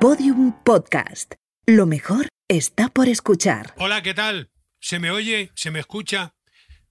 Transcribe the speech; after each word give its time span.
Podium 0.00 0.52
Podcast. 0.62 1.34
Lo 1.66 1.86
mejor 1.86 2.28
está 2.48 2.88
por 2.88 3.08
escuchar. 3.08 3.74
Hola, 3.78 4.02
¿qué 4.02 4.12
tal? 4.12 4.50
¿Se 4.78 4.98
me 4.98 5.10
oye? 5.10 5.50
¿Se 5.54 5.70
me 5.70 5.80
escucha? 5.80 6.34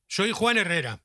Soy 0.07 0.31
Juan 0.31 0.57
Herrera. 0.57 1.04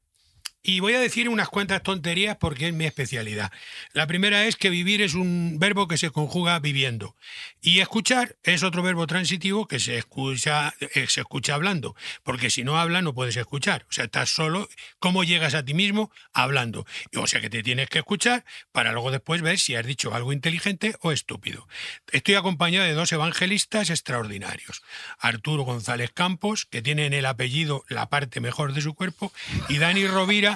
Y 0.62 0.80
voy 0.80 0.94
a 0.94 1.00
decir 1.00 1.28
unas 1.28 1.48
cuantas 1.48 1.82
tonterías 1.82 2.36
porque 2.36 2.68
es 2.68 2.74
mi 2.74 2.84
especialidad. 2.84 3.50
La 3.92 4.06
primera 4.06 4.46
es 4.46 4.56
que 4.56 4.68
vivir 4.68 5.00
es 5.00 5.14
un 5.14 5.58
verbo 5.58 5.88
que 5.88 5.96
se 5.96 6.10
conjuga 6.10 6.58
viviendo. 6.58 7.16
Y 7.62 7.80
escuchar 7.80 8.36
es 8.42 8.62
otro 8.62 8.82
verbo 8.82 9.06
transitivo 9.06 9.66
que 9.66 9.80
se 9.80 9.96
escucha, 9.96 10.74
eh, 10.80 11.06
se 11.08 11.20
escucha 11.20 11.54
hablando. 11.54 11.96
Porque 12.22 12.50
si 12.50 12.62
no 12.62 12.78
habla 12.78 13.00
no 13.00 13.14
puedes 13.14 13.36
escuchar. 13.36 13.86
O 13.88 13.92
sea, 13.92 14.04
estás 14.04 14.30
solo. 14.30 14.68
¿Cómo 14.98 15.24
llegas 15.24 15.54
a 15.54 15.64
ti 15.64 15.72
mismo? 15.72 16.10
Hablando. 16.32 16.86
O 17.16 17.26
sea 17.26 17.40
que 17.40 17.48
te 17.48 17.62
tienes 17.62 17.88
que 17.88 17.98
escuchar 17.98 18.44
para 18.72 18.92
luego 18.92 19.10
después 19.10 19.42
ver 19.42 19.58
si 19.58 19.76
has 19.76 19.86
dicho 19.86 20.14
algo 20.14 20.32
inteligente 20.32 20.94
o 21.00 21.12
estúpido. 21.12 21.66
Estoy 22.12 22.34
acompañado 22.34 22.86
de 22.86 22.94
dos 22.94 23.12
evangelistas 23.12 23.90
extraordinarios. 23.90 24.82
Arturo 25.18 25.62
González 25.62 26.10
Campos, 26.12 26.66
que 26.66 26.82
tiene 26.82 27.06
en 27.06 27.14
el 27.14 27.26
apellido 27.26 27.84
la 27.88 28.08
parte 28.08 28.40
mejor 28.40 28.72
de 28.74 28.80
su 28.80 28.94
cuerpo, 28.94 29.32
y 29.68 29.78
Dani 29.78 30.06
Rovira, 30.06 30.49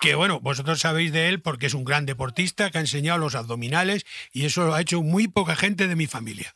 que 0.00 0.14
bueno, 0.14 0.40
vosotros 0.40 0.80
sabéis 0.80 1.12
de 1.12 1.28
él 1.28 1.40
porque 1.42 1.66
es 1.66 1.74
un 1.74 1.84
gran 1.84 2.06
deportista 2.06 2.70
que 2.70 2.78
ha 2.78 2.80
enseñado 2.80 3.18
los 3.18 3.34
abdominales 3.34 4.06
y 4.32 4.46
eso 4.46 4.64
lo 4.64 4.74
ha 4.74 4.80
hecho 4.80 5.02
muy 5.02 5.28
poca 5.28 5.56
gente 5.56 5.88
de 5.88 5.96
mi 5.96 6.06
familia. 6.06 6.54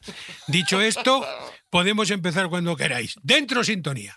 Dicho 0.48 0.80
esto, 0.80 1.26
podemos 1.70 2.10
empezar 2.10 2.48
cuando 2.48 2.76
queráis. 2.76 3.16
Dentro 3.22 3.64
sintonía. 3.64 4.16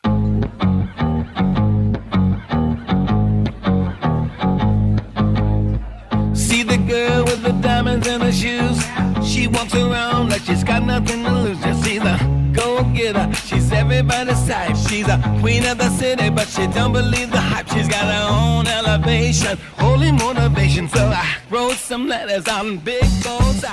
Everybody's 13.80 14.46
type. 14.48 14.76
She's 14.90 15.08
a 15.08 15.18
queen 15.42 15.66
of 15.66 15.78
the 15.78 15.90
city, 15.98 16.30
but 16.30 16.48
she 16.48 16.68
don't 16.68 16.92
believe 16.94 17.30
the 17.32 17.40
hype. 17.42 17.68
She's 17.74 17.88
got 17.88 18.06
her 18.06 18.28
own 18.30 18.68
elevation, 18.68 19.58
holy 19.78 20.12
motivation. 20.12 20.90
So 20.90 21.00
I 21.10 21.26
wrote 21.50 21.76
some 21.78 22.08
letters 22.08 22.48
on 22.48 22.78
big 22.80 23.04
goals. 23.24 23.64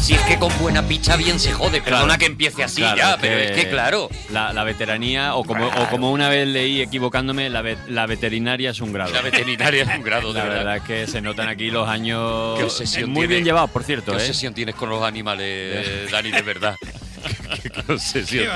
Si 0.00 0.12
es 0.12 0.20
que 0.26 0.38
con 0.38 0.52
buena 0.60 0.82
picha 0.82 1.16
bien 1.16 1.38
se 1.40 1.50
jode. 1.52 1.80
Perdona 1.80 2.18
que 2.18 2.26
empiece 2.26 2.62
así 2.62 2.82
Claro, 2.82 2.96
ya, 2.98 3.16
pero 3.18 3.36
es 3.38 3.52
que 3.52 3.70
claro. 3.70 4.10
La, 4.30 4.52
la 4.52 4.62
veteranía, 4.64 5.34
o 5.34 5.44
como, 5.44 5.66
o 5.66 5.86
como 5.88 6.12
una 6.12 6.28
vez 6.28 6.46
leí 6.46 6.82
equivocándome, 6.82 7.48
la, 7.48 7.62
ve- 7.62 7.78
la 7.88 8.04
veterinaria 8.06 8.70
es 8.70 8.80
un 8.82 8.92
grado. 8.92 9.12
La 9.14 9.22
veterinaria 9.22 9.82
es 9.84 9.88
un 9.96 10.02
grado, 10.02 10.34
de 10.34 10.40
La 10.40 10.44
verdad. 10.44 10.58
verdad 10.58 10.76
es 10.76 10.82
que 10.82 11.06
se 11.06 11.22
notan 11.22 11.48
aquí 11.48 11.70
los 11.70 11.88
años. 11.88 12.58
Qué 12.58 12.64
obsesión 12.64 13.08
Muy 13.10 13.20
tiene. 13.20 13.34
bien 13.34 13.44
llevados, 13.44 13.70
por 13.70 13.82
cierto. 13.82 14.12
¿Qué 14.12 14.18
¿eh? 14.18 14.20
obsesión 14.20 14.52
tienes 14.52 14.74
con 14.74 14.90
los 14.90 15.02
animales, 15.02 16.10
Dani, 16.12 16.30
de 16.32 16.42
verdad? 16.42 16.76
¿Qué, 17.62 17.70
qué 17.70 17.92
obsesión. 17.92 18.48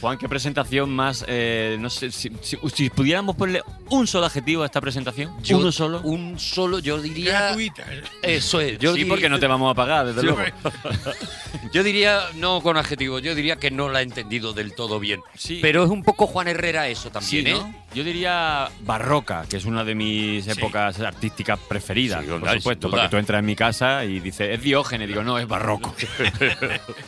Juan, 0.00 0.18
qué 0.18 0.28
presentación 0.28 0.90
más. 0.90 1.24
eh, 1.28 1.76
no 1.80 1.90
sé, 1.90 2.10
si, 2.10 2.30
si- 2.42 2.58
si 2.74 2.90
pudiéramos 2.90 3.36
ponerle 3.36 3.62
un 3.88 4.06
solo 4.06 4.26
adjetivo 4.26 4.62
a 4.62 4.66
esta 4.66 4.80
presentación, 4.80 5.32
Yo- 5.42 5.58
uno 5.58 5.72
solo. 5.72 6.00
Un 6.02 6.38
solo, 6.38 6.78
yo 6.78 7.00
diría. 7.00 7.32
Gratuita. 7.46 7.84
Eso 8.22 8.60
es. 8.60 8.78
Yo 8.78 8.92
sí, 8.92 8.98
diría- 8.98 9.12
porque 9.12 9.28
no 9.28 9.38
te 9.40 9.46
vamos 9.46 9.70
a 9.70 9.74
pagar, 9.74 10.06
desde 10.06 10.20
Sí, 10.20 10.26
luego. 10.26 10.42
Yo 11.72 11.82
diría, 11.84 12.22
no 12.34 12.60
con 12.62 12.76
adjetivo, 12.76 13.20
yo 13.20 13.34
diría 13.34 13.56
que 13.56 13.70
no 13.70 13.88
la 13.90 14.00
he 14.00 14.02
entendido 14.02 14.52
del 14.52 14.74
todo 14.74 14.98
bien. 14.98 15.20
Sí. 15.36 15.60
Pero 15.62 15.84
es 15.84 15.90
un 15.90 16.02
poco 16.02 16.26
Juan 16.26 16.48
Herrera 16.48 16.88
eso 16.88 17.08
Sí, 17.20 17.42
también, 17.44 17.46
¿eh? 17.56 17.79
Yo 17.92 18.04
diría 18.04 18.68
barroca, 18.82 19.44
que 19.48 19.56
es 19.56 19.64
una 19.64 19.82
de 19.82 19.96
mis 19.96 20.46
épocas 20.46 21.00
artísticas 21.00 21.58
preferidas, 21.58 22.24
Sí, 22.24 22.30
por 22.30 22.56
supuesto, 22.56 22.90
porque 22.90 23.08
tú 23.08 23.16
entras 23.16 23.40
en 23.40 23.46
mi 23.46 23.56
casa 23.56 24.04
y 24.04 24.20
dices, 24.20 24.54
es 24.54 24.62
Diógenes, 24.62 25.08
digo, 25.08 25.24
no, 25.24 25.38
es 25.38 25.48
barroco. 25.48 25.92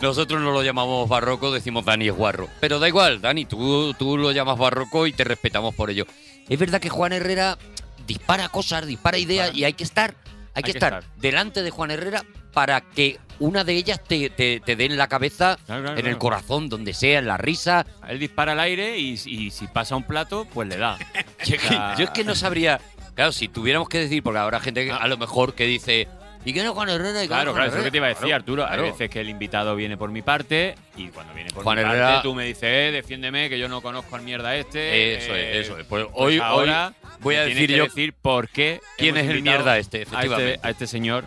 Nosotros 0.00 0.40
no 0.40 0.52
lo 0.52 0.62
llamamos 0.62 1.08
barroco, 1.08 1.52
decimos 1.52 1.84
Dani 1.84 2.08
es 2.08 2.14
guarro. 2.14 2.48
Pero 2.60 2.78
da 2.78 2.88
igual, 2.88 3.20
Dani, 3.20 3.44
tú, 3.44 3.94
tú 3.94 4.16
lo 4.16 4.32
llamas 4.32 4.58
barroco 4.58 5.06
y 5.06 5.12
te 5.12 5.24
respetamos 5.24 5.74
por 5.74 5.90
ello. 5.90 6.06
Es 6.48 6.58
verdad 6.58 6.80
que 6.80 6.88
Juan 6.88 7.12
Herrera 7.12 7.58
dispara 8.06 8.48
cosas, 8.48 8.86
dispara 8.86 9.18
ideas 9.18 9.54
y 9.54 9.64
hay 9.64 9.72
que 9.72 9.84
estar, 9.84 10.14
hay, 10.54 10.62
que, 10.62 10.72
que 10.72 10.78
estar, 10.78 11.00
estar. 11.00 11.16
delante 11.16 11.62
de 11.62 11.70
Juan 11.70 11.90
Herrera 11.90 12.24
para 12.56 12.80
que 12.80 13.18
una 13.38 13.64
de 13.64 13.74
ellas 13.74 14.02
te, 14.02 14.30
te, 14.30 14.60
te 14.60 14.76
dé 14.76 14.86
en 14.86 14.96
la 14.96 15.08
cabeza, 15.08 15.58
Claro, 15.66 15.82
claro, 15.82 15.98
en 16.00 16.06
el 16.06 16.16
corazón, 16.16 16.70
donde 16.70 16.94
sea, 16.94 17.18
en 17.18 17.26
la 17.26 17.36
risa. 17.36 17.84
Él 18.08 18.18
dispara 18.18 18.52
al 18.52 18.60
aire 18.60 18.96
y, 18.96 19.10
y 19.26 19.50
si 19.50 19.66
pasa 19.66 19.94
un 19.94 20.04
plato, 20.04 20.46
pues 20.54 20.66
le 20.66 20.78
da. 20.78 20.96
Yo 21.44 21.56
es, 21.56 21.60
que, 21.60 21.74
yo 21.98 22.04
es 22.04 22.10
que 22.10 22.24
no 22.24 22.34
sabría. 22.34 22.80
Claro, 23.14 23.32
si 23.32 23.48
tuviéramos 23.48 23.90
que 23.90 23.98
decir, 23.98 24.22
porque 24.22 24.38
habrá 24.38 24.58
gente 24.60 24.86
que, 24.86 24.90
a 24.90 25.06
lo 25.06 25.18
mejor 25.18 25.52
que 25.54 25.66
dice. 25.66 26.08
¿Y 26.46 26.54
quién 26.54 26.64
es 26.64 26.70
Juan 26.72 26.88
Herrera? 26.88 27.22
¿Y 27.22 27.26
Claro, 27.28 27.52
claro, 27.52 27.66
eso 27.68 27.76
es 27.76 27.80
lo 27.80 27.84
que 27.84 27.90
te 27.90 27.96
iba 27.98 28.06
a 28.06 28.10
Herrera?". 28.10 28.20
decir, 28.20 28.28
Claro, 28.30 28.40
Arturo. 28.42 28.66
claro. 28.66 28.82
Hay 28.84 28.90
veces 28.92 29.10
que 29.10 29.20
el 29.20 29.28
invitado 29.28 29.76
viene 29.76 29.98
por 29.98 30.10
mi 30.10 30.22
parte 30.22 30.74
y 30.96 31.08
cuando 31.08 31.34
viene 31.34 31.50
por 31.50 31.62
Juan 31.62 31.76
mi 31.76 31.82
Herrera- 31.82 32.06
parte 32.14 32.22
tú 32.28 32.34
me 32.34 32.44
dices, 32.46 32.62
eh, 32.64 32.90
defiéndeme, 32.90 33.50
que 33.50 33.58
yo 33.58 33.68
no 33.68 33.82
conozco 33.82 34.16
al 34.16 34.22
mierda 34.22 34.56
este. 34.56 35.16
Eso 35.18 35.34
eh, 35.34 35.58
es, 35.60 35.66
eso 35.66 35.78
es. 35.78 35.84
Pues 35.86 36.04
pues 36.06 36.14
hoy, 36.14 36.38
ahora 36.38 36.94
hoy 37.02 37.10
voy 37.20 37.34
a 37.34 37.42
decir 37.44 37.70
yo 37.70 37.84
decir 37.84 38.14
por 38.14 38.48
qué 38.48 38.80
quién 38.96 39.18
es 39.18 39.28
el 39.28 39.42
mierda 39.42 39.76
este, 39.76 39.98
a 39.98 40.02
efectivamente. 40.02 40.60
A 40.62 40.70
este 40.70 40.86
señor. 40.86 41.24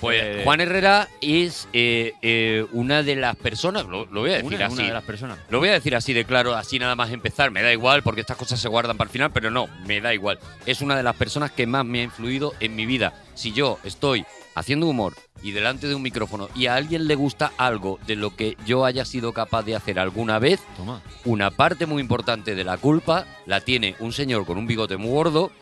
Pues 0.00 0.22
eh, 0.22 0.40
Juan 0.44 0.60
Herrera 0.60 1.08
es 1.20 1.68
eh, 1.72 2.12
eh, 2.22 2.66
una 2.72 3.02
de 3.02 3.16
las 3.16 3.36
personas, 3.36 3.86
lo, 3.86 4.06
lo 4.06 4.20
voy 4.20 4.30
a 4.30 4.36
decir 4.36 4.54
una, 4.54 4.66
así. 4.66 4.74
una 4.74 4.84
de 4.84 4.92
las 4.92 5.04
personas. 5.04 5.38
Lo 5.48 5.58
voy 5.58 5.70
a 5.70 5.72
decir 5.72 5.96
así 5.96 6.12
de 6.12 6.24
claro, 6.24 6.54
así 6.54 6.78
nada 6.78 6.94
más 6.94 7.10
empezar. 7.10 7.50
Me 7.50 7.62
da 7.62 7.72
igual 7.72 8.02
porque 8.02 8.20
estas 8.20 8.36
cosas 8.36 8.60
se 8.60 8.68
guardan 8.68 8.96
para 8.96 9.08
el 9.08 9.12
final, 9.12 9.30
pero 9.32 9.50
no, 9.50 9.68
me 9.86 10.00
da 10.00 10.12
igual. 10.12 10.38
Es 10.66 10.80
una 10.80 10.96
de 10.96 11.02
las 11.02 11.16
personas 11.16 11.50
que 11.50 11.66
más 11.66 11.84
me 11.84 12.00
ha 12.00 12.04
influido 12.04 12.52
en 12.60 12.76
mi 12.76 12.86
vida. 12.86 13.14
Si 13.34 13.52
yo 13.52 13.78
estoy 13.84 14.26
haciendo 14.54 14.86
humor 14.86 15.14
y 15.42 15.52
delante 15.52 15.86
de 15.86 15.94
un 15.94 16.02
micrófono 16.02 16.48
y 16.54 16.66
a 16.66 16.74
alguien 16.74 17.06
le 17.06 17.14
gusta 17.14 17.52
algo 17.58 17.98
de 18.06 18.16
lo 18.16 18.34
que 18.34 18.56
yo 18.66 18.84
haya 18.86 19.04
sido 19.04 19.32
capaz 19.32 19.62
de 19.64 19.76
hacer 19.76 19.98
alguna 19.98 20.38
vez, 20.38 20.60
Toma. 20.76 21.02
una 21.24 21.50
parte 21.50 21.86
muy 21.86 22.00
importante 22.00 22.54
de 22.54 22.64
la 22.64 22.78
culpa 22.78 23.26
la 23.44 23.60
tiene 23.60 23.96
un 24.00 24.12
señor 24.12 24.46
con 24.46 24.56
un 24.56 24.66
bigote 24.66 24.96
muy 24.96 25.10
gordo, 25.10 25.52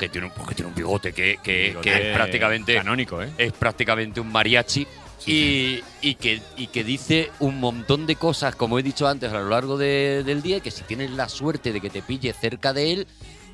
que 0.00 0.08
tiene 0.08 0.26
un, 0.26 0.46
que 0.46 0.54
tiene 0.56 0.68
un 0.70 0.74
bigote 0.74 1.12
que, 1.12 1.38
que- 1.42 1.68
Bigote 1.68 1.90
que 1.90 2.08
es 2.10 2.16
prácticamente 2.16 2.74
Canónico, 2.74 3.22
¿eh? 3.22 3.30
es 3.38 3.52
prácticamente 3.52 4.20
un 4.20 4.32
mariachi 4.32 4.86
y, 5.26 5.80
y 6.00 6.14
que, 6.14 6.40
y 6.56 6.68
que 6.68 6.82
dice 6.82 7.30
un 7.40 7.60
montón 7.60 8.06
de 8.06 8.16
cosas, 8.16 8.54
como 8.56 8.78
he 8.78 8.82
dicho 8.82 9.06
antes, 9.06 9.30
a 9.32 9.38
lo 9.38 9.50
largo 9.50 9.76
de- 9.76 10.22
del 10.24 10.40
día, 10.42 10.60
que 10.60 10.70
si 10.70 10.82
tienes 10.84 11.10
la 11.10 11.28
suerte 11.28 11.72
de 11.72 11.80
que 11.80 11.90
te 11.90 12.00
pille 12.02 12.32
cerca 12.32 12.72
de 12.72 12.92
él, 12.92 13.06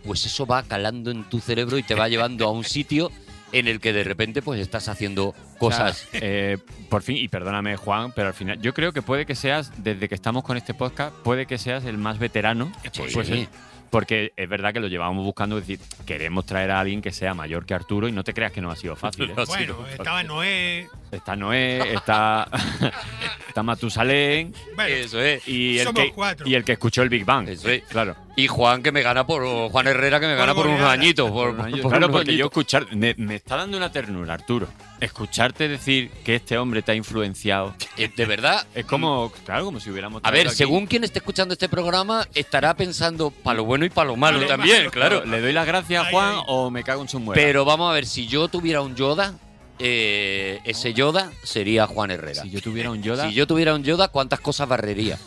pues 0.05 0.25
eso 0.25 0.47
va 0.47 0.63
calando 0.63 1.11
en 1.11 1.25
tu 1.25 1.41
cerebro 1.41 1.77
y 1.79 1.83
te 1.83 1.95
va 1.97 2.09
llevando 2.09 2.47
a 2.47 2.53
un 2.53 2.63
sitio 2.77 3.11
en 3.53 3.69
el 3.69 3.81
que 3.81 3.93
de 3.93 4.05
repente 4.05 4.43
pues 4.43 4.61
estás 4.61 4.89
haciendo 4.89 5.35
cosas. 5.59 6.05
O 6.09 6.11
sea, 6.13 6.21
eh, 6.23 6.59
por 6.89 7.03
fin, 7.03 7.17
y 7.17 7.29
perdóname 7.29 7.77
Juan, 7.77 8.13
pero 8.15 8.29
al 8.29 8.35
final 8.35 8.61
yo 8.61 8.73
creo 8.75 8.93
que 8.93 9.03
puede 9.03 9.27
que 9.27 9.35
seas, 9.35 9.73
desde 9.83 10.09
que 10.09 10.15
estamos 10.15 10.45
con 10.45 10.57
este 10.57 10.75
podcast, 10.75 11.15
puede 11.25 11.47
que 11.47 11.59
seas 11.59 11.85
el 11.85 11.97
más 11.99 12.19
veterano. 12.19 12.71
Sí. 12.93 13.03
Pues, 13.13 13.29
eh, 13.31 13.49
porque 13.91 14.33
es 14.37 14.49
verdad 14.49 14.73
que 14.73 14.81
lo 14.81 14.89
llevamos 14.89 15.25
buscando, 15.25 15.59
es 15.59 15.67
decir, 15.67 15.85
queremos 16.07 16.45
traer 16.47 16.71
a 16.71 16.81
alguien 16.81 17.01
que 17.03 17.13
sea 17.13 17.35
mayor 17.35 17.65
que 17.67 17.75
Arturo 17.75 18.09
y 18.09 18.13
no 18.13 18.25
te 18.25 18.35
creas 18.35 18.53
que 18.53 18.61
no 18.61 18.71
ha 18.71 18.77
sido 18.77 18.97
fácil. 18.97 19.31
¿eh? 19.31 19.33
No 19.37 19.43
ha 19.43 19.47
sido 19.47 19.57
Bueno, 19.57 19.77
fácil. 19.77 19.93
estaba 20.01 20.23
Noé. 20.23 20.89
Está 21.13 21.37
Noé, 21.37 21.95
está, 21.95 22.49
está 23.49 23.63
Matusalén 23.63 24.53
Bueno, 24.75 24.95
Eso 24.95 25.21
es. 25.23 25.47
y 25.49 25.79
el, 25.79 25.85
Somos 25.87 26.03
que, 26.03 26.13
cuatro. 26.13 26.47
y 26.49 26.55
el 26.55 26.65
que 26.65 26.73
escuchó 26.73 27.03
el 27.03 27.09
Big 27.09 27.25
Bang. 27.25 27.49
Eso 27.49 27.69
es. 27.71 27.83
Claro. 27.85 28.17
Y 28.39 28.49
Juan 28.49 28.83
que 28.83 28.93
me 28.93 29.01
gana 29.03 29.27
por 29.27 29.43
Juan 29.71 29.87
Herrera 29.87 30.21
que 30.21 30.27
me 30.27 30.35
gana 30.35 30.55
por 30.55 30.67
unos 30.67 30.83
añitos. 30.83 31.31
Por, 31.31 31.57
Por 31.57 31.61
un 31.61 31.67
año. 31.73 31.83
por 31.83 31.91
claro, 31.91 32.07
unos 32.09 32.19
porque 32.19 32.37
yo 32.37 32.45
escuchar, 32.47 32.87
me, 32.95 33.15
me 33.17 33.37
está 33.37 33.57
dando 33.57 33.79
una 33.79 33.91
ternura, 33.91 34.35
Arturo. 34.35 34.69
Escucharte 35.01 35.69
decir 35.69 36.11
que 36.23 36.35
este 36.37 36.59
hombre 36.59 36.83
te 36.83 36.93
ha 36.93 36.95
influenciado 36.95 37.75
Eh, 37.97 38.11
de 38.15 38.25
verdad. 38.27 38.67
es 38.75 38.85
como, 38.85 39.33
claro, 39.47 39.65
como 39.65 39.81
si 39.81 39.91
hubiéramos. 39.91 40.21
A 40.23 40.31
ver, 40.31 40.49
aquí- 40.49 40.57
según 40.57 40.87
quien 40.87 41.05
esté 41.05 41.19
escuchando 41.21 41.55
este 41.55 41.69
programa, 41.71 42.27
estará 42.35 42.75
pensando 42.77 43.31
para 43.31 43.57
lo 43.57 43.65
bueno 43.65 43.87
y 43.87 43.91
para 43.91 44.09
lo 44.09 44.17
malo 44.17 44.45
también, 44.47 44.79
malo. 44.81 44.91
claro. 44.91 45.25
¿Le 45.25 45.41
doy 45.41 45.53
las 45.55 45.67
gracias 45.67 46.07
a 46.07 46.11
Juan 46.11 46.35
o 46.47 46.71
me 46.71 46.83
cago 46.85 47.01
en 47.03 47.09
su 47.09 47.19
muerte? 47.19 47.43
Pero 47.43 47.65
vamos 47.65 47.91
a 47.91 47.95
ver, 47.95 48.05
si 48.05 48.27
yo 48.27 48.49
tuviera 48.49 48.83
un 48.83 48.95
Yoda, 48.97 49.33
eh, 49.79 50.61
ese 50.65 50.93
Yoda 50.95 51.31
sería 51.43 51.87
Juan 51.87 52.11
Herrera. 52.11 52.43
si 52.43 52.51
yo 52.51 52.61
tuviera 52.61 52.91
un 52.91 53.03
Yoda. 53.03 53.29
Si 53.29 53.35
yo 53.35 53.47
tuviera 53.47 53.75
un 53.75 53.83
Yoda, 53.83 54.09
¿cuántas 54.09 54.41
cosas 54.41 54.69
barrería? 54.69 55.19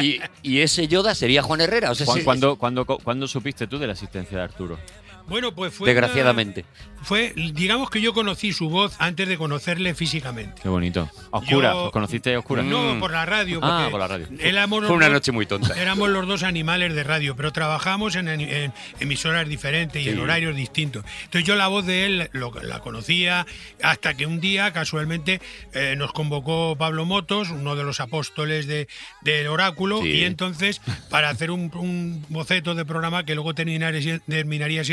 Y, 0.00 0.20
y 0.42 0.60
ese 0.60 0.88
Yoda 0.88 1.14
sería 1.14 1.42
Juan 1.42 1.60
Herrera. 1.60 1.90
O 1.90 1.94
sea, 1.94 2.06
Juan, 2.06 2.18
sí, 2.18 2.24
¿cuándo, 2.24 2.56
cuándo, 2.56 2.84
cuándo 2.84 3.28
supiste 3.28 3.66
tú 3.66 3.78
de 3.78 3.86
la 3.86 3.92
asistencia 3.92 4.38
de 4.38 4.44
Arturo? 4.44 4.78
Bueno, 5.26 5.54
pues 5.54 5.72
fue. 5.74 5.88
desgraciadamente. 5.88 6.64
una- 6.70 6.94
fue, 7.04 7.34
digamos 7.36 7.90
que 7.90 8.00
yo 8.00 8.14
conocí 8.14 8.54
su 8.54 8.70
voz 8.70 8.96
antes 8.98 9.28
de 9.28 9.36
conocerle 9.36 9.94
físicamente. 9.94 10.62
Qué 10.62 10.70
bonito. 10.70 11.10
A 11.32 11.36
oscuras, 11.36 11.74
Yo- 11.74 11.84
¿os 11.84 11.92
conociste 11.92 12.34
a 12.34 12.38
oscuras? 12.38 12.64
No, 12.64 12.94
Mm. 12.94 12.98
por 13.00 13.10
la 13.12 13.26
radio. 13.26 13.60
Ah, 13.62 13.88
por 13.90 14.00
la 14.00 14.08
radio. 14.08 14.26
éramos 14.40 14.80
los 14.80 14.88
Fue 14.88 14.96
una 14.96 15.06
dos- 15.08 15.12
noche 15.14 15.30
muy 15.30 15.44
tonta. 15.44 15.78
Éramos 15.78 16.08
los 16.08 16.26
dos 16.26 16.42
animales 16.44 16.94
de 16.94 17.04
radio, 17.04 17.36
pero 17.36 17.52
trabajamos 17.52 18.16
en, 18.16 18.28
en 18.28 18.72
emisoras 19.00 19.46
diferentes 19.46 20.00
y 20.00 20.04
Sí. 20.04 20.10
en 20.10 20.18
horarios 20.20 20.56
distintos. 20.56 21.04
Entonces 21.24 21.46
yo 21.46 21.56
la 21.56 21.68
voz 21.68 21.84
de 21.84 22.06
él 22.06 22.30
lo- 22.32 22.54
la 22.62 22.78
conocía 22.80 23.46
hasta 23.82 24.14
que 24.14 24.24
un 24.24 24.40
día 24.40 24.72
casualmente 24.72 25.42
eh, 25.74 25.96
nos 25.98 26.10
convocó 26.14 26.74
Pablo 26.78 27.04
Motos, 27.04 27.50
uno 27.50 27.76
de 27.76 27.84
los 27.84 28.00
apóstoles 28.00 28.66
de- 28.66 28.88
del 29.20 29.48
oráculo, 29.48 30.00
Sí. 30.00 30.08
y 30.08 30.24
entonces 30.24 30.80
para 31.10 31.28
hacer 31.28 31.50
un, 31.50 31.70
un 31.74 32.24
boceto 32.30 32.74
de 32.74 32.86
programa 32.86 33.24
que 33.26 33.34
luego 33.34 33.54
terminaría, 33.54 34.20
terminaría 34.20 34.84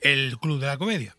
el 0.00 0.38
Club 0.38 0.60
de 0.60 0.66
la 0.66 0.78
Comedia. 0.78 1.16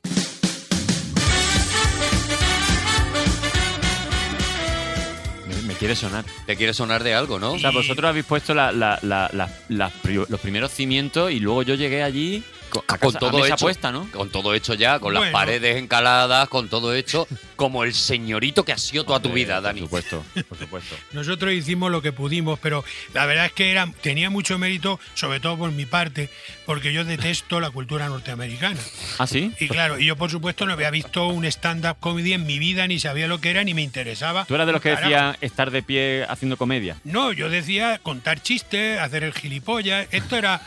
quiere 5.82 5.96
sonar. 5.96 6.24
Te 6.46 6.56
quiere 6.56 6.76
sonar 6.76 7.02
de 7.04 7.16
algo, 7.16 7.40
¿no? 7.40 7.54
O 7.54 7.58
sea, 7.60 7.72
vosotros 7.72 8.08
habéis 8.08 8.26
puesto 8.26 8.54
la- 8.54 8.72
la- 8.72 9.00
la- 9.02 9.32
la- 9.34 9.50
las 9.70 9.92
pri- 9.94 10.26
los 10.30 10.40
primeros 10.40 10.70
cimientos 10.72 11.32
y 11.32 11.40
luego 11.40 11.64
yo 11.64 11.74
llegué 11.74 12.04
allí 12.04 12.44
con, 12.70 12.84
a 12.88 13.00
casa- 13.00 13.18
a 13.18 13.20
todo 13.20 13.40
mesa 13.40 13.56
hecho, 13.56 13.66
puesta, 13.66 13.92
¿no? 13.92 14.08
con 14.12 14.30
todo 14.30 14.54
hecho 14.54 14.76
ya, 14.76 15.00
con 15.00 15.16
las 15.16 15.32
paredes 15.32 15.78
encaladas, 15.78 16.48
con 16.50 16.70
todo 16.70 16.94
hecho, 16.94 17.28
como 17.62 17.84
el 17.84 17.94
señorito 17.94 18.66
que 18.66 18.72
has 18.74 18.82
sido 18.82 19.04
toda 19.04 19.20
tu 19.20 19.28
Hombre, 19.30 19.44
vida, 19.44 19.62
Dani. 19.62 19.82
Por 19.82 20.02
supuesto, 20.02 20.26
por 20.50 20.58
supuesto. 20.58 20.96
Nosotros 21.12 21.54
hicimos 21.54 21.92
lo 21.92 22.02
que 22.02 22.12
pudimos, 22.12 22.58
pero 22.58 22.84
la 23.14 23.28
verdad 23.28 23.46
es 23.46 23.52
que 23.52 23.70
era, 23.70 23.88
tenía 24.02 24.32
mucho 24.32 24.58
mérito, 24.58 25.00
sobre 25.14 25.40
todo 25.40 25.60
por 25.60 25.72
mi 25.72 25.86
parte, 25.86 26.32
porque 26.66 26.92
yo 26.92 27.06
detesto 27.06 27.60
la 27.60 27.70
cultura 27.70 28.10
norteamericana. 28.10 28.80
¿Ah, 29.20 29.28
sí? 29.28 29.52
Y 29.60 29.68
claro, 29.68 30.00
y 30.00 30.08
yo 30.08 30.16
por 30.16 30.32
supuesto 30.32 30.66
no 30.66 30.74
había 30.74 30.90
visto 30.90 31.28
un 31.28 31.46
stand-up 31.46 31.98
comedy 32.00 32.34
en 32.34 32.48
mi 32.48 32.58
vida, 32.58 32.88
ni 32.88 33.00
sabía 33.00 33.28
lo 33.28 33.40
que 33.40 33.52
era, 33.52 33.64
ni 33.64 33.76
me 33.76 33.84
interesaba. 33.84 34.46
¿Tú 34.46 34.56
eras 34.56 34.66
de 34.66 34.74
los 34.74 34.82
que 34.82 34.90
decían 34.96 35.38
estar 35.42 35.70
de 35.70 35.84
pie 35.84 36.26
haciendo 36.28 36.58
comedia? 36.58 36.98
No, 37.04 37.32
yo 37.32 37.48
decía 37.52 38.00
contar 38.02 38.42
chistes, 38.42 38.98
hacer 39.00 39.24
el 39.24 39.34
gilipollas. 39.34 40.08
Esto 40.10 40.36
era 40.36 40.60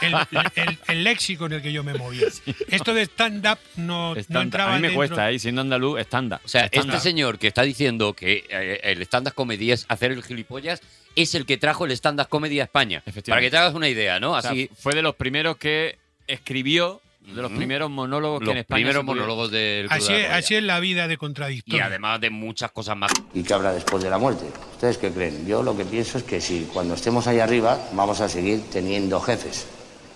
el, 0.00 0.14
el- 0.56 0.78
el 0.88 1.04
léxico 1.04 1.46
en 1.46 1.52
el 1.52 1.62
que 1.62 1.72
yo 1.72 1.84
me 1.84 1.94
movía. 1.94 2.26
Esto 2.68 2.92
de 2.92 3.02
stand-up 3.02 3.58
no, 3.76 4.16
no 4.16 4.20
Stand- 4.20 4.42
entraba 4.42 4.72
a 4.72 4.74
mí 4.76 4.80
me 4.82 4.88
dentro. 4.88 4.96
cuesta, 4.98 5.30
¿eh? 5.30 5.38
Siendo 5.38 5.60
andaluz, 5.60 6.00
estándar. 6.00 6.39
O 6.44 6.48
sea, 6.48 6.68
este 6.70 6.98
señor 7.00 7.38
que 7.38 7.48
está 7.48 7.62
diciendo 7.62 8.14
que 8.14 8.44
eh, 8.48 8.80
el 8.82 9.02
stand-up 9.02 9.34
comedy 9.34 9.72
es 9.72 9.84
hacer 9.88 10.10
el 10.12 10.22
gilipollas 10.22 10.80
es 11.16 11.34
el 11.34 11.44
que 11.46 11.58
trajo 11.58 11.84
el 11.84 11.92
stand-up 11.92 12.28
comedy 12.28 12.60
a 12.60 12.64
España. 12.64 13.02
Para 13.26 13.40
que 13.40 13.50
te 13.50 13.56
hagas 13.56 13.74
una 13.74 13.88
idea, 13.88 14.18
¿no? 14.20 14.32
O 14.32 14.40
sea, 14.42 14.50
Así, 14.50 14.70
fue 14.78 14.94
de 14.94 15.02
los 15.02 15.14
primeros 15.16 15.56
que 15.58 15.98
escribió, 16.26 17.00
de 17.26 17.42
los 17.42 17.52
primeros 17.52 17.90
monólogos 17.90 18.40
que 18.40 18.46
los 18.46 18.52
en 18.54 18.58
España 18.60 18.76
primeros 18.78 19.04
monólogos 19.04 19.50
del 19.50 19.86
Así, 19.90 20.12
es- 20.12 20.30
así 20.30 20.54
es 20.54 20.62
la 20.62 20.80
vida 20.80 21.06
de 21.08 21.14
Y 21.14 21.16
contradictorio. 21.16 21.84
además 21.84 22.20
de 22.20 22.30
muchas 22.30 22.70
cosas 22.72 22.96
más. 22.96 23.12
¿Y 23.34 23.42
qué 23.42 23.52
habrá 23.54 23.72
después 23.72 24.02
de 24.02 24.08
la 24.10 24.18
muerte? 24.18 24.44
¿Ustedes 24.72 24.96
qué 24.98 25.10
creen? 25.12 25.46
Yo 25.46 25.62
lo 25.62 25.76
que 25.76 25.84
pienso 25.84 26.18
es 26.18 26.24
que 26.24 26.40
si 26.40 26.68
cuando 26.72 26.94
estemos 26.94 27.26
ahí 27.26 27.38
arriba 27.40 27.78
vamos 27.92 28.20
a 28.20 28.28
seguir 28.28 28.62
teniendo 28.72 29.20
jefes. 29.20 29.66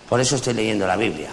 Por 0.09 0.19
eso 0.19 0.35
estoy 0.35 0.53
leyendo 0.55 0.87
la 0.87 0.95
Biblia. 0.97 1.29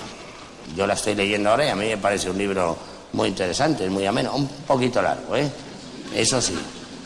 Yo 0.76 0.86
la 0.86 0.94
estoy 0.94 1.14
leyendo 1.14 1.50
ahora 1.50 1.66
y 1.66 1.70
a 1.70 1.76
mí 1.76 1.86
me 1.86 1.96
parece 1.98 2.28
un 2.30 2.38
libro 2.38 2.76
muy 3.12 3.28
interesante, 3.28 3.88
muy 3.90 4.06
ameno, 4.06 4.34
un 4.34 4.48
poquito 4.48 5.02
largo, 5.02 5.36
¿eh? 5.36 5.50
Eso 6.14 6.40
sí, 6.40 6.58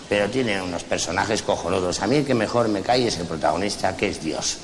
pero 0.09 0.29
tiene 0.29 0.61
unos 0.61 0.85
personajes 0.85 1.43
cojonudos. 1.43 2.01
A 2.03 2.07
mí 2.07 2.17
el 2.17 2.27
que 2.27 2.35
mejor 2.35 2.69
me 2.69 2.83
cae 2.83 3.07
es 3.07 3.19
el 3.19 3.27
protagonista, 3.27 3.97
que 3.97 4.09
es 4.09 4.23
Dios. 4.23 4.59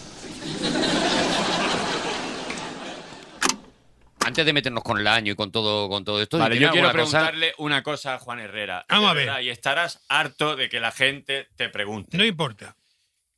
Antes 4.24 4.46
de 4.46 4.52
meternos 4.52 4.84
con 4.84 4.98
el 4.98 5.06
año 5.08 5.32
y 5.32 5.36
con 5.36 5.50
todo, 5.50 5.88
con 5.88 6.04
todo 6.04 6.22
esto, 6.22 6.38
Vale, 6.38 6.56
¿tiene 6.56 6.66
yo 6.66 6.72
quiero 6.72 6.88
cosa? 6.92 6.94
preguntarle 6.94 7.54
una 7.58 7.82
cosa 7.82 8.14
a 8.14 8.18
Juan 8.18 8.38
Herrera. 8.38 8.84
Vamos 8.88 9.10
a 9.10 9.14
ver. 9.14 9.42
Y 9.42 9.50
estarás 9.50 10.00
harto 10.08 10.54
de 10.54 10.68
que 10.68 10.78
la 10.78 10.92
gente 10.92 11.48
te 11.56 11.68
pregunte. 11.68 12.16
No 12.16 12.24
importa. 12.24 12.76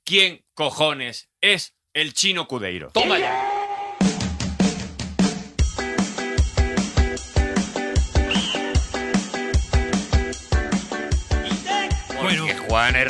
¿Quién 0.05 0.45
cojones 0.53 1.31
es 1.41 1.75
el 1.95 2.12
chino 2.12 2.47
Cudeiro? 2.47 2.91
¡Toma 2.91 3.19
ya! 3.19 3.54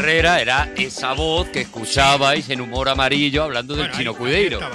Herrera 0.05 0.39
era 0.41 0.69
esa 0.77 1.15
voz 1.15 1.49
que 1.49 1.62
escuchabais 1.62 2.51
en 2.51 2.61
humor 2.61 2.91
amarillo 2.91 3.43
hablando 3.45 3.75
del 3.75 3.85
Bueno, 3.87 3.97
chino 3.99 4.11
ahí- 4.11 4.17
Cudeiro. 4.19 4.61
ahí. 4.61 4.69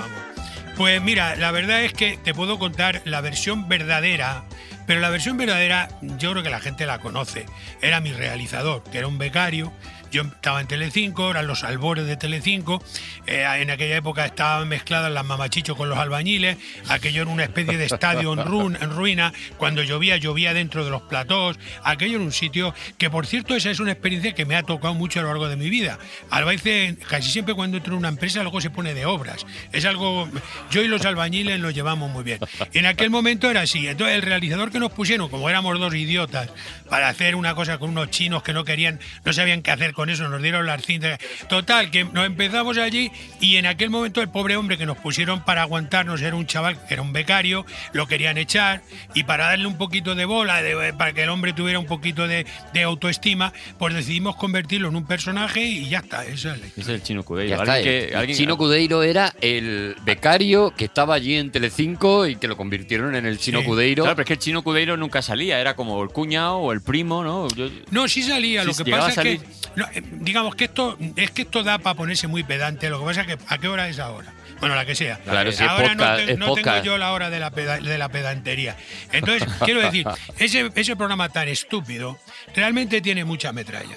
Pues 0.76 1.00
mira, 1.04 1.36
la 1.36 1.52
verdad 1.52 1.84
es 1.84 1.94
que 1.94 2.18
te 2.24 2.34
puedo 2.34 2.58
contar 2.58 3.02
la 3.06 3.22
versión 3.22 3.68
verdadera, 3.70 4.46
pero 4.88 5.00
la 5.02 5.10
versión 5.10 5.38
verdadera 5.38 5.88
yo 6.18 6.32
creo 6.32 6.42
que 6.42 6.50
la 6.50 6.60
gente 6.60 6.88
la 6.88 6.98
conoce. 7.00 7.46
Era 7.82 8.00
mi 8.00 8.12
realizador, 8.12 8.82
que 8.92 8.98
era 8.98 9.08
un 9.08 9.20
becario. 9.20 9.72
Yo 10.12 10.24
estaba 10.24 10.62
en 10.62 10.68
Telecinco, 10.68 11.30
eran 11.32 11.48
los 11.48 11.64
albores 11.64 12.06
de 12.08 12.18
Telecinco. 12.18 12.84
eh, 13.28 13.46
en 13.60 13.70
aquella 13.72 13.96
época 13.98 14.26
estaban 14.26 14.68
mezcladas 14.68 15.12
las 15.12 15.26
mamachichos 15.26 15.78
con 15.78 15.90
los 15.90 15.98
albañiles. 15.98 16.58
Aquello 16.88 17.22
era 17.24 17.32
una 17.32 17.44
especie 17.44 17.78
de 17.78 17.86
estadio 17.86 18.34
en, 18.34 18.40
ruin- 18.40 18.78
en 18.82 18.90
ruina. 18.96 19.34
Cuando 19.58 19.84
llovía, 19.84 20.18
llovía 20.18 20.54
dentro 20.54 20.84
de 20.84 20.92
los 20.92 21.02
platós. 21.04 21.58
Aquello 21.84 22.16
era 22.16 22.24
un 22.24 22.32
sitio 22.32 22.74
que, 22.98 23.10
por 23.10 23.26
cierto, 23.28 23.56
esa 23.56 23.70
es 23.72 23.80
una 23.80 23.92
experiencia 23.92 24.34
que 24.34 24.46
me 24.46 24.56
ha 24.56 24.64
tocado 24.64 24.94
mucho 24.94 25.20
a 25.20 25.24
lo 25.24 25.30
largo 25.30 25.48
de 25.50 25.56
mi 25.56 25.70
vida. 25.70 26.00
Albaice, 26.30 26.98
casi 27.08 27.30
siempre 27.30 27.54
cuando 27.54 27.78
entro 27.78 27.94
en 27.94 28.00
una 28.00 28.10
empresa, 28.10 28.42
luego 28.42 28.62
se 28.62 28.70
pone 28.70 28.94
de 28.94 29.06
obras. 29.06 29.46
Es 29.72 29.86
algo. 29.86 30.30
Yo 30.72 30.82
y 30.82 30.88
los 30.88 31.06
albañiles 31.06 31.60
nos 31.60 31.74
llevamos 31.74 32.10
muy 32.12 32.24
bien. 32.24 32.40
En 32.74 32.86
aquel 32.86 33.10
momento 33.10 33.50
era 33.50 33.62
así. 33.62 33.88
Entonces, 33.88 34.16
el 34.16 34.22
realizador 34.22 34.72
que 34.72 34.80
nos 34.80 34.92
pusieron, 34.92 35.30
como 35.30 35.50
éramos 35.50 35.80
dos 35.80 35.94
idiotas, 35.94 36.50
para 36.90 37.10
hacer 37.10 37.36
una 37.36 37.54
cosa 37.56 37.78
con 37.78 37.90
unos 37.92 38.10
chinos 38.10 38.44
que 38.44 38.54
no 38.54 38.64
querían, 38.64 39.00
no 39.26 39.34
sabían 39.34 39.62
qué 39.62 39.72
hacer 39.72 39.94
con 40.00 40.10
eso, 40.10 40.30
nos 40.30 40.42
dieron 40.42 40.66
las 40.66 40.82
cintas. 40.86 41.20
Total, 41.50 41.92
que 41.92 42.06
nos 42.06 42.26
empezamos 42.26 42.78
allí 42.78 43.12
y 43.42 43.58
en 43.58 43.66
aquel 43.66 43.90
momento 43.90 44.22
el 44.22 44.30
pobre 44.30 44.56
hombre 44.56 44.78
que 44.78 44.86
nos 44.86 44.98
pusieron 44.98 45.44
para 45.44 45.64
aguantarnos 45.64 46.22
era 46.22 46.38
un 46.38 46.48
chaval 46.48 46.78
que 46.88 46.94
era 46.94 47.04
un 47.04 47.12
becario, 47.12 47.66
lo 47.92 48.08
querían 48.08 48.38
echar 48.38 48.82
y 49.14 49.26
para 49.26 49.48
darle 49.48 49.68
un 49.68 49.78
poquito 49.78 50.16
de 50.16 50.24
bola, 50.24 50.62
de- 50.62 50.94
para 50.94 51.12
que 51.12 51.24
el 51.24 51.30
hombre 51.30 51.52
tuviera 51.52 51.80
un 51.80 51.86
poquito 51.86 52.30
de, 52.30 52.46
de 52.74 52.84
autoestima, 52.84 53.52
pues 53.78 53.94
decidimos 53.94 54.38
convertirlo 54.38 54.88
en 54.88 54.96
un 54.96 55.06
personaje 55.06 55.66
y 55.66 55.90
ya 55.90 55.98
está. 56.00 56.24
Esa 56.26 56.54
es 56.54 56.62
la 56.62 56.68
Ese 56.68 56.80
es 56.82 56.88
el 56.88 57.04
chino 57.04 57.24
Cudeiro. 57.24 57.50
Ya 57.58 57.62
está, 57.62 57.74
Alguien 57.74 57.94
el, 57.94 58.02
que- 58.06 58.10
el 58.12 58.16
alguien- 58.16 58.38
chino 58.38 58.58
Cudeiro 58.58 59.04
era 59.04 59.34
el 59.42 59.98
becario 60.06 60.74
que 60.78 60.86
estaba 60.86 61.16
allí 61.16 61.36
en 61.36 61.52
Telecinco 61.52 62.26
y 62.26 62.38
que 62.38 62.48
lo 62.48 62.56
convirtieron 62.56 63.16
en 63.16 63.26
el 63.26 63.38
chino 63.38 63.60
Sí. 63.60 63.66
Cudeiro. 63.66 64.04
Claro, 64.04 64.16
pero 64.16 64.24
es 64.24 64.28
que 64.28 64.34
el 64.36 64.40
chino 64.40 64.62
Cudeiro 64.64 64.96
nunca 64.96 65.22
salía, 65.22 65.60
era 65.60 65.76
como 65.76 66.02
el 66.02 66.08
cuñado 66.10 66.56
o 66.60 66.72
el 66.72 66.80
primo, 66.82 67.22
¿no? 67.22 67.50
Yo- 67.50 67.70
No, 67.92 68.08
sí 68.08 68.24
salía. 68.24 68.62
Sí, 68.64 68.68
lo 68.68 68.86
que 68.86 68.92
pasa 68.92 69.10
es 69.10 69.40
que, 69.40 69.40
no, 69.76 69.86
eh, 69.94 70.02
digamos 70.12 70.56
que 70.56 70.66
esto 70.66 70.98
es 71.16 71.32
que 71.32 71.44
esto 71.44 71.64
da 71.64 71.80
para 71.80 71.96
ponerse 71.96 72.28
muy 72.28 72.44
pedante. 72.44 72.90
Lo 72.90 73.00
que 73.00 73.06
pasa 73.06 73.22
es 73.22 73.28
que 73.28 73.38
a 73.48 73.58
qué 73.58 73.68
hora 73.68 73.88
es 73.90 74.00
ahora. 74.00 74.34
Bueno, 74.60 74.76
la 74.76 74.86
que 74.86 74.94
sea. 74.96 75.18
Claro, 75.20 75.52
si 75.54 75.64
es 75.64 75.70
ahora 75.70 75.96
no, 75.96 76.04
podcast, 76.04 76.26
te- 76.26 76.32
es 76.34 76.38
no 76.38 76.54
tengo 76.54 76.84
yo 76.84 76.98
la 76.98 77.14
hora 77.14 77.30
de 77.30 77.40
la, 77.40 77.50
peda- 77.52 77.80
de 77.80 77.98
la 77.98 78.10
pedantería. 78.10 78.76
Entonces, 79.14 79.48
quiero 79.64 79.82
decir, 79.82 80.06
ese, 80.38 80.70
ese 80.76 80.96
programa 80.98 81.30
tan 81.30 81.48
estúpido 81.48 82.20
realmente 82.56 83.00
tiene 83.00 83.24
mucha 83.24 83.54
metralla. 83.54 83.96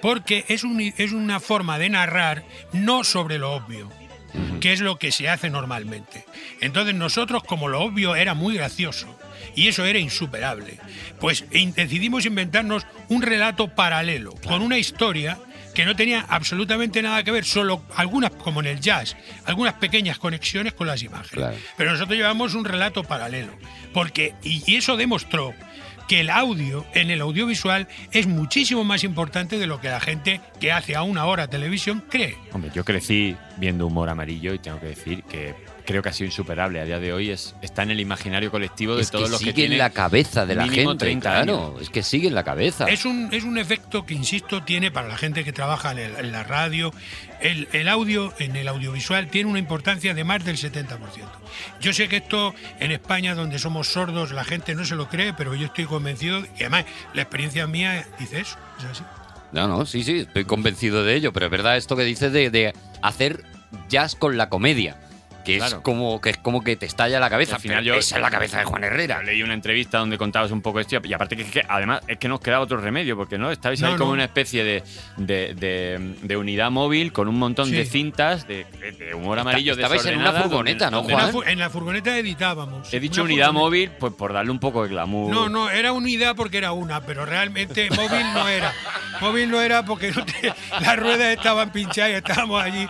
Porque 0.00 0.44
es, 0.48 0.64
un- 0.64 0.80
es 0.80 1.12
una 1.12 1.40
forma 1.40 1.78
de 1.78 1.90
narrar 1.90 2.42
no 2.72 3.04
sobre 3.04 3.38
lo 3.38 3.52
obvio, 3.52 3.90
que 4.60 4.72
es 4.72 4.80
lo 4.80 4.98
que 4.98 5.12
se 5.12 5.28
hace 5.28 5.50
normalmente. 5.50 6.24
Entonces 6.60 6.94
nosotros, 6.94 7.42
como 7.44 7.68
lo 7.68 7.80
obvio 7.80 8.16
era 8.16 8.34
muy 8.34 8.56
gracioso, 8.56 9.06
y 9.54 9.68
eso 9.68 9.84
era 9.84 9.98
insuperable, 9.98 10.78
pues 11.18 11.44
in- 11.52 11.72
decidimos 11.74 12.26
inventarnos 12.26 12.86
un 13.08 13.22
relato 13.22 13.68
paralelo, 13.68 14.34
con 14.46 14.62
una 14.62 14.78
historia 14.78 15.38
que 15.74 15.84
no 15.84 15.94
tenía 15.94 16.26
absolutamente 16.28 17.00
nada 17.00 17.22
que 17.22 17.30
ver, 17.30 17.44
solo 17.44 17.84
algunas, 17.94 18.32
como 18.32 18.60
en 18.60 18.66
el 18.66 18.80
jazz, 18.80 19.16
algunas 19.44 19.74
pequeñas 19.74 20.18
conexiones 20.18 20.72
con 20.72 20.86
las 20.88 21.02
imágenes. 21.02 21.30
Claro. 21.30 21.56
Pero 21.76 21.92
nosotros 21.92 22.16
llevamos 22.18 22.54
un 22.54 22.64
relato 22.64 23.04
paralelo, 23.04 23.52
porque, 23.94 24.34
y, 24.42 24.62
y 24.66 24.76
eso 24.76 24.96
demostró 24.96 25.54
que 26.08 26.20
el 26.20 26.30
audio 26.30 26.84
en 26.94 27.10
el 27.12 27.20
audiovisual 27.20 27.86
es 28.10 28.26
muchísimo 28.26 28.82
más 28.82 29.04
importante 29.04 29.58
de 29.58 29.68
lo 29.68 29.80
que 29.80 29.90
la 29.90 30.00
gente 30.00 30.40
que 30.58 30.72
hace 30.72 30.96
a 30.96 31.02
una 31.02 31.24
hora 31.26 31.46
televisión 31.46 32.02
cree. 32.10 32.36
Hombre, 32.52 32.72
yo 32.74 32.84
crecí 32.84 33.36
viendo 33.58 33.86
humor 33.86 34.08
amarillo 34.10 34.52
y 34.52 34.58
tengo 34.58 34.80
que 34.80 34.86
decir 34.86 35.22
que 35.22 35.54
creo 35.84 36.02
que 36.02 36.08
ha 36.08 36.12
sido 36.12 36.26
insuperable 36.26 36.80
a 36.80 36.84
día 36.84 36.98
de 36.98 37.12
hoy. 37.12 37.30
Es, 37.30 37.54
está 37.62 37.82
en 37.82 37.90
el 37.90 38.00
imaginario 38.00 38.50
colectivo 38.50 38.94
de 38.96 39.02
es 39.02 39.10
que 39.10 39.16
todos 39.18 39.30
los 39.30 39.38
que 39.40 39.46
sigue 39.46 39.50
en 39.50 39.68
tienen 39.70 39.78
la 39.78 39.90
cabeza 39.90 40.46
de 40.46 40.54
la 40.54 40.68
gente, 40.68 40.96
30 40.96 41.30
claro. 41.30 41.66
años. 41.68 41.82
Es 41.82 41.90
que 41.90 42.02
sigue 42.02 42.28
en 42.28 42.34
la 42.34 42.44
cabeza. 42.44 42.86
Es 42.86 43.04
un, 43.04 43.28
es 43.32 43.44
un 43.44 43.58
efecto 43.58 44.04
que, 44.06 44.14
insisto, 44.14 44.62
tiene 44.62 44.90
para 44.90 45.08
la 45.08 45.16
gente 45.16 45.44
que 45.44 45.52
trabaja 45.52 45.92
en, 45.92 45.98
el- 45.98 46.16
en 46.16 46.32
la 46.32 46.42
radio. 46.44 46.92
El, 47.40 47.68
el 47.72 47.88
audio, 47.88 48.32
en 48.38 48.56
el 48.56 48.68
audiovisual, 48.68 49.28
tiene 49.28 49.48
una 49.48 49.58
importancia 49.58 50.12
de 50.14 50.24
más 50.24 50.44
del 50.44 50.56
70%. 50.56 50.98
Yo 51.80 51.92
sé 51.92 52.08
que 52.08 52.18
esto 52.18 52.54
en 52.78 52.92
España, 52.92 53.34
donde 53.34 53.58
somos 53.58 53.88
sordos, 53.88 54.32
la 54.32 54.44
gente 54.44 54.74
no 54.74 54.84
se 54.84 54.94
lo 54.94 55.08
cree, 55.08 55.32
pero 55.32 55.54
yo 55.54 55.66
estoy 55.66 55.86
convencido, 55.86 56.42
que 56.42 56.64
además 56.64 56.84
la 57.14 57.22
experiencia 57.22 57.66
mía 57.66 58.06
dice 58.18 58.40
eso. 58.40 58.56
Es 58.78 58.84
así. 58.84 59.04
No, 59.52 59.66
no, 59.66 59.84
sí, 59.84 60.04
sí, 60.04 60.20
estoy 60.20 60.44
convencido 60.44 61.02
de 61.02 61.14
ello, 61.16 61.32
pero 61.32 61.46
es 61.46 61.50
verdad 61.52 61.76
esto 61.76 61.96
que 61.96 62.04
dices 62.04 62.32
de, 62.32 62.50
de 62.50 62.72
hacer 63.02 63.42
jazz 63.88 64.14
con 64.14 64.36
la 64.36 64.48
comedia. 64.48 64.96
Que 65.44 65.56
es, 65.56 65.74
como, 65.76 66.20
que 66.20 66.30
es 66.30 66.36
como 66.38 66.62
que 66.62 66.76
te 66.76 66.86
estalla 66.86 67.18
la 67.20 67.30
cabeza. 67.30 67.56
Al 67.56 67.62
final 67.62 67.84
yo- 67.84 67.94
esa 67.94 68.16
es 68.16 68.22
la 68.22 68.30
cabeza 68.30 68.58
de 68.58 68.64
Juan 68.64 68.84
Herrera. 68.84 69.22
Leí 69.22 69.42
una 69.42 69.54
entrevista 69.54 69.98
donde 69.98 70.18
contabas 70.18 70.50
un 70.50 70.60
poco 70.62 70.80
esto 70.80 70.98
y 71.02 71.12
aparte 71.12 71.36
que, 71.36 71.44
que 71.44 71.62
además 71.68 72.00
es 72.06 72.18
que 72.18 72.28
nos 72.28 72.40
quedaba 72.40 72.62
otro 72.64 72.76
remedio 72.78 73.16
porque 73.16 73.38
no 73.38 73.50
estabais 73.50 73.82
ahí 73.82 73.92
No, 73.92 73.98
como 73.98 74.12
una 74.12 74.24
especie 74.24 74.64
de, 74.64 74.82
de, 75.16 75.54
de- 75.54 76.14
de 76.22 76.36
unidad 76.36 76.70
móvil 76.70 77.12
con 77.12 77.28
un 77.28 77.38
montón 77.38 77.70
de 77.70 77.84
Sí. 77.84 77.90
cintas 77.90 78.46
de, 78.46 78.66
humor 79.14 79.38
amarillo 79.38 79.72
estabais 79.72 80.04
en 80.06 80.18
una 80.18 80.32
furgoneta, 80.32 80.90
donde- 80.90 80.90
¿no, 80.90 80.96
donde 80.98 81.12
En 81.12 81.18
la, 81.18 81.22
Juan? 81.24 81.32
fu- 81.32 81.50
en 81.50 81.58
la 81.58 81.70
furgoneta 81.70 82.16
editábamos. 82.18 82.92
He 82.92 83.00
dicho 83.00 83.22
unidad 83.22 83.46
furgoneta. 83.48 83.64
móvil 83.64 83.90
pues 83.98 84.12
por 84.14 84.32
darle 84.32 84.50
un 84.50 84.58
poco 84.60 84.82
de 84.82 84.88
glamour. 84.90 85.32
No, 85.32 85.48
no, 85.48 85.70
era 85.70 85.92
unidad 85.92 86.36
porque 86.36 86.58
era 86.58 86.72
una, 86.72 87.00
pero 87.02 87.24
realmente 87.26 87.88
móvil 87.90 88.26
no 88.34 88.48
era. 88.48 88.72
móvil 89.20 89.50
no 89.50 89.60
era 89.60 89.84
porque 89.84 90.10
no 90.12 90.24
te- 90.24 90.52
las 90.80 90.98
ruedas 90.98 91.36
estaban 91.36 91.72
pinchadas 91.72 92.10
y 92.12 92.14
estábamos 92.14 92.62
allí. 92.62 92.86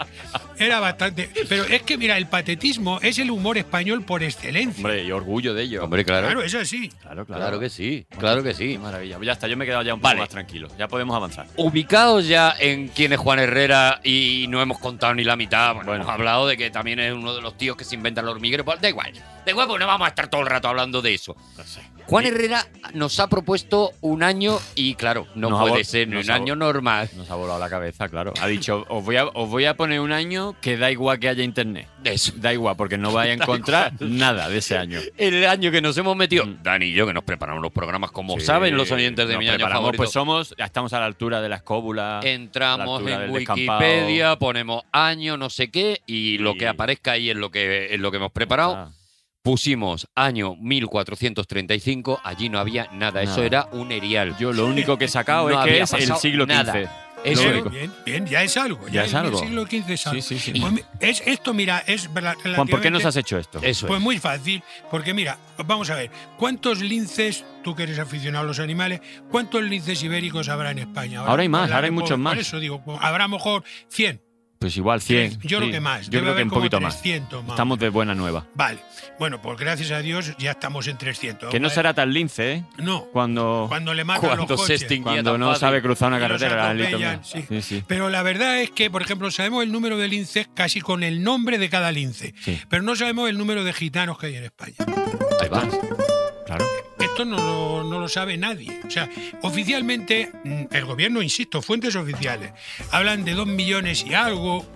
Era 0.58 0.78
bastante. 0.80 1.30
Pero 1.48 1.64
es 1.64 1.82
que, 1.82 1.96
mira, 1.96 2.18
el 2.18 2.26
patetismo 2.50 2.98
es 3.00 3.18
el 3.18 3.30
humor 3.30 3.58
español 3.58 4.02
por 4.04 4.22
excelencia. 4.22 4.84
Hombre, 4.84 5.04
y 5.04 5.12
orgullo 5.12 5.54
de 5.54 5.62
ello. 5.62 5.84
Hombre, 5.84 6.04
claro. 6.04 6.26
Claro, 6.26 6.42
es 6.42 6.54
así. 6.54 6.88
claro, 7.00 7.24
claro. 7.24 7.40
Claro 7.42 7.60
que 7.60 7.70
sí, 7.70 8.06
claro 8.18 8.42
que 8.42 8.50
Qué 8.50 8.54
sí. 8.72 8.78
maravilla. 8.78 9.16
Pues 9.16 9.26
ya 9.26 9.32
está, 9.32 9.46
yo 9.48 9.56
me 9.56 9.64
he 9.64 9.68
quedado 9.68 9.82
ya 9.82 9.94
un 9.94 10.00
poco 10.00 10.08
Vale. 10.08 10.20
más 10.20 10.28
tranquilo. 10.28 10.68
Ya 10.78 10.88
podemos 10.88 11.14
avanzar. 11.16 11.46
Ubicados 11.56 12.26
ya 12.26 12.54
en 12.58 12.88
quién 12.88 13.12
es 13.12 13.18
Juan 13.18 13.38
Herrera 13.38 14.00
y 14.02 14.46
no 14.48 14.60
hemos 14.60 14.78
contado 14.78 15.14
ni 15.14 15.22
la 15.24 15.36
mitad. 15.36 15.74
Bueno, 15.74 15.86
Bueno. 15.90 16.02
hemos 16.02 16.12
hablado 16.14 16.46
de 16.48 16.56
que 16.56 16.70
también 16.70 16.98
es 16.98 17.12
uno 17.12 17.34
de 17.34 17.40
los 17.40 17.56
tíos 17.56 17.76
que 17.76 17.84
se 17.84 17.94
inventan 17.94 18.24
los 18.26 18.34
hormigueros. 18.34 18.64
Pues 18.64 18.80
da 18.80 18.88
igual, 18.88 19.12
da 19.44 19.50
igual, 19.52 19.66
porque 19.68 19.80
no 19.80 19.86
vamos 19.86 20.06
a 20.06 20.08
estar 20.08 20.28
todo 20.28 20.40
el 20.40 20.46
rato 20.48 20.68
hablando 20.68 21.00
de 21.02 21.14
eso. 21.14 21.36
No 21.56 21.64
sé. 21.64 21.80
Juan 22.10 22.26
Herrera 22.26 22.66
nos 22.92 23.20
ha 23.20 23.28
propuesto 23.28 23.92
un 24.00 24.24
año 24.24 24.58
y 24.74 24.96
claro, 24.96 25.28
no 25.36 25.48
Nos 25.48 25.68
puede 25.70 25.84
ser 25.84 26.08
un 26.08 26.28
año 26.28 26.56
normal. 26.56 27.08
Nos 27.16 27.30
ha 27.30 27.36
volado 27.36 27.60
la 27.60 27.70
cabeza, 27.70 28.08
claro. 28.08 28.34
Ha 28.40 28.48
dicho, 28.48 28.84
os 28.88 29.04
voy 29.04 29.14
a, 29.14 29.26
os 29.26 29.48
voy 29.48 29.66
a 29.66 29.76
poner 29.76 30.00
un 30.00 30.10
año 30.10 30.56
que 30.60 30.76
da 30.76 30.90
igual 30.90 31.20
que 31.20 31.28
haya 31.28 31.44
internet. 31.44 31.86
Eso. 32.02 32.32
Da 32.34 32.52
igual, 32.52 32.74
porque 32.74 32.98
no 32.98 33.12
vais 33.12 33.30
a 33.30 33.34
encontrar 33.34 33.92
nada 34.00 34.48
de 34.48 34.58
ese 34.58 34.76
año. 34.76 34.98
El 35.16 35.46
año 35.46 35.70
que 35.70 35.80
nos 35.80 35.96
hemos 35.98 36.16
metido, 36.16 36.46
Mm. 36.46 36.64
Dani 36.64 36.86
y 36.86 36.92
yo, 36.94 37.06
que 37.06 37.12
nos 37.14 37.22
preparamos 37.22 37.62
los 37.62 37.70
programas 37.70 38.10
como 38.10 38.34
Sí, 38.34 38.40
saben 38.40 38.76
los 38.76 38.90
oyentes 38.90 39.28
de 39.28 39.38
mi 39.38 39.48
año 39.48 39.68
favorito. 39.68 39.98
Pues 39.98 40.10
somos, 40.10 40.52
ya 40.58 40.64
estamos 40.64 40.92
a 40.92 40.98
la 40.98 41.06
altura 41.06 41.40
de 41.40 41.48
la 41.48 41.56
escóbula. 41.56 42.20
la 42.24 42.28
Entramos 42.28 43.02
en 43.02 43.06
del 43.06 43.32
descampado. 43.34 43.78
Wikipedia, 43.78 44.36
ponemos 44.36 44.82
año, 44.90 45.36
no 45.36 45.48
sé 45.48 45.70
qué, 45.70 46.00
y 46.06 46.38
lo 46.38 46.56
que 46.56 46.66
aparezca 46.66 47.12
ahí 47.12 47.30
es 47.30 47.36
lo 47.36 47.52
que, 47.52 47.94
es 47.94 48.00
lo 48.00 48.10
que 48.10 48.16
hemos 48.16 48.32
preparado. 48.32 48.74
Ah, 48.74 48.90
Pusimos 49.42 50.06
año 50.14 50.54
1435, 50.56 52.20
allí 52.22 52.50
no 52.50 52.58
había 52.58 52.88
nada, 52.92 53.22
eso 53.22 53.42
era 53.42 53.66
un 53.72 53.90
erial. 53.90 54.36
Yo 54.38 54.52
lo 54.52 54.66
único 54.66 54.98
que 54.98 55.06
he 55.06 55.08
sacado 55.08 55.48
No 55.48 55.62
es 55.64 55.66
que 55.66 55.80
es 55.80 55.92
el 55.94 56.14
siglo 56.16 56.46
nada. 56.46 56.72
XV. 56.74 56.88
Eso 57.22 57.42
Bien, 57.42 57.64
bien, 57.70 57.92
bien, 58.06 58.26
ya 58.26 58.42
es 58.42 58.56
algo. 58.56 58.86
Ya 58.88 59.04
es 59.04 59.12
algo. 59.14 59.38
El 59.38 59.44
siglo 59.46 59.64
XV 59.66 59.90
es 59.90 60.06
algo. 60.06 60.22
Sí, 60.22 60.38
sí, 60.38 60.52
sí. 60.54 60.60
Pues 60.60 60.84
es, 61.00 61.22
esto, 61.26 61.52
mira, 61.54 61.82
es 61.86 62.08
Juan, 62.54 62.66
¿por 62.68 62.80
qué 62.80 62.90
nos 62.90 63.04
has 63.04 63.16
hecho 63.16 63.36
esto? 63.38 63.60
Eso 63.62 63.86
Pues 63.86 63.98
es. 63.98 64.04
muy 64.04 64.18
fácil, 64.18 64.62
porque 64.90 65.12
mira, 65.14 65.38
vamos 65.66 65.88
a 65.90 65.96
ver, 65.96 66.10
¿cuántos 66.38 66.80
linces, 66.80 67.44
tú 67.62 67.74
que 67.74 67.82
eres 67.84 67.98
aficionado 67.98 68.44
a 68.44 68.46
los 68.46 68.58
animales, 68.58 69.00
cuántos 69.30 69.62
linces 69.62 70.02
ibéricos 70.02 70.48
habrá 70.48 70.70
en 70.70 70.78
España? 70.80 71.20
Ahora 71.20 71.42
hay 71.42 71.48
más, 71.50 71.62
Por 71.62 71.70
la- 71.70 71.76
ahora 71.76 71.86
hay 71.88 71.92
por- 71.94 72.02
muchos 72.02 72.18
más. 72.18 72.34
Por 72.34 72.40
eso 72.40 72.58
digo, 72.58 72.82
pues, 72.84 72.98
habrá 73.02 73.24
a 73.24 73.28
lo 73.28 73.36
mejor 73.36 73.64
100. 73.88 74.22
Pues 74.60 74.76
igual 74.76 75.00
100. 75.00 75.40
Yo 75.40 75.56
creo 75.56 75.68
sí. 75.68 75.72
que 75.72 75.80
más, 75.80 76.04
Yo 76.04 76.10
debe 76.10 76.22
creo 76.24 76.36
que 76.36 76.42
un 76.42 76.50
poquito 76.50 76.80
más. 76.82 77.00
300 77.00 77.44
más. 77.44 77.52
Estamos 77.52 77.78
de 77.78 77.88
buena 77.88 78.14
nueva. 78.14 78.44
Vale, 78.54 78.78
bueno, 79.18 79.40
pues 79.40 79.58
gracias 79.58 79.90
a 79.90 80.00
Dios 80.02 80.34
ya 80.38 80.50
estamos 80.50 80.86
en 80.86 80.98
300. 80.98 81.50
Que 81.50 81.58
no 81.58 81.70
será 81.70 81.94
tan 81.94 82.12
lince, 82.12 82.52
¿eh? 82.52 82.64
No, 82.76 83.06
Cuando, 83.06 83.64
cuando 83.70 83.94
le 83.94 84.04
matan 84.04 84.20
Cuando 84.28 84.46
los 84.54 84.60
coches. 84.60 84.84
cuando 85.02 85.38
no 85.38 85.46
fácil. 85.46 85.60
sabe 85.60 85.80
cruzar 85.80 86.08
una 86.08 86.20
carretera. 86.20 86.74
la 86.74 87.20
sí. 87.24 87.46
sí. 87.62 87.82
Pero 87.86 88.10
la 88.10 88.22
verdad 88.22 88.60
es 88.60 88.70
que, 88.70 88.90
por 88.90 89.00
ejemplo, 89.00 89.30
sabemos 89.30 89.62
el 89.64 89.72
número 89.72 89.96
de 89.96 90.08
linces 90.08 90.46
casi 90.52 90.82
con 90.82 91.02
el 91.04 91.22
nombre 91.22 91.56
de 91.56 91.70
cada 91.70 91.90
lince, 91.90 92.34
Sí. 92.42 92.60
pero 92.68 92.82
no 92.82 92.94
sabemos 92.96 93.30
el 93.30 93.38
número 93.38 93.64
de 93.64 93.72
gitanos 93.72 94.18
que 94.18 94.26
hay 94.26 94.36
en 94.36 94.44
España. 94.44 94.74
Ahí 95.40 95.48
va. 95.48 95.66
Claro. 96.44 96.66
No 97.24 97.36
lo, 97.36 97.84
no 97.84 98.00
lo 98.00 98.08
sabe 98.08 98.36
nadie. 98.36 98.80
O 98.86 98.90
sea, 98.90 99.08
oficialmente, 99.42 100.30
mm, 100.44 100.64
el 100.70 100.84
gobierno, 100.84 101.22
insisto, 101.22 101.60
fuentes 101.60 101.96
oficiales, 101.96 102.52
hablan 102.90 103.24
de 103.24 103.34
dos 103.34 103.46
millones 103.46 104.04
y 104.06 104.14
algo, 104.14 104.66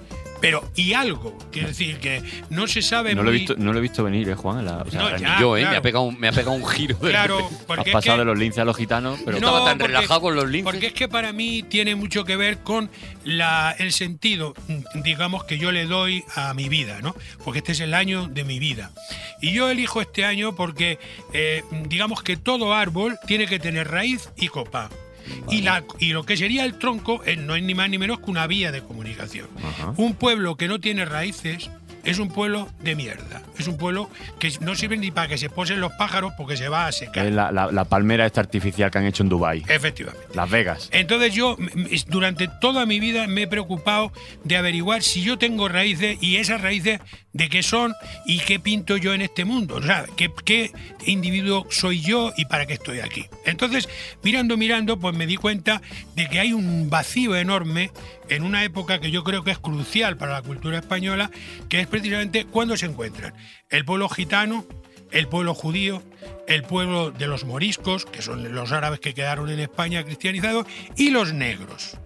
pero 0.44 0.70
y 0.76 0.92
algo. 0.92 1.36
Quiere 1.50 1.68
decir 1.68 1.98
que 1.98 2.22
no 2.50 2.66
se 2.66 2.82
sabe 2.82 3.14
No 3.14 3.22
lo, 3.22 3.30
he 3.30 3.32
muy- 3.32 3.38
visto, 3.40 3.54
no 3.56 3.72
lo 3.72 3.78
he 3.78 3.82
visto 3.82 4.04
venir, 4.04 4.28
¿eh, 4.28 4.34
Juan? 4.34 4.64
La- 4.64 4.78
o 4.82 4.90
sea, 4.90 5.00
No, 5.00 5.10
la- 5.10 5.18
ya. 5.18 5.40
yo, 5.40 5.56
¿eh? 5.56 5.60
Me, 5.60 5.64
claro. 5.66 5.78
ha 5.78 5.82
pegado 5.82 6.04
un, 6.04 6.18
me 6.20 6.28
ha 6.28 6.32
pegado 6.32 6.52
un 6.52 6.66
giro. 6.66 6.96
de 6.98 7.10
Claro, 7.10 7.38
repente. 7.68 7.80
Has 7.80 7.86
es 7.86 7.92
pasado 7.92 8.16
que- 8.16 8.18
de 8.20 8.24
los 8.26 8.38
linces 8.38 8.58
a 8.60 8.64
los 8.64 8.76
gitanos, 8.76 9.18
pero 9.24 9.40
No, 9.40 9.46
estaba 9.48 9.64
tan 9.64 9.78
porque- 9.78 9.92
relajado 9.94 10.20
con 10.20 10.34
los 10.36 10.48
linces. 10.48 10.70
Porque 10.72 10.86
es 10.88 10.92
que 10.92 11.08
para 11.08 11.32
mí 11.32 11.62
tiene 11.62 11.94
mucho 11.94 12.24
que 12.24 12.36
ver 12.36 12.58
con 12.58 12.90
la, 13.24 13.74
el 13.78 13.92
sentido, 13.92 14.54
mm, 14.68 15.02
digamos, 15.02 15.44
que 15.44 15.58
yo 15.58 15.72
le 15.72 15.86
doy 15.86 16.24
a 16.34 16.52
mi 16.54 16.68
vida, 16.68 17.00
¿no? 17.02 17.14
Porque 17.44 17.58
este 17.58 17.72
es 17.72 17.80
el 17.80 17.94
año 17.94 18.28
de 18.28 18.44
mi 18.44 18.58
vida. 18.58 18.90
Y 19.40 19.52
yo 19.52 19.70
elijo 19.70 20.00
este 20.00 20.24
año 20.24 20.54
porque, 20.54 20.98
eh, 21.32 21.62
digamos 21.88 22.22
que 22.22 22.36
todo 22.36 22.74
árbol 22.74 23.18
tiene 23.26 23.46
que 23.46 23.58
tener 23.58 23.88
raíz 23.90 24.30
y 24.36 24.48
copa. 24.48 24.90
Y, 25.50 25.62
la, 25.62 25.84
y 25.98 26.12
lo 26.12 26.24
que 26.24 26.36
sería 26.36 26.64
el 26.64 26.78
tronco 26.78 27.22
eh, 27.24 27.36
no 27.36 27.54
es 27.56 27.62
ni 27.62 27.74
más 27.74 27.88
ni 27.90 27.98
menos 27.98 28.20
que 28.20 28.30
una 28.30 28.46
vía 28.46 28.72
de 28.72 28.82
comunicación. 28.82 29.48
Ajá. 29.62 29.94
Un 29.96 30.14
pueblo 30.14 30.56
que 30.56 30.68
no 30.68 30.80
tiene 30.80 31.04
raíces 31.04 31.70
es 32.04 32.18
un 32.18 32.28
pueblo 32.28 32.68
de 32.82 32.94
mierda. 32.96 33.42
Es 33.58 33.66
un 33.66 33.78
pueblo 33.78 34.10
que 34.38 34.52
no 34.60 34.74
sirve 34.74 34.98
ni 34.98 35.10
para 35.10 35.26
que 35.28 35.38
se 35.38 35.48
posen 35.48 35.80
los 35.80 35.90
pájaros 35.92 36.34
porque 36.36 36.54
se 36.56 36.68
va 36.68 36.86
a 36.86 36.92
secar. 36.92 37.24
es 37.26 37.32
la, 37.32 37.50
la- 37.50 37.72
la 37.72 37.84
palmera 37.86 38.26
esta 38.26 38.42
artificial 38.42 38.90
que 38.90 38.98
han 38.98 39.06
hecho 39.06 39.22
en 39.22 39.30
Dubai, 39.30 39.62
Efectivamente. 39.68 40.26
Las 40.34 40.50
Vegas. 40.50 40.90
Entonces 40.92 41.32
yo 41.32 41.56
durante 42.08 42.48
toda 42.60 42.84
mi 42.84 43.00
vida 43.00 43.26
me 43.26 43.42
he 43.42 43.46
preocupado 43.46 44.12
de 44.44 44.56
averiguar 44.58 45.02
si 45.02 45.22
yo 45.22 45.38
tengo 45.38 45.66
raíces 45.68 46.18
y 46.20 46.36
esas 46.36 46.60
raíces 46.60 47.00
de 47.34 47.48
qué 47.48 47.62
son 47.62 47.94
y 48.24 48.38
qué 48.38 48.58
pinto 48.58 48.96
yo 48.96 49.12
en 49.12 49.20
este 49.20 49.44
mundo. 49.44 49.76
O 49.76 49.82
sea, 49.82 50.06
qué, 50.16 50.32
qué 50.44 50.72
individuo 51.04 51.66
soy 51.68 52.00
yo 52.00 52.32
y 52.36 52.46
para 52.46 52.64
qué 52.64 52.74
estoy 52.74 53.00
aquí. 53.00 53.26
Entonces, 53.44 53.88
mirando, 54.22 54.56
mirando, 54.56 54.98
pues 54.98 55.14
me 55.14 55.26
di 55.26 55.36
cuenta 55.36 55.82
de 56.14 56.28
que 56.28 56.40
hay 56.40 56.52
un 56.52 56.88
vacío 56.88 57.36
enorme 57.36 57.90
en 58.30 58.44
una 58.44 58.64
época 58.64 59.00
que 59.00 59.10
yo 59.10 59.24
creo 59.24 59.44
que 59.44 59.50
es 59.50 59.58
crucial 59.58 60.16
para 60.16 60.32
la 60.32 60.42
cultura 60.42 60.78
española, 60.78 61.30
que 61.68 61.80
es 61.80 61.86
precisamente 61.86 62.46
cuando 62.46 62.76
se 62.76 62.86
encuentran 62.86 63.34
el 63.68 63.84
pueblo 63.84 64.08
gitano, 64.08 64.64
el 65.10 65.28
pueblo 65.28 65.54
judío, 65.54 66.02
el 66.46 66.62
pueblo 66.62 67.10
de 67.10 67.26
los 67.26 67.44
moriscos, 67.44 68.06
que 68.06 68.22
son 68.22 68.54
los 68.54 68.72
árabes 68.72 69.00
que 69.00 69.12
quedaron 69.12 69.50
en 69.50 69.58
España 69.58 70.04
cristianizados, 70.04 70.66
y 70.96 71.10
los 71.10 71.32
negros, 71.32 71.98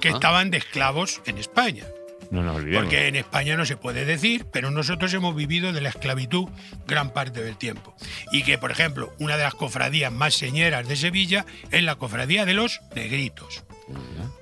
que 0.00 0.08
estaban 0.08 0.50
de 0.50 0.58
esclavos 0.58 1.20
en 1.26 1.38
España. 1.38 1.84
No 2.34 2.42
nos 2.42 2.56
olvidemos. 2.56 2.84
Porque 2.84 3.08
en 3.08 3.16
España 3.16 3.56
no 3.56 3.64
se 3.64 3.76
puede 3.76 4.04
decir, 4.04 4.46
pero 4.52 4.70
nosotros 4.70 5.14
hemos 5.14 5.34
vivido 5.36 5.72
de 5.72 5.80
la 5.80 5.88
esclavitud 5.90 6.48
gran 6.86 7.12
parte 7.12 7.42
del 7.42 7.56
tiempo. 7.56 7.94
Y 8.32 8.42
que, 8.42 8.58
por 8.58 8.70
ejemplo, 8.70 9.14
una 9.18 9.36
de 9.36 9.44
las 9.44 9.54
cofradías 9.54 10.12
más 10.12 10.34
señeras 10.34 10.88
de 10.88 10.96
Sevilla 10.96 11.46
es 11.70 11.82
la 11.82 11.94
cofradía 11.94 12.44
de 12.44 12.54
los 12.54 12.80
negritos. 12.94 13.64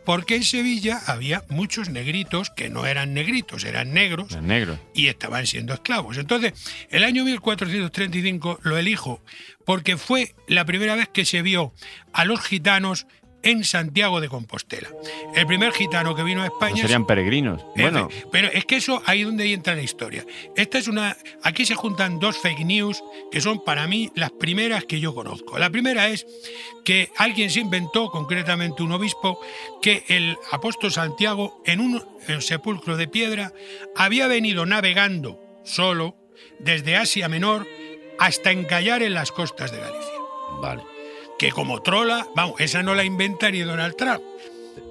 Porque 0.05 0.37
en 0.37 0.45
Sevilla 0.45 1.01
había 1.07 1.45
muchos 1.49 1.89
negritos 1.89 2.51
que 2.51 2.71
no 2.71 2.87
eran 2.87 3.13
negritos, 3.13 3.65
eran 3.65 3.93
negros 3.93 4.31
Los 4.33 4.43
negros. 4.43 4.79
y 4.95 5.09
estaban 5.09 5.47
siendo 5.47 5.75
esclavos. 5.75 6.17
Entonces, 6.17 6.53
el 6.91 7.05
año 7.05 7.25
1435 7.25 8.61
lo 8.63 8.79
elijo 8.79 9.21
porque 9.65 9.97
fue 9.97 10.35
la 10.49 10.65
primera 10.65 10.95
vez 10.97 11.09
que 11.09 11.25
se 11.25 11.43
vio 11.43 11.73
a 12.13 12.25
los 12.25 12.41
gitanos 12.41 13.07
en 13.43 13.65
Santiago 13.65 14.21
de 14.21 14.29
Compostela. 14.29 14.89
El 15.35 15.47
primer 15.47 15.73
gitano 15.73 16.15
que 16.15 16.23
vino 16.23 16.43
a 16.43 16.47
No 16.47 16.53
España... 16.53 16.83
serían 16.83 17.07
peregrinos. 17.07 17.65
Bueno, 17.77 18.09
pero 18.31 18.49
es 18.49 18.65
que 18.65 18.77
eso 18.77 19.03
ahí 19.07 19.21
es 19.21 19.27
donde 19.27 19.53
entra 19.53 19.75
la 19.75 19.83
historia. 19.83 20.25
Esta 20.57 20.79
es 20.79 20.89
una. 20.89 21.17
Aquí 21.43 21.65
se 21.65 21.75
juntan 21.75 22.19
dos 22.19 22.39
fake 22.39 22.65
news 22.65 23.03
que 23.31 23.41
son 23.41 23.65
para 23.65 23.87
mí 23.87 24.11
las 24.15 24.31
primeras 24.31 24.85
que 24.85 25.01
yo 25.01 25.15
conozco. 25.15 25.59
La 25.59 25.71
primera 25.71 26.09
es 26.09 26.27
que 26.85 27.11
alguien 27.17 27.51
se 27.51 27.61
inventó, 27.61 28.11
concretamente 28.11 28.83
un 28.83 28.93
obispo, 28.93 29.41
que 29.81 30.05
el 30.09 30.37
apóstol 30.51 30.93
Santiago, 30.93 31.63
en 31.67 31.81
un 31.81 32.03
sepulcro 32.41 32.97
de 32.97 33.09
piedra, 33.09 33.53
había 33.97 34.27
venido 34.27 34.67
navegando 34.67 35.41
solo 35.65 36.17
desde 36.59 36.97
Asia 36.97 37.29
Menor 37.29 37.67
hasta 38.19 38.51
encallar 38.51 39.03
en 39.03 39.15
las 39.15 39.33
costas 39.33 39.73
de 39.73 39.79
Galicia. 39.79 40.13
Vale. 40.61 40.92
Que 41.43 41.51
como 41.51 41.83
trola, 41.83 42.29
vamos, 42.37 42.61
esa 42.61 42.85
no 42.85 42.95
la 42.95 43.03
inventa 43.03 43.51
ni 43.51 43.63
Donald 43.63 43.97
Trump. 43.97 44.23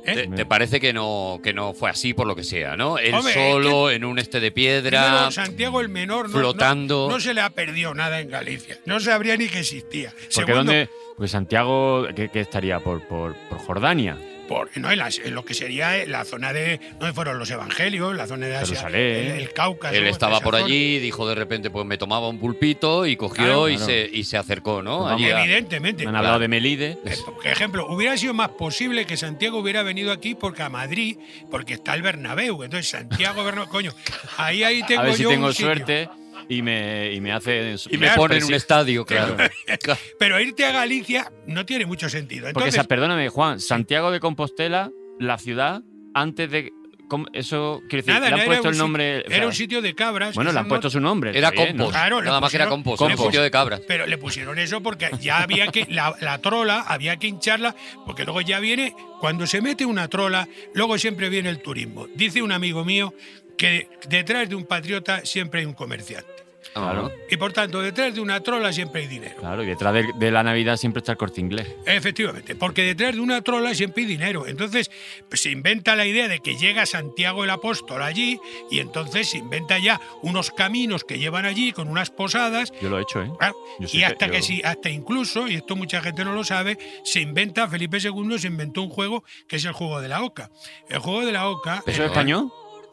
¿eh? 0.05 0.13
¿Te, 0.15 0.27
te 0.27 0.45
parece 0.45 0.81
que 0.81 0.91
no, 0.91 1.39
que 1.41 1.53
no 1.53 1.73
fue 1.73 1.89
así 1.89 2.13
por 2.13 2.27
lo 2.27 2.35
que 2.35 2.43
sea, 2.43 2.75
no? 2.75 2.97
Él 2.97 3.13
Hombre, 3.13 3.31
es 3.31 3.53
solo 3.53 3.89
en 3.89 4.03
un 4.03 4.19
este 4.19 4.41
de 4.41 4.51
piedra. 4.51 5.01
Primero, 5.01 5.31
Santiago 5.31 5.79
el 5.79 5.87
Menor 5.87 6.29
no, 6.29 6.37
flotando. 6.37 7.07
No, 7.07 7.13
no 7.13 7.19
se 7.21 7.33
le 7.33 7.39
ha 7.39 7.51
perdido 7.51 7.93
nada 7.93 8.19
en 8.19 8.29
Galicia. 8.29 8.77
No 8.85 8.99
sabría 8.99 9.37
ni 9.37 9.47
que 9.47 9.59
existía. 9.59 10.09
porque 10.09 10.27
Segundo, 10.27 10.55
dónde. 10.57 10.89
Pues 11.15 11.31
Santiago, 11.31 12.05
¿qué, 12.13 12.27
qué 12.27 12.41
estaría? 12.41 12.81
Por, 12.81 13.01
por, 13.07 13.33
por 13.47 13.57
Jordania. 13.59 14.17
Por- 14.51 14.77
no, 14.77 14.91
en, 14.91 14.97
las- 14.99 15.19
en 15.19 15.33
lo 15.33 15.45
que 15.45 15.53
sería 15.53 16.05
la 16.05 16.25
zona 16.25 16.51
de. 16.51 16.79
¿Dónde 16.99 17.13
fueron 17.13 17.39
los 17.39 17.49
evangelios? 17.49 18.15
La 18.15 18.27
zona 18.27 18.47
de 18.47 18.55
Asia. 18.57 18.67
Jerusalén. 18.75 19.31
El, 19.31 19.41
el 19.41 19.53
Cáucaso. 19.53 19.95
Él 19.95 20.07
estaba 20.07 20.39
por 20.41 20.55
zona. 20.55 20.65
allí, 20.65 20.99
dijo 20.99 21.27
de 21.27 21.35
repente, 21.35 21.69
pues 21.69 21.85
me 21.85 21.97
tomaba 21.97 22.27
un 22.27 22.39
pulpito 22.39 23.05
y 23.05 23.15
cogió 23.15 23.43
Claro, 23.45 23.69
y, 23.69 23.75
claro. 23.77 23.85
Se, 23.91 24.09
y 24.11 24.23
se 24.25 24.37
acercó, 24.37 24.81
¿no? 24.83 25.03
Pues 25.03 25.13
Allí 25.13 25.29
Evidentemente. 25.29 26.03
Me 26.03 26.09
han 26.09 26.15
hablado 26.17 26.39
de 26.39 26.47
Melide. 26.47 26.97
Eh, 27.05 27.15
Por 27.25 27.47
ejemplo, 27.47 27.87
hubiera 27.89 28.17
sido 28.17 28.33
más 28.33 28.49
posible 28.49 29.05
que 29.05 29.15
Santiago 29.17 29.59
hubiera 29.59 29.83
venido 29.83 30.11
aquí 30.11 30.35
porque 30.35 30.63
a 30.63 30.69
Madrid, 30.69 31.17
porque 31.49 31.73
está 31.75 31.93
el 31.95 32.01
Bernabéu. 32.01 32.63
Entonces, 32.63 32.89
Santiago 32.89 33.43
Bernabéu, 33.43 33.69
coño, 33.69 33.93
ahí, 34.37 34.63
ahí 34.63 34.83
tengo 34.83 35.01
A 35.01 35.05
ver 35.05 35.13
si 35.15 35.23
yo 35.23 35.29
tengo 35.29 35.47
un 35.47 35.53
sitio. 35.53 36.20
Y 36.51 36.61
me, 36.61 37.13
y 37.13 37.21
me 37.21 37.31
hace. 37.31 37.75
y 37.89 37.97
me 37.97 38.09
pone 38.11 38.37
en 38.37 38.43
un 38.43 38.53
estadio, 38.53 39.05
claro. 39.05 39.37
Pero 40.19 40.39
irte 40.39 40.65
a 40.65 40.71
Galicia 40.71 41.31
no 41.47 41.65
tiene 41.65 41.85
mucho 41.85 42.09
sentido. 42.09 42.41
Porque, 42.43 42.49
Entonces, 42.59 42.75
esa- 42.75 42.87
perdóname, 42.87 43.29
Juan, 43.29 43.59
Santiago 43.59 44.11
de 44.11 44.19
Compostela, 44.19 44.91
la 45.19 45.37
ciudad, 45.37 45.81
antes 46.13 46.51
de 46.51 46.71
¿cómo- 47.07 47.27
eso 47.33 47.81
quiero 47.89 48.03
decir, 48.03 48.13
Nada, 48.13 48.27
le 48.27 48.33
han 48.33 48.39
era 48.41 48.45
puesto 48.47 48.67
un 48.67 48.73
el 48.73 48.77
nombre. 48.79 49.19
o 49.19 49.31
Era 49.31 49.45
un 49.47 49.53
sitio 49.53 49.81
de 49.81 49.93
cabras. 49.95 50.35
Bueno, 50.35 50.51
le 50.51 50.59
han 50.59 50.67
puesto 50.67 50.89
su 50.89 50.99
nombre. 50.99 51.37
Era 51.37 51.51
bien, 51.51 51.77
¿no? 51.77 51.85
compost. 51.85 51.91
Claro, 51.91 52.21
Nada 52.21 52.41
más 52.41 52.51
que 52.51 52.57
era 52.57 52.67
compost. 52.67 53.01
Un 53.01 53.17
sitio 53.17 53.41
de 53.41 53.51
cabras. 53.51 53.81
Pero 53.87 54.05
le 54.05 54.17
pusieron 54.17 54.59
eso 54.59 54.81
porque 54.83 55.09
ya 55.21 55.41
había 55.41 55.67
que. 55.67 55.85
La, 55.89 56.15
la 56.19 56.39
trola 56.39 56.81
había 56.81 57.15
que 57.17 57.27
hincharla, 57.27 57.75
porque 58.05 58.23
luego 58.25 58.41
ya 58.41 58.59
viene. 58.59 58.93
Cuando 59.19 59.47
se 59.47 59.61
mete 59.61 59.85
una 59.85 60.07
trola, 60.09 60.47
luego 60.73 60.97
siempre 60.97 61.29
viene 61.29 61.49
el 61.49 61.61
turismo. 61.61 62.07
Dice 62.15 62.41
un 62.41 62.51
amigo 62.51 62.83
mío 62.83 63.13
que 63.57 63.87
detrás 64.09 64.49
de 64.49 64.55
un 64.55 64.65
patriota 64.65 65.23
siempre 65.23 65.59
hay 65.59 65.65
un 65.67 65.73
comerciante. 65.73 66.40
Claro. 66.73 67.11
Y 67.29 67.37
por 67.37 67.51
tanto, 67.53 67.81
detrás 67.81 68.13
de 68.15 68.21
una 68.21 68.39
trola 68.41 68.71
siempre 68.71 69.01
hay 69.01 69.07
dinero. 69.07 69.35
Claro, 69.39 69.63
y 69.63 69.67
detrás 69.67 69.93
de, 69.93 70.07
de 70.15 70.31
la 70.31 70.41
Navidad 70.43 70.77
siempre 70.77 70.99
está 70.99 71.11
el 71.13 71.17
corte 71.17 71.41
inglés. 71.41 71.67
Efectivamente, 71.85 72.55
porque 72.55 72.83
detrás 72.83 73.13
de 73.15 73.21
una 73.21 73.41
trola 73.41 73.75
siempre 73.75 74.03
hay 74.03 74.07
dinero. 74.07 74.47
Entonces 74.47 74.89
pues, 75.29 75.41
se 75.41 75.49
inventa 75.51 75.95
la 75.95 76.05
idea 76.05 76.27
de 76.27 76.39
que 76.39 76.55
llega 76.55 76.85
Santiago 76.85 77.43
el 77.43 77.49
Apóstol 77.49 78.01
allí 78.01 78.39
y 78.69 78.79
entonces 78.79 79.29
se 79.29 79.37
inventa 79.37 79.77
ya 79.79 79.99
unos 80.21 80.51
caminos 80.51 81.03
que 81.03 81.17
llevan 81.19 81.45
allí 81.45 81.71
con 81.73 81.87
unas 81.89 82.09
posadas. 82.09 82.71
Yo 82.81 82.89
lo 82.89 82.99
he 82.99 83.01
hecho, 83.01 83.21
¿eh? 83.21 83.29
Claro, 83.37 83.55
y 83.91 84.03
hasta 84.03 84.29
que 84.29 84.37
yo- 84.37 84.43
sí, 84.43 84.61
hasta 84.63 84.89
incluso, 84.89 85.47
y 85.47 85.55
esto 85.55 85.75
mucha 85.75 86.01
gente 86.01 86.23
no 86.23 86.33
lo 86.33 86.43
sabe, 86.43 86.77
se 87.03 87.19
inventa, 87.21 87.67
Felipe 87.67 87.97
II 88.01 88.39
se 88.39 88.47
inventó 88.47 88.81
un 88.81 88.89
juego 88.89 89.23
que 89.47 89.57
es 89.57 89.65
el 89.65 89.73
juego 89.73 89.99
de 90.01 90.07
la 90.07 90.23
oca. 90.23 90.49
El 90.89 90.99
juego 90.99 91.25
de 91.25 91.31
la 91.33 91.49
oca. 91.49 91.83
¿Eso 91.85 92.03
es 92.05 92.11
cañón? 92.11 92.51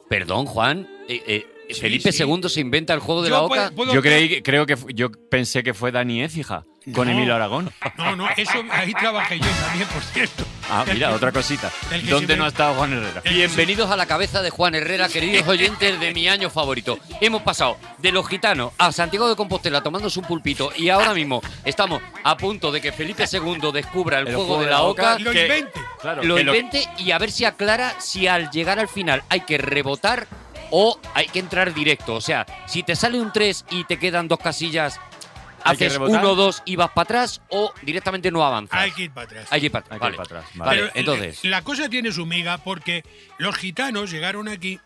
Perdón, 0.08 0.46
Juan. 0.46 0.88
eh, 1.08 1.22
eh, 1.26 1.46
Sí, 1.74 1.80
Felipe 1.80 2.12
sí. 2.12 2.22
II 2.22 2.48
se 2.48 2.60
inventa 2.60 2.94
el 2.94 3.00
juego 3.00 3.22
de 3.22 3.28
yo 3.30 3.34
la 3.36 3.42
oca. 3.42 3.70
puedo- 3.74 3.92
Yo 3.92 4.00
creí, 4.02 4.28
que- 4.28 4.42
creo 4.42 4.64
que 4.66 4.76
yo 4.94 5.10
pensé 5.30 5.62
que 5.62 5.74
fue 5.74 5.92
Dani 5.92 6.22
Écija 6.22 6.64
con 6.94 7.06
No. 7.06 7.12
Emilio 7.12 7.34
Aragón. 7.34 7.70
No, 7.98 8.16
no, 8.16 8.26
eso 8.36 8.62
ahí 8.70 8.92
trabajé 8.94 9.38
yo 9.38 9.46
también, 9.66 9.86
por 9.88 10.02
cierto. 10.02 10.44
Ah, 10.70 10.84
mira, 10.90 11.12
otra 11.12 11.30
cosita. 11.32 11.70
¿Dónde 12.08 12.36
no 12.36 12.44
ha 12.44 12.48
estado 12.48 12.74
Juan 12.74 12.92
Herrera? 12.94 13.20
Bienvenidos 13.22 13.90
a 13.90 13.96
la 13.96 14.06
cabeza 14.06 14.40
de 14.42 14.48
Juan 14.50 14.74
Herrera, 14.74 15.08
queridos 15.08 15.46
oyentes 15.48 16.00
de 16.00 16.14
mi 16.14 16.26
año 16.28 16.48
favorito. 16.48 16.98
Hemos 17.20 17.42
pasado 17.42 17.76
de 17.98 18.12
los 18.12 18.26
gitanos 18.26 18.72
a 18.78 18.90
Santiago 18.92 19.28
de 19.28 19.36
Compostela 19.36 19.82
tomándose 19.82 20.18
un 20.20 20.24
pulpito 20.26 20.70
y 20.76 20.88
ahora 20.88 21.12
mismo 21.12 21.42
estamos 21.66 22.00
a 22.24 22.36
punto 22.38 22.72
de 22.72 22.80
que 22.80 22.92
Felipe 22.92 23.24
II 23.30 23.72
descubra 23.74 24.20
el, 24.20 24.34
juego, 24.34 24.60
de 24.62 24.70
la 24.70 24.82
oca, 24.82 25.18
Lo 25.18 25.32
que- 25.32 25.42
invente. 25.42 25.80
Claro, 26.00 26.22
lo 26.22 26.34
lo- 26.36 26.40
invente 26.54 26.84
y 26.98 27.10
a 27.10 27.18
ver 27.18 27.30
si 27.30 27.44
aclara 27.44 27.94
si 28.00 28.26
al 28.26 28.50
llegar 28.50 28.78
al 28.78 28.88
final 28.88 29.22
hay 29.28 29.40
que 29.40 29.58
rebotar 29.58 30.26
o 30.70 30.98
hay 31.14 31.26
que 31.26 31.38
entrar 31.38 31.74
directo. 31.74 32.14
O 32.14 32.20
sea, 32.20 32.46
si 32.66 32.82
te 32.82 32.96
sale 32.96 33.20
un 33.20 33.32
3 33.32 33.64
y 33.70 33.84
te 33.84 33.98
quedan 33.98 34.28
dos 34.28 34.38
casillas, 34.38 35.00
¿Hay 35.64 35.76
que 35.76 35.86
haces 35.86 35.98
rebotar? 35.98 36.24
1 36.24 36.34
2 36.34 36.62
y 36.66 36.76
vas 36.76 36.90
para 36.90 37.02
atrás 37.02 37.40
o 37.48 37.72
directamente 37.82 38.30
no 38.30 38.44
avanzas. 38.44 38.80
Hay 38.80 38.92
que 38.92 39.02
ir 39.04 39.10
para 39.10 39.26
atrás. 39.26 39.48
Hay 39.50 39.60
que 39.60 39.66
ir 39.66 39.72
para 39.72 39.84
atrás. 39.84 40.00
Vale. 40.00 40.16
para 40.16 40.24
atrás. 40.24 40.44
Vale, 40.54 40.68
Vale. 40.70 40.90
Pero, 40.92 41.00
entonces. 41.12 41.44
La 41.44 41.62
cosa 41.62 41.88
tiene 41.88 42.12
su 42.12 42.26
miga 42.26 42.58
porque 42.58 43.02
los 43.38 43.56
gitanos 43.56 44.10
llegaron 44.10 44.48
aquí 44.48 44.78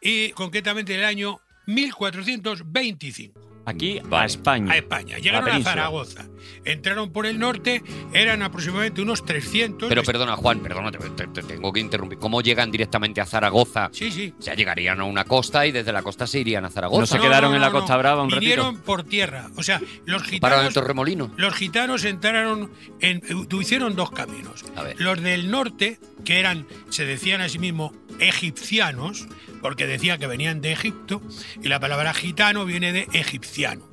y 0.00 0.30
concretamente 0.30 0.94
en 0.94 1.00
el 1.00 1.06
año 1.06 1.40
1425 1.66 3.49
Aquí 3.70 3.98
a 3.98 4.02
Vale. 4.04 4.26
España. 4.26 4.72
a 4.72 4.76
España. 4.76 5.18
Llegaron 5.18 5.48
a. 5.48 5.60
Zaragoza. 5.62 6.26
Entraron 6.64 7.10
por 7.10 7.24
el 7.26 7.38
norte, 7.38 7.82
eran 8.12 8.42
aproximadamente 8.42 9.00
unos 9.00 9.24
300. 9.24 9.88
Pero 9.88 10.02
perdona, 10.02 10.36
Juan, 10.36 10.60
perdona, 10.60 10.90
te, 10.90 10.98
te- 10.98 11.26
te 11.28 11.42
tengo 11.42 11.72
que 11.72 11.80
interrumpir. 11.80 12.18
¿Cómo 12.18 12.42
llegan 12.42 12.70
directamente 12.70 13.20
a 13.22 13.26
Zaragoza? 13.26 13.88
Sí, 13.92 14.10
sí. 14.10 14.34
O 14.38 14.42
sea, 14.42 14.54
llegarían 14.54 15.00
a 15.00 15.04
una 15.04 15.24
costa 15.24 15.66
y 15.66 15.72
desde 15.72 15.92
la 15.92 16.02
costa 16.02 16.26
se 16.26 16.38
irían 16.40 16.64
a 16.66 16.70
Zaragoza. 16.70 17.00
No 17.00 17.06
se 17.06 17.18
quedaron 17.18 17.54
en 17.54 17.60
la 17.62 17.70
Costa 17.70 17.96
Brava 17.96 18.22
un 18.22 18.28
Vinieron 18.28 18.66
ratito. 18.74 18.84
por 18.84 19.04
tierra. 19.04 19.48
O 19.56 19.62
sea, 19.62 19.80
los 20.04 20.22
Pararon 20.22 20.64
en 20.66 20.68
gitanos. 20.70 20.74
Torremolino. 20.74 21.30
Los 21.36 21.54
gitanos 21.54 22.04
entraron 22.04 22.70
en, 23.00 23.18
eh, 23.18 23.46
hicieron 23.60 23.96
dos 23.96 24.10
caminos. 24.10 24.64
A 24.76 24.82
ver. 24.82 25.00
Los 25.00 25.20
del 25.22 25.50
norte, 25.50 25.98
que 26.24 26.40
eran, 26.40 26.66
se 26.90 27.06
decían 27.06 27.40
a 27.40 27.48
sí 27.48 27.58
mismos 27.58 27.92
egipcianos, 28.20 29.26
porque 29.60 29.86
decía 29.86 30.18
que 30.18 30.26
venían 30.26 30.60
de 30.60 30.72
Egipto, 30.72 31.20
y 31.62 31.68
la 31.68 31.80
palabra 31.80 32.14
gitano 32.14 32.64
viene 32.64 32.92
de 32.92 33.08
egipciano. 33.12 33.89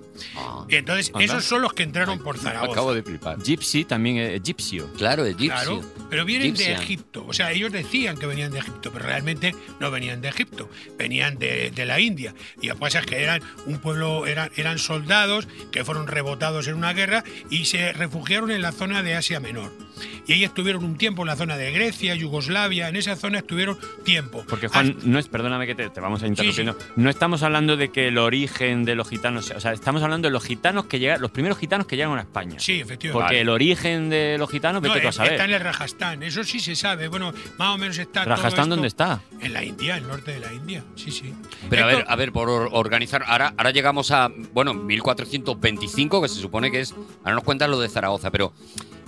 Entonces, 0.69 1.11
Anda. 1.13 1.25
esos 1.25 1.43
son 1.45 1.61
los 1.61 1.73
que 1.73 1.83
entraron 1.83 2.19
por 2.19 2.37
Zaragoza. 2.37 2.71
acabo 2.71 2.93
de 2.93 3.03
flipar. 3.03 3.37
Gypsy 3.41 3.85
también 3.85 4.17
es 4.17 4.39
egipcio. 4.41 4.91
Claro, 4.97 5.25
egipcio. 5.25 5.47
Claro, 5.53 5.81
pero 6.09 6.25
vienen 6.25 6.53
de. 6.53 6.73
Egipto. 6.73 7.25
O 7.27 7.33
sea, 7.33 7.51
ellos 7.51 7.71
decían 7.71 8.17
que 8.17 8.25
venían 8.25 8.51
de 8.51 8.59
Egipto, 8.59 8.91
pero 8.91 9.05
realmente 9.05 9.55
no 9.79 9.89
venían 9.91 10.21
de 10.21 10.29
Egipto, 10.29 10.69
venían 10.97 11.37
de, 11.39 11.71
de 11.71 11.85
la 11.85 11.99
India. 11.99 12.33
Y 12.61 12.67
lo 12.67 12.75
que 12.75 12.79
pasa 12.79 12.99
es 12.99 13.05
que 13.05 13.21
eran 13.23 13.41
un 13.65 13.79
pueblo, 13.79 14.25
eran, 14.27 14.49
eran 14.55 14.77
soldados 14.79 15.47
que 15.71 15.83
fueron 15.83 16.07
rebotados 16.07 16.67
en 16.67 16.75
una 16.75 16.93
guerra 16.93 17.23
y 17.49 17.65
se 17.65 17.93
refugiaron 17.93 18.51
en 18.51 18.61
la 18.61 18.71
zona 18.71 19.03
de 19.03 19.15
Asia 19.15 19.39
Menor. 19.39 19.71
Y 20.27 20.33
ahí 20.33 20.43
estuvieron 20.43 20.83
un 20.83 20.97
tiempo 20.97 21.23
en 21.23 21.27
la 21.27 21.35
zona 21.35 21.55
de 21.57 21.71
Grecia, 21.71 22.13
Yugoslavia, 22.13 22.89
en 22.89 22.97
esa 22.97 23.15
zona 23.15 23.39
estuvieron 23.39 23.79
tiempo. 24.03 24.45
Porque 24.47 24.67
Juan, 24.67 24.89
Hasta- 24.97 25.07
no 25.07 25.17
es, 25.19 25.27
perdóname 25.29 25.65
que 25.65 25.73
te, 25.73 25.89
te 25.89 25.99
vamos 26.01 26.21
a 26.21 26.27
interrumpir. 26.27 26.65
No, 26.65 26.75
no 26.95 27.09
estamos 27.09 27.41
hablando 27.43 27.77
de 27.77 27.89
que 27.89 28.09
el 28.09 28.17
origen 28.17 28.83
de 28.83 28.95
los 28.95 29.09
gitanos, 29.09 29.51
o 29.51 29.59
sea, 29.59 29.71
estamos 29.71 30.03
hablando 30.07 30.27
de 30.27 30.31
los 30.31 30.43
gitanos 30.43 30.85
que 30.85 30.99
llegan, 30.99 31.21
los 31.21 31.31
primeros 31.31 31.57
gitanos 31.57 31.87
que 31.87 31.95
llegan 31.95 32.17
a 32.17 32.21
España. 32.21 32.59
Sí, 32.59 32.79
efectivamente. 32.81 33.23
Porque 33.23 33.41
el 33.41 33.49
origen 33.49 34.09
de 34.09 34.37
los 34.37 34.49
gitanos, 34.49 34.81
No, 34.81 34.89
vete 34.89 35.01
tú 35.01 35.07
a 35.07 35.09
está 35.11 35.23
en 35.25 35.37
saber. 35.37 35.51
el 35.51 35.59
Rajastán, 35.61 36.23
eso 36.23 36.43
sí 36.43 36.59
se 36.59 36.75
sabe. 36.75 37.07
Bueno, 37.07 37.33
más 37.57 37.75
o 37.75 37.77
menos 37.77 37.97
está. 37.97 38.23
todo 38.23 38.35
¿Rajastán 38.35 38.63
esto 38.65 38.69
dónde 38.75 38.87
está? 38.87 39.21
En 39.39 39.53
la 39.53 39.63
India, 39.63 39.97
el 39.97 40.07
norte 40.07 40.31
de 40.31 40.39
la 40.39 40.53
India. 40.53 40.83
Sí, 40.95 41.11
sí. 41.11 41.33
Pero 41.69 41.83
a 41.83 41.87
ver, 41.87 42.05
a 42.07 42.15
ver, 42.15 42.31
por 42.31 42.49
or- 42.49 42.69
organizar. 42.73 43.23
Ahora, 43.27 43.53
ahora 43.57 43.71
llegamos 43.71 44.11
a, 44.11 44.29
bueno, 44.53 44.73
1425, 44.73 46.21
que 46.21 46.27
se 46.29 46.39
supone 46.41 46.71
que 46.71 46.79
es. 46.81 46.93
Ahora 47.23 47.35
nos 47.35 47.43
cuentan 47.43 47.71
lo 47.71 47.79
de 47.79 47.89
Zaragoza, 47.89 48.31
pero 48.31 48.53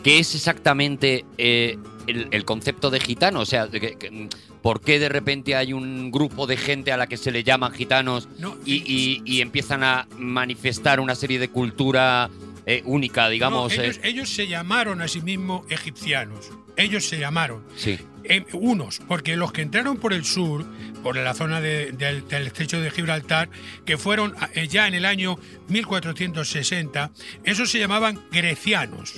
¿qué 0.03 0.19
es 0.19 0.35
exactamente 0.35 1.25
eh, 1.37 1.77
el, 2.09 2.27
el 2.31 2.45
concepto 2.45 2.89
de 2.89 2.99
gitano? 2.99 3.39
O 3.41 3.45
sea, 3.45 3.67
de 3.67 3.79
que- 3.79 3.95
que- 3.97 4.29
¿por 4.61 4.81
qué 4.81 4.99
de 4.99 5.09
repente 5.09 5.55
hay 5.55 5.73
un 5.73 6.11
grupo 6.11 6.47
de 6.47 6.57
gente 6.57 6.91
a 6.91 6.97
la 6.97 7.07
que 7.07 7.17
se 7.17 7.31
le 7.31 7.43
llaman 7.43 7.71
gitanos 7.73 8.27
No, 8.37 8.57
y, 8.65 8.75
y- 8.85 9.21
y 9.25 9.41
empiezan 9.41 9.83
a 9.83 10.07
manifestar 10.17 10.99
una 10.99 11.15
serie 11.15 11.39
de 11.39 11.49
cultura 11.49 12.29
eh, 12.65 12.81
única, 12.85 13.29
digamos? 13.29 13.75
No, 13.75 13.83
eh? 13.83 13.99
ellos, 14.03 14.29
se 14.29 14.47
llamaron 14.47 15.01
a 15.01 15.07
sí 15.07 15.21
mismos 15.21 15.65
egipcianos. 15.71 16.49
Ellos 16.75 17.05
se 17.05 17.17
llamaron. 17.19 17.63
Sí. 17.75 17.97
Eh, 18.25 18.45
unos, 18.53 18.99
porque 19.07 19.35
los 19.35 19.51
que 19.51 19.61
entraron 19.63 19.97
por 19.97 20.13
el 20.13 20.23
sur, 20.23 20.65
por 21.01 21.15
la 21.17 21.33
zona 21.33 21.61
de- 21.61 21.91
del, 21.93 22.27
del 22.27 22.47
estrecho 22.47 22.79
de 22.79 22.91
Gibraltar, 22.91 23.49
que 23.85 23.97
fueron 23.97 24.35
eh, 24.53 24.67
ya 24.67 24.87
en 24.87 24.93
el 24.93 25.05
año 25.05 25.37
1460, 25.67 27.11
esos 27.43 27.69
se 27.71 27.79
llamaban 27.79 28.19
grecianos 28.31 29.15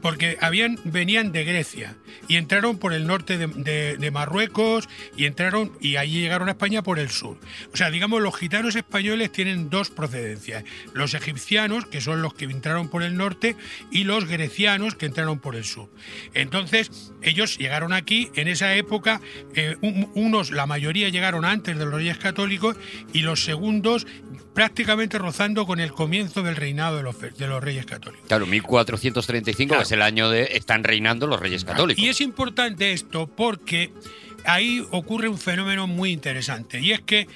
Porque 0.00 0.38
habían, 0.40 0.78
venían 0.84 1.32
de 1.32 1.44
Grecia 1.44 1.96
y 2.28 2.36
entraron 2.36 2.78
por 2.78 2.92
el 2.92 3.06
norte 3.06 3.38
de, 3.38 4.10
Marruecos 4.10 4.88
y 5.16 5.26
entraron 5.26 5.72
y 5.80 5.96
allí 5.96 6.20
llegaron 6.20 6.48
a 6.48 6.52
España 6.52 6.82
por 6.82 6.98
el 6.98 7.10
sur. 7.10 7.38
O 7.72 7.76
sea, 7.76 7.90
digamos, 7.90 8.22
los 8.22 8.34
gitanos 8.36 8.76
españoles 8.76 9.30
tienen 9.32 9.68
dos 9.68 9.90
procedencias: 9.90 10.64
los 10.94 11.14
egipcianos, 11.14 11.86
que 11.86 12.00
son 12.00 12.22
los 12.22 12.34
que 12.34 12.46
entraron 12.46 12.88
por 12.88 13.02
el 13.02 13.16
norte, 13.16 13.56
y 13.90 14.04
los 14.04 14.26
grecianos, 14.26 14.94
que 14.94 15.06
entraron 15.06 15.38
por 15.38 15.54
el 15.56 15.64
sur. 15.64 15.90
Entonces, 16.34 17.12
ellos 17.22 17.58
llegaron 17.58 17.92
aquí 17.92 18.30
en 18.34 18.48
esa 18.48 18.74
época, 18.74 19.20
eh, 19.54 19.76
un- 19.82 20.10
unos, 20.14 20.50
la 20.50 20.66
mayoría 20.66 21.08
llegaron 21.08 21.44
antes 21.44 21.76
de 21.78 21.84
los 21.84 21.94
reyes 21.94 22.18
católicos 22.18 22.76
y 23.12 23.20
los 23.20 23.44
segundos 23.44 24.06
prácticamente 24.56 25.18
rozando 25.18 25.66
con 25.66 25.80
el 25.80 25.92
comienzo 25.92 26.42
del 26.42 26.56
reinado 26.56 26.96
de 26.96 27.02
los, 27.02 27.20
de 27.20 27.46
los 27.46 27.62
reyes 27.62 27.84
católicos. 27.84 28.26
Claro, 28.26 28.46
1435, 28.46 29.68
Claro. 29.68 29.80
que 29.80 29.84
es 29.84 29.92
el 29.92 30.00
año 30.00 30.30
de. 30.30 30.44
Están 30.52 30.82
reinando 30.82 31.26
los 31.26 31.38
reyes 31.38 31.64
católicos. 31.64 32.02
Y 32.02 32.08
es 32.08 32.22
importante 32.22 32.92
esto 32.92 33.26
porque 33.26 33.92
ahí 34.46 34.82
ocurre 34.92 35.28
un 35.28 35.36
fenómeno 35.38 35.86
muy 35.86 36.10
interesante 36.10 36.80
y 36.80 36.92
es 36.92 37.02
que 37.02 37.28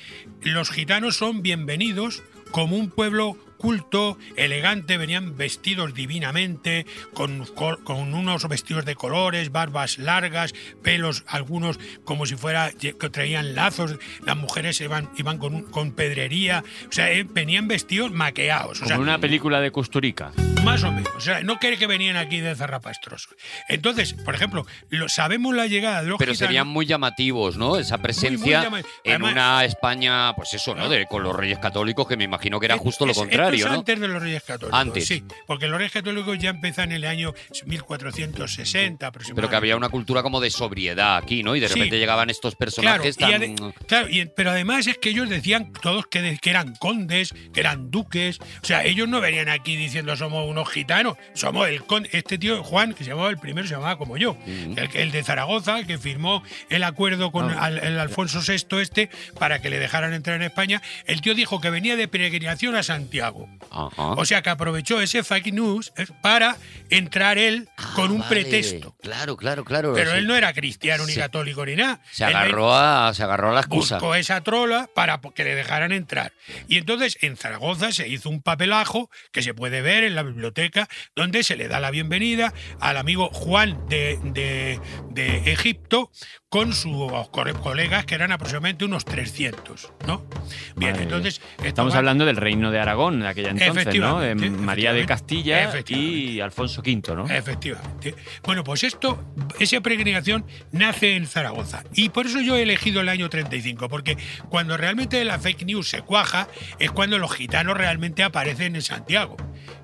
los 0.43 0.71
gitanos 0.71 1.17
son 1.17 1.43
bienvenidos 1.43 2.23
como 2.53 2.77
un 2.77 2.89
pueblo 2.89 3.37
culto, 3.61 4.17
elegante, 4.37 4.97
venían 4.97 5.37
vestidos 5.37 5.93
divinamente, 5.93 6.87
con, 7.13 7.45
unos 7.87 8.49
vestidos 8.49 8.87
de 8.87 8.95
colores, 8.95 9.53
barbas 9.53 9.99
largas, 9.99 10.55
pelos, 10.83 11.25
algunos 11.27 11.79
como 12.05 12.25
si 12.25 12.37
fuera 12.37 12.73
que 12.73 12.95
traían 12.95 13.55
lazos, 13.55 13.99
las 14.25 14.37
mujeres 14.37 14.81
iban, 14.81 15.11
iban 15.17 15.37
con, 15.37 15.63
con 15.65 15.93
pedrería, 15.93 16.65
o 16.89 16.93
sea, 16.93 17.13
eh, 17.13 17.27
venían 17.29 17.69
vestidos 17.69 18.11
maqueados. 18.11 18.79
o 18.79 18.85
Como 18.85 18.89
sea, 18.89 18.99
una 18.99 19.19
película 19.19 19.61
de 19.61 19.71
Custurica. 19.71 20.33
Más 20.65 20.83
o 20.85 20.93
menos. 20.93 21.11
O 21.17 21.21
sea, 21.21 21.43
no 21.43 21.59
cree 21.59 21.77
que 21.79 21.87
venían 21.87 22.17
aquí 22.17 22.41
de 22.41 22.55
zarrapastrosos. 22.55 23.35
Entonces, 23.69 24.13
por 24.15 24.35
ejemplo, 24.35 24.67
lo, 24.91 25.09
sabemos 25.09 25.55
la 25.55 25.67
llegada 25.67 26.03
de 26.03 26.09
los 26.09 26.19
Pero 26.19 26.33
gitanos. 26.33 26.49
serían 26.49 26.69
muy 26.69 26.87
llamativos, 26.87 27.57
¿no? 27.57 27.77
Esa 27.77 27.99
presencia 27.99 28.63
llama- 28.63 28.81
en 28.81 28.85
Además- 29.13 29.33
una 29.33 29.65
España, 29.65 30.33
pues 30.35 30.53
eso, 30.55 30.75
¿no? 30.75 30.89
De, 30.89 31.07
con 31.07 31.23
los 31.23 31.35
reyes 31.35 31.59
católicos, 31.59 32.07
que 32.07 32.17
me 32.17 32.25
imagino 32.25 32.61
que 32.61 32.67
era 32.67 32.75
Es- 32.77 32.81
justo 32.81 33.07
lo 33.07 33.15
contrario. 33.15 33.67
¿no? 33.69 33.75
antes 33.75 33.99
de 34.01 34.09
los 34.09 34.23
Reyes 34.23 34.43
Católicos. 34.43 34.79
Antes. 34.79 35.07
Sí, 35.07 35.25
porque 35.47 35.67
los 35.67 35.79
Reyes 35.79 35.93
Católicos 35.93 36.39
ya 36.39 36.51
empiezan 36.51 36.91
en 36.91 36.97
el 36.97 37.05
año 37.07 37.33
1460 37.67 39.07
aproximadamente. 39.07 39.35
Pero 39.41 39.49
que 39.51 39.57
había 39.57 39.77
una 39.77 39.89
cultura 39.89 40.23
como 40.23 40.41
de 40.41 40.51
sobriedad 40.51 41.17
aquí, 41.17 41.43
¿no? 41.43 41.57
Y 41.57 41.61
de 41.61 41.69
Sí. 41.69 41.75
repente 41.75 41.99
llegaban 41.99 42.31
estos 42.31 42.55
Claro, 42.55 42.59
personajes 42.59 43.17
y 43.17 43.19
tan. 43.19 43.31
ade- 43.33 43.75
claro, 43.87 44.09
y- 44.11 44.27
pero 44.27 44.51
además 44.51 44.87
es 44.87 44.99
que 44.99 45.11
ellos 45.11 45.29
decían 45.29 45.73
todos 45.73 46.07
que, 46.07 46.21
de- 46.23 46.39
que 46.39 46.51
eran 46.51 46.75
condes, 46.77 47.33
que 47.53 47.61
eran 47.61 47.91
duques. 47.91 48.39
O 48.63 48.67
sea, 48.67 48.85
ellos 48.85 49.09
no 49.09 49.21
venían 49.21 49.49
aquí 49.49 49.77
diciendo 49.77 50.17
somos 50.17 50.50
unos 50.51 50.69
gitanos, 50.69 51.17
somos 51.35 51.69
el 51.69 51.85
conde. 51.85 52.09
Este 52.13 52.39
tío, 52.39 52.63
Juan, 52.63 52.93
que 52.95 53.05
se 53.05 53.11
llamaba 53.11 53.31
el 53.31 53.39
primero, 53.39 53.67
se 53.67 53.75
llamaba 53.75 53.97
como 53.99 54.17
yo. 54.17 54.37
el, 54.47 55.11
de 55.13 55.23
Zaragoza, 55.23 55.79
el 55.79 55.87
que 55.87 55.99
firmó 55.99 56.43
el 56.69 56.83
acuerdo 56.85 57.31
con 57.33 57.51
Ah. 57.51 57.65
al- 57.65 57.79
el 57.79 57.99
Alfonso 57.99 58.41
VI 58.47 58.81
este 58.81 59.11
para 59.39 59.61
que 59.61 59.71
le 59.71 59.79
dejaran 59.79 60.13
entrar 60.15 60.37
en 60.37 60.43
España. 60.43 60.83
El 61.07 61.21
tío 61.21 61.35
dijo 61.35 61.61
que 61.61 61.71
venía 61.71 61.97
de 61.97 62.09
peregrinación 62.09 62.75
a 62.77 62.83
Santiago. 62.83 63.49
O 63.71 64.25
sea 64.25 64.43
que 64.43 64.51
aprovechó 64.51 65.01
ese 65.01 65.23
fake 65.25 65.53
news 65.53 65.93
eh, 65.97 66.07
para 66.23 66.57
entrar 66.91 67.39
él 67.39 67.69
con 67.95 68.11
Ah, 68.11 68.13
un 68.15 68.19
vale. 68.21 68.31
pretexto. 68.31 68.95
Claro, 69.03 69.37
claro, 69.37 69.65
claro. 69.65 69.93
Pero 69.95 70.13
sí. 70.13 70.19
él 70.19 70.27
no 70.27 70.37
era 70.37 70.53
cristiano 70.53 71.07
ni 71.07 71.15
católico 71.15 71.65
ni 71.65 71.77
nada. 71.77 72.01
Se 72.11 72.25
agarró 72.25 72.75
a, 72.75 73.13
se 73.15 73.23
agarró 73.23 73.51
a 73.51 73.55
la 73.55 73.61
excusa. 73.61 73.97
buscó 73.97 74.15
esa 74.15 74.41
trola 74.43 74.89
para 74.95 75.21
que 75.35 75.45
le 75.45 75.55
dejaran 75.55 75.93
entrar. 75.93 76.33
Y 76.69 76.79
entonces 76.79 77.19
en 77.21 77.37
Zaragoza 77.37 77.93
se 77.93 78.09
hizo 78.09 78.29
un 78.29 78.43
papelajo 78.43 79.11
que 79.33 79.43
se 79.43 79.55
puede 79.55 79.83
ver 79.83 80.05
en 80.05 80.15
la 80.15 80.23
biblioteca, 80.41 80.89
donde 81.15 81.43
se 81.43 81.57
le 81.57 81.69
da 81.69 81.81
la 81.81 81.91
bienvenida 81.91 82.55
al 82.81 82.97
amigo 82.97 83.29
Juan 83.31 83.87
de, 83.89 84.19
de- 84.25 84.81
de 85.11 85.53
Egipto 85.53 86.11
con 86.51 86.73
sus 86.73 86.93
co- 87.31 87.45
colegas, 87.63 88.05
que 88.07 88.17
eran 88.17 88.33
aproximadamente 88.33 88.85
unos 88.85 89.05
300. 89.05 89.93
¿no? 90.09 90.27
Bien, 90.75 90.91
Madre 90.93 91.05
entonces. 91.05 91.41
Estamos 91.63 91.95
va- 91.95 91.99
hablando 91.99 92.27
del 92.27 92.37
reino 92.37 92.73
de 92.73 92.81
Aragón 92.81 93.21
de 93.21 93.29
aquella 93.29 93.51
entonces, 93.51 93.95
¿no? 93.95 94.19
De 94.19 94.33
Efectivamente, 94.33 94.51
María 94.65 94.93
de 94.93 95.07
Castilla 95.07 95.73
y 95.87 96.41
Alfonso 96.41 96.83
V, 96.85 97.15
¿no? 97.15 97.29
Efectivamente. 97.31 98.17
Bueno, 98.43 98.65
pues 98.65 98.83
esto, 98.83 99.23
esa 99.61 99.81
peregrinación 99.81 100.45
nace 100.73 101.15
en 101.15 101.29
Zaragoza. 101.29 101.85
Y 101.95 102.09
por 102.09 102.27
eso 102.27 102.41
yo 102.41 102.57
he 102.57 102.63
elegido 102.63 103.01
el 103.01 103.09
año 103.11 103.31
35, 103.31 103.89
porque 103.89 104.19
cuando 104.49 104.77
realmente 104.77 105.25
la 105.25 105.39
fake 105.39 105.63
news 105.67 105.89
se 105.89 106.03
cuaja 106.03 106.49
es 106.81 106.91
cuando 106.91 107.17
los 107.19 107.33
gitanos 107.33 107.77
realmente 107.77 108.25
aparecen 108.25 108.75
en 108.75 108.83
Santiago. 108.83 109.37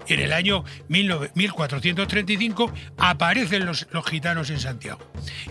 En 0.08 0.20
el 0.20 0.32
año 0.32 0.64
19- 0.88 1.30
1435 1.34 2.72
aparecen 2.96 3.66
los, 3.66 3.86
los 3.92 4.04
gitanos 4.06 4.50
en 4.50 4.58
Santiago. 4.60 5.00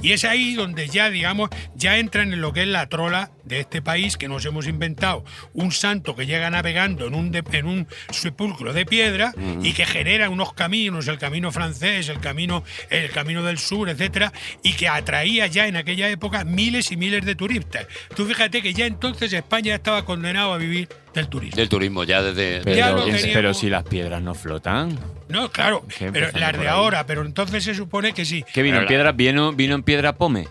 Y 0.01 0.11
es 0.13 0.23
ahí 0.23 0.53
donde 0.55 0.87
ya, 0.87 1.04
digamos, 1.09 1.49
ya 1.75 1.97
entran 1.97 2.33
en 2.33 2.41
lo 2.41 2.53
que 2.53 2.63
es 2.63 2.67
la 2.67 2.87
trola 2.87 3.31
de 3.43 3.59
este 3.59 3.81
país 3.81 4.17
que 4.17 4.27
nos 4.27 4.45
hemos 4.45 4.67
inventado. 4.67 5.23
Un 5.53 5.71
santo 5.71 6.15
que 6.15 6.25
llega 6.25 6.49
navegando 6.49 7.07
en 7.07 7.15
un, 7.15 7.35
en 7.35 7.65
un 7.65 7.87
sepulcro 8.09 8.73
de 8.73 8.85
piedra 8.85 9.33
y 9.61 9.73
que 9.73 9.85
genera 9.85 10.29
unos 10.29 10.53
caminos, 10.53 11.07
el 11.07 11.17
camino 11.17 11.51
francés, 11.51 12.09
el 12.09 12.19
camino, 12.19 12.63
el 12.89 13.09
camino 13.11 13.43
del 13.43 13.57
sur, 13.57 13.89
etcétera, 13.89 14.33
y 14.63 14.73
que 14.73 14.87
atraía 14.87 15.47
ya 15.47 15.67
en 15.67 15.77
aquella 15.77 16.09
época 16.09 16.43
miles 16.43 16.91
y 16.91 16.97
miles 16.97 17.25
de 17.25 17.35
turistas. 17.35 17.87
Tú 18.15 18.25
fíjate 18.25 18.61
que 18.61 18.73
ya 18.73 18.85
entonces 18.85 19.33
España 19.33 19.75
estaba 19.75 20.05
condenado 20.05 20.53
a 20.53 20.57
vivir 20.57 20.89
del 21.15 21.27
turismo. 21.29 21.55
Del 21.55 21.69
turismo, 21.69 22.03
ya 22.03 22.21
desde. 22.21 22.61
Pero, 22.63 22.75
Ya 22.77 22.91
lo 22.91 23.05
pero 23.33 23.53
si 23.53 23.69
las 23.69 23.83
piedras 23.83 24.21
no 24.21 24.35
flotan. 24.35 24.97
No, 25.29 25.51
claro, 25.51 25.85
pero 26.11 26.29
las 26.37 26.57
de 26.59 26.67
ahora, 26.67 27.05
pero 27.05 27.23
entonces 27.25 27.63
se 27.63 27.73
supone 27.73 28.13
que 28.13 28.25
sí. 28.25 28.43
¿Qué 28.53 28.61
vino 28.61 28.77
en 28.77 28.83
la- 28.83 28.87
piedra? 28.87 29.11
¿Vino, 29.11 29.51
vino 29.53 29.75
en 29.75 29.83
piedra 29.83 30.13
pome? 30.15 30.47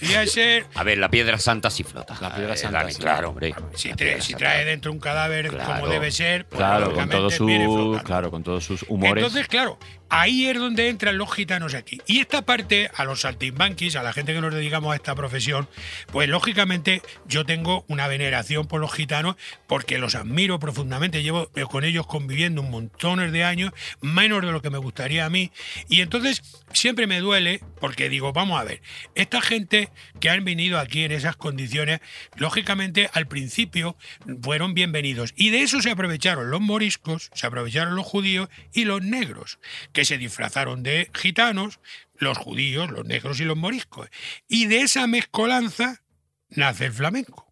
Podría 0.00 0.26
ser 0.26 0.66
A 0.74 0.82
ver, 0.82 0.98
la 0.98 1.08
piedra 1.08 1.38
santa 1.38 1.70
sí 1.70 1.84
flota. 1.84 2.16
La 2.20 2.34
piedra 2.34 2.54
Eh, 2.54 2.56
santa 2.56 2.90
sí. 2.90 3.00
claro, 3.00 3.28
hombre. 3.30 3.54
si, 3.74 3.90
La 3.90 3.96
trae, 3.96 4.20
si 4.20 4.34
dentro 4.34 4.90
un 4.90 4.98
cadáver 4.98 5.48
Claro. 5.48 5.80
como 5.80 5.86
debe 5.92 6.10
ser, 6.10 6.46
pues, 6.46 6.58
Claro, 6.58 6.92
con 6.92 7.08
todos 7.08 7.34
sus, 7.34 8.02
claro, 8.02 8.30
con 8.30 8.42
todos 8.42 8.64
sus 8.64 8.84
humores. 8.88 9.22
Entonces, 9.22 9.46
claro, 9.46 9.78
ahí 10.08 10.46
es 10.46 10.58
donde 10.58 10.88
entran 10.88 11.18
los 11.18 11.32
gitanos 11.32 11.74
aquí. 11.74 12.00
Y 12.06 12.20
esta 12.20 12.42
parte, 12.42 12.90
a 12.94 13.04
los 13.04 13.22
saltimbanquis, 13.22 13.96
a 13.96 14.02
la 14.02 14.12
gente 14.12 14.34
que 14.34 14.40
nos 14.40 14.54
dedicamos 14.54 14.92
a 14.92 14.96
esta 14.96 15.14
profesión, 15.14 15.68
pues 16.12 16.28
lógicamente 16.28 17.02
yo 17.26 17.44
tengo 17.44 17.84
una 17.88 18.08
veneración 18.08 18.66
por 18.66 18.80
los 18.80 18.92
gitanos 18.92 19.36
porque 19.66 19.98
los 19.98 20.14
admiro 20.14 20.58
profundamente. 20.58 21.22
Llevo 21.22 21.50
con 21.70 21.84
ellos 21.84 22.06
conviviendo 22.06 22.60
un 22.60 22.70
montón 22.70 23.14
de 23.32 23.44
años, 23.44 23.72
menos 24.00 24.42
de 24.42 24.50
lo 24.52 24.62
que 24.62 24.70
me 24.70 24.78
gustaría 24.78 25.24
a 25.24 25.30
mí. 25.30 25.52
Y 25.88 26.00
entonces 26.00 26.42
siempre 26.72 27.06
me 27.06 27.20
duele 27.20 27.60
porque 27.80 28.08
digo, 28.08 28.32
vamos 28.32 28.60
a 28.60 28.64
ver, 28.64 28.82
esta 29.14 29.40
gente 29.40 29.90
que 30.20 30.30
han 30.30 30.44
venido 30.44 30.78
aquí 30.78 31.04
en 31.04 31.12
esas 31.12 31.36
condiciones, 31.36 32.00
lógicamente 32.36 33.10
al 33.12 33.26
principio 33.26 33.96
fueron 34.42 34.74
bienvenidos. 34.74 35.32
Y 35.36 35.50
de 35.50 35.62
eso 35.62 35.80
se 35.80 35.90
aprovecharon 35.90 36.50
los 36.50 36.60
moriscos, 36.60 37.30
se 37.34 37.46
aprovecharon 37.46 37.94
los 37.94 38.06
judíos 38.06 38.48
y 38.72 38.84
los 38.84 39.02
negros, 39.02 39.58
que 39.94 40.04
se 40.04 40.18
disfrazaron 40.18 40.82
de 40.82 41.10
gitanos, 41.14 41.80
los 42.18 42.36
judíos, 42.36 42.90
los 42.90 43.06
negros 43.06 43.40
y 43.40 43.44
los 43.44 43.56
moriscos. 43.56 44.10
Y 44.46 44.66
de 44.66 44.82
esa 44.82 45.06
mezcolanza 45.06 46.02
nace 46.50 46.86
el 46.86 46.92
flamenco. 46.92 47.48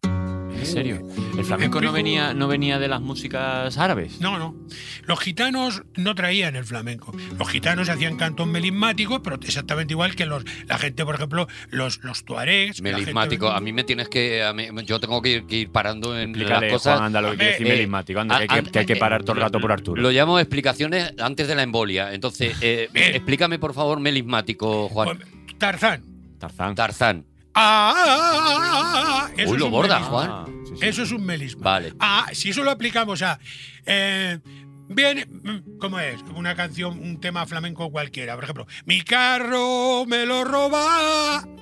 ¿En 0.63 0.73
serio? 0.73 1.01
¿El 1.37 1.43
flamenco 1.45 1.81
no 1.81 1.91
venía, 1.91 2.33
no 2.33 2.47
venía 2.47 2.79
de 2.79 2.87
las 2.87 3.01
músicas 3.01 3.77
árabes? 3.77 4.19
No, 4.21 4.37
no. 4.39 4.55
Los 5.05 5.19
gitanos 5.19 5.83
no 5.95 6.15
traían 6.15 6.55
el 6.55 6.63
flamenco. 6.65 7.13
Los 7.37 7.49
gitanos 7.49 7.89
hacían 7.89 8.15
cantos 8.17 8.47
melismáticos, 8.47 9.21
pero 9.23 9.35
exactamente 9.41 9.93
igual 9.93 10.15
que 10.15 10.25
los, 10.25 10.43
la 10.67 10.77
gente, 10.77 11.03
por 11.05 11.15
ejemplo, 11.15 11.47
los, 11.69 12.03
los 12.03 12.23
tuaregs. 12.23 12.77
gente- 12.77 12.91
Melismático. 12.93 13.49
A 13.49 13.59
mí 13.59 13.73
me 13.73 13.83
tienes 13.83 14.09
que. 14.09 14.43
a 14.43 14.53
mí- 14.53 14.67
yo 14.85 14.99
tengo 14.99 15.21
que 15.21 15.29
ir, 15.29 15.45
que 15.45 15.57
ir 15.57 15.69
parando 15.69 16.17
en 16.17 16.29
Explícale, 16.29 16.67
las 16.67 16.73
cosas. 16.73 16.93
Juan, 16.95 17.05
anda, 17.07 17.21
lo 17.21 17.35
que 17.37 17.43
decir 17.45 17.67
Eh, 17.67 17.69
melismático. 17.71 18.19
Anda, 18.19 18.37
que, 18.37 18.41
hay 18.43 18.63
que, 18.63 18.71
que 18.71 18.79
hay 18.79 18.85
que 18.85 18.93
eh, 18.93 18.97
parar 18.97 19.23
todo 19.23 19.35
el 19.35 19.41
rato 19.41 19.59
por 19.59 19.71
Arturo. 19.71 20.01
Lo 20.01 20.11
llamo 20.11 20.39
explicaciones 20.39 21.13
antes 21.19 21.47
de 21.47 21.55
la 21.55 21.63
embolia. 21.63 22.13
Entonces, 22.13 22.55
eh, 22.61 22.89
explícame 22.93 23.59
por 23.59 23.73
favor 23.73 23.99
melismático, 23.99 24.87
Juan. 24.89 25.17
Pues, 25.17 25.57
Tarzán. 25.57 26.03
Tarzán. 26.39 26.75
Tarzán. 26.75 27.25
Ah, 27.55 27.93
ah, 27.95 28.47
ah, 28.47 29.27
ah. 29.27 29.29
Eso 29.37 29.49
Uy, 29.51 29.55
es 29.55 29.59
lo 29.59 29.65
un 29.67 29.71
borda. 29.71 29.99
Juan. 30.01 30.63
Eso 30.81 31.03
es 31.03 31.11
un 31.11 31.23
melisma. 31.25 31.63
Vale. 31.63 31.93
Ah, 31.99 32.27
si 32.33 32.49
eso 32.49 32.63
lo 32.63 32.71
aplicamos 32.71 33.21
a. 33.21 33.39
eh, 33.85 34.39
bien, 34.93 35.27
mm, 35.43 35.77
¿cómo 35.79 35.99
es? 35.99 36.21
Una 36.35 36.55
canción, 36.55 36.99
un 36.99 37.19
tema 37.19 37.45
flamenco 37.45 37.89
cualquiera. 37.91 38.35
Por 38.35 38.43
ejemplo, 38.45 38.67
mi 38.85 39.01
carro 39.01 40.05
me 40.05 40.25
lo 40.25 40.43
robaron. 40.43 41.53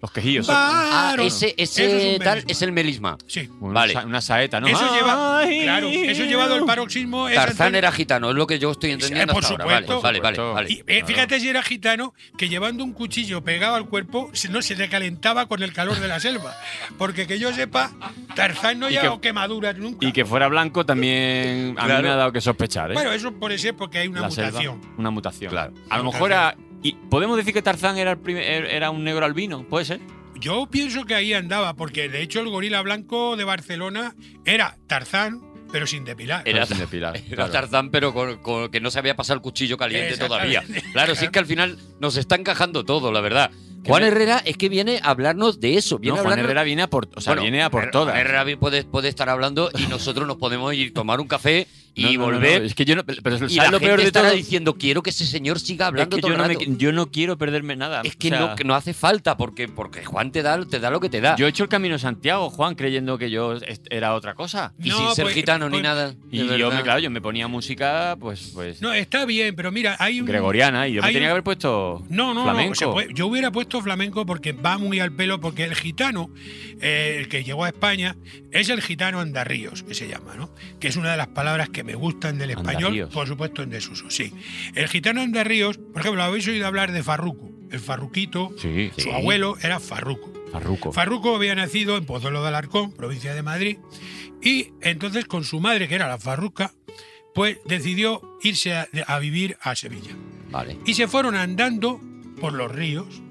Los 0.00 0.10
quejillos. 0.12 0.46
Ah, 0.50 1.08
Varon. 1.10 1.26
ese, 1.26 1.54
es 1.56 1.78
ese 1.78 2.16
un 2.18 2.22
tal 2.22 2.44
es 2.46 2.62
el 2.62 2.72
melisma. 2.72 3.16
Sí. 3.26 3.48
Vale. 3.60 3.96
una 4.04 4.20
saeta, 4.20 4.60
¿no? 4.60 4.68
Eso 4.68 4.94
lleva. 4.94 5.38
Ay. 5.40 5.62
Claro, 5.62 5.88
eso 5.88 6.24
llevado 6.24 6.54
al 6.54 6.64
paroxismo. 6.64 7.28
es 7.28 7.34
Tarzán 7.34 7.74
era 7.74 7.90
gitano, 7.92 8.30
es 8.30 8.36
lo 8.36 8.46
que 8.46 8.58
yo 8.58 8.70
estoy 8.70 8.92
entendiendo 8.92 9.32
por 9.32 9.42
hasta 9.44 9.54
ahora. 9.62 9.78
supuesto. 9.80 10.02
Vale, 10.02 10.20
vale, 10.20 10.36
Por 10.36 10.54
vale. 10.54 10.72
Y, 10.72 10.82
vale. 10.82 10.98
eh, 10.98 11.04
fíjate 11.04 11.40
si 11.40 11.48
era 11.48 11.62
gitano 11.62 12.14
que 12.38 12.48
llevando 12.48 12.84
un 12.84 12.92
cuchillo 12.92 13.42
pegado 13.42 13.74
al 13.74 13.88
cuerpo 13.88 14.30
no 14.50 14.62
se 14.62 14.76
le 14.76 14.88
calentaba 14.88 15.46
con 15.46 15.62
el 15.62 15.72
calor 15.72 15.98
de 15.98 16.08
la 16.08 16.20
selva. 16.20 16.54
Porque 16.98 17.26
que 17.26 17.38
yo 17.38 17.52
sepa, 17.52 17.90
Tarzán 18.34 18.78
no 18.78 18.88
Y 18.88 18.92
lleva 18.92 19.14
que- 19.16 19.20
quemaduras 19.28 19.76
nunca. 19.76 20.06
Y 20.06 20.12
que 20.12 20.24
fuera 20.24 20.46
blanco 20.48 20.86
también 20.86 21.74
a 21.78 21.86
Claro. 21.98 22.02
mí 22.02 22.08
me 22.08 22.12
ha 22.14 22.16
dado 22.16 22.32
que 22.32 22.40
sospechar, 22.40 22.90
¿eh? 22.90 22.94
Bueno, 22.94 23.12
eso 23.12 23.32
puede 23.32 23.58
ser 23.58 23.74
porque 23.76 23.98
hay 23.98 24.08
una 24.08 24.22
La 24.22 24.30
selva, 24.30 24.50
mutación. 24.50 24.80
una 24.98 25.10
mutación. 25.10 25.50
Claro. 25.50 25.72
A 25.90 25.98
lo 25.98 26.04
mejor 26.04 26.30
era. 26.32 26.56
Y 26.82 26.92
¿Podemos 26.92 27.36
decir 27.36 27.52
que 27.52 27.62
Tarzán 27.62 27.98
era, 27.98 28.12
el 28.12 28.18
primer- 28.18 28.44
era 28.66 28.90
un 28.90 29.02
negro 29.04 29.24
albino? 29.24 29.64
¿Puede 29.68 29.84
ser? 29.84 30.00
Yo 30.38 30.66
pienso 30.70 31.04
que 31.04 31.14
ahí 31.14 31.32
andaba, 31.32 31.74
porque 31.74 32.08
de 32.08 32.20
hecho 32.22 32.40
el 32.40 32.48
gorila 32.50 32.82
blanco 32.82 33.36
de 33.36 33.44
Barcelona 33.44 34.14
era 34.44 34.76
Tarzán, 34.86 35.40
pero 35.72 35.86
sin 35.86 36.04
depilar. 36.04 36.42
Era, 36.46 36.66
sin 36.66 36.78
depilar, 36.78 37.16
era 37.16 37.34
claro. 37.36 37.50
Tarzán, 37.52 37.90
pero 37.90 38.12
con, 38.12 38.36
con- 38.42 38.70
que 38.70 38.80
no 38.80 38.90
se 38.90 38.98
había 38.98 39.16
pasado 39.16 39.36
el 39.36 39.40
cuchillo 39.42 39.78
caliente 39.78 40.16
todavía. 40.18 40.62
Claro, 40.92 41.14
sí 41.14 41.24
es 41.24 41.30
que 41.30 41.38
al 41.38 41.46
final 41.46 41.78
nos 42.00 42.16
está 42.18 42.36
encajando 42.36 42.84
todo, 42.84 43.10
la 43.10 43.20
verdad. 43.22 43.50
Juan 43.86 44.02
Herrera 44.02 44.42
es 44.44 44.56
que 44.56 44.68
viene 44.68 44.98
a 45.02 45.10
hablarnos 45.10 45.60
de 45.60 45.76
eso. 45.76 45.98
Viene 45.98 46.16
No, 46.16 46.22
a 46.22 46.24
Juan 46.26 46.38
Herrera 46.40 46.64
viene 46.64 46.82
a 46.82 46.90
por, 46.90 47.08
o 47.14 47.20
sea, 47.20 47.30
Bueno, 47.32 47.42
viene 47.42 47.62
a 47.62 47.70
por 47.70 47.82
Juan 47.82 47.92
todas. 47.92 48.16
Herrera 48.16 48.44
puede, 48.58 48.82
puede 48.84 49.08
estar 49.08 49.28
hablando 49.28 49.70
y 49.78 49.86
nosotros 49.86 50.26
nos 50.26 50.36
podemos 50.38 50.74
ir 50.74 50.92
tomar 50.92 51.20
un 51.20 51.28
café 51.28 51.66
y 51.96 52.02
No, 52.02 52.10
no, 52.12 52.18
no, 52.18 52.24
volver. 52.26 52.60
no, 52.60 52.66
Es 52.66 52.74
que 52.74 52.84
yo 52.84 52.94
no. 52.94 53.04
Pero 53.04 53.38
¿sabes 53.38 53.52
y 53.52 53.56
la 53.56 53.64
lo 53.64 53.70
gente 53.80 53.86
peor 53.86 54.02
de 54.02 54.12
todo? 54.12 54.30
diciendo, 54.30 54.74
quiero 54.76 55.02
que 55.02 55.10
ese 55.10 55.26
señor 55.26 55.58
siga 55.58 55.86
Es 55.86 55.88
hablando 55.88 56.16
que 56.16 56.20
todo 56.20 56.28
yo 56.30 56.34
el 56.36 56.42
no, 56.42 56.46
me- 56.48 56.54
rato". 56.54 56.64
yo 56.78 56.92
no 56.92 57.10
quiero 57.10 57.36
perderme 57.38 57.74
nada. 57.74 58.02
Es 58.04 58.14
que, 58.16 58.28
O 58.28 58.30
sea, 58.30 58.40
no, 58.40 58.54
que 58.54 58.64
no 58.64 58.74
hace 58.74 58.92
falta, 58.94 59.36
porque, 59.36 59.66
porque 59.66 60.04
Juan 60.04 60.30
te 60.30 60.42
da, 60.42 60.64
te 60.64 60.78
da 60.78 60.90
lo 60.90 61.00
que 61.00 61.08
te 61.08 61.20
da. 61.20 61.34
Yo 61.36 61.46
he 61.46 61.48
hecho 61.48 61.62
el 61.64 61.68
camino 61.70 61.94
de 61.94 61.98
Santiago, 61.98 62.50
Juan, 62.50 62.74
creyendo 62.74 63.16
que 63.18 63.30
yo 63.30 63.54
era 63.90 64.14
otra 64.14 64.34
cosa. 64.34 64.72
y 64.82 64.90
No, 64.90 64.98
sin 64.98 65.14
ser 65.14 65.24
pues- 65.24 65.34
gitano 65.34 65.66
ni 65.66 65.72
pues- 65.78 65.82
nada. 65.82 66.14
Y 66.30 66.46
yo, 66.58 66.70
me, 66.70 66.82
claro, 66.82 67.00
yo 67.00 67.10
me 67.10 67.20
ponía 67.22 67.48
música, 67.48 68.16
pues, 68.20 68.50
pues 68.54 68.82
No, 68.82 68.92
está 68.92 69.24
bien, 69.24 69.56
pero 69.56 69.72
mira, 69.72 69.96
hay 69.98 70.20
un. 70.20 70.26
gregoriana, 70.26 70.86
y 70.88 70.92
yo 70.94 71.02
me 71.02 71.08
tenía 71.08 71.20
un- 71.20 71.24
que 71.26 71.30
haber 71.30 71.42
puesto 71.44 72.04
No, 72.10 72.34
no, 72.34 72.42
flamenco. 72.44 72.92
puede- 72.92 73.08
yo 73.14 73.26
hubiera 73.26 73.50
puesto 73.50 73.80
flamenco 73.80 74.26
porque 74.26 74.52
va 74.52 74.76
muy 74.76 75.00
al 75.00 75.12
pelo, 75.12 75.40
porque 75.40 75.64
el 75.64 75.74
gitano, 75.74 76.28
eh, 76.80 77.16
el 77.20 77.28
que 77.28 77.42
llegó 77.42 77.64
a 77.64 77.68
España, 77.68 78.16
es 78.50 78.68
el 78.68 78.82
gitano 78.82 79.20
andarríos, 79.20 79.82
que 79.82 79.94
se 79.94 80.08
llama, 80.08 80.34
¿no? 80.36 80.50
Que 80.78 80.88
es 80.88 80.96
una 80.96 81.10
de 81.10 81.16
las 81.16 81.28
palabras 81.28 81.68
que 81.70 81.84
me 81.86 81.94
gustan 81.94 82.36
del 82.36 82.50
español, 82.50 83.08
por 83.12 83.26
supuesto 83.26 83.62
en 83.62 83.70
desuso, 83.70 84.10
sí. 84.10 84.32
El 84.74 84.88
gitano 84.88 85.22
andarríos, 85.22 85.78
por 85.78 86.00
ejemplo, 86.02 86.22
habéis 86.22 86.46
oído 86.48 86.66
hablar 86.66 86.92
de 86.92 87.02
Farruco, 87.02 87.50
el 87.70 87.80
farruquito, 87.80 88.50
Sí, 88.58 88.90
su 88.96 89.02
sí. 89.04 89.10
abuelo 89.10 89.56
era 89.62 89.80
Farruco. 89.80 90.32
Farruco. 90.52 90.92
Farruco 90.92 91.34
había 91.36 91.54
nacido 91.54 91.96
en 91.96 92.04
Pozuelo 92.04 92.42
de 92.42 92.48
Alarcón, 92.48 92.92
provincia 92.92 93.34
de 93.34 93.42
Madrid, 93.42 93.78
y 94.42 94.72
entonces 94.82 95.24
con 95.24 95.44
su 95.44 95.60
madre, 95.60 95.88
que 95.88 95.94
era 95.94 96.08
la 96.08 96.18
Farruca, 96.18 96.72
pues 97.34 97.58
decidió 97.64 98.20
irse 98.42 98.74
a, 98.74 98.88
a 99.06 99.18
vivir 99.18 99.56
a 99.60 99.74
Sevilla. 99.76 100.12
Vale. 100.50 100.78
Y 100.86 100.94
se 100.94 101.08
fueron 101.08 101.34
andando 101.36 102.00
por 102.40 102.52
los 102.52 102.70
ríos. 102.70 103.22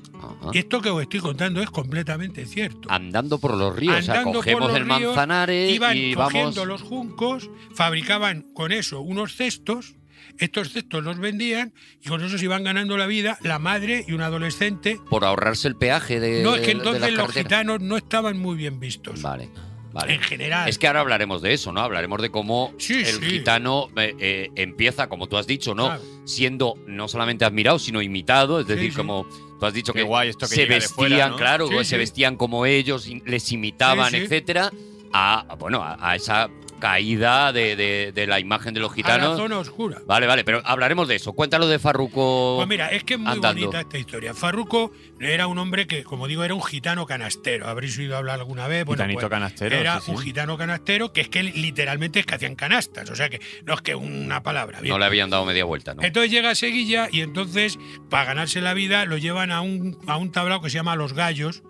Ajá. 0.41 0.51
Y 0.53 0.57
esto 0.59 0.81
que 0.81 0.89
os 0.89 1.01
estoy 1.01 1.19
contando 1.19 1.61
es 1.61 1.69
completamente 1.69 2.45
cierto. 2.45 2.89
Andando 2.91 3.37
por 3.39 3.55
los 3.55 3.75
ríos, 3.75 3.97
o 3.99 4.01
sea, 4.01 4.15
Andando 4.15 4.39
por 4.39 4.43
cogemos 4.45 4.67
los 4.69 4.77
el 4.77 4.85
ríos, 4.85 5.01
Manzanares 5.15 5.73
iban 5.73 5.97
y 5.97 6.15
vamos. 6.15 6.33
cogiendo 6.33 6.65
los 6.65 6.81
juncos, 6.81 7.49
fabricaban 7.73 8.41
con 8.53 8.71
eso 8.71 9.01
unos 9.01 9.35
cestos, 9.35 9.95
estos 10.37 10.71
cestos 10.71 11.03
los 11.03 11.17
vendían 11.19 11.73
y 12.03 12.09
con 12.09 12.23
eso 12.23 12.37
se 12.37 12.43
iban 12.45 12.63
ganando 12.63 12.97
la 12.97 13.05
vida 13.07 13.37
la 13.41 13.59
madre 13.59 14.03
y 14.07 14.13
un 14.13 14.21
adolescente. 14.21 14.99
Por 15.09 15.23
ahorrarse 15.25 15.67
el 15.67 15.75
peaje 15.75 16.19
de. 16.19 16.43
no, 16.43 16.55
es 16.55 16.61
que 16.61 16.67
de 16.67 16.71
entonces 16.73 17.13
los 17.13 17.31
gitanos 17.31 17.79
no 17.81 17.95
estaban 17.97 18.37
muy 18.37 18.55
bien 18.57 18.79
vistos. 18.79 19.21
Vale. 19.21 19.49
Vale. 19.93 20.15
En 20.15 20.19
general. 20.19 20.67
Es 20.67 20.77
que 20.77 20.87
ahora 20.87 20.99
hablaremos 20.99 21.41
de 21.41 21.53
eso, 21.53 21.71
¿no? 21.71 21.79
Hablaremos 21.79 22.21
de 22.21 22.29
cómo 22.29 22.73
Sí, 22.77 22.95
el 22.95 23.05
sí. 23.05 23.21
gitano 23.25 23.87
eh, 23.95 24.13
eh, 24.19 24.49
empieza, 24.57 25.07
como 25.07 25.27
tú 25.27 25.37
has 25.37 25.47
dicho, 25.47 25.73
¿no? 25.73 25.85
Claro. 25.85 26.03
Siendo 26.25 26.73
no 26.85 27.07
solamente 27.07 27.45
admirado, 27.45 27.79
sino 27.79 28.01
imitado. 28.01 28.59
Es 28.59 28.67
decir, 28.67 28.91
sí. 28.91 28.97
como 28.97 29.25
tú 29.59 29.65
has 29.65 29.73
dicho 29.73 29.93
Qué 29.93 29.99
que, 29.99 30.03
guay 30.05 30.29
esto 30.29 30.47
que 30.47 30.55
se 30.55 30.65
vestían, 30.65 30.93
fuera, 30.95 31.29
¿no? 31.29 31.35
claro, 31.37 31.67
Sí, 31.67 31.75
se 31.79 31.83
sí. 31.85 31.97
vestían 31.97 32.35
como 32.35 32.65
ellos, 32.65 33.07
les 33.25 33.51
imitaban, 33.51 34.11
Sí, 34.11 34.17
sí. 34.17 34.23
etcétera, 34.23 34.71
a, 35.13 35.55
bueno, 35.57 35.81
a, 35.81 35.97
a 36.11 36.15
esa 36.15 36.49
caída 36.85 37.51
de, 37.51 37.75
de- 37.75 38.11
de 38.13 38.27
la 38.27 38.39
imagen 38.39 38.73
de 38.73 38.79
los 38.79 38.89
a 38.91 38.93
la 38.93 38.95
gitanos. 38.95 39.37
zona 39.37 39.57
oscura. 39.57 40.01
Vale, 40.05 40.27
vale, 40.27 40.43
pero 40.43 40.61
hablaremos 40.65 41.07
de 41.07 41.15
eso. 41.15 41.33
Cuéntalo 41.33 41.67
de 41.67 41.79
Farruco. 41.79 42.55
Pues 42.57 42.67
mira, 42.67 42.89
es 42.89 43.03
que 43.03 43.15
es 43.15 43.19
muy 43.19 43.31
andando. 43.31 43.59
bonita 43.61 43.81
esta 43.81 43.97
historia. 43.97 44.33
Farruco 44.35 44.91
era 45.19 45.47
un 45.47 45.57
hombre 45.57 45.87
que, 45.87 46.03
como 46.03 46.27
digo, 46.27 46.43
era 46.43 46.53
un 46.53 46.61
gitano 46.63 47.05
canastero. 47.07 47.67
Habréis 47.67 47.97
oído 47.97 48.15
hablar 48.17 48.39
alguna 48.39 48.67
vez. 48.67 48.85
Bueno, 48.85 49.01
Gitanito 49.03 49.19
pues, 49.21 49.29
canastero, 49.31 49.75
Era 49.75 49.99
sí, 49.99 50.05
sí. 50.05 50.11
un 50.11 50.17
gitano 50.19 50.57
canastero 50.57 51.11
que 51.11 51.21
es 51.21 51.29
que 51.29 51.41
literalmente 51.43 52.19
es 52.19 52.25
que 52.27 52.35
hacían 52.35 52.55
canastas. 52.55 53.09
O 53.09 53.15
sea 53.15 53.29
que 53.29 53.41
no 53.65 53.73
es 53.73 53.81
que 53.81 53.95
una 53.95 54.43
palabra. 54.43 54.79
bien. 54.81 54.91
No 54.91 54.99
le 54.99 55.05
habían 55.05 55.29
dado 55.31 55.45
media 55.45 55.65
vuelta, 55.65 55.95
¿no? 55.95 56.03
Entonces 56.03 56.31
llega 56.31 56.51
a 56.51 56.55
Seguilla 56.55 57.07
y 57.11 57.21
entonces, 57.21 57.79
para 58.09 58.25
ganarse 58.25 58.61
la 58.61 58.73
vida, 58.75 59.05
lo 59.05 59.17
llevan 59.17 59.51
a 59.51 59.61
un, 59.61 59.97
a 60.07 60.17
un 60.17 60.31
tablao 60.31 60.61
que 60.61 60.69
se 60.69 60.75
llama 60.77 60.95
Los 60.95 61.13
Gallos. 61.13 61.63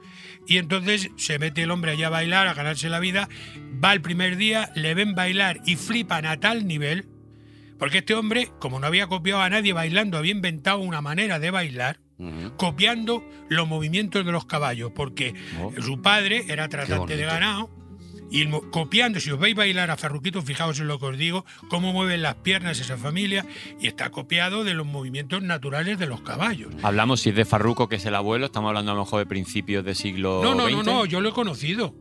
Y 0.47 0.57
entonces 0.59 1.09
se 1.17 1.39
mete 1.39 1.63
el 1.63 1.71
hombre 1.71 1.93
allá 1.93 2.07
a 2.07 2.09
bailar, 2.11 2.47
a 2.47 2.53
ganarse 2.53 2.87
la 2.87 2.99
vida. 2.99 3.27
Va 3.83 3.93
el 3.93 4.01
primer 4.01 4.37
día, 4.37 4.69
le 4.75 4.93
ven 5.05 5.15
bailar 5.15 5.61
y 5.65 5.75
flipan 5.75 6.25
a 6.25 6.39
tal 6.39 6.65
nivel. 6.67 7.05
Porque 7.77 7.99
este 7.99 8.13
hombre, 8.15 8.49
como 8.59 8.79
no 8.79 8.87
había 8.87 9.07
copiado 9.07 9.41
a 9.41 9.49
nadie 9.49 9.73
bailando, 9.73 10.17
había 10.17 10.31
inventado 10.31 10.79
una 10.79 11.01
manera 11.01 11.39
de 11.39 11.51
bailar 11.51 11.99
copiando 12.55 13.21
los 13.49 13.67
movimientos 13.67 14.25
de 14.25 14.31
los 14.31 14.45
caballos, 14.45 14.91
porque 14.95 15.33
Oh. 15.59 15.73
su 15.81 16.01
padre 16.01 16.45
era 16.47 16.69
tratante 16.69 17.17
de 17.17 17.25
ganado 17.25 17.69
y 18.31 18.47
copiando, 18.71 19.19
si 19.19 19.31
os 19.31 19.39
veis 19.39 19.53
bailar 19.53 19.91
a 19.91 19.97
Farruquito, 19.97 20.41
fijaos 20.41 20.79
en 20.79 20.87
lo 20.87 20.97
que 20.97 21.05
os 21.07 21.17
digo, 21.17 21.45
cómo 21.69 21.91
mueven 21.91 22.21
las 22.21 22.35
piernas 22.35 22.79
esa 22.79 22.95
familia 22.95 23.45
y 23.81 23.87
está 23.87 24.11
copiado 24.11 24.63
de 24.63 24.73
los 24.73 24.85
movimientos 24.87 25.43
naturales 25.43 25.99
de 25.99 26.07
los 26.07 26.21
caballos. 26.21 26.73
Hablamos 26.83 27.19
si 27.19 27.29
es 27.31 27.35
de 27.35 27.43
Farruco, 27.43 27.89
que 27.89 27.97
es 27.97 28.05
el 28.05 28.15
abuelo, 28.15 28.45
estamos 28.45 28.69
hablando 28.69 28.93
a 28.93 28.95
lo 28.95 29.01
mejor 29.01 29.19
de 29.19 29.25
principios 29.25 29.83
del 29.83 29.95
siglo 29.95 30.39
No, 30.41 30.55
no, 30.55 30.69
no, 30.69 30.83
no, 30.83 31.05
yo 31.05 31.19
lo 31.19 31.29
he 31.29 31.33
conocido. 31.33 31.93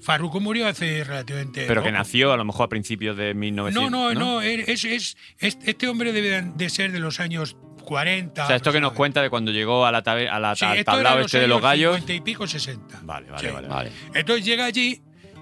Farruco 0.00 0.40
murió 0.40 0.66
hace 0.66 1.04
relativamente 1.04 1.64
Pero 1.66 1.82
que 1.82 1.92
nació 1.92 2.32
a 2.32 2.36
lo 2.36 2.44
mejor 2.44 2.66
a 2.66 2.68
principios 2.68 3.16
de 3.16 3.34
1900. 3.34 3.90
No, 3.90 4.12
no, 4.12 4.18
no, 4.18 4.40
es, 4.40 4.84
es- 4.84 5.16
es- 5.38 5.58
este 5.62 5.88
hombre 5.88 6.12
debe 6.12 6.42
de 6.54 6.70
ser 6.70 6.92
de 6.92 7.00
los 7.00 7.20
años 7.20 7.56
40. 7.84 8.44
O 8.44 8.46
sea, 8.46 8.56
esto 8.56 8.70
que 8.72 8.80
nos 8.80 8.92
cuenta 8.92 9.22
de 9.22 9.30
cuando 9.30 9.50
llegó 9.50 9.86
a 9.86 9.92
la 9.92 10.02
tabe- 10.02 10.28
a 10.28 10.38
la- 10.38 10.54
Sí, 10.54 10.64
al 10.64 10.76
los 10.76 11.26
este 11.26 11.40
de 11.40 11.48
los 11.48 11.62
gallos. 11.62 11.94
50 11.96 12.12
y 12.12 12.20
pico, 12.20 12.46
60. 12.46 13.00
Vale, 13.02 13.30
vale, 13.30 13.48
Sí. 13.48 13.54
vale. 13.54 13.68
Vale. 13.68 13.92
Entonces 14.14 14.44
llega 14.44 14.66
allí 14.66 15.00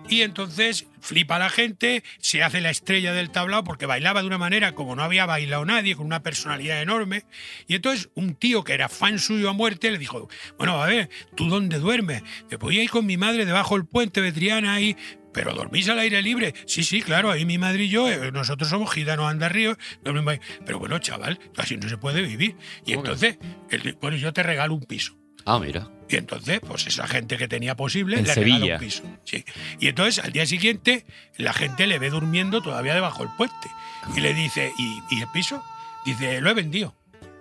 y 0.08 0.22
entonces 0.22 0.86
flipa 1.00 1.38
la 1.38 1.48
gente, 1.48 2.04
se 2.18 2.42
hace 2.42 2.60
la 2.60 2.70
estrella 2.70 3.12
del 3.12 3.30
tablao 3.30 3.64
porque 3.64 3.86
bailaba 3.86 4.20
de 4.20 4.26
una 4.26 4.38
manera 4.38 4.72
como 4.72 4.94
no 4.94 5.02
había 5.02 5.26
bailado 5.26 5.64
nadie, 5.64 5.96
con 5.96 6.06
una 6.06 6.22
personalidad 6.22 6.80
enorme. 6.80 7.24
Y 7.66 7.74
entonces 7.74 8.10
un 8.14 8.34
tío 8.34 8.62
que 8.64 8.72
era 8.72 8.88
fan 8.88 9.18
suyo 9.18 9.50
a 9.50 9.52
muerte 9.52 9.90
le 9.90 9.98
dijo, 9.98 10.28
bueno, 10.58 10.82
a 10.82 10.86
ver, 10.86 11.10
¿tú 11.34 11.48
dónde 11.48 11.78
duermes? 11.78 12.22
Te 12.48 12.56
voy 12.56 12.78
a 12.78 12.82
ir 12.82 12.90
con 12.90 13.04
mi 13.06 13.16
madre 13.16 13.44
debajo 13.44 13.74
del 13.76 13.86
puente 13.86 14.22
de 14.22 14.32
Triana 14.32 14.74
ahí. 14.74 14.96
Pero 15.32 15.52
dormís 15.52 15.86
al 15.90 15.98
aire 15.98 16.22
libre. 16.22 16.54
Sí, 16.66 16.82
sí, 16.82 17.02
claro, 17.02 17.30
ahí 17.30 17.44
mi 17.44 17.58
madre 17.58 17.84
y 17.84 17.88
yo, 17.90 18.08
eh, 18.08 18.32
nosotros 18.32 18.70
somos 18.70 18.90
gitanos 18.90 19.30
andarríos. 19.30 19.76
Pero 20.02 20.78
bueno, 20.78 20.98
chaval, 20.98 21.38
así 21.58 21.76
no 21.76 21.90
se 21.90 21.98
puede 21.98 22.22
vivir. 22.22 22.56
Y 22.86 22.94
¿Cómo 22.94 23.02
que? 23.02 23.10
entonces, 23.10 23.38
él, 23.68 23.98
bueno, 24.00 24.16
yo 24.16 24.32
te 24.32 24.42
regalo 24.42 24.72
un 24.72 24.84
piso. 24.84 25.18
Ah, 25.44 25.58
mira. 25.58 25.90
Y 26.08 26.16
entonces, 26.16 26.60
pues 26.60 26.86
esa 26.86 27.06
gente 27.08 27.36
que 27.36 27.48
tenía 27.48 27.74
posible 27.76 28.18
En 28.18 28.24
le 28.24 28.34
regala 28.34 28.54
Sevilla. 28.56 28.74
un 28.74 28.80
piso. 28.80 29.02
Sí. 29.24 29.44
Y 29.80 29.88
entonces 29.88 30.24
al 30.24 30.32
día 30.32 30.46
siguiente 30.46 31.04
la 31.36 31.52
gente 31.52 31.86
le 31.86 31.98
ve 31.98 32.10
durmiendo 32.10 32.62
todavía 32.62 32.94
debajo 32.94 33.24
del 33.24 33.34
puente. 33.36 33.68
Y 34.16 34.20
le 34.20 34.32
dice, 34.34 34.72
¿y, 34.78 35.02
y 35.10 35.20
el 35.20 35.28
piso? 35.32 35.62
Dice, 36.04 36.40
lo 36.40 36.50
he 36.50 36.54
vendido. 36.54 36.94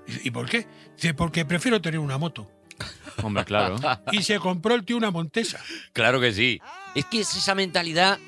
Dice, 0.08 0.22
¿Y 0.24 0.32
por 0.32 0.50
qué? 0.50 0.66
Dice, 0.96 1.14
porque 1.14 1.46
prefiero 1.46 1.80
tener 1.82 2.00
una 2.00 2.18
moto. 2.18 2.50
Hombre, 3.24 3.46
claro. 3.46 3.78
Y 4.12 4.24
se 4.24 4.40
compró 4.40 4.76
el 4.76 4.84
tío 4.84 4.98
una 4.98 5.10
Montesa. 5.12 5.60
Claro 5.94 6.20
que 6.20 6.34
sí. 6.34 6.60
Es 6.96 7.06
que 7.06 7.22
es 7.22 7.36
esa 7.36 7.56
mentalidad 7.56 8.20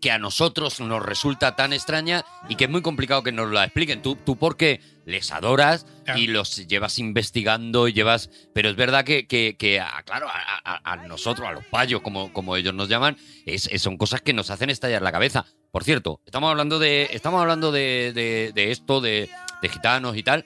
que 0.00 0.10
a 0.10 0.18
nosotros 0.18 0.80
nos 0.80 1.04
resulta 1.04 1.56
tan 1.56 1.72
extraña 1.72 2.24
y 2.48 2.56
que 2.56 2.64
es 2.64 2.70
muy 2.70 2.82
complicado 2.82 3.22
que 3.22 3.32
nos 3.32 3.50
la 3.50 3.64
expliquen. 3.64 4.02
Tú, 4.02 4.16
tú 4.16 4.36
porque 4.36 4.80
les 5.04 5.30
adoras 5.32 5.86
Claro. 6.04 6.18
y 6.20 6.26
los 6.28 6.66
llevas 6.66 6.98
investigando 6.98 7.86
y 7.88 7.92
llevas... 7.92 8.30
Pero 8.54 8.68
es 8.70 8.76
verdad 8.76 9.04
que, 9.04 9.26
que- 9.26 9.56
que, 9.58 9.80
a- 9.80 10.02
claro, 10.04 10.28
a, 10.28 10.32
a- 10.64 10.92
a 10.92 10.96
nosotros, 11.08 11.46
a 11.46 11.52
los 11.52 11.64
payos, 11.66 12.00
como, 12.00 12.32
como 12.32 12.56
ellos 12.56 12.74
nos 12.74 12.88
llaman, 12.88 13.16
es, 13.46 13.66
es- 13.70 13.82
son 13.82 13.96
cosas 13.96 14.20
que 14.22 14.32
nos 14.32 14.50
hacen 14.50 14.70
estallar 14.70 15.02
la 15.02 15.12
cabeza. 15.12 15.44
Por 15.70 15.84
cierto, 15.84 16.20
estamos 16.24 16.50
hablando 16.50 16.78
de, 16.78 17.08
estamos 17.12 17.40
hablando 17.40 17.70
de, 17.72 18.12
de- 18.14 18.52
de 18.54 18.70
esto, 18.70 19.00
de, 19.00 19.28
de 19.62 19.68
gitanos 19.68 20.16
y 20.16 20.22
tal. 20.22 20.44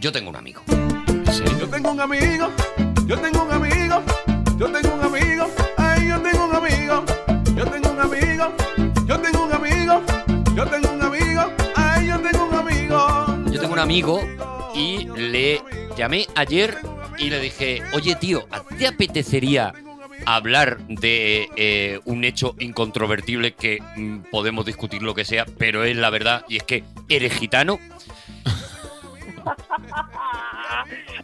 Yo 0.00 0.12
tengo 0.12 0.30
un 0.30 0.36
amigo. 0.36 0.62
Yo 1.58 1.68
tengo 1.68 1.90
un 1.92 2.00
amigo, 2.00 2.50
yo 3.06 3.18
tengo 3.18 3.42
un 3.44 3.52
amigo, 3.52 4.02
yo 4.58 4.70
tengo 4.72 4.94
un 4.94 5.02
amigo, 5.02 5.50
ay, 5.76 6.08
yo 6.08 6.20
tengo 6.22 6.44
un 6.46 6.54
amigo, 6.56 7.04
yo 7.56 7.64
tengo 7.66 7.90
un 7.90 8.00
amigo, 8.00 8.54
tengo 9.26 9.44
un 9.44 9.52
amigo, 9.52 10.02
yo 10.54 10.66
tengo 10.66 10.92
un 10.92 11.02
amigo, 11.02 11.52
ay, 11.74 12.06
yo 12.06 12.20
tengo 12.20 12.44
un 12.44 12.54
amigo. 12.54 13.26
Yo 13.50 13.60
tengo 13.60 13.72
un 13.72 13.78
amigo 13.78 14.20
y 14.74 15.08
le 15.16 15.62
llamé 15.96 16.26
ayer 16.34 16.78
y 17.18 17.30
le 17.30 17.40
dije, 17.40 17.82
oye 17.92 18.14
tío, 18.16 18.46
¿a 18.50 18.60
ti 18.60 18.74
te 18.76 18.86
apetecería 18.86 19.72
hablar 20.24 20.78
de 20.86 21.48
eh, 21.56 22.00
un 22.04 22.24
hecho 22.24 22.54
incontrovertible 22.58 23.52
que 23.54 23.80
mm, 23.96 24.30
podemos 24.30 24.64
discutir 24.66 25.02
lo 25.02 25.14
que 25.14 25.24
sea, 25.24 25.44
pero 25.58 25.84
es 25.84 25.96
la 25.96 26.10
verdad 26.10 26.44
y 26.48 26.58
es 26.58 26.62
que 26.62 26.84
eres 27.08 27.32
gitano? 27.32 27.78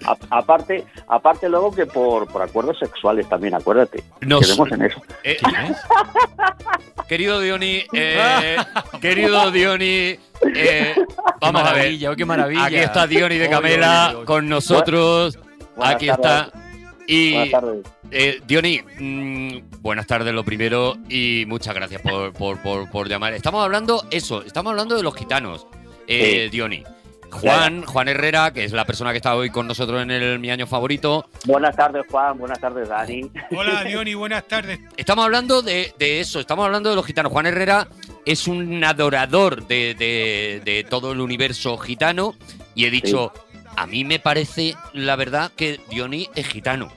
A- 0.05 0.17
aparte, 0.39 0.85
aparte 1.09 1.49
luego 1.49 1.73
que 1.75 1.87
por, 1.87 2.27
por 2.29 2.43
acuerdos 2.43 2.79
sexuales 2.79 3.29
también, 3.29 3.55
acuérdate. 3.55 4.03
No 4.21 4.41
Quedemos 4.41 4.71
en 4.73 4.83
eso. 4.83 5.03
Eh, 5.25 5.39
querido 7.09 7.41
Diony, 7.41 7.85
eh, 7.93 8.57
querido 9.01 9.51
Diony, 9.51 10.19
eh, 10.55 10.95
vamos 11.41 11.61
a 11.63 11.65
ver. 11.65 11.75
maravilla, 11.75 12.11
oh, 12.11 12.17
qué 12.17 12.25
maravilla. 12.25 12.65
Aquí 12.65 12.77
está 12.77 13.07
Diony 13.07 13.37
de 13.39 13.45
Oy, 13.45 13.51
Camela 13.51 14.15
con 14.25 14.49
nosotros. 14.49 15.39
Buenas 15.77 15.95
Aquí 15.97 16.07
tardes. 16.07 16.25
está. 16.27 16.59
Y 17.07 17.33
Buenas 17.33 17.51
tardes. 17.51 17.87
Eh, 18.11 18.41
Diony, 18.47 18.83
mm, 18.99 19.81
buenas 19.81 20.07
tardes 20.07 20.33
lo 20.35 20.45
primero 20.45 20.97
y 21.09 21.45
muchas 21.47 21.75
gracias 21.75 22.01
por, 22.03 22.33
por- 22.33 22.59
por- 22.63 22.91
por 22.91 23.09
llamar. 23.09 23.33
Estamos 23.33 23.65
hablando, 23.65 24.05
eso, 24.11 24.43
estamos 24.43 24.71
hablando 24.71 24.97
de 24.97 25.03
los 25.03 25.15
gitanos, 25.17 25.67
eh, 26.07 26.45
Sí. 26.45 26.51
Diony. 26.51 26.85
Juan, 27.33 27.83
Juan 27.85 28.09
Herrera, 28.09 28.53
que 28.53 28.65
es 28.65 28.73
la 28.73 28.85
persona 28.85 29.11
que 29.11 29.17
está 29.17 29.35
hoy 29.35 29.51
con 29.51 29.67
nosotros 29.67 30.03
en 30.03 30.11
el 30.11 30.39
Mi 30.39 30.51
Año 30.51 30.67
Favorito. 30.67 31.29
Buenas 31.45 31.75
tardes, 31.75 32.05
Juan. 32.11 32.39
Buenas 32.39 32.61
tardes, 32.61 32.89
Dani. 32.89 33.31
Hola, 33.57 33.83
Diony, 33.87 34.15
buenas 34.15 34.45
tardes. 34.47 34.79
Estamos 34.97 35.25
hablando 35.25 35.63
de, 35.63 35.93
de 35.99 36.21
eso, 36.21 36.39
estamos 36.41 36.65
hablando 36.65 36.91
de 36.91 36.97
los 36.97 37.07
gitanos. 37.07 37.33
Juan 37.33 37.47
Herrera 37.47 37.89
es 38.27 38.47
un 38.47 38.85
adorador 38.85 39.67
de, 39.67 39.95
de- 39.95 40.61
de 40.65 40.85
todo 40.89 41.13
el 41.13 41.21
universo 41.21 41.77
gitano 41.79 42.35
y 42.75 42.85
he 42.85 42.91
dicho, 42.91 43.33
a 43.77 43.87
mí 43.87 44.05
me 44.05 44.19
parece, 44.19 44.77
la 44.93 45.17
verdad, 45.17 45.51
que 45.57 45.81
Diony 45.91 46.29
es 46.35 46.47
gitano. 46.47 46.93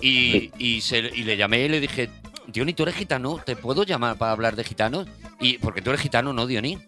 Y, 0.00 0.50
y, 0.58 0.80
se- 0.80 0.98
y 1.14 1.22
le 1.22 1.36
llamé 1.36 1.60
y 1.60 1.68
le 1.68 1.80
dije, 1.80 2.10
Diony, 2.46 2.72
¿tú 2.74 2.82
eres 2.82 2.94
gitano? 2.96 3.38
¿Te 3.44 3.54
puedo 3.56 3.84
llamar 3.84 4.16
para 4.16 4.32
hablar 4.32 4.56
de 4.56 4.64
gitanos? 4.64 5.06
Y 5.40 5.58
porque 5.58 5.82
tú 5.82 5.90
eres 5.90 6.02
gitano, 6.02 6.32
¿no, 6.32 6.46
Diony? 6.46 6.78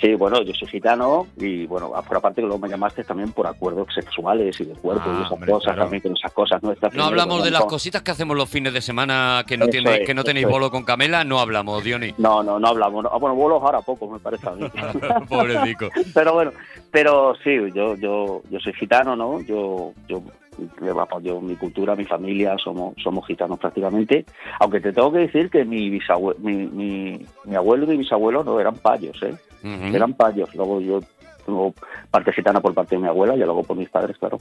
Sí, 0.00 0.14
bueno, 0.14 0.42
yo 0.42 0.52
soy 0.54 0.68
gitano 0.68 1.26
y, 1.36 1.66
bueno, 1.66 1.92
por 2.06 2.16
aparte 2.16 2.36
que 2.42 2.46
luego 2.46 2.58
me 2.58 2.68
llamaste 2.68 3.04
también 3.04 3.32
por 3.32 3.46
acuerdos 3.46 3.86
sexuales 3.94 4.60
y 4.60 4.64
de 4.64 4.74
cuerpo 4.74 5.02
Ah, 5.06 5.14
y 5.16 5.20
esas 5.20 5.32
hombre, 5.32 5.50
cosas 5.52 5.64
claro. 5.74 5.82
también, 5.82 6.02
con 6.02 6.12
esas 6.16 6.32
cosas 6.32 6.62
nuestras. 6.62 6.94
No 6.94 7.04
hablamos 7.04 7.44
de 7.44 7.50
las 7.50 7.64
cositas 7.64 8.02
que 8.02 8.10
hacemos 8.10 8.36
los 8.36 8.48
fines 8.48 8.72
de 8.72 8.80
semana 8.80 9.44
que 9.46 9.56
no, 9.56 9.68
tiene, 9.68 9.94
es, 10.02 10.06
que 10.06 10.14
no 10.14 10.24
tenéis 10.24 10.46
es. 10.46 10.52
bolo 10.52 10.70
con 10.70 10.84
Camela, 10.84 11.24
no 11.24 11.38
hablamos, 11.38 11.82
Diony. 11.84 12.14
No, 12.18 12.42
no, 12.42 12.58
no 12.58 12.68
hablamos. 12.68 13.04
no. 13.04 13.10
Ah, 13.12 13.18
bueno, 13.18 13.34
vuelos 13.36 13.62
ahora 13.62 13.80
poco, 13.82 14.08
me 14.10 14.18
parece 14.18 14.48
a 14.48 14.52
mí. 14.52 14.66
Pobrecico. 15.28 15.88
pero 16.12 16.34
bueno, 16.34 16.52
pero 16.90 17.34
sí, 17.42 17.56
yo, 17.74 17.94
yo, 17.96 18.42
yo 18.50 18.60
soy 18.60 18.72
gitano, 18.74 19.16
¿no? 19.16 19.40
Yo, 19.42 19.92
yo 20.08 20.22
yo, 21.22 21.40
mi 21.40 21.56
cultura, 21.56 21.96
mi 21.96 22.04
familia, 22.04 22.56
somos 22.62 22.94
somos 23.02 23.26
gitanos 23.26 23.58
prácticamente. 23.58 24.24
Aunque 24.60 24.80
te 24.80 24.92
tengo 24.92 25.12
que 25.12 25.18
decir 25.20 25.50
que 25.50 25.64
mi, 25.64 25.90
bisabue- 25.90 26.36
mi, 26.38 26.54
mi, 26.66 27.26
mi 27.44 27.56
abuelo 27.56 27.84
y 27.84 27.88
mi 27.88 27.96
bisabuelo 27.98 28.44
no 28.44 28.60
eran 28.60 28.76
payos, 28.76 29.20
¿eh? 29.22 29.34
Eran 29.64 30.14
payos. 30.14 30.54
Luego 30.54 30.80
yo 30.80 31.00
tengo 31.46 31.74
parte 32.10 32.32
gitana 32.32 32.60
por 32.60 32.74
parte 32.74 32.94
de 32.96 33.02
mi 33.02 33.08
abuela 33.08 33.34
y 33.34 33.38
luego 33.38 33.62
por 33.62 33.76
mis 33.76 33.88
padres, 33.88 34.16
claro. 34.18 34.38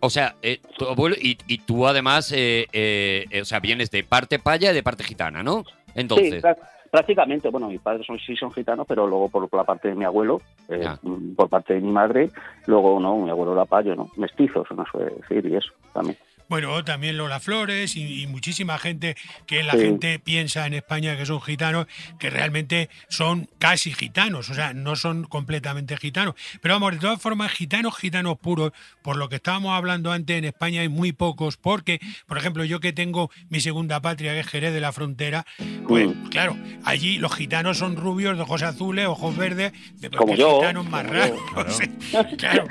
O 0.00 0.10
sea, 0.10 0.34
eh, 0.42 0.60
tu 0.78 0.86
abuelo 0.86 1.16
y, 1.20 1.38
y 1.46 1.58
tú 1.58 1.86
además, 1.86 2.30
eh, 2.32 2.66
eh, 2.72 3.24
eh, 3.30 3.40
o 3.40 3.44
sea, 3.44 3.60
vienes 3.60 3.90
de 3.90 4.04
parte 4.04 4.38
paya 4.38 4.70
y 4.70 4.74
de 4.74 4.82
parte 4.82 5.04
gitana, 5.04 5.42
¿no? 5.42 5.64
Entonces, 5.94 6.34
Sí, 6.34 6.40
prá- 6.40 6.56
prácticamente. 6.90 7.48
Bueno, 7.50 7.68
mis 7.68 7.80
padres 7.80 8.06
son, 8.06 8.18
sí 8.18 8.36
son 8.36 8.52
gitanos, 8.52 8.86
pero 8.88 9.06
luego 9.06 9.28
por, 9.28 9.48
por 9.48 9.58
la 9.58 9.64
parte 9.64 9.88
de 9.88 9.94
mi 9.94 10.04
abuelo, 10.04 10.40
eh, 10.68 10.86
mm, 11.02 11.34
por 11.34 11.48
parte 11.48 11.74
de 11.74 11.80
mi 11.80 11.90
madre, 11.92 12.30
luego 12.66 13.00
no, 13.00 13.16
mi 13.16 13.30
abuelo 13.30 13.52
era 13.54 13.64
payo, 13.64 13.94
¿no? 13.96 14.10
Mestizos, 14.16 14.66
no 14.76 14.84
suele 14.90 15.12
decir, 15.14 15.46
y 15.46 15.56
eso 15.56 15.72
también. 15.92 16.16
Bueno, 16.48 16.84
también 16.84 17.16
Lola 17.16 17.40
Flores 17.40 17.96
y, 17.96 18.22
y 18.22 18.26
muchísima 18.26 18.78
gente 18.78 19.16
que 19.46 19.62
la 19.62 19.72
Sí. 19.72 19.80
gente 19.80 20.18
piensa 20.18 20.66
en 20.66 20.74
España 20.74 21.16
que 21.16 21.26
son 21.26 21.40
gitanos, 21.42 21.86
que 22.18 22.30
realmente 22.30 22.88
son 23.08 23.48
casi 23.58 23.92
gitanos, 23.92 24.48
o 24.50 24.54
sea, 24.54 24.72
no 24.72 24.96
son 24.96 25.24
completamente 25.24 25.96
gitanos. 25.96 26.34
Pero 26.62 26.74
vamos, 26.74 26.92
de 26.92 26.98
todas 26.98 27.20
formas, 27.20 27.52
gitanos, 27.52 27.96
gitanos 27.96 28.38
puros, 28.38 28.72
por 29.02 29.16
lo 29.16 29.28
que 29.28 29.36
estábamos 29.36 29.72
hablando 29.76 30.12
antes, 30.12 30.36
en 30.38 30.44
España 30.44 30.80
hay 30.82 30.88
muy 30.88 31.12
pocos, 31.12 31.56
porque, 31.56 32.00
por 32.26 32.38
ejemplo, 32.38 32.64
yo 32.64 32.80
que 32.80 32.92
tengo 32.92 33.30
mi 33.48 33.60
segunda 33.60 34.00
patria, 34.00 34.32
que 34.32 34.40
es 34.40 34.46
Jerez 34.46 34.72
de 34.72 34.80
la 34.80 34.92
Frontera, 34.92 35.44
pues 35.86 36.06
Mm. 36.08 36.28
claro, 36.28 36.56
allí 36.84 37.18
los 37.18 37.34
gitanos 37.34 37.78
son 37.78 37.96
rubios, 37.96 38.36
de 38.36 38.42
ojos 38.42 38.62
azules, 38.62 39.06
ojos 39.06 39.36
verdes, 39.36 39.72
de 39.96 40.10
Como 40.10 40.32
qué 40.34 40.38
yo, 40.40 40.56
gitanos 40.60 40.88
más 40.88 41.04
como 41.04 41.14
raros. 41.14 41.40
claro, 42.38 42.66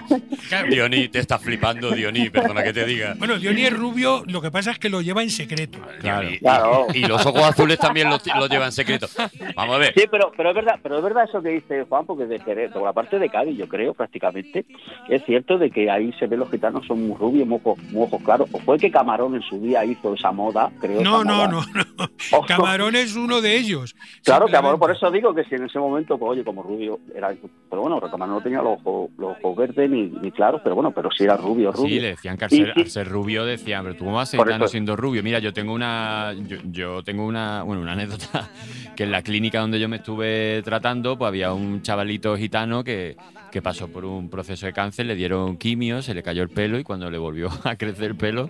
claro. 0.50 0.68
Dioní, 0.70 1.08
te 1.10 1.20
estás 1.20 1.42
flipando, 1.42 1.92
Dioní, 1.92 2.30
perdona 2.30 2.64
que 2.64 2.74
te 2.74 2.86
diga. 2.86 3.16
Bueno, 3.18 3.38
Diony 3.38 3.65
es 3.68 3.78
rubio, 3.78 4.24
lo 4.28 4.42
que 4.42 4.52
pasa 4.52 4.72
es 4.72 4.80
que 4.80 4.90
lo 4.90 5.02
lleva 5.02 5.24
en 5.24 5.30
secreto. 5.30 5.80
Claro. 6.00 6.30
Y- 6.30 6.40
Claro. 6.40 6.88
Y, 6.94 7.00
y 7.00 7.02
los 7.08 7.26
ojos 7.26 7.42
azules 7.44 7.78
también 7.80 8.10
los, 8.10 8.22
los 8.28 8.50
llevan 8.50 8.68
en 8.68 8.72
secreto. 8.72 9.08
Vamos 9.56 9.76
a 9.76 9.80
ver. 9.80 9.94
Sí, 9.96 10.06
pero, 10.10 10.32
pero 10.36 10.50
es 10.50 10.56
verdad, 10.56 10.80
pero 10.82 10.98
es 10.98 11.04
verdad 11.04 11.26
eso 11.28 11.42
que 11.42 11.50
dice 11.50 11.86
Juan, 11.88 12.06
porque 12.06 12.26
de 12.26 12.40
Jerez, 12.40 12.72
por 12.72 12.84
la 12.84 12.94
parte 12.94 13.20
de 13.20 13.30
Cádiz, 13.30 13.58
yo 13.58 13.68
creo, 13.68 13.94
prácticamente, 13.94 14.66
es 15.10 15.24
cierto 15.26 15.58
de 15.58 15.72
que 15.72 15.90
ahí 15.90 16.12
se 16.20 16.28
ve 16.28 16.38
los 16.38 16.50
gitanos 16.50 16.86
son 16.86 17.08
muy 17.08 17.18
rubios, 17.18 17.48
muy 17.48 17.58
ojos, 17.64 17.78
muy 17.92 18.04
ojos 18.04 18.22
claros. 18.24 18.50
O 18.52 18.60
fue 18.60 18.78
que 18.78 18.92
Camarón 18.92 19.36
en 19.36 19.42
su 19.42 19.60
día 19.60 19.84
hizo 19.86 20.14
esa 20.14 20.32
moda, 20.32 20.72
creo. 20.80 21.02
No, 21.02 21.24
no, 21.24 21.36
moda. 21.36 21.48
no, 21.48 21.62
no. 21.98 22.10
Ojo. 22.32 22.46
Camarón 22.48 22.96
es 22.96 23.16
uno 23.16 23.42
de 23.42 23.58
ellos. 23.58 23.96
Claro. 24.24 24.48
Camarón, 24.48 24.80
por 24.80 24.92
eso 24.92 25.10
digo 25.12 25.34
que 25.34 25.44
si 25.46 25.56
en 25.56 25.64
ese 25.66 25.80
momento, 25.80 26.18
pues 26.18 26.32
oye, 26.32 26.44
como 26.44 26.64
rubio, 26.64 27.00
era. 27.16 27.34
Pero 27.70 27.82
bueno, 27.82 28.00
Camarón 28.02 28.36
no 28.36 28.42
tenía 28.42 28.62
los 28.62 28.80
ojos, 28.84 29.10
los 29.18 29.38
ojos 29.42 29.56
verdes 29.58 29.90
ni, 29.90 30.04
ni 30.04 30.32
claros, 30.32 30.62
pero 30.64 30.76
bueno, 30.76 30.92
pero 30.92 31.10
sí 31.12 31.24
era 31.24 31.36
rubio, 31.38 31.72
rubio. 31.72 31.90
Sí, 31.90 32.00
le 32.00 32.08
decían 32.10 32.38
que 32.38 32.46
al 32.46 32.50
ser, 32.52 32.74
sí. 32.74 32.82
al 32.82 32.90
ser 32.90 33.08
rubio 33.08 33.46
decían, 33.58 33.84
pero 33.84 33.96
tú 33.96 34.06
cómo 34.06 34.18
vas 34.18 34.34
a 34.34 34.38
gitano 34.38 34.68
siendo 34.68 34.96
rubio. 34.96 35.22
Mira, 35.24 35.40
yo 35.40 35.54
tengo 35.54 35.74
una 35.74 36.34
yo, 36.48 36.58
yo 36.72 37.04
tengo 37.04 37.26
una, 37.26 37.64
bueno, 37.64 37.82
una 37.82 37.94
anécdota 37.94 38.50
que 38.96 39.04
en 39.04 39.12
la 39.12 39.22
clínica 39.22 39.60
donde 39.60 39.80
yo 39.80 39.90
me 39.90 39.98
estuve 39.98 40.62
tratando, 40.64 41.18
pues 41.18 41.28
había 41.30 41.52
un 41.54 41.82
chavalito 41.82 42.36
gitano 42.38 42.84
que, 42.84 43.18
que 43.52 43.62
pasó 43.62 43.88
por 43.88 44.06
un 44.06 44.30
proceso 44.30 44.66
de 44.66 44.74
cáncer, 44.74 45.06
le 45.06 45.16
dieron 45.16 45.58
quimio, 45.58 46.02
se 46.02 46.14
le 46.14 46.24
cayó 46.24 46.44
el 46.44 46.50
pelo 46.50 46.80
y 46.80 46.84
cuando 46.84 47.10
le 47.12 47.18
volvió 47.18 47.50
a 47.64 47.76
crecer 47.76 48.06
el 48.12 48.16
pelo 48.16 48.50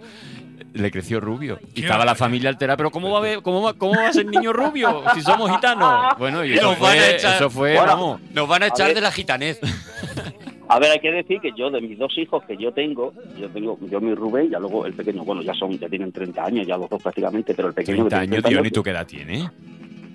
le 0.74 0.92
creció 0.92 1.22
rubio. 1.22 1.58
Y 1.74 1.84
estaba 1.84 2.04
la 2.04 2.16
familia 2.16 2.50
alterada, 2.50 2.76
pero 2.76 2.92
¿cómo 2.92 3.10
va 3.12 3.20
a, 3.20 3.22
ver- 3.22 3.42
cómo 3.42 3.62
va, 3.62 3.74
cómo 3.76 3.94
va 3.96 4.10
a 4.10 4.14
ser 4.14 4.26
niño 4.26 4.52
rubio 4.52 5.04
si 5.14 5.22
somos 5.22 5.50
gitanos? 5.50 6.18
Bueno, 6.18 6.44
y 6.44 6.54
eso 6.54 6.64
Nos 6.72 6.80
van 6.80 6.98
a 6.98 7.02
fue, 7.02 7.16
echar- 7.18 7.36
eso 7.36 7.50
fue 7.50 7.74
Bueno, 7.76 7.88
vamos. 7.88 8.22
Nos 8.34 8.48
van 8.48 8.64
a 8.64 8.68
echar 8.68 8.88
ver. 8.88 8.96
de 8.96 9.02
la 9.02 9.12
gitanez. 9.12 9.60
A 10.68 10.80
ver, 10.80 10.92
hay 10.92 11.00
que 11.00 11.12
decir 11.12 11.40
que 11.40 11.52
yo, 11.56 11.70
de 11.70 11.82
mis 11.82 11.98
dos 11.98 12.18
hijos 12.18 12.44
que 12.46 12.58
yo 12.58 12.72
tengo, 12.72 13.14
yo 13.40 13.48
tengo, 13.50 13.78
yo 13.90 14.02
mi 14.02 14.16
Rubén, 14.16 14.50
ya 14.50 14.60
luego 14.60 14.86
el 14.86 14.94
pequeño, 14.94 15.24
bueno, 15.24 15.42
ya 15.42 15.54
son, 15.54 15.78
ya 15.78 15.88
tienen 15.88 16.12
30 16.12 16.44
años, 16.44 16.68
ya 16.68 16.78
los 16.78 16.90
dos 16.90 17.02
prácticamente, 17.02 17.54
pero 17.54 17.68
el 17.68 17.74
pequeño. 17.74 18.06
que 18.06 18.10
30 18.10 18.20
tiene 18.22 18.36
años, 18.36 18.44
30 18.44 18.50
tío, 18.50 18.68
¿y 18.68 18.72
tú 18.72 18.84
qué 18.84 18.90
edad 18.90 19.06
tienes? 19.06 19.50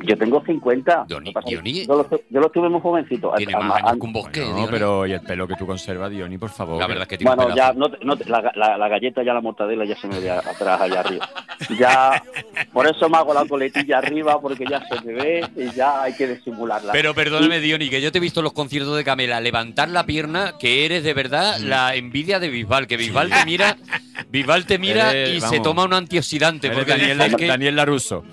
Yo 0.02 0.16
tengo 0.16 0.42
50. 0.44 1.06
Dioni- 1.06 1.32
Lo 1.34 1.40
Dioni- 1.42 1.86
Yo, 1.86 1.94
los, 1.96 2.06
yo 2.30 2.48
tuve 2.50 2.68
muy 2.68 2.80
jovencitos. 2.80 3.34
Tiene 3.36 3.52
Además, 3.54 3.68
más 3.82 3.82
años 3.92 4.00
que 4.00 4.06
un 4.06 4.12
bosque. 4.12 4.40
No, 4.40 4.46
Diony. 4.54 4.66
pero 4.70 5.06
y 5.06 5.12
el 5.12 5.20
pelo 5.20 5.46
que 5.48 5.54
tú 5.56 5.66
conservas, 5.66 6.10
Diony, 6.10 6.38
por 6.38 6.50
favor. 6.50 6.78
La 6.78 6.86
que- 6.86 6.92
verdad 6.92 7.02
es 7.02 7.08
que 7.08 7.18
tiene 7.18 7.34
Bueno, 7.34 7.54
ya 7.54 7.72
no, 7.72 7.90
te- 7.90 8.04
no 8.04 8.14
la, 8.26 8.52
la- 8.54 8.78
la 8.78 8.88
galleta 8.88 9.22
ya 9.22 9.34
la 9.34 9.40
mortadela 9.40 9.84
ya 9.84 9.96
se 9.96 10.06
me 10.08 10.18
ve 10.20 10.30
atrás 10.30 10.80
allá 10.80 11.00
arriba. 11.00 11.28
Ya, 11.78 12.22
por 12.72 12.86
eso 12.86 13.08
me 13.08 13.16
hago 13.18 13.34
la 13.34 13.44
coletilla 13.46 13.98
arriba 13.98 14.40
porque 14.40 14.64
ya 14.68 14.80
se 14.86 15.00
me 15.04 15.12
ve 15.12 15.46
y 15.56 15.70
ya 15.74 16.02
hay 16.02 16.14
que 16.14 16.26
disimularla. 16.28 16.92
Pero 16.92 17.14
perdóname, 17.14 17.60
Diony, 17.60 17.88
que 17.90 18.00
yo 18.00 18.10
te 18.12 18.18
he 18.18 18.20
visto 18.20 18.40
en 18.40 18.44
los 18.44 18.52
conciertos 18.52 18.96
de 18.96 19.04
Camela 19.04 19.40
levantar 19.40 19.88
la 19.88 20.06
pierna, 20.06 20.54
que 20.58 20.84
eres 20.86 21.04
de 21.04 21.14
verdad 21.14 21.58
Mm. 21.60 21.64
la 21.64 21.94
envidia 21.94 22.38
de 22.40 22.48
Bisbal, 22.48 22.86
que 22.86 22.96
Bisbal 22.96 23.28
te 23.30 23.44
mira, 23.44 23.76
Bisbal 24.30 24.66
te 24.66 24.78
mira 24.78 25.10
Eres, 25.12 25.36
y 25.36 25.40
se 25.40 25.60
toma 25.60 25.84
un 25.84 25.92
antioxidante. 25.94 26.70
Porque 26.70 26.90
Daniel, 26.92 27.18
Daniel 27.48 27.76
Laruso. 27.76 28.24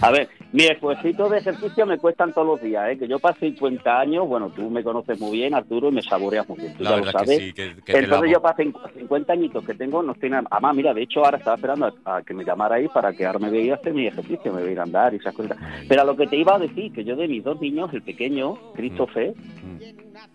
A 0.00 0.10
ver, 0.10 0.28
mis 0.52 0.70
esfuercitos 0.70 1.30
de 1.30 1.38
ejercicio 1.38 1.86
me 1.86 1.98
cuestan 1.98 2.32
todos 2.32 2.46
los 2.46 2.60
días, 2.62 2.90
¿eh? 2.90 2.98
que 2.98 3.08
yo 3.08 3.18
para 3.18 3.34
50 3.38 4.00
años, 4.00 4.28
bueno, 4.28 4.50
tú 4.54 4.68
me 4.70 4.82
conoces 4.84 5.18
muy 5.20 5.32
bien, 5.38 5.54
Arturo, 5.54 5.88
y 5.88 5.92
me 5.92 6.02
saboreas 6.02 6.48
muy 6.48 6.58
bien, 6.58 6.74
tú 6.76 6.84
La 6.84 6.90
ya 6.90 6.96
lo 6.98 7.10
sabes. 7.12 7.28
que 7.30 7.36
sí, 7.38 7.52
que, 7.52 7.74
que 7.76 7.92
te 7.92 7.92
la 7.92 7.98
Entonces 8.00 8.30
yo 8.32 8.42
para 8.42 8.56
cin- 8.56 8.74
50 8.98 9.32
añitos 9.32 9.64
que 9.64 9.74
tengo, 9.74 10.02
no 10.02 10.12
estoy 10.12 10.30
nada. 10.30 10.46
Además, 10.50 10.76
mira, 10.76 10.94
de 10.94 11.02
hecho 11.02 11.24
ahora 11.24 11.38
estaba 11.38 11.56
esperando 11.56 11.92
a, 12.04 12.16
a 12.16 12.22
que 12.22 12.34
me 12.34 12.44
llamara 12.44 12.76
ahí 12.76 12.88
para 12.88 13.12
que 13.12 13.24
ahora 13.26 13.38
me 13.38 13.50
veía 13.50 13.74
hacer 13.74 13.94
mi 13.94 14.06
ejercicio, 14.06 14.52
me 14.52 14.60
veía 14.60 14.72
ir 14.72 14.80
a 14.80 14.82
andar 14.84 15.14
y 15.14 15.16
esas 15.16 15.34
cosas. 15.34 15.56
Pero 15.88 16.02
a 16.02 16.04
lo 16.04 16.16
que 16.16 16.26
te 16.26 16.36
iba 16.36 16.54
a 16.54 16.58
decir, 16.58 16.92
que 16.92 17.04
yo 17.04 17.16
de 17.16 17.28
mis 17.28 17.42
dos 17.42 17.60
niños, 17.60 17.92
el 17.94 18.02
pequeño, 18.02 18.58
Christopher, 18.74 19.34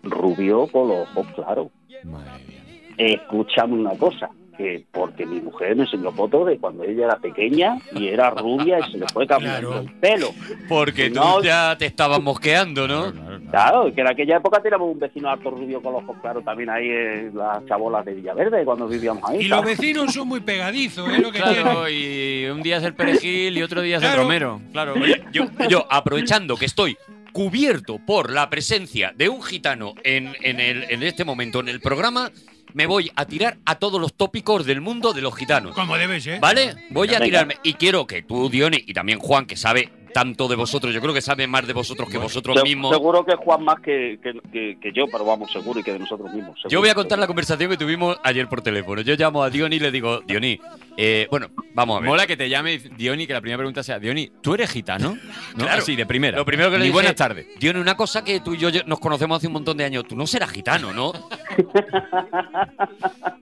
rubio 0.02 0.66
con 0.68 0.88
los 0.88 1.08
ojos 1.16 1.26
claros. 1.34 1.68
Madre 2.04 2.30
mía. 2.46 2.62
Escúchame 2.96 3.74
una 3.74 3.96
cosa, 3.96 4.28
que 4.58 4.84
porque 4.92 5.24
mi 5.24 5.40
mujer 5.40 5.74
me 5.76 5.84
enseñó 5.84 6.10
fotos 6.12 6.46
de 6.48 6.58
cuando 6.58 6.82
ella 6.84 7.06
era 7.06 7.16
pequeña 7.18 7.78
y 7.94 8.08
era 8.08 8.28
rubia 8.30 8.80
y 8.80 8.92
se 8.92 8.98
le 8.98 9.06
fue 9.06 9.26
cambiando 9.26 9.70
Claro. 9.70 9.84
el 9.86 9.92
pelo. 10.00 10.30
Porque 10.68 11.08
tú 11.10 11.14
No. 11.20 11.42
ya 11.42 11.76
te 11.78 11.86
estabas 11.86 12.20
mosqueando, 12.20 12.86
¿no? 12.88 13.12
Claro, 13.12 13.12
claro, 13.12 13.38
claro. 13.38 13.50
Claro, 13.50 13.94
que 13.94 14.00
en 14.02 14.08
aquella 14.08 14.36
época 14.38 14.60
teníamos 14.60 14.92
un 14.92 14.98
vecino 14.98 15.30
alto 15.30 15.50
rubio 15.50 15.80
con 15.80 15.92
los 15.94 16.02
ojos 16.02 16.16
claros 16.20 16.44
también 16.44 16.68
ahí 16.70 16.88
en 16.88 17.30
las 17.36 17.64
chabolas 17.66 18.04
de 18.04 18.14
Villaverde 18.14 18.64
cuando 18.64 18.88
vivíamos 18.88 19.22
ahí. 19.30 19.42
Y 19.44 19.48
los 19.48 19.64
vecinos 19.64 20.12
son 20.12 20.28
muy 20.28 20.40
pegadizos, 20.40 21.08
es 21.10 21.20
lo 21.20 21.30
que 21.32 21.40
tienen. 21.40 21.62
Claro, 21.62 21.88
y 21.88 22.46
un 22.52 22.60
día 22.62 22.78
es 22.78 22.82
el 22.82 22.94
perejil 22.94 23.56
y 23.56 23.62
otro 23.62 23.80
día 23.80 23.98
es 23.98 24.02
el 24.02 24.16
romero. 24.16 24.60
Claro. 24.72 24.94
Oye, 24.94 25.22
yo, 25.32 25.44
yo, 25.68 25.86
aprovechando 25.88 26.56
que 26.56 26.64
estoy 26.66 26.96
cubierto 27.32 28.00
por 28.04 28.32
la 28.32 28.50
presencia 28.50 29.12
de 29.14 29.28
un 29.28 29.42
gitano 29.42 29.94
en, 30.02 30.34
en, 30.42 30.58
el, 30.58 30.84
en 30.90 31.02
este 31.04 31.24
momento 31.24 31.60
en 31.60 31.68
el 31.68 31.80
programa, 31.80 32.30
me 32.74 32.86
voy 32.86 33.10
a 33.16 33.24
tirar 33.26 33.58
a 33.64 33.76
todos 33.76 34.00
los 34.00 34.14
tópicos 34.14 34.66
del 34.66 34.80
mundo 34.80 35.12
de 35.12 35.22
los 35.22 35.34
gitanos. 35.36 35.74
Como 35.74 35.96
debe 35.96 36.20
ser. 36.20 36.40
¿Vale? 36.40 36.74
Voy 36.90 37.14
a 37.14 37.20
tirarme. 37.20 37.56
Y 37.62 37.74
quiero 37.74 38.06
que 38.06 38.22
tú, 38.22 38.48
Diony, 38.48 38.84
y 38.86 38.94
también 38.94 39.18
Juan, 39.18 39.46
que 39.46 39.56
sabe 39.56 39.90
tanto 40.12 40.48
de 40.48 40.56
vosotros, 40.56 40.92
yo 40.94 41.00
creo 41.00 41.14
que 41.14 41.20
sabe 41.20 41.46
más 41.46 41.66
de 41.66 41.72
vosotros 41.72 42.08
que 42.08 42.18
vosotros 42.18 42.56
Se- 42.56 42.62
mismos. 42.62 42.90
Seguro 42.94 43.24
que 43.24 43.34
Juan 43.36 43.64
más 43.64 43.80
que, 43.80 44.18
que, 44.22 44.32
que- 44.52 44.78
que 44.80 44.92
yo, 44.92 45.06
pero 45.10 45.24
vamos, 45.24 45.50
seguro, 45.52 45.80
y 45.80 45.82
que 45.82 45.92
de 45.92 45.98
nosotros 46.00 46.26
mismos. 46.32 46.54
seguro. 46.56 46.68
Yo 46.70 46.80
voy 46.80 46.88
a 46.88 46.94
contar 46.94 47.18
la 47.18 47.26
conversación 47.26 47.70
que 47.70 47.76
tuvimos 47.76 48.18
ayer 48.24 48.48
por 48.48 48.60
teléfono. 48.62 49.00
Yo 49.02 49.14
llamo 49.16 49.42
a 49.42 49.50
Diony 49.50 49.76
y 49.76 49.80
le 49.80 49.90
digo, 49.90 50.20
Diony, 50.26 50.58
eh, 50.96 51.26
bueno, 51.30 51.48
vamos 51.74 51.96
a 51.96 52.00
ver. 52.00 52.08
Mola 52.10 52.26
que 52.26 52.36
te 52.36 52.48
llame 52.48 52.78
Diony, 52.78 53.26
que 53.26 53.32
la 53.32 53.40
primera 53.40 53.58
pregunta 53.58 53.82
sea, 53.82 53.98
Diony, 53.98 54.30
¿tú 54.40 54.54
eres 54.54 54.70
gitano? 54.70 55.16
¿No? 55.54 55.64
Claro. 55.64 55.82
Así, 55.82 55.94
de 55.96 56.06
primera. 56.06 56.36
Lo 56.38 56.44
primero 56.44 56.70
que 56.70 56.78
le 56.78 56.84
dije, 56.84 56.92
buenas 56.94 57.14
tardes. 57.14 57.46
Diony, 57.58 57.78
una 57.80 57.96
cosa 57.96 58.22
que 58.24 58.40
tú 58.40 58.54
y 58.54 58.58
yo 58.58 58.68
nos 58.86 58.98
conocemos 59.00 59.36
hace 59.38 59.46
un 59.46 59.52
montón 59.54 59.76
de 59.76 59.84
años. 59.84 60.04
Tú 60.08 60.16
no 60.16 60.26
serás 60.26 60.50
gitano, 60.50 60.92
¿no? 60.92 61.12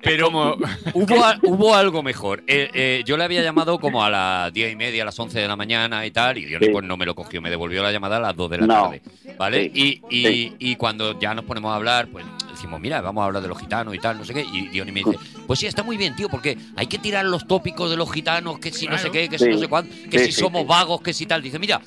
Pero 0.03 0.27
Como- 0.27 0.57
hubo, 0.95 1.25
a- 1.25 1.39
hubo 1.43 1.75
algo 1.75 2.03
mejor. 2.03 2.43
Eh, 2.47 2.71
eh, 2.75 3.03
yo 3.05 3.17
le 3.17 3.25
había 3.25 3.43
llamado 3.43 3.79
como 3.79 4.05
a 4.05 4.11
las 4.11 4.53
diez 4.53 4.73
y 4.73 4.77
media, 4.77 5.03
a 5.03 5.07
las 5.07 5.19
11 5.19 5.41
de 5.41 5.49
la 5.49 5.57
mañana 5.57 6.07
y 6.07 6.11
tal, 6.11 6.39
y 6.39 6.45
Sí. 6.65 6.71
pues 6.73 6.85
no 6.85 6.97
me 6.97 7.05
lo 7.07 7.15
cogió, 7.15 7.43
me 7.43 7.51
devolvió 7.51 7.83
la 7.83 7.93
llamada 7.93 8.17
a 8.17 8.21
las 8.21 8.35
2 8.37 8.51
de 8.51 8.59
la 8.59 8.67
No. 8.67 8.83
tarde. 8.85 9.03
¿Vale? 9.39 9.71
Sí. 9.75 10.01
Y, 10.11 10.17
y- 10.19 10.27
Sí. 10.27 10.55
y 10.59 10.77
cuando 10.77 11.19
ya 11.21 11.35
nos 11.35 11.45
ponemos 11.45 11.71
a 11.73 11.77
hablar, 11.77 12.09
pues 12.09 12.25
decimos, 12.51 12.81
mira, 12.81 13.01
vamos 13.03 13.23
a 13.23 13.27
hablar 13.27 13.43
de 13.43 13.49
los 13.49 13.59
gitanos 13.61 13.95
y 13.95 13.99
tal, 13.99 14.17
no 14.19 14.25
sé 14.25 14.33
qué. 14.35 14.41
Y 14.43 14.69
Diony 14.69 14.93
me 14.93 15.03
dice, 15.05 15.19
pues 15.47 15.59
sí, 15.61 15.67
está 15.67 15.83
muy 15.83 15.97
bien, 15.97 16.17
tío, 16.17 16.29
porque 16.29 16.57
hay 16.77 16.87
que 16.87 16.99
tirar 16.99 17.25
los 17.27 17.47
tópicos 17.47 17.91
de 17.91 17.97
los 17.97 18.11
gitanos, 18.11 18.59
que 18.59 18.73
si 18.73 18.87
no 18.89 18.97
sé 18.99 19.11
qué, 19.11 19.29
que 19.29 19.39
si 19.39 19.49
no 19.49 19.59
sé 19.59 19.69
cuánto, 19.69 19.93
que 20.11 20.19
Sí, 20.19 20.27
si 20.27 20.33
sí, 20.33 20.41
somos 20.41 20.63
sí. 20.63 20.69
vagos, 20.69 21.01
que 21.03 21.13
si 21.13 21.27
tal. 21.27 21.43
Dice, 21.43 21.59
mira, 21.59 21.81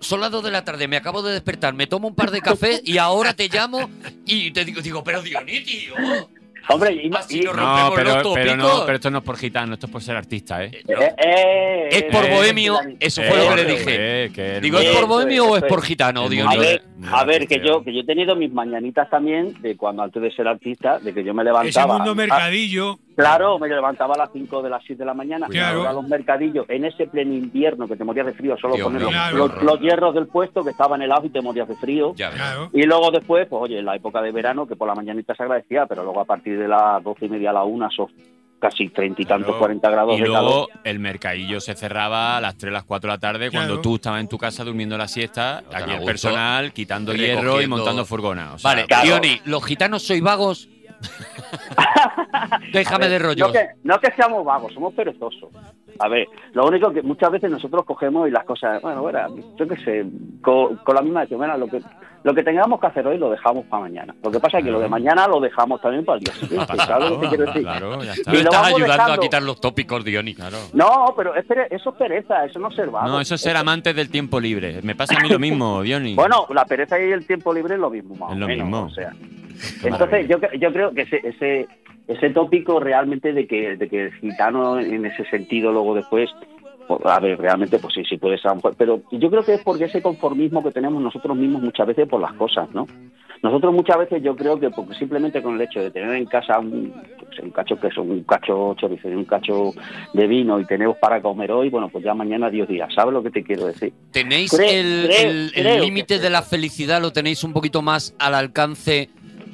son 0.00 0.20
las 0.20 0.30
2 0.30 0.44
de 0.44 0.50
la 0.50 0.64
tarde, 0.64 0.86
me 0.86 0.96
acabo 0.96 1.22
de 1.22 1.32
despertar, 1.32 1.74
me 1.74 1.86
tomo 1.86 2.06
un 2.08 2.14
par 2.14 2.30
de 2.30 2.40
cafés 2.42 2.82
y 2.84 2.98
ahora 2.98 3.34
te 3.34 3.48
llamo 3.48 3.88
y 4.26 4.50
te 4.52 4.64
digo, 4.64 4.80
digo 4.80 5.02
pero 5.02 5.22
Diony, 5.22 5.60
tío. 5.64 5.94
Hombre, 6.70 6.92
y, 6.92 7.10
Así 7.14 7.38
y- 7.40 7.42
no 7.44 7.52
rompemos 7.52 7.92
pero, 7.94 8.22
los 8.22 8.34
pero 8.34 8.56
no, 8.56 8.82
pero 8.84 8.96
esto 8.96 9.10
no 9.10 9.18
es 9.18 9.24
por 9.24 9.36
gitano, 9.38 9.74
esto 9.74 9.86
es 9.86 9.92
por 9.92 10.02
ser 10.02 10.16
artista, 10.16 10.62
¿eh? 10.64 10.70
No, 10.86 11.00
eh, 11.00 11.14
eh, 11.16 11.88
es 11.90 12.02
por 12.04 12.24
eh, 12.26 12.34
bohemio, 12.34 12.78
eh, 12.82 12.96
eso 13.00 13.22
fue 13.22 13.38
lo 13.38 13.48
que 13.50 13.56
le 13.56 13.62
eh, 13.62 14.28
dije. 14.30 14.56
Eh, 14.56 14.60
Digo, 14.60 14.78
¿es 14.78 14.90
por 14.96 15.06
bohemio 15.06 15.46
o 15.46 15.56
es 15.56 15.62
por 15.64 15.82
gitano? 15.82 16.24
A 16.24 16.56
ver, 16.56 16.82
a 17.10 17.24
ver, 17.24 17.46
que 17.48 17.60
yo, 17.64 17.82
que 17.82 17.94
yo 17.94 18.00
he 18.00 18.04
tenido 18.04 18.36
mis 18.36 18.52
mañanitas 18.52 19.08
también 19.08 19.54
de 19.62 19.76
cuando 19.76 20.02
antes 20.02 20.22
de 20.22 20.30
ser 20.30 20.46
artista, 20.46 20.98
de 20.98 21.14
que 21.14 21.24
yo 21.24 21.32
me 21.32 21.42
Ese 21.42 21.46
levantaba. 21.50 21.94
mundo 21.96 22.10
Ah, 22.12 22.14
mercadillo. 22.14 22.98
Claro, 23.18 23.58
me 23.58 23.68
levantaba 23.68 24.14
a 24.14 24.18
las 24.18 24.30
5 24.32 24.62
de 24.62 24.70
las 24.70 24.82
6 24.86 24.98
de 24.98 25.04
la 25.04 25.12
mañana, 25.12 25.48
Claro. 25.48 25.88
a 25.88 25.92
los 25.92 26.06
mercadillos, 26.06 26.64
en 26.68 26.84
ese 26.84 27.06
pleno 27.08 27.34
invierno 27.34 27.88
que 27.88 27.96
te 27.96 28.04
morías 28.04 28.26
de 28.26 28.32
frío, 28.32 28.56
solo 28.56 28.76
poner 28.76 29.02
los, 29.02 29.80
hierros 29.80 30.14
del 30.14 30.28
puesto 30.28 30.62
que 30.62 30.70
estaban 30.70 31.02
helados 31.02 31.24
y 31.24 31.30
te 31.30 31.40
morías 31.40 31.66
de 31.66 31.74
frío. 31.76 32.14
Ya. 32.14 32.30
Claro. 32.30 32.70
Y 32.72 32.84
luego 32.84 33.10
después, 33.10 33.48
pues 33.48 33.60
oye, 33.62 33.80
en 33.80 33.84
la 33.86 33.96
época 33.96 34.22
de 34.22 34.30
verano, 34.30 34.66
que 34.66 34.76
por 34.76 34.86
la 34.86 34.94
mañanita 34.94 35.34
se 35.34 35.42
agradecía, 35.42 35.86
pero 35.86 36.04
luego 36.04 36.20
a 36.20 36.24
partir 36.24 36.58
de 36.58 36.68
las 36.68 37.02
doce 37.02 37.26
y 37.26 37.28
media 37.28 37.50
a 37.50 37.54
la 37.54 37.64
una, 37.64 37.88
esos 37.88 38.10
casi 38.60 38.88
treinta 38.88 39.22
y 39.22 39.24
tantos, 39.24 39.54
cuarenta 39.56 39.88
grados 39.90 40.16
Y 40.16 40.20
de 40.20 40.26
calor. 40.26 40.42
luego 40.42 40.68
el 40.84 40.98
mercadillo 40.98 41.60
se 41.60 41.74
cerraba 41.74 42.36
a 42.36 42.40
las 42.40 42.56
3, 42.56 42.72
las 42.72 42.84
4 42.84 43.08
de 43.10 43.16
la 43.16 43.20
tarde 43.20 43.50
cuando 43.50 43.80
tú 43.80 43.96
estabas 43.96 44.20
en 44.20 44.28
tu 44.28 44.36
casa 44.38 44.64
durmiendo 44.64 44.98
la 44.98 45.06
siesta, 45.08 45.62
aquí 45.72 45.92
el 45.92 46.04
personal 46.04 46.72
quitando 46.72 47.14
hierro 47.14 47.62
y 47.62 47.66
montando 47.66 48.04
furgonas. 48.04 48.54
O 48.54 48.58
sea, 48.58 48.70
Vale, 48.70 48.86
claro. 48.86 49.04
Diony, 49.20 49.40
¿los 49.44 49.64
gitanos 49.64 50.02
sois 50.02 50.20
vagos? 50.22 50.68
Déjame 52.72 53.08
ver, 53.08 53.10
de 53.10 53.18
rollos. 53.18 53.48
No 53.48 53.52
que, 53.52 53.66
no 53.84 53.98
que 54.00 54.10
seamos 54.12 54.44
vagos, 54.44 54.72
somos 54.74 54.94
perezosos. 54.94 55.50
A 56.00 56.08
ver, 56.08 56.28
lo 56.52 56.66
único 56.66 56.92
que 56.92 57.02
muchas 57.02 57.30
veces 57.30 57.50
nosotros 57.50 57.84
cogemos 57.84 58.28
y 58.28 58.30
las 58.30 58.44
cosas, 58.44 58.80
bueno, 58.82 59.02
bueno, 59.02 59.20
yo 59.56 59.66
qué 59.66 59.76
sé, 59.78 60.06
con, 60.42 60.76
con 60.76 60.94
la 60.94 61.02
misma 61.02 61.22
de 61.22 61.26
que, 61.28 61.34
bueno, 61.34 61.56
lo 61.56 61.66
que, 61.66 61.80
lo 62.22 62.34
que 62.34 62.42
tengamos 62.44 62.78
que 62.80 62.86
hacer 62.86 63.04
hoy 63.06 63.18
lo 63.18 63.30
dejamos 63.30 63.64
para 63.66 63.82
mañana. 63.82 64.14
Lo 64.22 64.30
que 64.30 64.38
pasa 64.38 64.58
es 64.58 64.64
que 64.64 64.70
lo 64.70 64.78
de 64.78 64.88
mañana 64.88 65.26
lo 65.26 65.40
dejamos 65.40 65.80
también 65.80 66.04
para 66.04 66.18
el 66.18 66.24
día 66.24 66.34
siguiente, 66.34 66.66
pasa 66.68 66.86
¿sabes 66.86 67.10
lo 67.10 67.18
que 67.20 67.26
nada, 67.26 67.30
te 67.30 67.36
quiero 67.36 67.46
decir? 67.52 67.62
Claro, 67.62 68.04
ya 68.04 68.12
está. 68.12 68.32
Y 68.32 68.36
estás 68.38 68.66
ayudando 68.74 69.12
a 69.12 69.18
quitar 69.18 69.42
los 69.42 69.60
tópicos, 69.60 70.04
Diony. 70.04 70.34
Claro. 70.34 70.58
No, 70.72 71.14
pero 71.16 71.34
es 71.34 71.44
pere- 71.48 71.66
eso 71.70 71.90
es 71.90 71.96
pereza, 71.96 72.44
eso 72.44 72.60
no 72.60 72.68
es 72.68 72.76
ser 72.76 72.90
vago. 72.90 73.08
No, 73.08 73.20
eso 73.20 73.34
es 73.34 73.40
ser 73.40 73.56
amante 73.56 73.92
del 73.92 74.08
tiempo 74.08 74.38
libre. 74.38 74.80
Me 74.82 74.94
pasa 74.94 75.16
a 75.18 75.20
mí 75.20 75.28
lo 75.28 75.38
mismo, 75.40 75.82
Diony. 75.82 76.14
Bueno, 76.18 76.46
la 76.54 76.64
pereza 76.64 77.00
y 77.00 77.10
el 77.10 77.26
tiempo 77.26 77.52
libre 77.52 77.74
es 77.74 77.80
lo 77.80 77.90
mismo, 77.90 78.14
más 78.14 78.32
Es 78.32 78.38
lo 78.38 78.46
menos, 78.46 78.66
mismo. 78.66 78.82
O 78.84 78.90
sea, 78.90 79.12
entonces 79.84 80.28
yo, 80.28 80.38
yo 80.58 80.72
creo 80.72 80.92
que 80.92 81.02
ese, 81.02 81.20
ese 81.24 81.68
ese 82.06 82.30
tópico 82.30 82.80
realmente 82.80 83.34
de 83.34 83.46
que, 83.46 83.76
de 83.76 83.86
que 83.86 84.04
el 84.04 84.12
gitano 84.14 84.78
en 84.80 85.04
ese 85.04 85.26
sentido 85.26 85.72
luego 85.72 85.94
después, 85.94 86.30
pues, 86.86 87.00
a 87.04 87.20
ver, 87.20 87.38
realmente 87.38 87.78
pues 87.78 87.92
sí, 87.92 88.02
sí 88.08 88.16
puede 88.16 88.38
ser, 88.38 88.52
pero 88.78 89.02
yo 89.12 89.28
creo 89.30 89.44
que 89.44 89.52
es 89.54 89.60
porque 89.62 89.84
ese 89.84 90.00
conformismo 90.00 90.62
que 90.64 90.70
tenemos 90.70 91.02
nosotros 91.02 91.36
mismos 91.36 91.60
muchas 91.60 91.86
veces 91.86 92.08
por 92.08 92.18
las 92.22 92.32
cosas, 92.32 92.70
¿no? 92.72 92.86
Nosotros 93.42 93.72
muchas 93.74 93.98
veces 93.98 94.20
yo 94.22 94.34
creo 94.34 94.58
que 94.58 94.70
porque 94.70 94.94
simplemente 94.94 95.42
con 95.42 95.54
el 95.56 95.60
hecho 95.60 95.80
de 95.80 95.90
tener 95.90 96.12
en 96.14 96.24
casa 96.24 96.58
un, 96.58 96.92
pues, 97.20 97.38
un 97.40 97.50
cacho 97.50 97.78
queso, 97.78 98.02
un 98.02 98.24
cacho 98.24 98.74
chorizo 98.74 99.10
y 99.10 99.14
un 99.14 99.24
cacho 99.26 99.72
de 100.14 100.26
vino 100.26 100.58
y 100.58 100.64
tenemos 100.64 100.96
para 100.96 101.20
comer 101.20 101.52
hoy, 101.52 101.68
bueno, 101.68 101.90
pues 101.90 102.02
ya 102.02 102.14
mañana 102.14 102.48
Dios 102.48 102.66
dirá, 102.66 102.88
¿sabes 102.92 103.12
lo 103.12 103.22
que 103.22 103.30
te 103.30 103.44
quiero 103.44 103.66
decir? 103.66 103.92
¿Tenéis 104.10 104.52
el 104.58 105.50
creo- 105.54 105.84
límite 105.84 106.18
de 106.18 106.30
la 106.30 106.40
felicidad? 106.42 107.00
¿Lo 107.02 107.12
tenéis 107.12 107.44
un 107.44 107.52
poquito 107.52 107.82
más 107.82 108.14
al 108.18 108.34
alcance, 108.34 109.10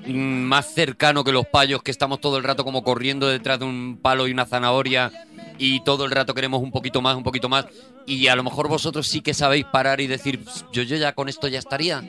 más 0.06 0.74
cercano 0.74 1.24
que 1.24 1.32
los 1.32 1.46
payos, 1.46 1.82
que 1.82 1.90
estamos 1.90 2.20
todo 2.20 2.36
el 2.36 2.44
rato 2.44 2.64
como 2.64 2.82
corriendo 2.82 3.28
detrás 3.28 3.58
de 3.58 3.64
un 3.64 3.98
palo 4.00 4.26
y 4.26 4.32
una 4.32 4.46
zanahoria 4.46 5.10
y 5.58 5.82
todo 5.84 6.04
el 6.04 6.10
rato 6.10 6.34
queremos 6.34 6.62
un 6.62 6.70
poquito 6.70 7.00
más, 7.00 7.16
un 7.16 7.22
poquito 7.22 7.48
más? 7.48 7.66
Y 8.06 8.26
a 8.28 8.36
lo 8.36 8.42
mejor 8.42 8.68
vosotros 8.68 9.06
sí 9.06 9.20
que 9.20 9.34
sabéis 9.34 9.64
parar 9.66 10.00
y 10.00 10.06
decir, 10.06 10.44
"Pss, 10.44 10.66
yo, 10.72 10.82
yo 10.82 10.96
ya 10.96 11.12
con 11.12 11.28
esto 11.28 11.48
ya 11.48 11.58
estaría. 11.58 12.02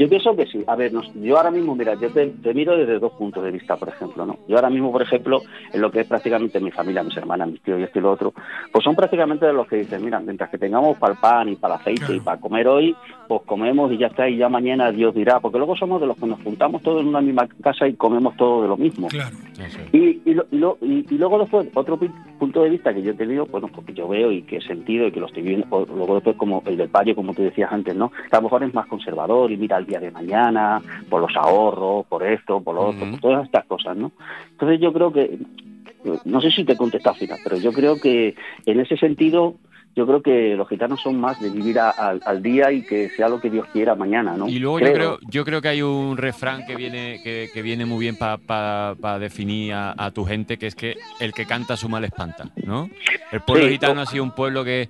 Yo 0.00 0.08
pienso 0.08 0.34
que 0.34 0.46
sí. 0.46 0.64
A 0.66 0.76
ver, 0.76 0.94
nos- 0.94 1.12
yo 1.14 1.36
ahora 1.36 1.50
mismo, 1.50 1.74
mira, 1.74 1.92
yo 1.94 2.10
te, 2.10 2.28
te 2.28 2.54
miro 2.54 2.74
desde 2.74 2.98
dos 2.98 3.12
puntos 3.12 3.44
de 3.44 3.50
vista, 3.50 3.76
por 3.76 3.90
ejemplo, 3.90 4.24
¿no? 4.24 4.38
Yo 4.48 4.56
ahora 4.56 4.70
mismo, 4.70 4.90
por 4.90 5.02
ejemplo, 5.02 5.42
en 5.74 5.80
lo 5.82 5.90
que 5.90 6.00
es 6.00 6.06
prácticamente 6.06 6.58
mi 6.58 6.70
familia, 6.70 7.02
mis 7.02 7.14
hermanas, 7.18 7.48
mis 7.50 7.60
tíos 7.60 7.78
y 7.78 7.82
esto 7.82 7.98
y 7.98 8.02
lo 8.02 8.12
otro, 8.12 8.32
pues 8.72 8.82
son 8.82 8.96
prácticamente 8.96 9.44
de 9.44 9.52
los 9.52 9.68
que 9.68 9.76
dicen, 9.76 10.02
mira, 10.02 10.18
mientras 10.18 10.48
que 10.48 10.56
tengamos 10.56 10.96
para 10.96 11.12
el 11.12 11.18
pan 11.20 11.50
y 11.50 11.56
para 11.56 11.74
el 11.74 11.80
aceite 11.82 12.00
Claro. 12.00 12.14
y 12.14 12.20
para 12.20 12.40
comer 12.40 12.66
hoy, 12.66 12.96
pues 13.28 13.42
comemos 13.44 13.92
y 13.92 13.98
ya 13.98 14.06
está, 14.06 14.26
y 14.26 14.38
ya 14.38 14.48
mañana 14.48 14.90
Dios 14.90 15.14
dirá, 15.14 15.38
porque 15.38 15.58
luego 15.58 15.76
somos 15.76 16.00
de 16.00 16.06
los 16.06 16.16
que 16.16 16.26
nos 16.26 16.42
juntamos 16.42 16.82
todos 16.82 17.02
en 17.02 17.08
una 17.08 17.20
misma 17.20 17.46
casa 17.62 17.86
y 17.86 17.92
comemos 17.92 18.34
todo 18.38 18.62
de 18.62 18.68
lo 18.68 18.78
mismo. 18.78 19.08
Claro. 19.08 19.36
Y, 19.92 20.20
y, 20.24 20.32
lo- 20.34 20.46
y 20.50 20.56
lo- 20.56 20.78
y- 20.80 21.04
y 21.14 21.18
luego 21.18 21.38
después, 21.40 21.68
otro 21.74 21.98
punto 22.38 22.62
de 22.62 22.70
vista 22.70 22.94
que 22.94 23.02
yo 23.02 23.10
he 23.10 23.14
tenido, 23.14 23.44
bueno, 23.44 23.68
porque 23.68 23.92
yo 23.92 24.08
veo 24.08 24.32
y 24.32 24.42
que 24.42 24.56
he 24.56 24.60
sentido 24.62 25.06
y 25.06 25.12
que 25.12 25.20
lo 25.20 25.26
estoy 25.26 25.42
viendo, 25.42 25.66
o 25.68 25.84
luego 25.84 26.14
después 26.14 26.36
como 26.36 26.62
el 26.64 26.78
del 26.78 26.88
payo, 26.88 27.14
como 27.14 27.34
tú 27.34 27.42
decías 27.42 27.70
antes, 27.70 27.94
¿no? 27.94 28.10
Que 28.10 28.34
a 28.36 28.38
lo 28.38 28.44
mejor 28.44 28.64
es 28.64 28.72
más 28.72 28.86
conservador 28.86 29.52
y 29.52 29.58
mira 29.58 29.76
el 29.76 29.84
día 29.90 30.00
de 30.00 30.10
mañana, 30.10 30.80
por 31.10 31.20
los 31.20 31.36
ahorros, 31.36 32.06
por 32.06 32.22
esto, 32.22 32.60
por 32.62 32.74
lo 32.76 32.86
otro, 32.88 33.10
por 33.10 33.20
todas 33.20 33.44
estas 33.44 33.64
cosas, 33.66 33.96
¿no? 33.96 34.12
Entonces 34.52 34.80
yo 34.80 34.92
creo 34.92 35.12
que, 35.12 35.38
no 36.24 36.40
sé 36.40 36.50
si 36.50 36.64
te 36.64 36.76
final, 37.14 37.38
pero 37.44 37.56
yo 37.58 37.72
creo 37.72 38.00
que 38.00 38.34
en 38.66 38.80
ese 38.80 38.96
sentido, 38.96 39.56
yo 39.96 40.06
creo 40.06 40.22
que 40.22 40.54
los 40.54 40.68
gitanos 40.68 41.00
son 41.02 41.20
más 41.20 41.40
de 41.40 41.50
vivir 41.50 41.80
a- 41.80 41.90
al- 41.90 42.22
al 42.24 42.40
día 42.40 42.70
y 42.70 42.82
que 42.82 43.10
sea 43.10 43.28
lo 43.28 43.40
que 43.40 43.50
Dios 43.50 43.66
quiera 43.72 43.96
mañana, 43.96 44.36
¿no? 44.36 44.48
Y 44.48 44.60
luego 44.60 44.78
yo 44.78 44.92
creo, 44.92 45.18
yo 45.28 45.44
creo 45.44 45.60
que 45.60 45.68
hay 45.68 45.82
un 45.82 46.16
refrán 46.16 46.64
que 46.64 46.76
viene, 46.76 47.20
que, 47.24 47.50
que 47.52 47.60
viene 47.60 47.84
muy 47.86 47.98
bien 47.98 48.16
para 48.16 49.18
definir 49.18 49.72
a, 49.74 49.94
a 49.98 50.12
tu 50.12 50.24
gente, 50.24 50.56
que 50.58 50.68
es 50.68 50.76
que 50.76 50.94
el 51.18 51.32
que 51.32 51.44
canta 51.44 51.76
su 51.76 51.88
mal 51.88 52.04
espanta, 52.04 52.44
¿no? 52.64 52.88
El 53.32 53.40
pueblo 53.40 53.66
Sí, 53.66 53.72
gitano 53.72 53.94
yo- 53.96 54.00
ha 54.02 54.06
sido 54.06 54.22
un 54.22 54.30
pueblo 54.30 54.64
que, 54.64 54.88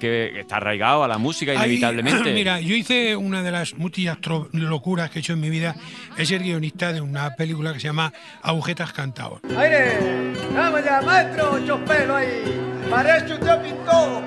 que 0.00 0.40
está 0.40 0.56
arraigado 0.56 1.04
a 1.04 1.08
la 1.08 1.18
música 1.18 1.54
inevitablemente. 1.54 2.32
mira, 2.34 2.60
yo 2.60 2.74
hice 2.74 3.14
una 3.14 3.42
de 3.44 3.52
las 3.52 3.74
muchas 3.74 4.18
locuras 4.52 5.10
que 5.10 5.18
he 5.18 5.20
hecho 5.20 5.34
en 5.34 5.40
mi 5.40 5.50
vida, 5.50 5.76
es 6.18 6.26
ser 6.28 6.42
guionista 6.42 6.92
de 6.92 7.00
una 7.00 7.36
película 7.36 7.72
que 7.72 7.78
se 7.78 7.86
llama 7.86 8.12
Agujetas 8.42 8.92
Cantados. 8.92 9.40
¡Aire! 9.56 10.32
¡Vamos 10.54 10.84
ya, 10.84 11.00
maestro! 11.02 11.52
¡Ocho 11.52 11.84
pelos 11.84 12.16
ahí! 12.16 12.60
¡Parece 12.90 13.34
usted 13.34 13.62
pintó! 13.62 14.22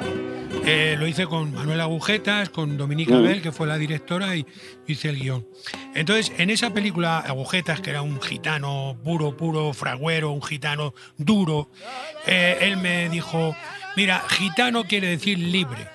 Eh, 0.66 0.96
lo 0.98 1.06
hice 1.08 1.26
con 1.26 1.54
Manuel 1.54 1.82
Agujetas, 1.82 2.48
con 2.50 2.78
Dominica 2.78 3.16
Mm. 3.16 3.24
Bell, 3.24 3.42
que 3.42 3.52
fue 3.52 3.68
la 3.68 3.78
directora, 3.78 4.34
y 4.38 4.46
hice 4.88 5.10
el 5.10 5.20
guion. 5.20 5.46
Entonces, 5.94 6.32
en 6.38 6.50
esa 6.52 6.74
película, 6.74 7.20
Agujetas, 7.20 7.82
que 7.82 7.90
era 7.90 8.02
un 8.02 8.22
gitano 8.22 8.96
puro, 9.04 9.36
puro, 9.36 9.74
fragüero, 9.74 10.32
un 10.32 10.42
gitano 10.42 10.94
duro, 11.18 11.70
eh, 12.26 12.60
él 12.62 12.78
me 12.78 13.10
dijo, 13.10 13.54
mira, 13.96 14.24
gitano 14.30 14.84
quiere 14.86 15.08
decir 15.08 15.38
libre. 15.39 15.88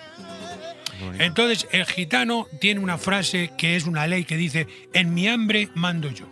Entonces, 1.18 1.68
el 1.70 1.84
gitano 1.86 2.46
tiene 2.61 2.80
una 2.80 2.99
frase 2.99 3.53
que 3.57 3.76
es 3.76 3.86
una 3.86 4.07
ley 4.07 4.24
que 4.24 4.36
dice, 4.36 4.66
en 4.92 5.14
mi 5.14 5.28
hambre 5.28 5.68
mando 5.74 6.11
yo. 6.11 6.26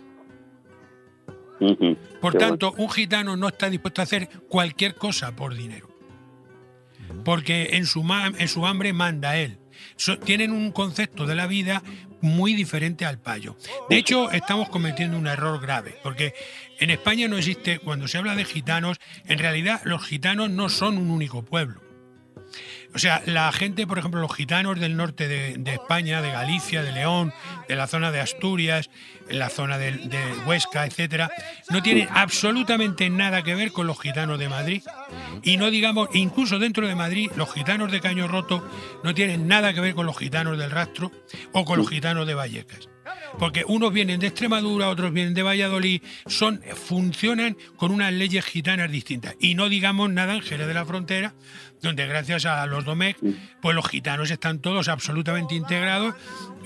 Por 2.21 2.33
Qué 2.33 2.39
tanto, 2.39 2.73
un 2.77 2.89
gitano 2.89 3.35
no 3.37 3.47
está 3.47 3.69
dispuesto 3.69 4.01
a 4.01 4.03
hacer 4.03 4.29
cualquier 4.49 4.95
cosa 4.95 5.35
por 5.35 5.55
dinero. 5.55 5.87
Porque 7.23 7.69
en 7.73 7.85
su, 7.85 8.05
en 8.37 8.47
su 8.47 8.65
hambre 8.67 8.93
manda 8.93 9.37
él. 9.37 9.57
So- 9.95 10.19
tienen 10.19 10.51
un 10.51 10.71
concepto 10.71 11.25
de 11.25 11.35
la 11.35 11.47
vida 11.47 11.81
muy 12.21 12.53
diferente 12.53 13.05
al 13.05 13.19
payo. 13.19 13.55
De 13.89 13.97
hecho, 13.97 14.31
estamos 14.31 14.69
cometiendo 14.69 15.17
un 15.17 15.27
error 15.27 15.59
grave, 15.61 15.95
porque 16.03 16.33
en 16.79 16.89
España 16.89 17.27
no 17.27 17.37
existe, 17.37 17.79
cuando 17.79 18.07
se 18.07 18.17
habla 18.17 18.35
de 18.35 18.45
gitanos, 18.45 18.97
en 19.25 19.39
realidad 19.39 19.81
los 19.83 20.03
gitanos 20.03 20.49
no 20.49 20.69
son 20.69 20.97
un 20.97 21.11
único 21.11 21.43
pueblo. 21.43 21.86
O 22.93 22.99
sea, 22.99 23.21
la 23.25 23.51
gente, 23.51 23.85
por 23.85 23.99
ejemplo, 23.99 24.21
los 24.21 24.33
gitanos 24.33 24.79
del 24.79 24.95
norte 24.95 25.27
de, 25.27 25.55
de 25.57 25.73
España, 25.73 26.21
de 26.21 26.31
Galicia, 26.31 26.81
de 26.81 26.91
León, 26.91 27.33
de 27.67 27.75
la 27.75 27.87
zona 27.87 28.11
de 28.11 28.19
Asturias, 28.19 28.89
en 29.29 29.39
la 29.39 29.49
zona 29.49 29.77
de, 29.77 29.91
de 29.91 30.33
Huesca, 30.45 30.85
etcétera, 30.85 31.29
no 31.69 31.83
tienen 31.83 32.07
absolutamente 32.11 33.09
nada 33.09 33.43
que 33.43 33.55
ver 33.55 33.71
con 33.71 33.87
los 33.87 33.99
gitanos 33.99 34.39
de 34.39 34.49
Madrid. 34.49 34.83
Y 35.43 35.57
no 35.57 35.69
digamos, 35.69 36.09
incluso 36.13 36.59
dentro 36.59 36.87
de 36.87 36.95
Madrid, 36.95 37.31
los 37.35 37.53
gitanos 37.53 37.91
de 37.91 38.01
Caño 38.01 38.27
Roto 38.27 38.67
no 39.03 39.13
tienen 39.13 39.47
nada 39.47 39.73
que 39.73 39.81
ver 39.81 39.93
con 39.93 40.05
los 40.05 40.17
gitanos 40.17 40.57
del 40.57 40.71
Rastro 40.71 41.11
o 41.51 41.65
con 41.65 41.77
los 41.77 41.89
gitanos 41.89 42.25
de 42.25 42.33
Vallecas. 42.33 42.89
Porque 43.39 43.63
unos 43.67 43.93
vienen 43.93 44.19
de 44.19 44.27
Extremadura, 44.27 44.89
otros 44.89 45.13
vienen 45.13 45.33
de 45.33 45.43
Valladolid, 45.43 46.01
son, 46.25 46.61
funcionan 46.75 47.57
con 47.75 47.91
unas 47.91 48.13
leyes 48.13 48.45
gitanas 48.45 48.91
distintas. 48.91 49.35
Y 49.39 49.55
no 49.55 49.69
digamos 49.69 50.09
nada 50.09 50.35
en 50.35 50.41
Jerez 50.41 50.67
de 50.67 50.73
la 50.73 50.85
Frontera, 50.85 51.33
donde 51.81 52.07
gracias 52.07 52.45
a 52.45 52.65
los 52.65 52.85
Domecq, 52.85 53.17
pues 53.61 53.75
los 53.75 53.87
gitanos 53.87 54.31
están 54.31 54.59
todos 54.59 54.87
absolutamente 54.87 55.55
integrados. 55.55 56.15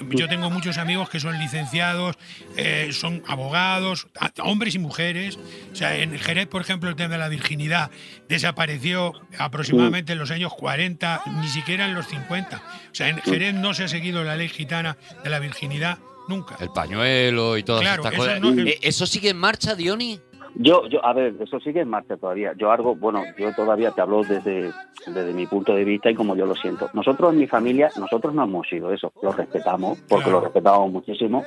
Yo 0.10 0.28
tengo 0.28 0.50
muchos 0.50 0.78
amigos 0.78 1.10
que 1.10 1.20
son 1.20 1.38
licenciados, 1.38 2.18
eh, 2.58 2.90
son 2.92 3.24
abogados, 3.28 4.08
hombres 4.44 4.76
y 4.76 4.80
mujeres. 4.80 5.38
O 5.72 5.76
sea, 5.76 5.98
en 5.98 6.18
Jerez, 6.18 6.48
por 6.48 6.62
ejemplo, 6.62 6.90
el 6.90 6.96
tema 6.96 7.14
de 7.14 7.20
la 7.20 7.30
virginidad 7.30 7.92
desapareció 8.30 9.14
aproximadamente 9.38 10.14
en 10.14 10.20
los 10.20 10.32
años 10.32 10.54
40, 10.54 11.22
ni 11.42 11.48
siquiera 11.48 11.86
en 11.86 11.96
los 11.96 12.08
50. 12.08 12.58
O 12.58 12.96
sea, 12.96 13.10
en 13.10 13.22
Jerez 13.22 13.54
no 13.54 13.74
se 13.74 13.84
ha 13.84 13.88
seguido 13.88 14.24
la 14.24 14.36
ley 14.36 14.50
gitana 14.50 14.98
de 15.24 15.30
la 15.30 15.40
virginidad 15.40 16.00
nunca. 16.32 16.56
El 16.60 16.70
pañuelo 16.70 17.58
y 17.58 17.64
todas 17.64 17.82
Claro, 17.82 18.02
estas 18.04 18.14
eso 18.14 18.24
cosas. 18.24 18.42
no- 18.42 18.62
Eh, 18.64 18.78
¿Eso 18.82 19.06
sigue 19.06 19.30
en 19.30 19.38
marcha, 19.38 19.76
Diony? 19.76 20.20
Yo, 20.56 20.86
yo, 20.90 21.04
a 21.06 21.14
ver, 21.14 21.34
eso 21.40 21.60
sigue 21.62 21.80
en 21.80 21.90
marcha 21.90 22.18
todavía. 22.18 22.52
Yo 22.58 22.72
algo, 22.72 22.94
bueno, 22.96 23.24
yo 23.38 23.54
todavía 23.56 23.92
te 23.92 24.02
hablo 24.02 24.22
desde, 24.24 24.70
desde 25.08 25.34
mi 25.34 25.48
punto 25.48 25.74
de 25.74 25.86
vista 25.86 26.12
y 26.12 26.16
como 26.16 26.36
yo 26.36 26.46
lo 26.46 26.56
siento. 26.56 26.90
Nosotros 26.94 27.32
en 27.32 27.40
mi 27.40 27.48
familia, 27.48 27.90
nosotros 27.98 28.34
no 28.34 28.44
hemos 28.44 28.68
sido 28.68 28.92
eso, 28.92 29.14
lo 29.22 29.32
respetamos, 29.32 30.00
porque 30.10 30.26
Claro. 30.26 30.40
lo 30.40 30.44
respetamos 30.46 30.92
muchísimo. 30.92 31.46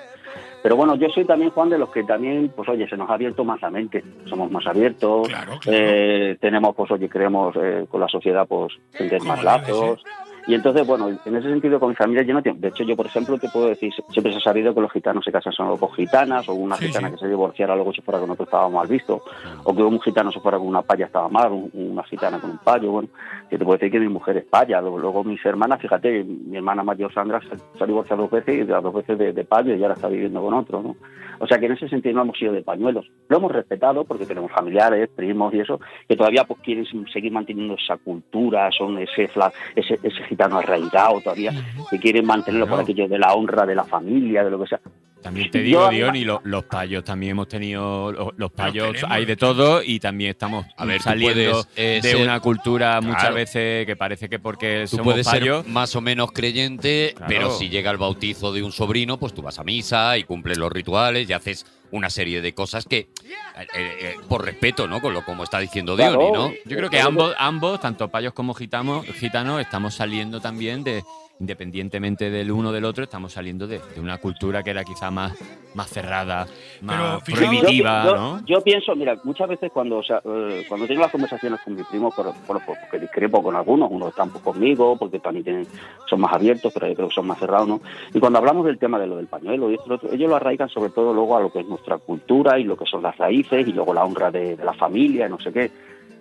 Pero 0.63 0.77
bueno, 0.77 0.95
yo 0.97 1.09
soy 1.11 1.27
también 1.27 1.51
Juan 1.51 1.69
de 1.69 1.77
los 1.77 1.91
que 1.91 2.03
también, 2.05 2.51
pues 2.57 2.67
oye, 2.71 2.89
se 2.89 2.97
nos 2.97 3.11
ha 3.11 3.15
abierto 3.15 3.45
más 3.45 3.61
la 3.61 3.71
mente, 3.71 4.03
somos 4.25 4.51
más 4.51 4.67
abiertos, 4.67 5.29
Claro, 5.29 5.59
claro. 5.61 5.79
eh, 5.79 6.39
tenemos, 6.41 6.75
pues 6.75 6.91
oye, 6.91 7.07
creemos 7.11 7.55
eh, 7.61 7.85
con 7.91 8.01
la 8.01 8.09
sociedad, 8.09 8.47
pues, 8.49 8.73
tender 8.97 9.19
Como 9.19 9.35
más 9.35 9.45
lazos. 9.45 10.03
Y 10.47 10.55
entonces, 10.55 10.87
bueno, 10.87 11.09
en 11.09 11.37
ese 11.37 11.49
sentido 11.49 11.81
con 11.81 11.89
mi 11.89 11.95
familia 11.95 12.23
yo 12.23 12.35
no 12.35 12.43
tengo... 12.43 12.59
De 12.61 12.69
hecho, 12.69 12.85
yo, 12.85 12.95
por 12.97 13.07
ejemplo, 13.07 13.39
te 13.39 13.49
puedo 13.49 13.69
decir, 13.69 13.93
siempre 14.11 14.31
se 14.33 14.39
ha 14.39 14.43
sabido 14.43 14.75
que 14.75 14.81
los 14.83 14.93
gitanos 14.93 15.25
se 15.25 15.33
casan 15.33 15.53
solo 15.55 15.79
con 15.79 15.91
gitanas, 15.93 16.47
o 16.49 16.55
una 16.55 16.77
Sí, 16.77 16.87
gitana 16.89 17.09
sí. 17.09 17.15
que 17.15 17.21
se 17.21 17.29
divorciara 17.29 17.75
luego 17.75 17.95
se 17.95 18.03
fuera 18.03 18.21
con 18.21 18.31
otro 18.31 18.45
estaba 18.45 18.69
mal 18.69 18.87
visto, 18.87 19.23
o 19.65 19.75
que 19.75 19.83
un 19.83 20.01
gitano 20.03 20.31
se 20.31 20.41
fuera 20.41 20.59
con 20.59 20.67
una 20.67 20.83
paya 20.83 21.07
estaba 21.07 21.29
mal, 21.31 21.51
un- 21.51 21.71
una 21.75 22.03
gitana 22.05 22.39
con 22.41 22.51
un 22.51 22.59
payo, 22.59 22.91
bueno, 22.91 23.09
yo 23.51 23.59
te 23.59 23.65
puedo 23.65 23.79
decir 23.79 23.91
que 23.91 24.01
mi 24.01 24.09
mujer 24.09 24.37
es 24.37 24.45
paya, 24.45 24.81
luego, 24.83 25.25
mis 25.25 25.43
hermanas, 25.47 25.81
fíjate, 25.81 26.25
mi 26.25 26.57
hermana 26.59 26.83
mayor 26.83 27.13
Sandra 27.15 27.41
se, 27.41 27.57
se 27.57 27.83
ha 27.83 27.87
divorciado 27.87 28.23
dos 28.23 28.31
veces 28.31 28.55
y 28.61 28.65
las 28.65 28.83
dos 28.83 28.93
veces 28.95 29.19
de, 29.19 29.33
de 29.33 29.45
payo 29.45 29.75
y 29.75 29.83
ahora 29.83 29.95
está 29.95 30.09
viviendo 30.09 30.43
con 30.43 30.53
otro, 30.53 30.83
¿no? 30.83 30.97
O 31.41 31.47
sea 31.49 31.59
que 31.59 31.67
en 31.67 31.73
ese 31.73 31.89
sentido 31.89 32.15
no 32.15 32.23
hemos 32.23 32.39
sido 32.39 32.53
de 32.53 32.63
pañuelos. 32.63 33.11
Lo 33.29 33.39
hemos 33.39 33.51
respetado 33.51 34.05
porque 34.05 34.25
tenemos 34.25 34.53
familiares, 34.53 35.09
primos 35.17 35.53
y 35.53 35.59
eso, 35.61 35.81
que 36.09 36.17
todavía 36.17 36.45
pues 36.45 36.61
quieren 36.61 36.87
seguir 37.13 37.33
manteniendo 37.33 37.75
esa 37.75 37.97
cultura, 37.97 38.71
son 38.71 38.99
ese 38.99 39.29
ese, 39.75 39.99
ese 40.03 40.23
gitano 40.35 40.59
arraigado 40.59 41.21
todavía, 41.21 41.53
que 41.91 41.99
quieren 41.99 42.27
mantenerlo 42.27 42.67
por 42.67 42.81
aquello 42.81 43.09
de 43.09 43.19
la 43.19 43.33
honra 43.35 43.65
de 43.65 43.75
la 43.75 43.85
familia, 43.85 44.45
de 44.45 44.51
lo 44.51 44.61
que 44.61 44.67
sea. 44.67 44.81
También 45.25 45.51
te 45.51 45.61
digo, 45.63 45.89
Dion, 45.89 46.15
y 46.17 46.25
lo- 46.25 46.43
los 46.45 46.65
payos 46.65 47.03
también 47.03 47.31
hemos 47.33 47.49
tenido, 47.49 48.13
lo- 48.13 48.35
los 48.37 48.53
payos 48.53 48.95
hay 49.09 49.25
de 49.25 49.33
los 49.33 49.39
todo 49.39 49.83
y 49.83 49.99
también 49.99 50.31
estamos 50.33 50.67
A 50.77 50.85
ver, 50.85 51.01
saliendo 51.01 51.63
puedes, 51.63 51.69
eh, 51.77 52.01
de 52.03 52.11
ser- 52.11 52.21
una 52.23 52.39
cultura 52.41 53.01
muchas 53.01 53.21
Claro. 53.23 53.35
veces 53.37 53.87
que 53.87 53.97
parece 53.97 54.29
que 54.29 54.39
porque 54.39 54.83
Tú 54.83 54.99
somos 54.99 55.05
puedes 55.15 55.27
payos... 55.27 55.65
ser 55.65 55.73
más 55.73 55.97
o 55.97 56.03
menos 56.03 56.31
creyente, 56.31 57.15
Claro. 57.17 57.27
pero 57.29 57.51
si 57.51 57.71
llega 57.71 57.91
el 57.91 57.97
bautizo 57.97 58.53
de 58.53 58.63
un 58.63 58.71
sobrino, 58.71 59.19
pues 59.19 59.33
tú 59.33 59.41
vas 59.41 59.59
a 59.59 59.65
misa 59.65 60.19
y 60.19 60.25
cumples 60.25 60.59
los 60.59 60.71
rituales 60.71 61.29
y 61.29 61.33
haces 61.33 61.65
una 61.91 62.11
serie 62.11 62.43
de 62.43 62.53
cosas 62.53 62.85
que, 62.85 62.99
eh, 62.99 63.67
eh, 63.75 64.15
por 64.29 64.45
respeto, 64.45 64.87
¿no? 64.87 65.01
Con 65.01 65.15
lo 65.15 65.25
como 65.25 65.43
está 65.45 65.59
diciendo 65.59 65.97
Claro. 65.97 66.19
Diony, 66.19 66.33
¿no? 66.33 66.51
Yo 66.67 66.77
creo 66.77 66.91
que 66.91 67.01
ambos, 67.01 67.35
ambos, 67.39 67.81
tanto 67.81 68.09
payos 68.09 68.35
como 68.35 68.53
gitanos, 68.53 69.07
gitanos, 69.07 69.61
estamos 69.63 69.95
saliendo 69.95 70.41
también 70.41 70.85
de, 70.85 71.03
independientemente 71.41 72.31
del 72.31 72.51
uno 72.53 72.73
del 72.73 72.85
otro, 72.85 73.05
estamos 73.05 73.33
saliendo 73.33 73.67
de, 73.67 73.81
de 73.95 74.01
una 74.01 74.19
cultura 74.19 74.63
que 74.63 74.71
era 74.71 74.85
quizá 74.85 75.11
más, 75.11 75.33
más 75.75 75.89
cerrada, 75.91 76.47
más 76.81 77.23
fijaos- 77.25 77.49
prohibitiva, 77.49 78.05
yo, 78.05 78.11
yo- 78.11 78.17
¿no? 78.17 78.41
yo 78.47 78.61
pienso, 78.63 78.95
mira, 78.95 79.17
muchas 79.25 79.49
veces 79.49 79.71
cuando 79.73 79.99
o 79.99 80.03
sea, 80.03 80.21
eh, 80.25 80.65
cuando 80.69 80.87
tengo 80.87 81.01
las 81.03 81.11
conversaciones 81.11 81.61
con 81.65 81.75
mis 81.75 81.87
primos, 81.87 82.15
por, 82.15 82.33
por- 82.47 82.65
por- 82.65 82.79
porque 82.81 82.99
discrepo 83.01 83.43
con 83.43 83.57
algunos, 83.57 83.91
unos 83.91 84.11
están 84.11 84.31
pues, 84.31 84.43
conmigo, 84.45 84.97
porque 84.97 85.19
también 85.19 85.45
tienen, 85.45 85.67
son 86.09 86.21
más 86.21 86.33
abiertos, 86.33 86.73
pero 86.73 86.87
yo 86.89 86.95
creo 86.95 87.09
que 87.09 87.15
son 87.15 87.27
más 87.27 87.39
cerrados, 87.39 87.67
¿no? 87.69 87.81
Y 88.13 88.21
cuando 88.21 88.39
hablamos 88.39 88.65
del 88.67 88.79
tema 88.79 88.99
de 88.99 89.07
lo 89.07 89.17
del 89.17 89.27
pañuelo 89.27 89.71
y 89.71 89.75
esto, 89.75 89.87
y 89.87 89.89
lo 89.89 89.95
otro, 89.97 90.13
ellos 90.13 90.29
lo 90.31 90.37
arraigan 90.37 90.69
sobre 90.69 90.91
todo 90.91 91.13
luego 91.13 91.37
a 91.37 91.41
lo 91.41 91.51
que 91.51 91.61
es 91.61 91.67
nuestra 91.67 91.99
cultura 91.99 92.59
y 92.59 92.65
lo 92.65 92.77
que 92.77 92.87
son 92.87 93.03
las 93.03 93.17
raíces 93.17 93.67
y 93.67 93.73
luego 93.73 93.93
la 93.93 94.05
honra 94.05 94.31
de, 94.31 94.57
de 94.57 94.65
la 94.65 94.73
familia, 94.75 95.29
no 95.29 95.41
sé 95.41 95.53
qué. 95.53 95.71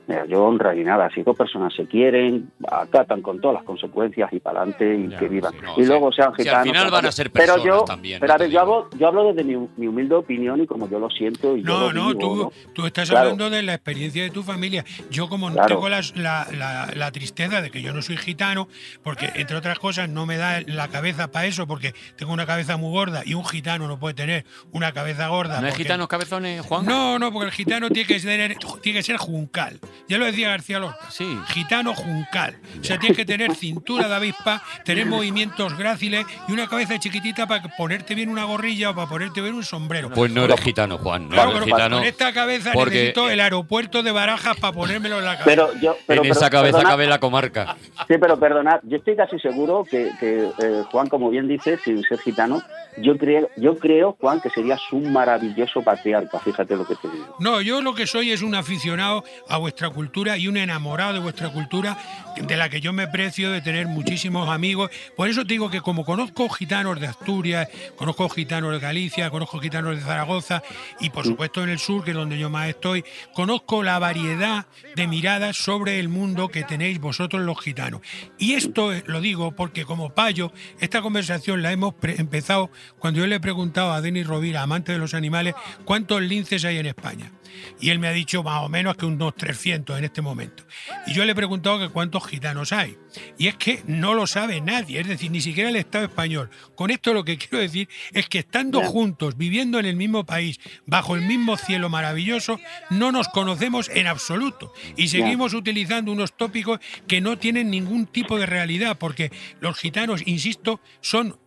Mira, 0.05 0.25
yo 0.25 0.43
honra 0.43 0.73
ni 0.73 0.83
nada. 0.83 1.09
Si 1.15 1.23
dos 1.23 1.35
personas 1.37 1.73
se 1.73 1.85
quieren, 1.85 2.51
acatan 2.69 3.21
con 3.21 3.39
todas 3.39 3.55
las 3.55 3.63
consecuencias 3.63 4.31
y 4.33 4.39
para 4.39 4.59
adelante 4.61 4.95
y 4.95 5.07
Ya, 5.09 5.17
que 5.17 5.29
vivan. 5.29 5.53
sí, 5.53 5.59
no, 5.63 5.73
y 5.77 5.85
luego 5.85 6.11
sean 6.11 6.33
Si 6.35 6.41
al 6.41 6.45
gitanos. 6.47 6.67
final 6.67 6.91
van 6.91 7.05
a 7.05 7.11
ser 7.13 7.31
pero 7.31 7.53
personas 7.53 7.65
yo, 7.79 7.85
también, 7.85 8.19
Pero 8.19 8.27
no 8.31 8.35
a 8.35 8.37
ver, 8.37 8.49
yo 8.49 8.59
hablo, 8.59 8.89
yo 8.97 9.07
hablo 9.07 9.23
desde 9.33 9.43
mi, 9.45 9.67
mi 9.77 9.87
humilde 9.87 10.15
opinión 10.15 10.61
y 10.61 10.67
como 10.67 10.89
yo 10.89 10.99
lo 10.99 11.09
siento. 11.09 11.55
Y 11.55 11.61
yo 11.63 11.67
No, 11.67 11.79
lo 11.79 11.93
no, 11.93 12.07
vivo, 12.09 12.19
tú, 12.19 12.35
¿no? 12.35 12.51
tú 12.73 12.85
estás 12.85 13.09
Claro. 13.09 13.29
hablando 13.29 13.49
de 13.49 13.63
la 13.63 13.75
experiencia 13.75 14.23
de 14.23 14.29
tu 14.29 14.43
familia. 14.43 14.83
Yo 15.09 15.29
como 15.29 15.49
no 15.49 15.55
Claro. 15.55 15.67
tengo 15.75 15.87
la, 15.87 16.01
la- 16.15 16.89
la 16.93 17.11
tristeza 17.13 17.61
de 17.61 17.71
que 17.71 17.81
yo 17.81 17.93
no 17.93 18.01
soy 18.01 18.17
gitano, 18.17 18.67
porque 19.03 19.29
entre 19.35 19.55
otras 19.55 19.79
cosas 19.79 20.09
no 20.09 20.25
me 20.25 20.35
da 20.35 20.61
la 20.67 20.89
cabeza 20.89 21.31
para 21.31 21.45
eso, 21.45 21.65
porque 21.65 21.93
tengo 22.17 22.33
una 22.33 22.45
cabeza 22.45 22.75
muy 22.75 22.91
gorda 22.91 23.21
y 23.25 23.35
un 23.35 23.45
gitano 23.45 23.87
no 23.87 23.97
puede 23.99 24.15
tener 24.15 24.45
una 24.73 24.91
cabeza 24.91 25.29
gorda. 25.29 25.61
¿No 25.61 25.67
hay 25.67 25.71
porque- 25.71 25.83
gitanos 25.83 26.07
cabezones, 26.09 26.61
Juan? 26.65 26.85
No, 26.85 27.17
no, 27.19 27.31
porque 27.31 27.45
el 27.45 27.51
gitano 27.53 27.89
tiene 27.89 28.05
que 28.07 28.19
ser, 28.19 28.57
tiene 28.81 28.99
que 28.99 29.03
ser 29.03 29.15
juncal. 29.15 29.79
Ya 30.07 30.17
lo 30.17 30.25
decía 30.25 30.49
García 30.49 30.79
Lorca. 30.79 31.09
Sí. 31.09 31.37
Gitano 31.47 31.93
juncal. 31.95 32.57
O 32.79 32.83
sea, 32.83 32.99
tienes 32.99 33.17
que 33.17 33.25
tener 33.25 33.55
cintura 33.55 34.07
de 34.07 34.15
avispa, 34.15 34.61
tener 34.85 35.05
movimientos 35.05 35.77
gráciles 35.77 36.25
y 36.47 36.51
una 36.51 36.67
cabeza 36.67 36.99
chiquitita 36.99 37.47
para 37.47 37.63
ponerte 37.77 38.15
bien 38.15 38.29
una 38.29 38.43
gorrilla 38.43 38.91
o 38.91 38.95
para 38.95 39.07
ponerte 39.07 39.41
bien 39.41 39.53
un 39.55 39.63
sombrero. 39.63 40.09
Pues 40.09 40.31
no 40.31 40.43
eres 40.45 40.59
gitano, 40.61 40.97
Juan. 40.97 41.23
No 41.23 41.29
Claro, 41.29 41.51
eres 41.51 41.63
pero 41.63 41.75
gitano. 41.75 41.97
con 41.97 42.05
esta 42.05 42.33
cabeza 42.33 42.71
porque- 42.73 42.93
necesito 42.95 43.29
el 43.29 43.39
aeropuerto 43.39 44.03
de 44.03 44.11
Barajas 44.11 44.57
para 44.57 44.73
ponérmelo 44.73 45.19
en 45.19 45.25
la 45.25 45.37
cabeza. 45.37 45.45
Pero 45.45 45.79
yo, 45.81 45.97
pero, 46.05 46.23
en 46.23 46.31
esa 46.31 46.49
cabeza 46.49 46.77
perdona- 46.79 46.89
cabe 46.89 47.07
la 47.07 47.19
comarca. 47.19 47.75
Sí, 48.07 48.15
pero 48.19 48.39
perdonad, 48.39 48.79
yo 48.83 48.97
estoy 48.97 49.15
casi 49.15 49.39
seguro 49.39 49.85
que, 49.89 50.11
que, 50.19 50.49
eh, 50.61 50.83
Juan, 50.91 51.07
como 51.07 51.29
bien 51.29 51.47
dice, 51.47 51.77
sin 51.83 52.03
ser 52.03 52.19
gitano, 52.19 52.61
yo 52.97 53.17
creo, 53.17 53.49
yo 53.57 53.77
creo, 53.79 54.15
Juan, 54.19 54.39
que 54.41 54.49
serías 54.49 54.79
un 54.91 55.11
maravilloso 55.11 55.81
patriarca, 55.81 56.39
fíjate 56.39 56.75
lo 56.75 56.85
que 56.85 56.95
te 56.95 57.09
digo. 57.09 57.35
No, 57.39 57.61
yo 57.61 57.81
lo 57.81 57.95
que 57.95 58.05
soy 58.05 58.31
es 58.31 58.41
un 58.41 58.53
aficionado 58.55 59.23
a 59.49 59.57
vuestra 59.57 59.82
cultura 59.89 60.37
y 60.37 60.47
un 60.47 60.57
enamorado 60.57 61.13
de 61.13 61.19
vuestra 61.19 61.49
cultura, 61.49 61.97
de 62.35 62.57
la 62.57 62.69
que 62.69 62.81
yo 62.81 62.93
me 62.93 63.07
precio 63.07 63.51
de 63.51 63.61
tener 63.61 63.87
muchísimos 63.87 64.49
amigos. 64.49 64.89
Por 65.15 65.29
eso 65.29 65.43
te 65.43 65.53
digo 65.53 65.69
que 65.69 65.81
como 65.81 66.03
conozco 66.03 66.49
gitanos 66.49 66.99
de 66.99 67.07
Asturias, 67.07 67.67
conozco 67.95 68.27
gitanos 68.29 68.71
de 68.71 68.79
Galicia, 68.79 69.29
conozco 69.29 69.59
gitanos 69.59 69.95
de 69.95 70.01
Zaragoza 70.01 70.63
y 70.99 71.09
por 71.09 71.25
supuesto 71.25 71.63
en 71.63 71.69
el 71.69 71.79
sur, 71.79 72.03
que 72.03 72.11
es 72.11 72.17
donde 72.17 72.37
yo 72.37 72.49
más 72.49 72.69
estoy, 72.69 73.03
conozco 73.33 73.83
la 73.83 73.99
variedad 73.99 74.65
de 74.95 75.07
miradas 75.07 75.57
sobre 75.57 75.99
el 75.99 76.09
mundo 76.09 76.49
que 76.49 76.63
tenéis 76.63 76.99
vosotros 76.99 77.41
los 77.43 77.59
gitanos. 77.59 78.01
Y 78.37 78.53
esto 78.53 78.91
lo 79.05 79.21
digo 79.21 79.55
porque 79.55 79.85
como 79.85 80.13
payo, 80.13 80.51
esta 80.79 81.01
conversación 81.01 81.61
la 81.61 81.71
hemos 81.71 81.93
empezado 82.01 82.71
cuando 82.99 83.19
yo 83.19 83.27
le 83.27 83.35
he 83.35 83.39
preguntado 83.39 83.93
a 83.93 84.01
Denis 84.01 84.27
Rovira, 84.27 84.61
amante 84.61 84.91
de 84.91 84.99
los 84.99 85.13
animales, 85.13 85.55
cuántos 85.85 86.21
linces 86.21 86.65
hay 86.65 86.77
en 86.77 86.87
España. 86.87 87.31
Y 87.79 87.89
él 87.89 87.99
me 87.99 88.07
ha 88.07 88.11
dicho 88.11 88.43
más 88.43 88.63
o 88.63 88.69
menos 88.69 88.95
que 88.95 89.05
unos 89.05 89.35
300 89.35 89.97
en 89.97 90.05
este 90.05 90.21
momento. 90.21 90.65
Y 91.07 91.13
yo 91.13 91.25
le 91.25 91.31
he 91.31 91.35
preguntado 91.35 91.79
que 91.79 91.89
cuántos 91.89 92.25
gitanos 92.27 92.71
hay. 92.71 92.97
Y 93.37 93.47
es 93.47 93.55
que 93.55 93.83
no 93.87 94.13
lo 94.13 94.27
sabe 94.27 94.61
nadie, 94.61 94.99
es 94.99 95.07
decir, 95.07 95.31
ni 95.31 95.41
siquiera 95.41 95.69
el 95.69 95.75
Estado 95.75 96.05
español. 96.05 96.49
Con 96.75 96.91
esto 96.91 97.13
lo 97.13 97.23
que 97.23 97.37
quiero 97.37 97.59
decir 97.59 97.89
es 98.11 98.27
que 98.27 98.39
estando 98.39 98.81
juntos, 98.81 99.37
viviendo 99.37 99.79
en 99.79 99.85
el 99.85 99.95
mismo 99.95 100.25
país, 100.25 100.59
bajo 100.85 101.15
el 101.15 101.23
mismo 101.23 101.57
cielo 101.57 101.89
maravilloso, 101.89 102.59
no 102.89 103.11
nos 103.11 103.27
conocemos 103.29 103.89
en 103.93 104.07
absoluto. 104.07 104.73
Y 104.95 105.07
seguimos 105.09 105.53
utilizando 105.53 106.11
unos 106.11 106.35
tópicos 106.35 106.79
que 107.07 107.21
no 107.21 107.37
tienen 107.37 107.69
ningún 107.69 108.07
tipo 108.07 108.37
de 108.37 108.45
realidad, 108.45 108.97
porque 108.97 109.31
los 109.59 109.77
gitanos, 109.77 110.21
insisto, 110.25 110.79
son 111.01 111.37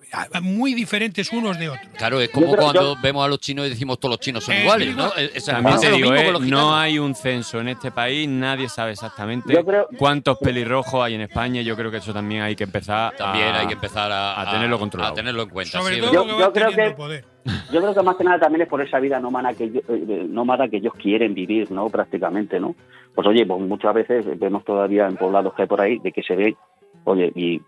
muy 0.42 0.74
diferentes 0.74 1.32
unos 1.32 1.58
de 1.58 1.68
otros. 1.68 1.86
Claro, 1.98 2.20
es 2.20 2.28
como 2.30 2.48
Yo 2.52 2.56
cuando 2.56 2.94
yo- 2.94 3.00
vemos 3.02 3.24
a 3.24 3.28
los 3.28 3.38
chinos 3.40 3.66
y 3.66 3.70
decimos 3.70 3.98
todos 3.98 4.12
los 4.14 4.20
chinos 4.20 4.44
son 4.44 4.54
Eh, 4.54 4.62
iguales, 4.62 4.96
¿no? 4.96 5.12
Es- 5.14 5.44
También 5.44 5.80
te 5.80 5.90
digo, 5.90 6.14
eh, 6.14 6.32
no 6.42 6.74
hay 6.76 6.98
un 6.98 7.14
censo 7.14 7.60
en 7.60 7.68
este 7.68 7.90
país, 7.90 8.28
nadie 8.28 8.68
sabe 8.68 8.92
exactamente 8.92 9.52
Yo 9.52 9.64
creo- 9.64 9.88
cuántos 9.98 10.38
pelirrojos 10.38 11.04
hay 11.04 11.14
en 11.14 11.22
España. 11.22 11.62
Yo 11.62 11.76
creo 11.76 11.90
que 11.90 11.98
eso 11.98 12.12
también 12.12 12.42
hay 12.42 12.54
que 12.56 12.64
empezar 12.64 13.14
También 13.16 13.48
a, 13.48 13.60
hay 13.60 13.66
que 13.66 13.74
empezar 13.74 14.10
a, 14.12 14.40
a 14.40 14.50
tenerlo 14.52 14.78
controlado. 14.78 15.12
a 15.12 15.16
tenerlo 15.16 15.42
en 15.42 15.48
cuenta. 15.50 15.80
Sobre 15.80 15.94
sí, 15.96 16.00
todo 16.00 16.10
¿verdad? 16.12 16.26
Yo- 16.28 16.38
yo 16.38 16.52
creo 16.52 16.70
que- 16.70 16.90
poder. 16.94 17.24
Yo 17.72 17.80
creo 17.80 17.94
que 17.94 18.02
más 18.02 18.16
que 18.16 18.24
nada 18.24 18.40
también 18.40 18.62
es 18.62 18.68
por 18.68 18.82
esa 18.82 18.98
vida 18.98 19.20
nómada 19.20 19.54
que 19.54 19.64
ellos, 19.64 19.82
eh, 19.88 20.26
nómada 20.28 20.68
que 20.68 20.78
ellos 20.78 20.92
quieren 21.00 21.32
vivir, 21.32 21.70
¿no? 21.70 21.88
Prácticamente, 21.90 22.58
¿no? 22.58 22.74
Pues 23.14 23.26
oye, 23.28 23.46
pues 23.46 23.60
muchas 23.60 23.94
veces 23.94 24.26
vemos 24.38 24.64
todavía 24.64 25.06
en 25.06 25.16
poblados 25.16 25.54
que 25.54 25.62
hay 25.62 25.68
por 25.68 25.80
ahí 25.80 25.98
de 26.00 26.10
que 26.10 26.22
se 26.24 26.34
ve, 26.34 26.56
oye, 27.04 27.30
y, 27.36 27.60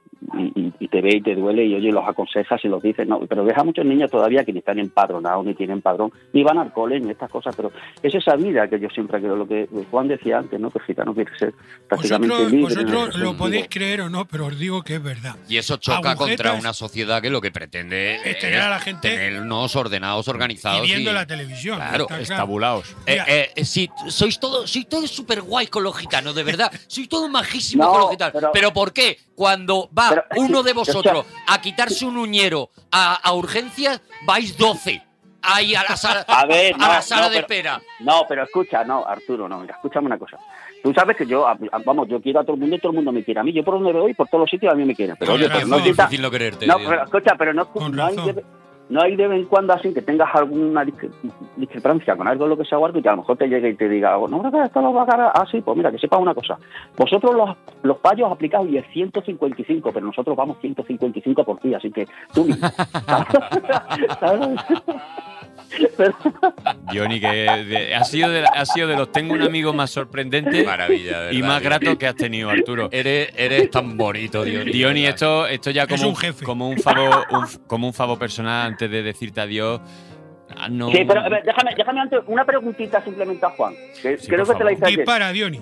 y- 0.54 0.72
y 0.80 0.88
te 0.88 1.00
ve 1.00 1.16
y 1.16 1.20
te 1.22 1.34
duele 1.34 1.64
y 1.64 1.74
oye, 1.74 1.90
los 1.92 2.06
aconsejas 2.06 2.60
y 2.64 2.68
los 2.68 2.82
dices, 2.82 3.06
no, 3.06 3.20
pero 3.28 3.44
ves 3.44 3.56
a 3.56 3.64
muchos 3.64 3.84
niños 3.84 4.10
todavía 4.10 4.44
que 4.44 4.52
ni 4.52 4.58
están 4.60 4.78
empadronados, 4.78 5.44
ni 5.44 5.54
tienen 5.54 5.80
padrón, 5.80 6.12
ni 6.32 6.42
van 6.42 6.58
al 6.58 6.72
cole, 6.72 7.00
ni 7.00 7.10
estas 7.10 7.30
cosas, 7.30 7.54
pero 7.56 7.70
es 8.02 8.14
esa 8.14 8.34
vida 8.36 8.68
que 8.68 8.80
yo 8.80 8.88
siempre 8.90 9.18
creo, 9.20 9.36
lo 9.36 9.46
que 9.46 9.68
Juan 9.90 10.08
decía 10.08 10.38
antes, 10.38 10.58
¿no? 10.58 10.70
Que 10.70 10.78
el 10.78 10.84
gitano 10.84 11.14
quiere 11.14 11.30
ser 11.38 11.54
prácticamente 11.88 12.34
Vosotros, 12.58 13.08
libre. 13.08 13.18
lo 13.24 13.36
podéis 13.36 13.66
creer 13.68 14.02
o 14.02 14.10
no, 14.10 14.24
pero 14.26 14.46
os 14.46 14.58
digo 14.58 14.82
que 14.82 14.96
es 14.96 15.02
verdad. 15.02 15.36
Y 15.48 15.56
eso 15.56 15.76
choca 15.76 16.10
Agujetas. 16.12 16.18
contra 16.18 16.52
una 16.54 16.72
sociedad 16.72 17.22
que 17.22 17.30
lo 17.30 17.40
que 17.40 17.50
pretende 17.50 18.16
Es 18.24 18.38
tener 18.38 18.60
a 18.60 18.70
la 18.70 18.80
gente- 18.80 19.08
tenernos 19.10 19.74
ordenados, 19.76 20.26
Y 20.26 20.30
organizados. 20.30 20.82
viendo 20.86 21.10
y- 21.10 21.14
la 21.14 21.26
televisión. 21.26 21.76
Claro, 21.76 22.02
está 22.04 22.06
claro. 22.06 22.22
estabulados. 22.22 22.96
Mira, 23.06 23.24
eh, 23.28 23.50
eh, 23.54 23.64
sí, 23.64 23.88
sois 24.08 24.38
todos 24.40 24.70
sois 24.70 24.88
todos 24.88 25.10
súper 25.10 25.42
guay 25.42 25.66
con 25.68 25.82
los 25.82 25.96
gitanos, 25.96 26.34
de 26.34 26.42
verdad. 26.44 26.70
Sois 26.86 27.08
todos 27.08 27.30
majísimos 27.30 27.86
No, 27.86 27.92
con 27.92 28.00
los 28.02 28.10
gitanos. 28.10 28.32
Pero, 28.34 28.50
pero- 28.52 28.72
¿por 28.72 28.92
qué? 28.92 29.18
Cuando 29.34 29.88
va 29.96 30.07
Pero, 30.10 30.24
uno 30.36 30.62
de 30.62 30.72
vosotros 30.72 31.26
a 31.46 31.60
quitarse 31.60 32.04
un 32.06 32.16
uñero 32.16 32.70
a, 32.90 33.14
a 33.14 33.32
urgencias, 33.34 34.00
vais 34.26 34.56
12 34.56 35.02
ahí 35.42 35.74
a 35.74 35.82
la 35.88 35.96
sala, 35.96 36.24
A 36.28 36.46
ver, 36.46 36.74
a 36.74 36.78
no, 36.78 36.88
la 36.88 37.02
sala 37.02 37.22
no, 37.26 37.30
de 37.30 37.38
espera. 37.38 37.80
No, 38.00 38.24
pero 38.28 38.42
escucha, 38.42 38.84
no, 38.84 39.06
Arturo, 39.06 39.48
no, 39.48 39.60
mira, 39.60 39.74
escúchame 39.76 40.06
una 40.06 40.18
cosa. 40.18 40.36
Tú 40.82 40.92
sabes 40.94 41.16
que 41.16 41.26
yo, 41.26 41.46
vamos, 41.84 42.08
yo 42.08 42.20
quiero 42.20 42.40
a 42.40 42.44
todo 42.44 42.54
el 42.54 42.60
mundo 42.60 42.76
y 42.76 42.78
todo 42.80 42.90
el 42.92 42.96
mundo 42.96 43.10
me 43.12 43.24
quiere 43.24 43.40
a 43.40 43.42
mí. 43.44 43.52
Yo 43.52 43.64
por 43.64 43.74
donde 43.74 43.92
voy, 43.92 44.14
por 44.14 44.28
todos 44.28 44.42
los 44.42 44.50
sitios 44.50 44.72
a 44.72 44.76
mí 44.76 44.84
me 44.84 44.94
quieren. 44.94 45.16
Pero 45.18 45.32
oye, 45.34 45.44
pero 45.44 45.54
razón. 45.56 45.70
no 45.70 45.76
es 45.78 45.82
quita- 45.82 46.02
difícil 46.04 46.22
no 46.22 46.30
quererte. 46.30 46.66
No, 46.66 46.76
tío. 46.76 46.88
pero 46.88 47.04
escucha, 47.04 47.34
pero 47.36 47.52
no, 47.54 47.68
Con 47.72 47.96
no 47.96 48.04
hay, 48.06 48.16
no 48.90 49.02
hay 49.02 49.16
de 49.16 49.28
vez 49.28 49.40
en 49.40 49.46
cuando 49.46 49.72
así 49.74 49.92
que 49.92 50.02
tengas 50.02 50.34
alguna 50.34 50.84
discre- 50.84 51.10
discrepancia 51.56 52.16
con 52.16 52.26
algo 52.26 52.44
de 52.44 52.50
lo 52.50 52.56
que 52.56 52.64
sea 52.64 52.78
o 52.78 52.86
algo 52.86 52.98
y 52.98 53.02
que 53.02 53.08
a 53.08 53.12
lo 53.12 53.18
mejor 53.18 53.36
te 53.36 53.46
llegue 53.48 53.70
y 53.70 53.74
te 53.74 53.88
diga, 53.88 54.16
"Oh, 54.16 54.28
no, 54.28 54.42
no, 54.42 54.64
esto 54.64 54.80
lo 54.80 54.92
va 54.92 55.02
a 55.02 55.06
ganar. 55.06 55.32
Ah, 55.34 55.44
sí, 55.50 55.60
pues 55.60 55.76
mira, 55.76 55.90
que 55.90 55.98
sepas 55.98 56.20
una 56.20 56.34
cosa. 56.34 56.58
Vosotros 56.96 57.34
los, 57.34 57.50
los 57.82 57.98
payos 57.98 58.30
aplicados 58.32 58.68
y 58.68 58.78
es 58.78 58.86
155, 58.92 59.92
pero 59.92 60.06
nosotros 60.06 60.36
vamos 60.36 60.56
155 60.60 61.44
por 61.44 61.58
ti, 61.58 61.74
así 61.74 61.90
que 61.90 62.06
tú 62.32 62.44
mismo. 62.44 62.68
¿Sabes? 64.20 64.60
Diony, 66.90 67.20
que 67.20 67.48
ha, 67.94 68.04
sido 68.04 68.30
de, 68.30 68.44
ha 68.44 68.64
sido 68.64 68.88
de 68.88 68.96
los 68.96 69.12
tengo 69.12 69.34
un 69.34 69.42
amigo 69.42 69.72
más 69.72 69.90
sorprendente 69.90 70.64
Maravilla, 70.64 71.32
y 71.32 71.42
más 71.42 71.62
grato 71.62 71.96
que 71.98 72.06
has 72.06 72.14
tenido, 72.16 72.50
Arturo. 72.50 72.88
Eres, 72.90 73.30
eres 73.36 73.70
tan 73.70 73.96
bonito, 73.96 74.44
Diony. 74.44 75.06
Esto, 75.06 75.46
esto 75.46 75.70
ya 75.70 75.82
Es 75.84 75.88
como 75.88 76.08
un 76.10 76.16
jefe. 76.16 76.44
como 76.44 76.68
un 76.68 76.78
favor, 76.78 77.26
un 77.30 77.46
como 77.66 77.86
un 77.86 77.92
favor 77.94 78.18
personal 78.18 78.66
antes 78.68 78.90
de 78.90 79.02
decirte 79.02 79.40
adiós. 79.40 79.80
haznos 80.56 80.92
Sí, 80.92 81.04
pero 81.06 81.20
un- 81.20 81.26
a 81.26 81.28
ver, 81.28 81.42
déjame, 81.44 81.74
déjame 81.76 82.00
antes 82.00 82.20
una 82.26 82.44
preguntita 82.44 83.02
simplemente 83.02 83.44
a 83.44 83.50
Juan. 83.50 83.74
Que 84.02 84.16
Sí, 84.18 84.28
creo 84.28 84.44
que 84.46 84.54
te 84.54 84.64
la 84.64 84.72
hice 84.72 84.86
ayer. 84.86 84.98
Dispara, 84.98 85.32
Diony. 85.32 85.60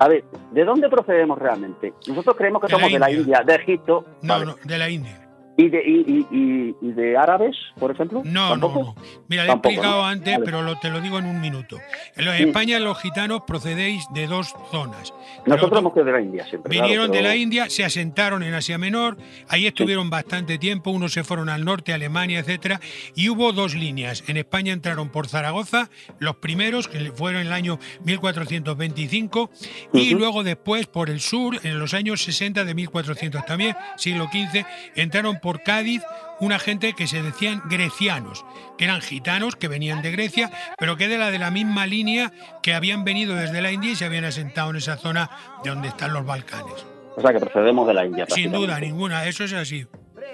A 0.00 0.06
ver, 0.08 0.24
¿de 0.52 0.64
dónde 0.64 0.88
procedemos 0.88 1.36
realmente? 1.38 1.92
Nosotros 2.06 2.36
creemos 2.36 2.60
que 2.62 2.68
De 2.68 2.72
la 2.74 2.78
somos 2.78 2.92
de 2.92 2.98
la 3.00 3.10
India. 3.10 3.20
India, 3.40 3.42
de 3.44 3.54
Egipto. 3.62 4.04
No, 4.22 4.34
vale. 4.34 4.46
no, 4.46 4.56
de 4.62 4.78
la 4.78 4.88
India. 4.90 5.27
¿Y, 5.60 5.70
de, 5.70 5.82
y, 5.84 6.04
y- 6.06 6.26
y- 6.30 6.76
y 6.80 6.92
de 6.92 7.16
árabes, 7.16 7.56
por 7.80 7.90
ejemplo? 7.90 8.22
No, 8.24 8.50
¿Tampoco? 8.50 8.78
no, 8.80 8.84
no. 8.94 8.94
Mira, 9.26 9.42
le 9.42 9.50
he 9.50 9.52
explicado 9.54 10.02
¿no? 10.02 10.06
antes, 10.06 10.32
Vale. 10.34 10.44
pero 10.44 10.62
lo- 10.62 10.78
te 10.78 10.88
lo 10.88 11.00
digo 11.00 11.18
en 11.18 11.24
un 11.24 11.40
minuto. 11.40 11.78
En 12.14 12.24
lo- 12.26 12.32
Sí. 12.32 12.44
España 12.44 12.78
los 12.78 12.96
gitanos 13.00 13.42
procedéis 13.44 14.04
de 14.14 14.28
dos 14.28 14.54
zonas. 14.70 15.12
Nosotros 15.46 15.80
hemos 15.80 15.92
sido 15.94 16.04
de 16.04 16.12
la 16.12 16.20
India 16.20 16.46
siempre. 16.48 16.70
claro, 16.70 16.84
Vinieron 16.86 17.10
de 17.10 17.22
la 17.22 17.34
India, 17.34 17.68
se 17.70 17.84
asentaron 17.84 18.44
en 18.44 18.54
Asia 18.54 18.78
Menor, 18.78 19.16
ahí 19.48 19.66
estuvieron 19.66 20.10
bastante 20.10 20.58
tiempo, 20.58 20.92
unos 20.92 21.12
se 21.12 21.24
fueron 21.24 21.48
al 21.48 21.64
norte, 21.64 21.92
Alemania, 21.92 22.38
etcétera, 22.38 22.80
y 23.16 23.28
hubo 23.28 23.52
dos 23.52 23.74
líneas. 23.74 24.22
En 24.28 24.36
España 24.36 24.72
entraron 24.72 25.08
por 25.10 25.26
Zaragoza, 25.26 25.90
los 26.20 26.36
primeros, 26.36 26.86
que 26.86 27.10
fueron 27.10 27.40
en 27.40 27.48
el 27.48 27.52
año 27.52 27.80
1425, 28.04 29.50
y 29.92 30.10
Ujú. 30.10 30.18
luego 30.18 30.44
después 30.44 30.86
por 30.86 31.10
el 31.10 31.20
sur, 31.20 31.58
en 31.64 31.80
los 31.80 31.94
años 31.94 32.22
60 32.22 32.64
de 32.64 32.74
1400 32.74 33.44
también, 33.44 33.74
siglo 33.96 34.28
XV, 34.30 34.64
entraron 34.94 35.40
por 35.40 35.47
Cádiz 35.62 36.02
una 36.40 36.58
gente 36.60 36.92
que 36.92 37.08
se 37.08 37.20
decían 37.22 37.62
grecianos, 37.68 38.44
que 38.76 38.84
eran 38.84 39.00
gitanos 39.00 39.56
que 39.56 39.66
venían 39.66 40.02
de 40.02 40.12
Grecia, 40.12 40.50
pero 40.78 40.96
que 40.96 41.08
de 41.08 41.18
la 41.18 41.30
de 41.32 41.38
la 41.40 41.50
misma 41.50 41.84
línea 41.86 42.32
que 42.62 42.74
habían 42.74 43.04
venido 43.04 43.34
desde 43.34 43.60
la 43.60 43.72
India 43.72 43.90
y 43.90 43.96
se 43.96 44.04
habían 44.04 44.24
asentado 44.24 44.70
en 44.70 44.76
esa 44.76 44.96
zona 44.96 45.28
de 45.64 45.70
donde 45.70 45.88
están 45.88 46.12
los 46.12 46.24
Balcanes. 46.24 46.86
O 47.16 47.20
sea, 47.20 47.32
que 47.32 47.40
procedemos 47.40 47.88
de 47.88 47.94
la 47.94 48.06
India. 48.06 48.26
Sin 48.28 48.52
duda 48.52 48.78
ninguna, 48.78 49.24
eso 49.26 49.42
es 49.44 49.52
así. 49.52 49.84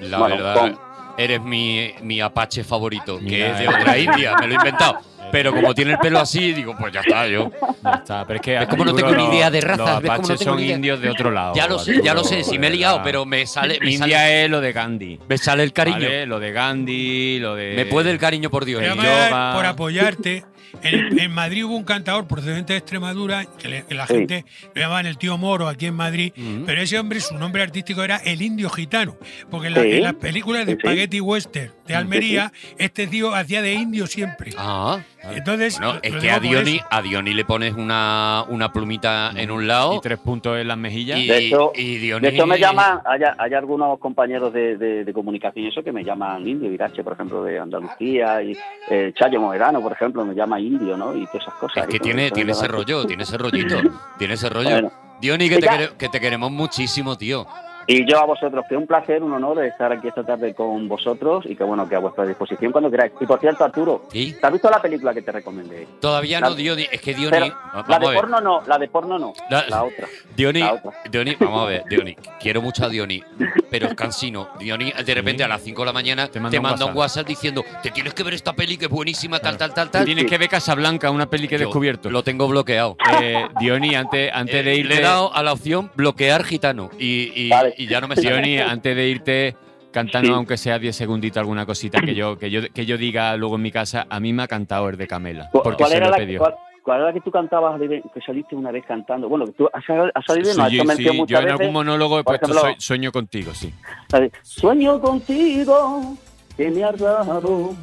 La 0.00 0.18
Bueno, 0.18 0.36
verdad, 0.36 0.54
con- 0.60 0.78
eres 1.16 1.40
mi, 1.40 1.92
mi 2.02 2.20
apache 2.20 2.64
favorito, 2.64 3.18
que 3.18 3.24
Mira, 3.24 3.52
es 3.52 3.58
de 3.60 3.64
eh. 3.64 3.68
otra 3.68 3.96
India, 3.98 4.36
me 4.38 4.46
lo 4.48 4.52
he 4.52 4.56
inventado. 4.56 4.98
Pero 5.34 5.52
como 5.52 5.74
tiene 5.74 5.90
el 5.90 5.98
pelo 5.98 6.20
así, 6.20 6.52
digo, 6.52 6.76
pues 6.78 6.92
ya 6.92 7.00
está, 7.00 7.26
yo. 7.26 7.50
Ya 7.82 7.90
está, 7.90 8.24
pero 8.24 8.36
es 8.36 8.40
que 8.40 8.56
¿Ves 8.56 8.68
cómo 8.68 8.84
no 8.84 8.94
tengo 8.94 9.10
ni 9.16 9.24
idea 9.24 9.50
de 9.50 9.60
razas? 9.60 9.78
Los 9.78 10.02
¿Ves 10.02 10.10
cómo 10.12 10.16
no 10.18 10.22
apaches 10.22 10.38
tengo 10.38 10.52
son 10.52 10.58
ni 10.60 10.66
idea? 10.66 10.76
indios 10.76 11.00
de 11.00 11.10
otro 11.10 11.32
lado. 11.32 11.54
Ya 11.56 11.66
lo 11.66 11.80
sé, 11.80 12.00
ya 12.04 12.14
lo 12.14 12.22
sé, 12.22 12.44
si 12.44 12.56
me 12.56 12.68
he 12.68 12.70
liado, 12.70 13.00
pero 13.02 13.26
me 13.26 13.44
sale, 13.44 13.80
me 13.80 13.90
India 13.90 14.18
sale, 14.18 14.44
es 14.44 14.50
lo 14.50 14.60
de 14.60 14.72
Gandhi. 14.72 15.18
me 15.28 15.36
sale 15.36 15.64
el 15.64 15.72
cariño. 15.72 15.98
¿vale? 15.98 16.26
Lo 16.26 16.38
de 16.38 16.52
Gandhi, 16.52 17.40
lo 17.40 17.56
de. 17.56 17.74
Me 17.74 17.84
puede 17.86 18.12
el 18.12 18.18
cariño 18.18 18.48
por 18.48 18.64
Dios. 18.64 18.80
Por 18.84 19.66
apoyarte, 19.66 20.44
en, 20.82 21.18
en 21.18 21.32
Madrid 21.32 21.64
hubo 21.64 21.76
un 21.76 21.84
cantador 21.84 22.26
procedente 22.26 22.72
de 22.72 22.78
Extremadura, 22.78 23.44
que, 23.58 23.68
le- 23.68 23.84
que 23.86 23.94
la 23.94 24.06
Sí. 24.06 24.14
gente 24.14 24.44
lo 24.74 24.80
llamaban 24.80 25.06
el 25.06 25.16
tío 25.18 25.38
Moro 25.38 25.68
aquí 25.68 25.86
en 25.86 25.94
Madrid, 25.94 26.32
pero 26.66 26.80
ese 26.82 26.98
hombre, 26.98 27.20
su 27.20 27.36
nombre 27.38 27.62
artístico 27.62 28.02
era 28.02 28.16
el 28.18 28.42
indio 28.42 28.68
gitano, 28.70 29.16
porque 29.50 29.68
en, 29.68 29.74
la- 29.74 29.82
Sí. 29.82 29.92
en 29.92 30.02
las 30.02 30.14
películas 30.14 30.66
de 30.66 30.72
Sí. 30.74 30.78
Spaghetti 30.80 31.20
Western 31.20 31.72
de 31.86 31.94
Almería, 31.94 32.52
este 32.78 33.06
tío 33.06 33.34
hacía 33.34 33.60
de 33.62 33.74
indio 33.74 34.06
siempre. 34.06 34.52
Ah, 34.56 34.98
Entonces, 35.32 35.78
es 36.02 36.14
que 36.16 36.30
a 36.30 36.38
Diony, 36.38 36.80
a 36.90 37.00
Diony 37.02 37.32
le 37.34 37.44
pones 37.46 37.72
una, 37.74 38.44
una 38.48 38.70
plumita 38.72 39.32
en 39.36 39.50
un 39.50 39.66
lado 39.66 39.94
Y 39.96 40.00
tres 40.00 40.18
puntos 40.18 40.58
en 40.58 40.68
las 40.68 40.76
mejillas. 40.78 41.18
y, 41.18 41.26
De 41.26 41.38
hecho- 41.38 41.72
y 41.74 41.96
Diony- 41.98 42.20
De 42.22 42.28
hecho, 42.28 42.46
me 42.46 42.58
llaman, 42.58 42.98
hay, 43.06 43.20
hay 43.38 43.54
algunos 43.54 43.98
compañeros 43.98 44.52
de, 44.52 44.76
de- 44.76 45.04
de 45.04 45.12
comunicación 45.12 45.64
y 45.64 45.68
eso 45.68 45.82
que 45.82 45.92
me 45.92 46.04
llaman 46.04 46.46
indio, 46.46 46.70
Irache, 46.72 47.02
por 47.02 47.14
ejemplo, 47.14 47.42
de 47.42 47.58
Andalucía, 47.58 48.42
y 48.42 48.52
eh, 48.90 49.12
Chayo 49.18 49.40
por 49.82 49.92
ejemplo, 49.92 50.24
me 50.24 50.34
llama 50.34 50.60
indio, 50.66 50.96
¿no? 50.96 51.16
Y 51.16 51.26
todas 51.26 51.42
esas 51.42 51.54
cosas. 51.54 51.84
Es 51.84 51.88
que 51.88 52.00
tiene, 52.00 52.30
tiene 52.30 52.52
ese 52.52 52.68
rollo, 52.68 53.04
tiene 53.06 53.22
ese 53.22 53.38
rollito, 53.38 53.76
tiene 54.18 54.34
ese 54.34 54.48
rollo. 54.48 54.70
Bueno. 54.70 54.92
Diony, 55.20 55.48
que 55.48 56.08
te 56.08 56.20
queremos 56.20 56.50
muchísimo, 56.50 57.16
tío. 57.16 57.46
Y 57.86 58.10
yo 58.10 58.18
a 58.18 58.24
vosotros, 58.24 58.64
que 58.68 58.76
un 58.76 58.86
placer, 58.86 59.22
un 59.22 59.32
honor 59.32 59.62
estar 59.64 59.92
aquí 59.92 60.08
esta 60.08 60.24
tarde 60.24 60.54
con 60.54 60.88
vosotros 60.88 61.44
y 61.46 61.54
que 61.54 61.64
bueno, 61.64 61.88
que 61.88 61.94
a 61.96 61.98
vuestra 61.98 62.24
disposición 62.26 62.72
cuando 62.72 62.90
queráis. 62.90 63.12
Y 63.20 63.26
por 63.26 63.38
cierto, 63.40 63.64
Arturo, 63.64 64.02
¿Sí? 64.10 64.34
¿te 64.40 64.46
has 64.46 64.52
visto 64.52 64.70
la 64.70 64.80
película 64.80 65.12
que 65.12 65.22
te 65.22 65.32
recomendé? 65.32 65.86
Todavía 66.00 66.40
no, 66.40 66.54
Diony. 66.54 66.86
Es 66.90 67.00
que 67.00 67.14
Diony. 67.14 67.52
La 67.88 67.98
de 67.98 68.14
porno 68.14 68.40
no, 68.40 68.62
la 68.66 68.78
de 68.78 68.88
porno 68.88 69.18
no, 69.18 69.32
La- 69.50 69.66
la, 69.68 69.84
otra. 69.84 70.06
Diony, 70.36 70.60
La 70.60 70.74
otra. 70.74 70.92
Diony, 71.10 71.34
vamos 71.38 71.62
a 71.62 71.66
ver, 71.66 71.84
Diony, 71.88 72.16
quiero 72.40 72.62
mucho 72.62 72.84
a 72.84 72.88
Diony, 72.88 73.22
pero 73.70 73.86
es 73.88 73.94
cansino. 73.94 74.48
Diony, 74.58 74.92
de 74.92 75.14
repente 75.14 75.44
a 75.44 75.48
las 75.48 75.60
5 75.62 75.82
de 75.82 75.86
la 75.86 75.92
mañana 75.92 76.26
te 76.26 76.32
Te 76.34 76.60
manda, 76.60 76.84
un 76.86 76.92
un 76.92 76.96
WhatsApp 76.98 77.26
diciendo, 77.26 77.62
te 77.82 77.90
tienes 77.90 78.14
que 78.14 78.22
ver 78.22 78.34
esta 78.34 78.52
peli 78.54 78.76
que 78.76 78.84
es 78.86 78.90
buenísima, 78.90 79.40
tal, 79.40 79.56
tal, 79.56 79.74
tal, 79.74 79.90
tal. 79.90 80.04
Tienes 80.04 80.26
que 80.26 80.38
ver 80.38 80.48
Casablanca, 80.48 81.10
una 81.10 81.26
peli 81.26 81.48
que 81.48 81.56
he 81.56 81.58
descubierto. 81.58 82.10
Lo 82.10 82.22
tengo 82.22 82.46
bloqueado. 82.48 82.96
Eh, 83.20 83.46
Diony, 83.58 83.94
antes, 83.94 84.30
antes 84.32 84.54
Eh, 84.54 84.62
de 84.62 84.74
irte. 84.76 84.94
Le 84.94 85.00
he 85.00 85.02
dado 85.02 85.34
a 85.34 85.42
la 85.42 85.52
opción 85.52 85.90
bloquear 85.96 86.44
gitano 86.44 86.90
y, 86.98 87.32
y- 87.46 87.48
Vale. 87.50 87.73
Y 87.78 87.86
ya 87.86 88.00
no 88.00 88.08
me 88.08 88.16
sale. 88.16 88.28
Diony, 88.30 88.58
antes 88.58 88.96
de 88.96 89.08
irte, 89.08 89.56
cantando, 89.90 90.28
Sí. 90.28 90.34
aunque 90.34 90.56
sea 90.56 90.78
10 90.78 90.94
segunditos, 90.96 91.38
alguna 91.38 91.64
cosita 91.66 92.00
que 92.00 92.14
yo, 92.14 92.36
que, 92.38 92.50
yo, 92.50 92.60
que 92.72 92.84
yo 92.86 92.96
diga 92.98 93.36
luego 93.36 93.56
en 93.56 93.62
mi 93.62 93.70
casa, 93.70 94.06
a 94.10 94.18
mí 94.20 94.32
me 94.32 94.42
ha 94.42 94.48
cantado 94.48 94.88
el 94.88 94.96
de 94.96 95.06
Camela. 95.06 95.48
¿Cu- 95.52 95.62
Porque 95.62 95.78
¿Cuál 95.84 95.90
se 95.90 95.96
era, 95.98 96.06
lo 96.06 96.12
la, 96.12 96.16
pidió. 96.18 96.38
cuál, 96.40 96.54
cuál 96.82 96.96
era 96.98 97.06
la 97.08 97.12
que 97.12 97.20
tú 97.20 97.30
cantabas, 97.30 97.80
que 97.80 98.20
saliste 98.26 98.56
una 98.56 98.70
vez 98.72 98.84
cantando? 98.86 99.28
Bueno, 99.28 99.46
que 99.46 99.52
tú 99.52 99.68
has, 99.72 99.84
has 100.14 100.24
salido 100.26 100.50
Sí, 100.52 100.56
nos 100.58 100.66
has 100.66 100.70
sí, 100.72 100.78
mención 100.84 101.14
yo 101.14 101.20
muchas 101.20 101.42
en 101.42 101.48
algún 101.50 101.72
monólogo 101.72 102.18
he 102.18 102.24
Por 102.24 102.38
puesto 102.38 102.46
ejemplo- 102.58 102.72
"Soy- 102.72 102.80
sueño 102.80 103.12
contigo, 103.12 103.54
sí. 103.54 103.72
De, 104.10 104.32
Sueño 104.42 105.00
contigo 105.00 106.16
que 106.56 106.70
me 106.70 106.84
has 106.84 106.98
dado, 106.98 107.74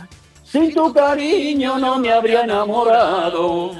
sin 0.43 0.73
tu 0.73 0.93
cariño 0.93 1.77
no 1.79 1.97
me 1.99 2.11
habría 2.11 2.41
enamorado. 2.43 3.71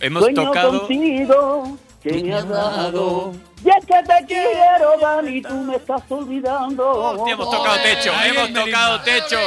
Hemos 0.00 0.22
Sueño 0.24 0.44
tocado. 0.44 0.78
contigo 0.80 1.76
que 2.02 2.22
me 2.22 2.34
has 2.34 2.48
dado. 2.48 3.32
Y 3.64 3.68
es 3.70 3.84
que 3.86 4.02
te 4.04 4.26
quiero, 4.26 4.96
Dani, 5.00 5.42
tú 5.42 5.54
me 5.62 5.76
estás 5.76 6.02
olvidando. 6.10 6.88
Hostia, 6.88 7.32
hemos 7.34 7.50
tocado 7.50 7.76
techo, 7.82 8.12
Ahí 8.16 8.30
hemos 8.30 8.52
tocado 8.52 9.00
techo. 9.02 9.38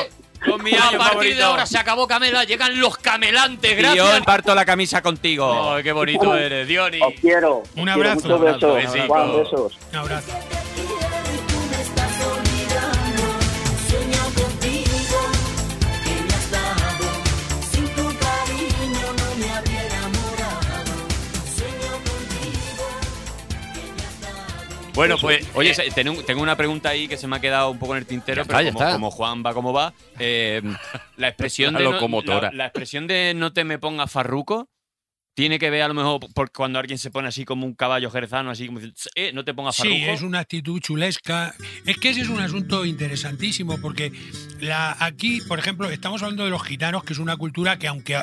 Con 0.44 0.64
mi 0.64 0.74
A 0.74 0.78
partir 0.80 1.00
favorito. 1.00 1.38
de 1.38 1.44
ahora 1.44 1.66
se 1.68 1.78
acabó 1.78 2.08
Camela, 2.08 2.44
llegan 2.46 2.80
los 2.80 2.98
camelantes, 2.98 3.78
gracias. 3.78 4.22
parto 4.22 4.56
la 4.56 4.66
camisa 4.66 5.00
contigo. 5.04 5.74
Ay, 5.74 5.84
qué 5.84 5.92
bonito 5.92 6.36
eres, 6.36 6.68
Diony. 6.68 7.00
Os 7.00 7.14
quiero. 7.22 7.58
Un 7.76 7.84
quiero, 7.86 7.92
abrazo, 7.94 8.16
Muchos 8.16 8.32
un 8.32 8.48
abrazo, 8.48 8.74
besos. 8.74 8.94
besos. 9.38 9.78
Un 9.92 9.96
abrazo. 10.00 10.32
Bueno, 24.94 25.16
pues, 25.18 25.48
Oye, 25.56 25.72
eh, 25.72 25.92
tengo, 25.96 26.22
tengo 26.24 26.42
una 26.42 26.56
pregunta 26.58 26.90
ahí 26.90 27.08
que 27.08 27.18
se 27.18 27.28
me 27.28 27.38
ha 27.38 27.40
quedado 27.42 27.70
un 27.72 27.80
poco 27.80 27.94
en 27.94 28.00
el 28.00 28.06
tintero, 28.06 28.44
pero 28.46 28.58
como, 28.94 29.12
Juan 29.12 29.44
va 29.46 29.54
como 29.54 29.74
va, 29.74 29.94
eh, 30.20 30.62
la 31.18 31.28
expresión 31.30 31.74
de 31.80 31.84
no- 31.84 31.92
la, 32.42 32.52
la 32.52 32.66
expresión 32.66 33.08
de 33.08 33.34
no 33.36 33.54
te 33.54 33.64
me 33.64 33.80
pongas 33.80 34.12
farruco 34.12 34.70
tiene 35.34 35.60
que 35.60 35.70
ver 35.70 35.82
a 35.84 35.88
lo 35.88 35.94
mejor 35.94 36.20
por 36.34 36.52
cuando 36.52 36.78
alguien 36.78 37.00
se 37.00 37.10
pone 37.10 37.30
así 37.30 37.46
como 37.46 37.66
un 37.66 37.74
caballo 37.74 38.12
jerezano, 38.12 38.52
así 38.52 38.68
como 38.68 38.80
diciendo, 38.80 39.00
eh, 39.16 39.32
no 39.34 39.46
te 39.46 39.54
pongas 39.54 39.78
farruco. 39.78 39.96
Sí, 39.96 40.04
es 40.04 40.22
una 40.24 40.40
actitud 40.40 40.80
chulesca. 40.82 41.56
Es 41.86 41.98
que 41.98 42.10
ese 42.10 42.22
es 42.22 42.28
un 42.30 42.42
asunto 42.42 42.84
interesantísimo 42.86 43.80
porque 43.80 44.12
la, 44.62 44.96
aquí, 45.00 45.42
por 45.42 45.60
ejemplo, 45.60 45.90
estamos 45.90 46.22
hablando 46.24 46.46
de 46.46 46.50
los 46.52 46.64
gitanos, 46.64 47.04
que 47.04 47.14
es 47.14 47.20
una 47.20 47.36
cultura 47.36 47.78
que, 47.80 47.88
aunque 47.88 48.18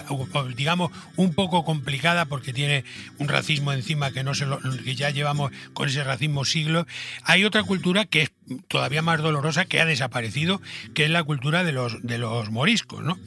digamos 0.56 0.90
un 1.16 1.34
poco 1.34 1.64
complicada 1.64 2.24
porque 2.26 2.52
tiene 2.52 2.84
un 3.18 3.28
racismo 3.28 3.72
encima 3.72 4.10
que 4.12 4.22
no 4.24 4.34
se 4.34 4.46
lo- 4.46 4.60
que 4.60 4.94
ya 4.94 5.10
llevamos 5.10 5.52
con 5.74 5.88
ese 5.88 6.04
racismo 6.04 6.44
siglos, 6.44 6.86
hay 7.24 7.44
otra 7.44 7.62
cultura 7.64 8.04
que 8.04 8.22
es 8.22 8.30
todavía 8.68 9.02
más 9.02 9.20
dolorosa 9.20 9.66
que 9.66 9.80
ha 9.80 9.84
desaparecido, 9.84 10.62
que 10.94 11.04
es 11.04 11.10
la 11.10 11.22
cultura 11.22 11.64
de 11.64 11.72
los 11.72 12.02
de 12.02 12.16
los 12.18 12.50
moriscos, 12.50 13.02
¿no? 13.04 13.18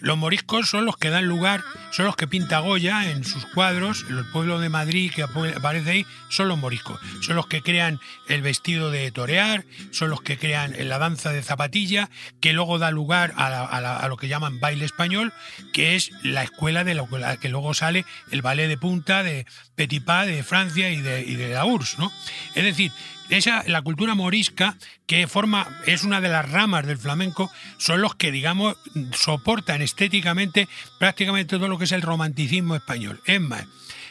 Los 0.00 0.18
moriscos 0.18 0.68
son 0.68 0.84
los 0.84 0.98
que 0.98 1.08
dan 1.08 1.26
lugar, 1.26 1.62
son 1.92 2.04
los 2.04 2.16
que 2.16 2.26
pinta 2.26 2.58
Goya 2.58 3.10
en 3.10 3.24
sus 3.24 3.46
cuadros, 3.46 4.04
el 4.10 4.26
pueblo 4.26 4.58
de 4.60 4.68
Madrid 4.68 5.10
que 5.14 5.22
aparece 5.22 5.90
ahí, 5.90 6.06
son 6.28 6.48
los 6.48 6.58
moriscos. 6.58 7.00
Son 7.22 7.36
los 7.36 7.46
que 7.46 7.62
crean 7.62 7.98
el 8.28 8.42
vestido 8.42 8.90
de 8.90 9.10
torear, 9.10 9.64
son 9.92 10.10
los 10.10 10.20
que 10.20 10.36
crean 10.36 10.74
la 10.88 10.98
danza 10.98 11.30
de 11.30 11.42
zapatilla, 11.42 12.10
que 12.40 12.52
luego 12.56 12.78
da 12.80 12.90
lugar 12.90 13.32
a, 13.36 13.48
la- 13.50 13.64
a 13.64 13.80
la- 13.80 13.96
a 13.98 14.08
lo 14.08 14.16
que 14.16 14.26
llaman 14.28 14.58
baile 14.58 14.84
español, 14.84 15.32
que 15.72 15.94
es 15.94 16.10
la 16.24 16.42
escuela 16.42 16.82
de 16.82 16.94
la 16.94 17.36
que 17.36 17.48
luego 17.48 17.72
sale 17.74 18.04
el 18.32 18.42
ballet 18.42 18.66
de 18.68 18.76
punta 18.78 19.22
de 19.22 19.46
Petipa 19.76 20.26
de 20.26 20.42
Francia 20.42 20.90
y 20.90 21.00
de, 21.00 21.24
de 21.24 21.48
la 21.54 21.64
URSS, 21.64 21.98
¿no? 21.98 22.12
Es 22.54 22.64
decir, 22.64 22.90
esa, 23.28 23.64
la 23.66 23.82
cultura 23.82 24.14
morisca, 24.14 24.76
que 25.06 25.26
forma, 25.26 25.66
es 25.84 26.04
una 26.04 26.20
de 26.20 26.28
las 26.28 26.48
ramas 26.50 26.86
del 26.86 26.96
flamenco, 26.98 27.50
son 27.76 28.00
los 28.00 28.14
que, 28.14 28.30
digamos, 28.30 28.76
soportan 29.12 29.82
estéticamente 29.82 30.68
prácticamente 30.98 31.56
todo 31.56 31.68
lo 31.68 31.76
que 31.78 31.84
es 31.84 31.92
el 31.92 32.02
romanticismo 32.02 32.74
español. 32.76 33.20
Es 33.26 33.40
más, 33.40 33.64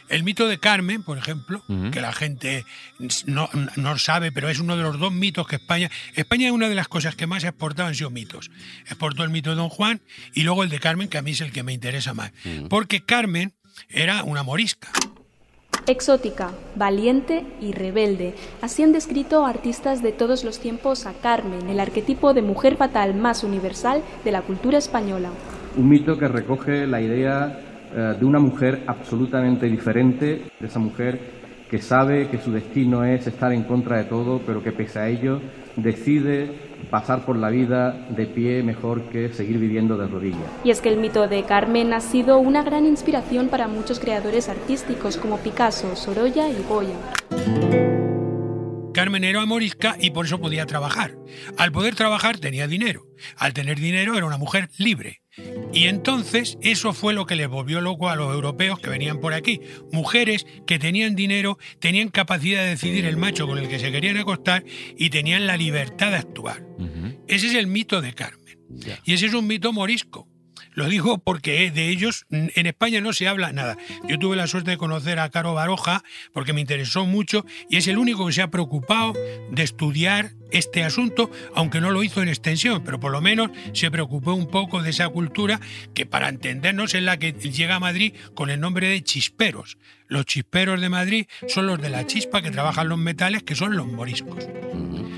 El 0.10 0.24
mito 0.24 0.48
de 0.48 0.60
Carmen, 0.60 1.04
por 1.04 1.18
ejemplo, 1.18 1.64
que 1.92 2.02
la 2.02 2.14
gente 2.14 2.66
no, 3.26 3.50
no 3.76 3.98
sabe, 3.98 4.32
pero 4.32 4.50
es 4.50 4.60
uno 4.60 4.78
de 4.78 4.84
los 4.84 5.00
dos 5.00 5.12
mitos 5.12 5.48
que 5.48 5.56
España. 5.56 5.90
España 6.14 6.48
es 6.48 6.54
una 6.54 6.70
de 6.70 6.76
las 6.76 6.88
cosas 6.88 7.16
que 7.16 7.28
más 7.28 7.44
ha 7.44 7.50
exportado 7.50 7.88
han 7.88 7.96
sido 7.96 8.10
mitos. 8.10 8.52
Exportó 8.86 9.24
el 9.24 9.30
mito 9.30 9.50
de 9.50 9.56
Don 9.56 9.70
Juan 9.70 10.02
y 10.34 10.44
luego 10.44 10.64
el 10.64 10.70
de 10.70 10.80
Carmen, 10.80 11.10
que 11.10 11.18
a 11.18 11.22
mí 11.22 11.32
es 11.32 11.42
el 11.42 11.52
que 11.52 11.64
me 11.64 11.74
interesa 11.74 12.14
más. 12.14 12.32
Porque 12.70 13.04
Carmen 13.04 13.54
era 13.90 14.24
una 14.24 14.44
morisca. 14.44 14.90
Exótica, 15.88 16.52
valiente 16.76 17.46
y 17.62 17.72
rebelde. 17.72 18.34
Así 18.62 18.82
han 18.82 18.92
descrito 18.92 19.46
artistas 19.46 20.02
de 20.02 20.12
todos 20.12 20.44
los 20.44 20.60
tiempos 20.60 21.06
a 21.06 21.14
Carmen, 21.14 21.70
el 21.70 21.80
arquetipo 21.80 22.34
de 22.34 22.42
mujer 22.42 22.76
fatal 22.76 23.14
más 23.14 23.44
universal 23.44 24.02
de 24.24 24.32
la 24.32 24.42
cultura 24.42 24.80
española. 24.80 25.30
Un 25.78 25.90
mito 25.90 26.18
que 26.18 26.28
recoge 26.28 26.88
la 26.88 27.02
idea 27.02 27.60
eh, 27.94 28.16
de 28.20 28.26
una 28.26 28.40
mujer 28.40 28.84
absolutamente 28.88 29.68
diferente, 29.68 30.44
de 30.60 30.68
esa 30.68 30.80
mujer 30.80 31.20
que 31.70 31.80
sabe 31.80 32.28
que 32.30 32.38
su 32.38 32.52
destino 32.52 33.04
es 33.04 33.26
estar 33.28 33.52
en 33.52 33.64
contra 33.64 33.98
de 33.98 34.04
todo, 34.06 34.42
pero 34.46 34.62
que 34.64 34.72
pese 34.72 35.00
a 35.00 35.10
ello 35.10 35.42
decide 35.76 36.50
pasar 36.90 37.26
por 37.26 37.36
la 37.36 37.50
vida 37.50 37.92
de 38.10 38.26
pie 38.28 38.64
mejor 38.64 39.10
que 39.10 39.34
seguir 39.34 39.58
viviendo 39.58 39.98
de 39.98 40.08
rodillas. 40.08 40.48
Y 40.64 40.70
es 40.70 40.82
que 40.82 40.90
el 40.90 40.98
mito 40.98 41.28
de 41.28 41.44
Carmen 41.44 41.94
ha 41.94 42.02
sido 42.02 42.38
una 42.38 42.64
gran 42.64 42.86
inspiración 42.86 43.50
para 43.50 43.68
muchos 43.68 44.00
creadores 44.00 44.48
artísticos 44.50 45.18
como 45.18 45.40
Picasso, 45.40 45.96
Sorolla 45.96 46.48
y 46.50 46.64
Goya. 46.70 46.96
Carmen 48.94 49.26
era 49.26 49.46
morisca 49.46 49.98
y 50.00 50.12
por 50.12 50.26
eso 50.26 50.40
podía 50.40 50.66
trabajar. 50.66 51.18
Al 51.58 51.72
poder 51.72 51.96
trabajar 51.96 52.38
tenía 52.38 52.68
dinero. 52.68 53.08
Al 53.38 53.54
tener 53.54 53.78
dinero 53.78 54.16
era 54.16 54.26
una 54.26 54.38
mujer 54.38 54.70
libre. 54.78 55.22
Y 55.74 55.86
entonces 55.88 56.58
eso 56.62 56.94
fue 56.94 57.14
lo 57.14 57.26
que 57.26 57.36
les 57.36 57.48
volvió 57.48 57.82
loco 57.82 58.10
a 58.10 58.16
los 58.16 58.34
europeos 58.34 58.80
que 58.80 58.90
venían 58.90 59.20
por 59.20 59.34
aquí. 59.34 59.62
Mujeres 59.92 60.46
que 60.66 60.80
tenían 60.80 61.16
dinero, 61.16 61.58
tenían 61.80 62.10
capacidad 62.10 62.64
de 62.64 62.70
decidir 62.70 63.06
el 63.06 63.18
macho 63.18 63.48
con 63.48 63.58
el 63.58 63.68
que 63.68 63.80
se 63.80 63.92
querían 63.92 64.18
acostar 64.18 64.64
y 64.98 65.10
tenían 65.10 65.48
la 65.48 65.58
libertad 65.58 66.12
de 66.12 66.18
actuar. 66.18 66.64
Ese 67.28 67.48
es 67.48 67.56
el 67.56 67.68
mito 67.68 68.02
de 68.02 68.14
Carmen. 68.14 68.60
Y 69.04 69.14
ese 69.14 69.28
es 69.28 69.34
un 69.34 69.48
mito 69.48 69.74
morisco. 69.74 70.28
Lo 70.76 70.90
digo 70.90 71.18
porque 71.20 71.72
de 71.72 71.90
ellos 71.90 72.26
en 72.30 72.66
España 72.66 73.00
no 73.00 73.14
se 73.14 73.30
habla 73.30 73.54
nada. 73.54 73.78
Yo 74.08 74.20
tuve 74.20 74.36
la 74.36 74.48
suerte 74.48 74.72
de 74.72 74.78
conocer 74.78 75.20
a 75.20 75.30
Caro 75.30 75.54
Baroja 75.54 76.04
porque 76.34 76.52
me 76.52 76.62
interesó 76.62 77.06
mucho 77.06 77.46
y 77.70 77.78
es 77.78 77.88
el 77.88 77.98
único 77.98 78.28
que 78.28 78.34
se 78.34 78.42
ha 78.42 78.52
preocupado 78.52 79.14
de 79.52 79.64
estudiar 79.64 80.34
este 80.52 80.84
asunto, 80.84 81.30
aunque 81.56 81.82
no 81.82 81.92
lo 81.92 82.04
hizo 82.04 82.22
en 82.22 82.30
extensión, 82.30 82.84
pero 82.84 83.00
por 83.00 83.12
lo 83.12 83.22
menos 83.22 83.50
se 83.74 83.92
preocupó 83.92 84.34
un 84.34 84.48
poco 84.50 84.82
de 84.82 84.90
esa 84.92 85.10
cultura 85.10 85.60
que 85.94 86.06
para 86.06 86.30
entendernos 86.30 86.94
es 86.94 87.04
la 87.04 87.18
que 87.18 87.32
llega 87.34 87.76
a 87.76 87.80
Madrid 87.80 88.14
con 88.34 88.50
el 88.50 88.60
nombre 88.60 88.88
de 88.88 89.04
chisperos. 89.04 89.78
Los 90.08 90.26
chisperos 90.26 90.80
de 90.82 90.90
Madrid 90.90 91.26
son 91.48 91.66
los 91.68 91.82
de 91.82 91.90
la 91.90 92.06
chispa 92.06 92.42
que 92.42 92.52
trabajan 92.52 92.90
los 92.90 92.98
metales, 93.00 93.42
que 93.44 93.56
son 93.56 93.76
los 93.76 93.88
moriscos. 93.88 94.48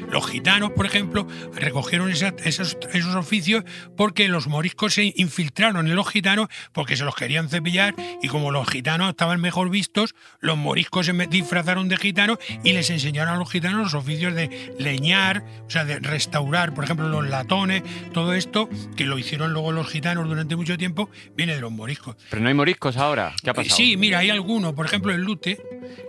Los 0.10 0.26
gitanos, 0.30 0.72
por 0.72 0.86
ejemplo, 0.86 1.28
recogieron 1.54 2.10
esa- 2.10 2.34
esos, 2.46 2.78
esos 2.94 3.14
oficios 3.16 3.66
porque 3.98 4.30
los 4.30 4.48
moriscos 4.48 4.94
se 4.94 5.12
infiltraron 5.18 5.86
en 5.86 5.96
los 5.98 6.08
gitanos 6.08 6.48
porque 6.72 6.96
se 6.96 7.04
los 7.04 7.14
querían 7.14 7.50
cepillar 7.50 7.94
y 8.22 8.30
como 8.30 8.52
los 8.52 8.70
gitanos 8.70 9.10
estaban 9.10 9.42
mejor 9.42 9.70
vistos, 9.70 10.16
los 10.40 10.56
moriscos 10.58 11.08
se 11.08 11.14
disfrazaron 11.28 11.90
de 11.90 11.98
gitanos 11.98 12.38
y 12.64 12.72
les 12.72 12.90
enseñaron 12.90 13.34
a 13.34 13.38
los 13.38 13.52
gitanos 13.52 13.82
los 13.82 13.94
oficios 13.96 14.34
de 14.34 14.74
leñar, 14.80 15.27
o 15.36 15.70
sea, 15.70 15.84
de 15.86 16.00
restaurar, 16.00 16.74
por 16.74 16.84
ejemplo, 16.84 17.08
los 17.10 17.28
latones, 17.30 17.84
todo 18.14 18.34
esto 18.34 18.70
que 18.96 19.06
lo 19.06 19.18
hicieron 19.18 19.54
luego 19.54 19.72
los 19.72 19.88
gitanos 19.88 20.28
durante 20.28 20.56
mucho 20.56 20.78
tiempo, 20.78 21.10
viene 21.36 21.56
de 21.56 21.62
los 21.62 21.72
moriscos. 21.72 22.16
Pero 22.30 22.42
no 22.42 22.48
hay 22.48 22.54
moriscos 22.54 22.98
ahora. 22.98 23.34
¿Qué 23.44 23.50
ha 23.50 23.54
pasado? 23.54 23.76
Sí, 23.76 23.98
mira, 23.98 24.20
hay 24.20 24.30
algunos, 24.30 24.74
por 24.74 24.86
ejemplo, 24.86 25.14
el 25.14 25.22
lute. 25.22 25.62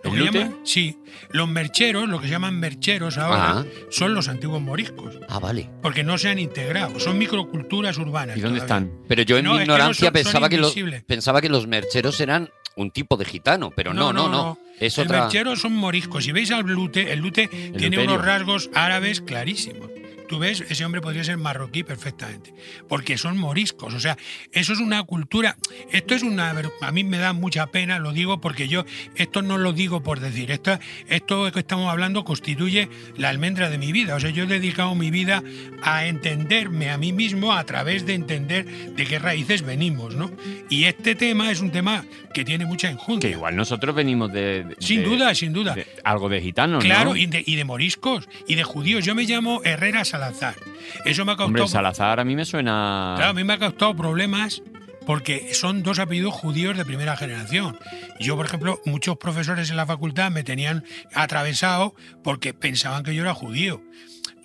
Lo 0.04 0.12
¿El 0.12 0.18
lute? 0.26 0.38
llaman- 0.40 0.56
sí, 0.64 0.98
los 1.30 1.48
mercheros, 1.48 2.08
lo 2.08 2.20
que 2.20 2.26
se 2.26 2.32
llaman 2.32 2.58
mercheros 2.58 3.18
ahora, 3.18 3.50
Ajá. 3.50 3.66
son 3.90 4.14
los 4.14 4.28
antiguos 4.28 4.60
moriscos, 4.60 5.18
Ah, 5.28 5.38
vale. 5.38 5.68
porque 5.82 6.04
no 6.04 6.18
se 6.18 6.28
han 6.28 6.38
integrado, 6.38 6.98
son 7.00 7.18
microculturas 7.18 7.96
urbanas. 7.98 8.36
¿Y 8.36 8.40
dónde 8.40 8.60
todavía. 8.60 8.86
están? 8.88 9.04
Pero 9.08 9.22
yo 9.22 9.38
en 9.38 9.44
No, 9.44 9.52
mi 9.52 9.56
es 9.58 9.62
que 9.62 9.66
no 9.68 9.74
ignorancia 9.74 10.06
son 10.06 10.12
pensaba, 10.12 10.48
que 10.48 10.58
los, 10.58 10.74
pensaba 11.06 11.40
que 11.40 11.48
los 11.48 11.66
mercheros 11.66 12.20
eran 12.20 12.50
un 12.78 12.90
tipo 12.92 13.16
de 13.16 13.24
gitano, 13.24 13.70
pero 13.74 13.92
no, 13.92 14.12
no, 14.12 14.28
no. 14.28 14.58
Es 14.78 14.96
el 14.98 15.06
otra. 15.06 15.22
merchero 15.22 15.56
son 15.56 15.74
moriscos. 15.74 16.24
Si 16.24 16.32
veis 16.32 16.50
al 16.52 16.64
lute, 16.64 17.12
el 17.12 17.18
lute 17.18 17.48
tiene 17.48 17.96
luterio. 17.96 18.04
unos 18.04 18.24
rasgos 18.24 18.70
árabes 18.72 19.20
clarísimos. 19.20 19.90
Tú 20.28 20.38
ves, 20.38 20.62
ese 20.68 20.84
hombre 20.84 21.00
podría 21.00 21.24
ser 21.24 21.38
marroquí 21.38 21.82
perfectamente, 21.82 22.52
porque 22.88 23.16
son 23.18 23.38
moriscos. 23.38 23.94
O 23.94 24.00
sea, 24.00 24.16
eso 24.52 24.72
es 24.72 24.78
una 24.80 25.02
cultura. 25.04 25.56
Esto 25.90 26.14
es 26.14 26.22
una. 26.22 26.54
A 26.82 26.92
mí 26.92 27.02
me 27.04 27.18
da 27.18 27.32
mucha 27.32 27.66
pena, 27.68 27.98
lo 27.98 28.12
digo 28.12 28.40
porque 28.40 28.68
yo 28.68 28.84
esto 29.16 29.42
no 29.42 29.56
lo 29.58 29.72
digo 29.72 30.02
por 30.02 30.20
decir. 30.20 30.50
Esto, 30.50 30.78
esto 31.08 31.50
que 31.50 31.60
estamos 31.60 31.90
hablando 31.90 32.24
constituye 32.24 32.88
la 33.16 33.30
almendra 33.30 33.70
de 33.70 33.78
mi 33.78 33.90
vida. 33.92 34.14
O 34.16 34.20
sea, 34.20 34.30
yo 34.30 34.44
he 34.44 34.46
dedicado 34.46 34.94
mi 34.94 35.10
vida 35.10 35.42
a 35.82 36.06
entenderme 36.06 36.90
a 36.90 36.98
mí 36.98 37.12
mismo 37.12 37.52
a 37.54 37.64
través 37.64 38.04
de 38.06 38.14
entender 38.14 38.66
de 38.66 39.06
qué 39.06 39.18
raíces 39.18 39.62
venimos, 39.62 40.14
¿no? 40.14 40.30
Y 40.68 40.84
este 40.84 41.14
tema 41.14 41.50
es 41.50 41.60
un 41.60 41.70
tema 41.70 42.04
que 42.34 42.44
tiene 42.44 42.66
mucha 42.66 42.90
enjundia. 42.90 43.28
Que 43.30 43.34
igual 43.34 43.56
nosotros 43.56 43.94
venimos 43.94 44.32
de. 44.32 44.64
de- 44.64 44.76
Sin 44.80 45.00
de- 45.02 45.06
duda, 45.08 45.34
sin 45.34 45.52
duda. 45.52 45.74
de 45.74 45.86
algo 46.04 46.28
de 46.28 46.40
gitanos, 46.40 46.84
Claro, 46.84 47.10
¿no? 47.10 47.16
y, 47.16 47.26
de, 47.26 47.42
y 47.46 47.56
de 47.56 47.64
moriscos, 47.64 48.28
y 48.46 48.54
de 48.56 48.62
judíos. 48.64 49.04
Yo 49.04 49.14
me 49.14 49.24
llamo 49.24 49.62
Herrera 49.64 50.04
Salazar. 50.18 50.56
Eso 51.04 51.24
me 51.24 51.32
ha 51.32 51.34
Hombre, 51.36 51.68
Salazar 51.68 52.18
a 52.18 52.24
mí 52.24 52.34
me 52.34 52.44
suena. 52.44 53.14
claro, 53.16 53.30
a 53.30 53.34
mí 53.34 53.44
me 53.44 53.52
ha 53.52 53.58
causado 53.58 53.94
problemas 53.94 54.62
porque 55.06 55.54
son 55.54 55.82
dos 55.82 56.00
apellidos 56.00 56.34
judíos 56.34 56.76
de 56.76 56.84
primera 56.84 57.16
generación. 57.16 57.78
Yo, 58.20 58.36
por 58.36 58.46
ejemplo, 58.46 58.80
muchos 58.84 59.16
profesores 59.16 59.70
en 59.70 59.76
la 59.76 59.86
facultad 59.86 60.30
me 60.30 60.42
tenían 60.42 60.84
atravesado 61.14 61.94
porque 62.22 62.52
pensaban 62.52 63.04
que 63.04 63.14
yo 63.14 63.22
era 63.22 63.32
judío. 63.32 63.80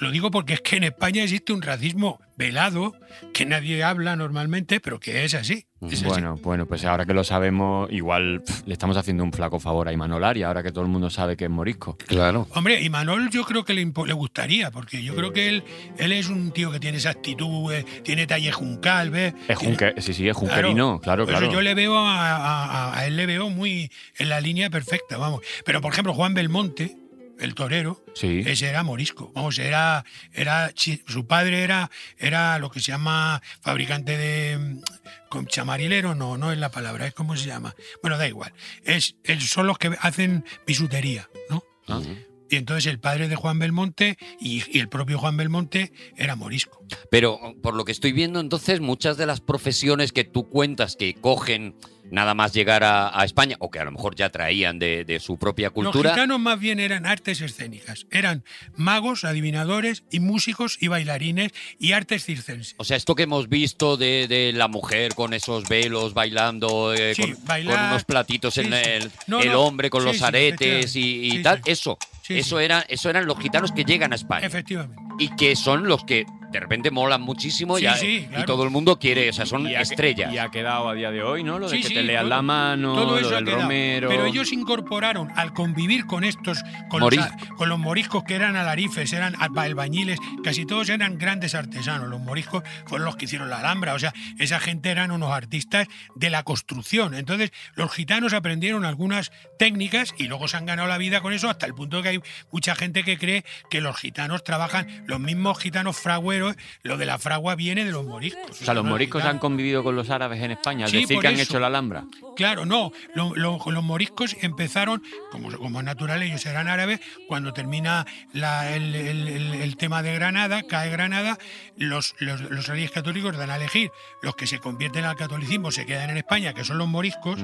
Lo 0.03 0.11
digo 0.11 0.29
porque 0.31 0.53
es 0.53 0.61
que 0.61 0.75
en 0.77 0.83
España 0.83 1.23
existe 1.23 1.53
un 1.53 1.61
racismo 1.61 2.19
velado 2.37 2.93
que 3.33 3.45
nadie 3.45 3.83
habla 3.83 4.15
normalmente, 4.15 4.79
pero 4.79 4.99
que 4.99 5.23
es 5.23 5.33
así. 5.35 5.65
es 5.81 5.93
así. 5.93 6.05
Bueno, 6.05 6.35
bueno, 6.43 6.65
pues 6.65 6.83
ahora 6.83 7.05
que 7.05 7.13
lo 7.13 7.23
sabemos, 7.23 7.91
igual 7.91 8.43
le 8.65 8.73
estamos 8.73 8.97
haciendo 8.97 9.23
un 9.23 9.31
flaco 9.31 9.59
favor 9.59 9.87
a 9.87 9.93
Imanol 9.93 10.23
Arias, 10.23 10.47
ahora 10.47 10.63
que 10.63 10.71
todo 10.71 10.83
el 10.83 10.89
mundo 10.89 11.09
sabe 11.09 11.37
que 11.37 11.45
es 11.45 11.49
morisco. 11.51 11.97
Claro. 12.07 12.47
Hombre, 12.55 12.81
y 12.81 12.89
Manol 12.89 13.29
yo 13.29 13.43
creo 13.45 13.63
que 13.63 13.73
le, 13.73 13.85
le 13.85 14.13
gustaría, 14.13 14.71
porque 14.71 15.03
yo 15.03 15.15
creo 15.15 15.31
que 15.31 15.47
él, 15.47 15.63
él 15.97 16.11
es 16.11 16.27
un 16.29 16.51
tío 16.51 16.71
que 16.71 16.79
tiene 16.79 16.97
esa 16.97 17.11
actitud, 17.11 17.71
eh, 17.71 17.85
tiene 18.03 18.25
talle 18.27 18.51
juncal, 18.51 19.09
¿ves? 19.11 19.33
Es 19.47 19.57
Tiene- 19.59 19.75
junque, 19.77 20.01
sí, 20.01 20.13
sí, 20.13 20.27
es 20.27 20.35
junquerino, 20.35 20.99
claro, 20.99 21.23
eso 21.23 21.31
claro. 21.31 21.51
yo 21.51 21.61
le 21.61 21.75
veo 21.75 21.97
a, 21.97 22.35
a- 22.35 22.65
a- 22.93 22.97
a 22.99 23.05
él 23.05 23.15
le 23.15 23.25
veo 23.27 23.49
muy 23.49 23.91
en 24.17 24.29
la 24.29 24.41
línea 24.41 24.69
perfecta, 24.71 25.17
vamos. 25.17 25.41
Pero 25.65 25.81
por 25.81 25.93
ejemplo, 25.93 26.13
Juan 26.13 26.33
Belmonte, 26.33 26.97
el 27.43 27.55
torero, 27.55 28.03
Sí. 28.15 28.41
ese 28.45 28.67
era 28.69 28.83
morisco. 28.83 29.31
Vamos, 29.35 29.59
era, 29.59 30.03
era 30.33 30.71
su 30.75 31.27
padre 31.27 31.63
era, 31.63 31.91
era 32.17 32.57
lo 32.59 32.69
que 32.71 32.79
se 32.79 32.91
llama 32.91 33.41
fabricante 33.61 34.17
de 34.17 34.57
mm, 34.57 34.81
con 35.29 35.45
chamarilero, 35.47 36.15
no, 36.15 36.37
no 36.37 36.51
es 36.51 36.57
la 36.57 36.69
palabra, 36.71 37.05
es 37.07 37.13
como 37.13 37.35
se 37.37 37.45
llama. 37.47 37.75
Bueno, 38.01 38.17
da 38.17 38.27
igual. 38.27 38.53
Es, 38.83 39.15
es- 39.23 39.43
son 39.49 39.67
los 39.67 39.77
que 39.77 39.91
hacen 40.01 40.45
bisutería, 40.65 41.29
¿no? 41.49 41.63
Ah. 41.87 42.01
Y 42.49 42.55
entonces 42.57 42.85
el 42.85 42.99
padre 42.99 43.29
de 43.29 43.35
Juan 43.35 43.57
Belmonte 43.57 44.15
y, 44.39 44.63
y 44.69 44.79
el 44.79 44.87
propio 44.87 45.17
Juan 45.17 45.35
Belmonte 45.37 45.91
era 46.15 46.35
morisco. 46.35 46.85
Pero 47.09 47.39
por 47.63 47.73
lo 47.73 47.83
que 47.83 47.91
estoy 47.91 48.11
viendo, 48.11 48.39
entonces, 48.39 48.79
muchas 48.79 49.17
de 49.17 49.25
las 49.25 49.41
profesiones 49.41 50.11
que 50.11 50.23
tú 50.23 50.47
cuentas 50.49 50.95
que 50.95 51.15
cogen 51.15 51.75
nada 52.13 52.33
más 52.33 52.53
llegar 52.53 52.83
a, 52.83 53.19
a 53.19 53.25
España, 53.25 53.55
o 53.59 53.69
que 53.69 53.79
a 53.79 53.83
lo 53.83 53.91
mejor 53.91 54.15
ya 54.15 54.29
traían 54.29 54.79
de, 54.79 55.03
de 55.03 55.19
su 55.19 55.37
propia 55.37 55.67
Los 55.67 55.73
cultura, 55.73 56.11
gitanos 56.11 56.39
más 56.39 56.59
bien 56.59 56.79
eran 56.79 57.05
artes 57.05 57.41
escénicas. 57.41 58.05
Eran 58.11 58.43
magos, 58.75 59.23
adivinadores 59.25 60.03
y 60.11 60.19
músicos 60.19 60.77
y 60.79 60.87
bailarines 60.87 61.51
y 61.79 61.91
artes 61.93 62.23
circenses. 62.25 62.75
o 62.77 62.83
sea, 62.83 62.95
esto 62.97 63.15
que 63.15 63.23
hemos 63.23 63.49
visto 63.49 63.97
de, 63.97 64.27
de 64.27 64.53
la 64.53 64.67
mujer 64.67 65.15
con 65.15 65.33
esos 65.33 65.67
velos 65.67 66.13
bailando, 66.13 66.93
eh, 66.93 67.15
Sí, 67.15 67.33
con, 67.33 67.45
bailar. 67.45 67.75
con 67.77 67.85
unos 67.89 68.03
platitos 68.05 68.53
Sí, 68.53 68.61
en 68.61 68.73
el, 68.73 69.11
No, 69.27 69.39
el 69.41 69.51
no. 69.51 69.61
hombre 69.61 69.89
con 69.89 70.05
los 70.05 70.21
aretes 70.21 70.95
y, 70.95 71.41
tal, 71.41 71.61
eso, 71.65 71.97
eso, 72.29 72.59
sí. 72.59 72.63
Era, 72.63 72.85
eso 72.87 73.09
eran 73.09 73.25
los 73.25 73.39
gitanos 73.39 73.71
que 73.71 73.83
llegan 73.85 74.13
a 74.13 74.15
España 74.15 74.45
Efectivamente. 74.45 75.01
y 75.17 75.35
que 75.35 75.55
son 75.55 75.87
los 75.87 76.03
que 76.05 76.25
de 76.53 76.59
repente 76.59 76.91
molan 76.91 77.21
muchísimo 77.21 77.77
Sí, 77.77 77.85
y, 77.85 77.93
sí, 77.97 78.27
y 78.37 78.43
todo 78.45 78.63
el 78.63 78.69
mundo 78.69 78.99
quiere, 78.99 79.29
o 79.29 79.33
sea, 79.33 79.45
son 79.45 79.67
Y 79.67 79.75
estrellas. 79.75 80.31
Y 80.31 80.37
ha 80.37 80.49
quedado 80.49 80.87
a 80.87 80.93
día 80.93 81.11
de 81.11 81.23
hoy, 81.23 81.43
¿no? 81.43 81.57
Lo 81.59 81.67
de 81.67 81.77
Sí, 81.81 81.87
que 81.89 81.95
te 81.95 82.03
lean 82.03 82.29
la 82.29 82.41
mano, 82.41 82.93
Todo 82.93 83.15
lo 83.15 83.17
eso 83.19 83.35
ha 83.35 83.41
del 83.41 83.51
romero. 83.51 84.07
Pero 84.09 84.25
ellos 84.25 84.51
incorporaron 84.53 85.29
al 85.35 85.51
convivir 85.53 86.05
con 86.05 86.23
estos, 86.23 86.59
con 86.89 87.01
los, 87.01 87.15
con 87.57 87.69
los 87.69 87.79
moriscos 87.79 88.23
que 88.23 88.35
eran 88.35 88.55
alarifes, 88.55 89.11
eran 89.13 89.33
alba- 89.41 89.63
albañiles, 89.63 90.19
casi 90.43 90.65
todos 90.65 90.89
eran 90.89 91.17
grandes 91.17 91.55
artesanos. 91.55 92.07
Los 92.09 92.21
moriscos 92.21 92.63
fueron 92.85 93.05
los 93.05 93.15
que 93.15 93.25
hicieron 93.25 93.49
la 93.49 93.59
Alhambra, 93.59 93.93
o 93.95 93.99
sea, 93.99 94.13
esa 94.39 94.59
gente 94.59 94.91
eran 94.91 95.09
unos 95.11 95.31
artistas 95.31 95.87
de 96.15 96.29
la 96.29 96.43
construcción. 96.43 97.15
Entonces, 97.15 97.51
los 97.73 97.91
gitanos 97.91 98.33
aprendieron 98.33 98.85
algunas 98.85 99.31
técnicas 99.57 100.13
y 100.17 100.25
luego 100.27 100.47
se 100.47 100.57
han 100.57 100.65
ganado 100.67 100.87
la 100.87 100.97
vida 100.99 101.21
con 101.21 101.33
eso 101.33 101.49
hasta 101.49 101.65
el 101.65 101.73
punto 101.73 102.01
que 102.03 102.09
hay 102.09 102.19
mucha 102.51 102.75
gente 102.75 103.03
que 103.03 103.17
cree 103.17 103.43
que 103.71 103.81
los 103.81 103.97
gitanos 103.97 104.43
trabajan, 104.43 105.03
los 105.07 105.19
mismos 105.19 105.57
gitanos 105.57 105.97
fragueros 105.97 106.42
pero 106.49 106.55
lo 106.83 106.97
de 106.97 107.05
la 107.05 107.17
fragua 107.17 107.55
viene 107.55 107.85
de 107.85 107.91
los 107.91 108.05
moriscos. 108.05 108.61
O 108.61 108.65
sea, 108.65 108.73
los 108.73 108.83
moriscos 108.85 109.23
han 109.23 109.39
convivido 109.39 109.83
con 109.83 109.95
los 109.95 110.09
árabes 110.09 110.41
en 110.41 110.51
España, 110.51 110.87
Sí, 110.87 111.01
decir 111.01 111.19
que 111.19 111.27
han 111.27 111.33
eso. 111.35 111.43
hecho 111.43 111.59
la 111.59 111.67
Alhambra. 111.67 112.03
Claro, 112.35 112.65
no. 112.65 112.91
Lo- 113.15 113.35
lo- 113.35 113.59
los 113.65 113.83
moriscos 113.83 114.35
empezaron, 114.41 115.01
como, 115.31 115.51
como 115.57 115.79
es 115.79 115.85
natural, 115.85 116.21
ellos 116.23 116.45
eran 116.45 116.67
árabes. 116.67 116.99
Cuando 117.27 117.53
termina 117.53 118.05
la- 118.33 118.75
el, 118.75 118.93
el- 118.95 119.27
el- 119.27 119.53
el 119.55 119.77
tema 119.77 120.01
de 120.03 120.13
Granada, 120.13 120.63
cae 120.63 120.89
Granada, 120.89 121.37
los, 121.77 122.15
los, 122.19 122.41
los 122.41 122.67
reyes 122.67 122.91
católicos 122.91 123.35
dan 123.37 123.49
a 123.49 123.55
elegir. 123.57 123.91
Los 124.21 124.35
que 124.35 124.47
se 124.47 124.59
convierten 124.59 125.05
al 125.05 125.15
catolicismo 125.15 125.71
se 125.71 125.85
quedan 125.85 126.09
en 126.09 126.17
España, 126.17 126.53
que 126.53 126.63
son 126.63 126.77
los 126.77 126.87
moriscos, 126.87 127.39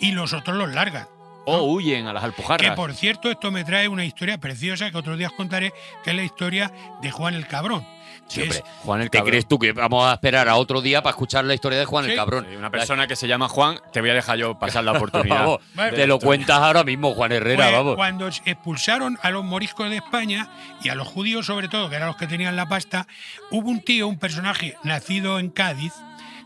y 0.00 0.12
los 0.12 0.32
otros 0.32 0.56
los 0.56 0.72
largan. 0.74 1.06
O 1.46 1.62
huyen 1.64 2.06
a 2.06 2.12
las 2.12 2.22
alpujarras. 2.24 2.70
Que 2.70 2.76
por 2.76 2.94
cierto, 2.94 3.30
esto 3.30 3.50
me 3.50 3.64
trae 3.64 3.88
una 3.88 4.04
historia 4.04 4.38
preciosa 4.38 4.90
que 4.90 4.96
otros 4.96 5.18
días 5.18 5.32
contaré, 5.32 5.72
que 6.04 6.10
es 6.10 6.16
la 6.16 6.22
historia 6.24 6.72
de 7.00 7.10
Juan 7.10 7.34
el 7.34 7.46
Cabrón. 7.46 7.86
Sí, 8.28 8.42
hombre. 8.42 8.62
Juan 8.84 9.00
el 9.02 9.10
¿Te 9.10 9.18
Cabrón. 9.18 9.30
crees 9.30 9.46
tú 9.48 9.58
que 9.58 9.72
vamos 9.72 10.06
a 10.06 10.14
esperar 10.14 10.48
a 10.48 10.54
otro 10.56 10.80
día 10.80 11.02
para 11.02 11.10
escuchar 11.10 11.44
la 11.44 11.54
historia 11.54 11.78
de 11.78 11.84
Juan 11.84 12.04
el. 12.08 12.14
Cabrón? 12.14 12.46
Una 12.56 12.70
persona 12.70 13.06
que 13.06 13.16
se 13.16 13.26
llama 13.26 13.48
Juan, 13.48 13.78
te 13.92 14.00
voy 14.00 14.10
a 14.10 14.14
dejar 14.14 14.38
yo 14.38 14.58
pasar 14.58 14.84
la 14.84 14.92
oportunidad. 14.96 15.40
Vamos, 15.40 15.60
te 15.94 16.06
lo 16.06 16.18
cuentas 16.18 16.58
ahora 16.58 16.84
mismo, 16.84 17.12
Juan 17.14 17.32
Herrera, 17.32 17.64
Pues, 17.64 17.72
vamos. 17.72 17.96
Cuando 17.96 18.28
expulsaron 18.28 19.18
a 19.22 19.30
los 19.30 19.44
moriscos 19.44 19.90
de 19.90 19.96
España 19.96 20.48
y 20.82 20.88
a 20.88 20.94
los 20.94 21.08
judíos, 21.08 21.46
sobre 21.46 21.68
todo, 21.68 21.90
que 21.90 21.96
eran 21.96 22.08
los 22.08 22.16
que 22.16 22.26
tenían 22.26 22.54
la 22.56 22.68
pasta, 22.68 23.06
hubo 23.50 23.68
un 23.68 23.80
tío, 23.80 24.06
un 24.08 24.18
personaje 24.18 24.76
nacido 24.84 25.38
en 25.38 25.50
Cádiz, 25.50 25.92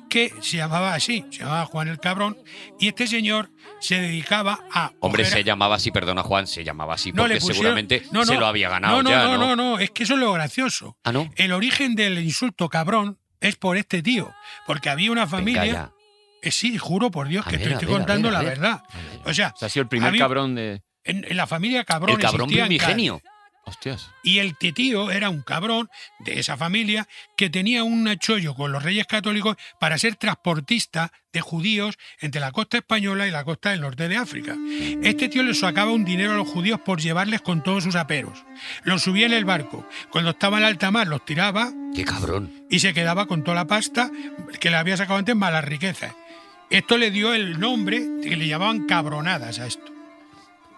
que 0.09 0.33
se 0.41 0.57
llamaba 0.57 0.95
así, 0.95 1.25
se 1.31 1.41
llamaba 1.41 1.65
Juan 1.67 1.89
el 1.89 1.99
Cabrón, 1.99 2.37
y 2.79 2.89
este 2.89 3.07
señor 3.07 3.51
se 3.81 4.01
dedicaba 4.01 4.61
a. 4.73 4.93
Hombre, 5.01 5.25
se 5.25 5.45
llamaba 5.45 5.77
así, 5.77 5.91
perdona 5.91 6.23
Juan, 6.23 6.47
se 6.47 6.65
llamaba 6.65 6.95
así 6.95 7.13
No, 7.13 7.23
porque 7.23 7.37
pusieron- 7.37 7.55
seguramente 7.55 8.03
no, 8.13 8.25
se 8.25 8.35
lo 8.37 8.47
había 8.47 8.69
ganado 8.69 8.97
no, 8.97 9.03
no, 9.03 9.11
ya, 9.11 9.25
no, 9.25 9.37
¿no? 9.39 9.55
no, 9.55 9.57
no, 9.57 9.79
es 9.79 9.91
que 9.91 10.05
eso 10.05 10.15
es 10.15 10.21
lo 10.21 10.33
gracioso. 10.33 10.97
Ah, 11.05 11.13
¿no? 11.13 11.31
El 11.37 11.53
origen 11.53 11.95
del 11.95 12.19
insulto 12.19 12.69
cabrón 12.69 13.19
es 13.41 13.57
por 13.57 13.77
este 13.77 14.03
tío, 14.03 14.33
porque 14.67 14.89
había 14.91 15.11
una 15.13 15.27
familia. 15.27 15.93
Eh, 16.43 16.51
sí, 16.51 16.79
juro 16.79 17.11
por 17.11 17.29
Dios 17.29 17.47
A 17.47 17.51
que 17.51 17.57
ver, 17.57 17.67
te 17.69 17.73
estoy 17.75 17.89
ver, 17.89 17.97
contando 17.97 18.29
ver, 18.29 18.33
la 18.33 18.39
ver. 18.41 18.49
verdad. 18.59 18.83
O 19.25 19.35
sea, 19.35 19.53
O 19.55 19.59
sea, 19.59 19.67
ha 19.67 19.69
sido 19.69 19.83
el 19.83 19.89
primer 19.89 20.09
había- 20.11 20.21
cabrón 20.21 20.55
de. 20.55 20.83
en, 21.05 21.25
en 21.29 21.37
la 21.37 21.47
familia 21.47 21.85
cabrón 21.85 22.17
El 22.17 22.23
cabrón 22.23 22.49
primigenio. 22.49 23.21
Hostias. 23.67 24.11
Y 24.23 24.39
el 24.39 24.57
tío 24.57 25.11
era 25.11 25.29
un 25.29 25.43
cabrón 25.43 25.91
de 26.21 26.39
esa 26.39 26.57
familia 26.57 27.09
que 27.37 27.51
tenía 27.51 27.83
un 27.83 28.09
chollo 28.17 28.55
con 28.55 28.71
los 28.71 28.85
reyes 28.85 29.07
católicos 29.09 29.57
para 29.81 29.99
ser 29.99 30.15
transportista 30.15 31.13
de 31.33 31.41
judíos 31.41 31.99
entre 32.21 32.41
la 32.41 32.53
costa 32.53 32.77
española 32.79 33.27
y 33.27 33.33
la 33.33 33.45
costa 33.45 33.71
del 33.71 33.81
norte 33.81 34.07
de 34.09 34.17
África. 34.17 34.57
Este 35.03 35.29
tío 35.29 35.43
les 35.43 35.59
sacaba 35.59 35.91
un 35.91 36.05
dinero 36.05 36.33
a 36.33 36.37
los 36.37 36.49
judíos 36.49 36.79
por 36.81 37.01
llevarles 37.01 37.43
con 37.43 37.65
todos 37.65 37.83
sus 37.83 37.97
aperos. 37.97 38.45
Los 38.85 39.03
subía 39.03 39.27
en 39.27 39.33
el 39.33 39.45
barco. 39.45 39.87
Cuando 40.11 40.31
estaba 40.31 40.59
en 40.59 40.65
alta 40.65 40.93
mar 40.93 41.09
los 41.09 41.25
tiraba 41.25 41.73
Qué 41.95 42.05
cabrón. 42.05 42.53
y 42.71 42.79
se 42.79 42.95
quedaba 42.95 43.27
con 43.27 43.43
toda 43.43 43.57
la 43.57 43.67
pasta 43.67 44.11
que 44.61 44.71
le 44.71 44.77
había 44.77 44.97
sacado 44.97 45.19
antes 45.19 45.35
más 45.35 45.53
las 45.53 45.65
riquezas. 45.65 46.15
Esto 46.71 46.99
le 46.99 47.11
dio 47.11 47.35
el 47.35 47.59
nombre 47.59 48.01
que 48.23 48.37
le 48.37 48.47
llamaban 48.47 48.87
cabronadas 48.87 49.59
a 49.59 49.67
esto. 49.67 49.96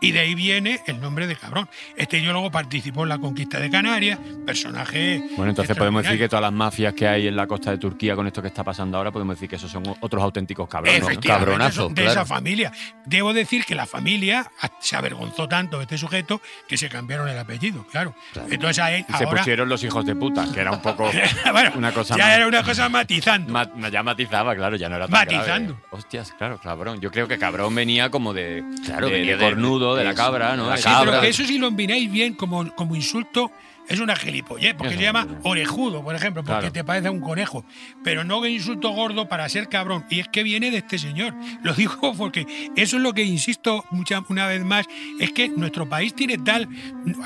Y 0.01 0.13
de 0.13 0.21
ahí 0.21 0.35
viene 0.35 0.81
el 0.87 1.01
nombre 1.01 1.27
de 1.27 1.35
cabrón. 1.37 1.69
Este 1.97 2.21
luego 2.21 2.51
participó 2.51 3.03
en 3.05 3.09
la 3.09 3.19
conquista 3.19 3.59
de 3.59 3.69
Canarias, 3.71 4.19
personaje. 4.47 5.23
Bueno, 5.37 5.51
entonces 5.51 5.77
podemos 5.77 6.03
decir 6.03 6.19
que 6.19 6.29
todas 6.29 6.43
las 6.43 6.53
mafias 6.53 6.95
que 6.95 7.07
hay 7.09 7.27
en 7.27 7.37
la 7.37 7.47
costa 7.47 7.71
de 7.71 7.79
Turquía 7.79 8.15
con 8.17 8.27
esto 8.27 8.41
que 8.43 8.49
está 8.49 8.63
pasando 8.65 8.97
ahora, 8.99 9.11
podemos 9.11 9.37
decir 9.37 9.49
que 9.49 9.57
esos 9.57 9.71
son 9.71 9.83
otros 10.01 10.23
auténticos 10.23 10.69
cabrones. 10.69 11.01
¿no? 11.01 11.07
Efectivamente, 11.09 11.47
Cabronazo, 11.47 11.83
son 11.85 11.95
de 11.95 12.03
claro. 12.03 12.21
esa 12.21 12.27
familia. 12.27 12.73
Debo 13.07 13.33
decir 13.33 13.65
que 13.65 13.75
la 13.75 13.87
familia 13.87 14.51
se 14.81 14.97
avergonzó 14.97 15.49
tanto 15.49 15.79
de 15.79 15.85
este 15.85 15.99
sujeto 15.99 16.41
que 16.69 16.77
se 16.77 16.89
cambiaron 16.89 17.29
el 17.29 17.39
apellido, 17.39 17.87
claro. 17.91 18.15
Entonces 18.51 18.79
ahí, 18.83 19.05
Y 19.09 19.13
se 19.13 19.25
ahora, 19.25 19.39
pusieron 19.39 19.69
los 19.69 19.83
hijos 19.85 20.05
de 20.07 20.15
puta, 20.15 20.47
que 20.53 20.61
era 20.61 20.73
un 20.73 20.83
poco 20.83 21.11
bueno, 21.53 21.73
una 21.77 21.93
cosa 21.93 22.17
ya 22.17 22.25
más- 22.25 22.37
era 22.37 22.47
una 22.47 22.63
cosa 22.63 22.89
matizando. 22.89 23.53
Ma- 23.53 23.89
ya 23.91 24.03
matizaba, 24.03 24.55
claro, 24.55 24.77
ya 24.77 24.89
no 24.89 24.97
era 24.97 25.07
tan 25.09 25.13
Matizando. 25.13 25.73
grave. 25.75 25.87
Hostias, 25.91 26.33
claro, 26.39 26.59
cabrón. 26.63 27.01
Yo 27.01 27.11
creo 27.11 27.27
que 27.29 27.39
cabrón 27.39 27.75
venía 27.75 28.11
como 28.11 28.33
de, 28.35 28.63
Claro, 28.85 29.07
de, 29.07 29.13
venía 29.13 29.37
de 29.37 29.45
de- 29.45 29.51
de 29.95 30.05
la 30.05 30.15
cabra, 30.15 30.57
¿no? 30.57 30.69
la 30.69 30.77
Sí, 30.77 30.89
pero 31.05 31.21
que 31.21 31.29
eso 31.29 31.45
si 31.45 31.59
lo 31.59 31.69
empináis 31.69 32.11
bien 32.11 32.35
como, 32.35 32.75
como 32.75 32.97
insulto 32.97 33.51
es 33.89 34.01
una 34.01 34.15
gilipollez, 34.17 34.75
porque 34.75 34.91
Eso, 34.95 34.99
se 34.99 35.05
llama 35.05 35.27
orejudo, 35.43 36.03
por 36.03 36.15
ejemplo, 36.15 36.43
porque 36.43 36.59
Claro. 36.61 36.73
te 36.73 36.85
parece 36.85 37.09
a 37.09 37.11
un 37.11 37.21
conejo. 37.21 37.65
Pero 38.05 38.25
no 38.25 38.41
que 38.43 38.49
insulto 38.51 38.91
gordo 38.91 39.29
para 39.29 39.49
ser 39.49 39.69
cabrón. 39.69 40.05
Y 40.11 40.21
es 40.21 40.29
que 40.29 40.43
viene 40.43 40.71
de 40.71 40.79
este 40.79 40.99
señor. 40.99 41.35
Lo 41.63 41.73
digo 41.75 42.15
porque 42.17 42.47
eso 42.77 42.97
es 42.97 43.03
lo 43.03 43.13
que 43.15 43.23
insisto 43.25 43.85
mucha, 43.91 44.23
una 44.29 44.47
vez 44.47 44.65
más, 44.65 44.87
es 45.21 45.33
que 45.33 45.49
nuestro 45.49 45.89
país 45.89 46.15
tiene 46.15 46.39
tal 46.39 46.69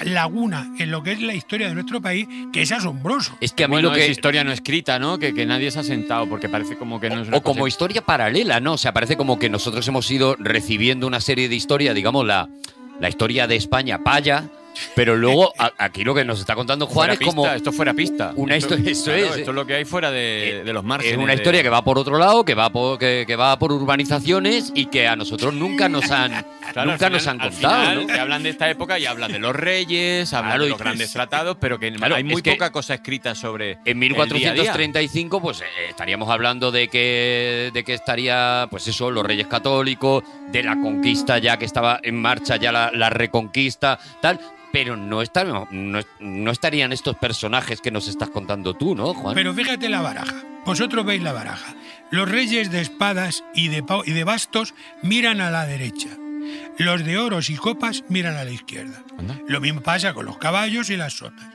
laguna 0.05 0.73
en 0.79 0.91
lo 0.91 1.03
que 1.03 1.13
es 1.13 1.21
la 1.21 1.35
historia 1.35 1.69
de 1.69 1.75
nuestro 1.75 2.01
país 2.01 2.27
que 2.53 2.63
es 2.63 2.73
asombroso. 2.73 3.37
Es 3.41 3.53
que 3.53 3.65
a 3.65 3.69
mí 3.69 3.73
bueno, 3.73 3.89
lo 3.91 3.95
que 3.95 4.05
es 4.05 4.11
historia 4.11 4.45
no 4.45 4.53
escrita, 4.53 4.99
¿no? 4.99 5.19
Que, 5.19 5.35
que 5.35 5.47
nadie 5.47 5.71
se 5.71 5.81
ha 5.81 5.85
sentado, 5.85 6.29
porque 6.29 6.49
parece 6.49 6.77
como 6.77 7.01
que 7.01 7.11
no 7.11 7.23
es 7.23 7.29
una 7.29 7.37
o 7.39 7.43
como 7.43 7.61
cosa- 7.61 7.69
historia 7.69 8.03
paralela, 8.03 8.61
¿no? 8.61 8.75
O 8.75 8.79
sea, 8.79 8.93
parece 8.93 9.17
como 9.17 9.39
que 9.39 9.49
nosotros 9.49 9.87
hemos 9.89 10.11
ido 10.11 10.37
recibiendo 10.39 11.07
una 11.07 11.21
serie 11.21 11.49
de 11.49 11.55
historias, 11.57 11.95
digamos, 11.95 12.27
la, 12.27 12.49
la 13.01 13.09
historia 13.09 13.47
de 13.47 13.57
España 13.57 13.99
paya, 14.05 14.45
pero 14.95 15.17
luego 15.17 15.53
a- 15.59 15.73
aquí 15.79 16.05
lo 16.05 16.15
que 16.15 16.25
nos 16.25 16.41
está 16.41 16.55
contando 16.55 16.87
Juan 16.87 16.95
Fuera 17.09 17.13
es 17.15 17.21
como 17.21 17.47
esto 17.49 17.73
fuera 17.73 17.95
pista. 17.95 18.33
una 18.37 18.57
Esto- 18.57 18.77
claro, 18.77 18.91
es. 18.91 19.07
Esto 19.39 19.51
es 19.51 19.55
lo 19.55 19.67
que 19.67 19.75
hay 19.75 19.85
fuera 19.85 20.11
de, 20.11 20.63
de 20.65 20.73
los 20.73 20.85
márgenes. 20.85 21.13
es 21.17 21.19
una 21.23 21.33
de- 21.33 21.37
historia 21.37 21.63
que 21.63 21.69
va 21.69 21.83
por 21.83 21.99
otro 21.99 22.19
lado, 22.19 22.45
que 22.45 22.55
va 22.55 22.71
por, 22.71 22.99
que, 22.99 23.25
que 23.27 23.37
va 23.37 23.59
por 23.59 23.73
urbanizaciones 23.73 24.73
y 24.75 24.87
que 24.87 25.07
a 25.09 25.17
nosotros 25.17 25.55
nunca 25.55 25.89
nos 25.89 26.11
han, 26.11 26.45
Claro, 26.73 26.91
nunca 26.93 27.11
nos 27.11 27.27
han 27.27 27.39
contado. 27.39 27.83
final 27.83 28.01
¿no? 28.07 28.07
te 28.13 28.21
hablan 28.21 28.43
de 28.43 28.51
esta 28.51 28.71
época 28.71 28.99
y 28.99 29.07
hablan 29.07 29.33
de 29.33 29.39
los 29.39 29.55
reyes, 29.55 30.33
hablan 30.33 30.51
Claro, 30.53 30.65
de 30.65 30.71
los 30.71 30.79
grandes 30.79 31.07
es- 31.09 31.13
tratados, 31.13 31.57
pero 31.61 31.79
que 31.79 31.91
hay 32.17 32.25
muy 32.25 32.43
que 32.43 32.53
poca 32.53 32.71
cosa 32.73 32.95
escrita 32.95 33.35
sobre 33.35 33.79
En 33.85 34.03
el 34.03 34.15
día 34.15 34.23
a 34.23 34.55
día. 34.55 34.63
1435, 34.73 35.41
pues 35.41 35.61
eh, 35.61 35.65
estaríamos 35.89 36.29
hablando 36.31 36.71
de 36.71 36.89
que, 36.89 37.71
de 37.73 37.85
que 37.85 37.95
estaría, 37.95 38.67
pues 38.71 38.87
eso, 38.89 39.11
los 39.11 39.25
reyes 39.25 39.47
católicos, 39.47 40.23
de 40.51 40.63
la 40.63 40.75
conquista 40.81 41.39
ya 41.39 41.57
que 41.57 41.65
estaba 41.65 42.01
en 42.03 42.21
marcha, 42.21 42.57
ya 42.57 42.73
la, 42.73 42.91
la 42.93 43.11
reconquista, 43.11 43.99
tal. 44.21 44.41
Pero 44.73 44.97
no, 44.97 45.23
no, 45.71 46.01
no 46.21 46.51
estarían 46.51 46.93
estos 46.93 47.17
personajes 47.17 47.81
que 47.81 47.91
nos 47.91 48.09
estás 48.09 48.31
contando 48.31 48.75
tú, 48.75 48.95
¿no, 48.95 49.13
Juan? 49.15 49.35
Pero 49.35 49.53
fíjate 49.55 49.89
la 49.89 50.01
baraja. 50.01 50.43
Vosotros 50.65 51.05
veis 51.05 51.23
la 51.23 51.33
baraja. 51.33 51.75
Los 52.11 52.31
reyes 52.31 52.71
de 52.71 52.81
espadas 52.81 53.45
y 53.55 53.69
de, 53.69 53.85
y 54.07 54.13
de 54.13 54.25
bastos 54.25 54.75
miran 55.03 55.41
a 55.41 55.51
la 55.51 55.67
derecha. 55.67 56.09
Los 56.79 57.05
de 57.05 57.19
oros 57.19 57.51
y 57.51 57.57
copas 57.57 58.05
miran 58.09 58.37
a 58.37 58.45
la 58.45 58.51
izquierda. 58.51 59.03
Anda. 59.19 59.39
Lo 59.47 59.61
mismo 59.61 59.81
pasa 59.81 60.15
con 60.15 60.27
los 60.27 60.39
caballos 60.39 60.91
y 60.91 60.97
las 60.97 61.15
sotas. 61.15 61.47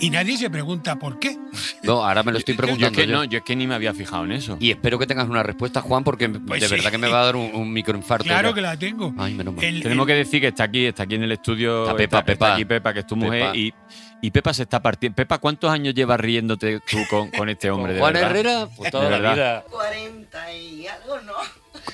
Y 0.00 0.10
nadie 0.10 0.36
se 0.36 0.48
pregunta 0.48 0.96
por 0.96 1.18
qué. 1.18 1.36
No, 1.82 2.04
ahora 2.06 2.22
me 2.22 2.30
lo 2.32 2.38
estoy 2.38 2.54
Yo 2.54 2.62
es 2.62 2.66
preguntando. 2.66 2.96
que 2.96 3.06
yo. 3.06 3.12
no, 3.16 3.24
yo 3.24 3.38
es 3.38 3.44
que 3.44 3.56
ni 3.56 3.66
me 3.66 3.74
había 3.74 3.92
fijado 3.92 4.24
en 4.24 4.32
eso. 4.32 4.56
Y 4.60 4.70
espero 4.70 4.98
que 4.98 5.06
tengas 5.06 5.28
una 5.28 5.42
respuesta, 5.42 5.80
Juan, 5.80 6.04
porque 6.04 6.28
Pues 6.28 6.60
de 6.60 6.68
sí. 6.68 6.74
verdad 6.76 6.90
que 6.90 6.98
me 6.98 7.08
va 7.08 7.20
a 7.22 7.24
dar 7.24 7.36
un, 7.36 7.50
un 7.54 7.72
microinfarto. 7.72 8.24
Claro 8.24 8.50
ya. 8.50 8.54
que 8.54 8.60
la 8.60 8.76
tengo. 8.78 9.12
Ay, 9.18 9.34
menos 9.34 9.54
mal. 9.54 9.64
El- 9.64 9.82
Tenemos 9.82 10.04
el- 10.04 10.06
que 10.06 10.14
decir 10.18 10.40
que 10.40 10.48
está 10.48 10.64
aquí, 10.64 10.86
está 10.86 11.02
aquí 11.02 11.16
en 11.16 11.24
el 11.24 11.32
estudio. 11.32 11.82
Está 11.84 11.96
Pepa, 11.96 12.24
Pepa. 12.24 12.54
aquí 12.54 12.64
Pepa, 12.64 12.92
que 12.92 13.00
es 13.00 13.06
tu 13.06 13.16
mujer. 13.16 13.54
Y, 13.56 13.74
y 14.22 14.30
Pepa 14.30 14.54
se 14.54 14.62
está 14.62 14.80
partiendo. 14.80 15.16
Pepa, 15.16 15.38
¿cuántos 15.38 15.70
años 15.70 15.94
llevas 15.94 16.20
riéndote 16.20 16.80
tú 16.88 16.98
con, 17.10 17.30
con 17.30 17.48
este 17.48 17.70
hombre? 17.70 17.94
de 17.94 18.00
Juan 18.00 18.12
verdad? 18.12 18.30
Herrera, 18.30 18.68
pues 18.76 18.90
toda 18.92 19.04
De 19.04 19.10
la 19.10 19.18
verdad. 19.18 19.34
vida. 19.34 19.64
40 19.70 20.52
y 20.54 20.86
algo, 20.86 21.20
¿no? 21.22 21.32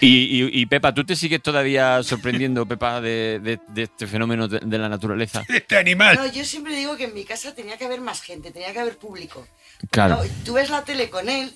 Y, 0.01 0.07
y- 0.42 0.61
y, 0.61 0.66
Pepa, 0.66 0.92
¿tú 0.92 1.05
te 1.05 1.16
sigues 1.16 1.40
todavía 1.42 2.03
sorprendiendo, 2.03 2.66
Pepa, 2.66 3.01
de, 3.01 3.40
de- 3.42 3.61
de 3.68 3.82
este 3.84 4.07
fenómeno 4.07 4.49
de, 4.49 4.61
de 4.61 4.78
la 4.78 4.88
naturaleza? 4.88 5.45
Este 5.49 5.76
animal. 5.76 6.16
No, 6.16 6.26
yo 6.32 6.45
siempre 6.45 6.74
digo 6.76 6.97
que 6.97 7.05
en 7.05 7.14
mi 7.14 7.24
casa 7.24 7.55
tenía 7.55 7.76
que 7.76 7.84
haber 7.84 8.01
más 8.01 8.20
gente, 8.22 8.51
tenía 8.51 8.72
que 8.72 8.80
haber 8.80 8.99
público. 8.99 9.47
Claro. 9.90 10.16
No, 10.16 10.22
tú 10.45 10.55
ves 10.55 10.70
la 10.70 10.82
tele 10.84 11.11
con 11.11 11.28
él 11.28 11.53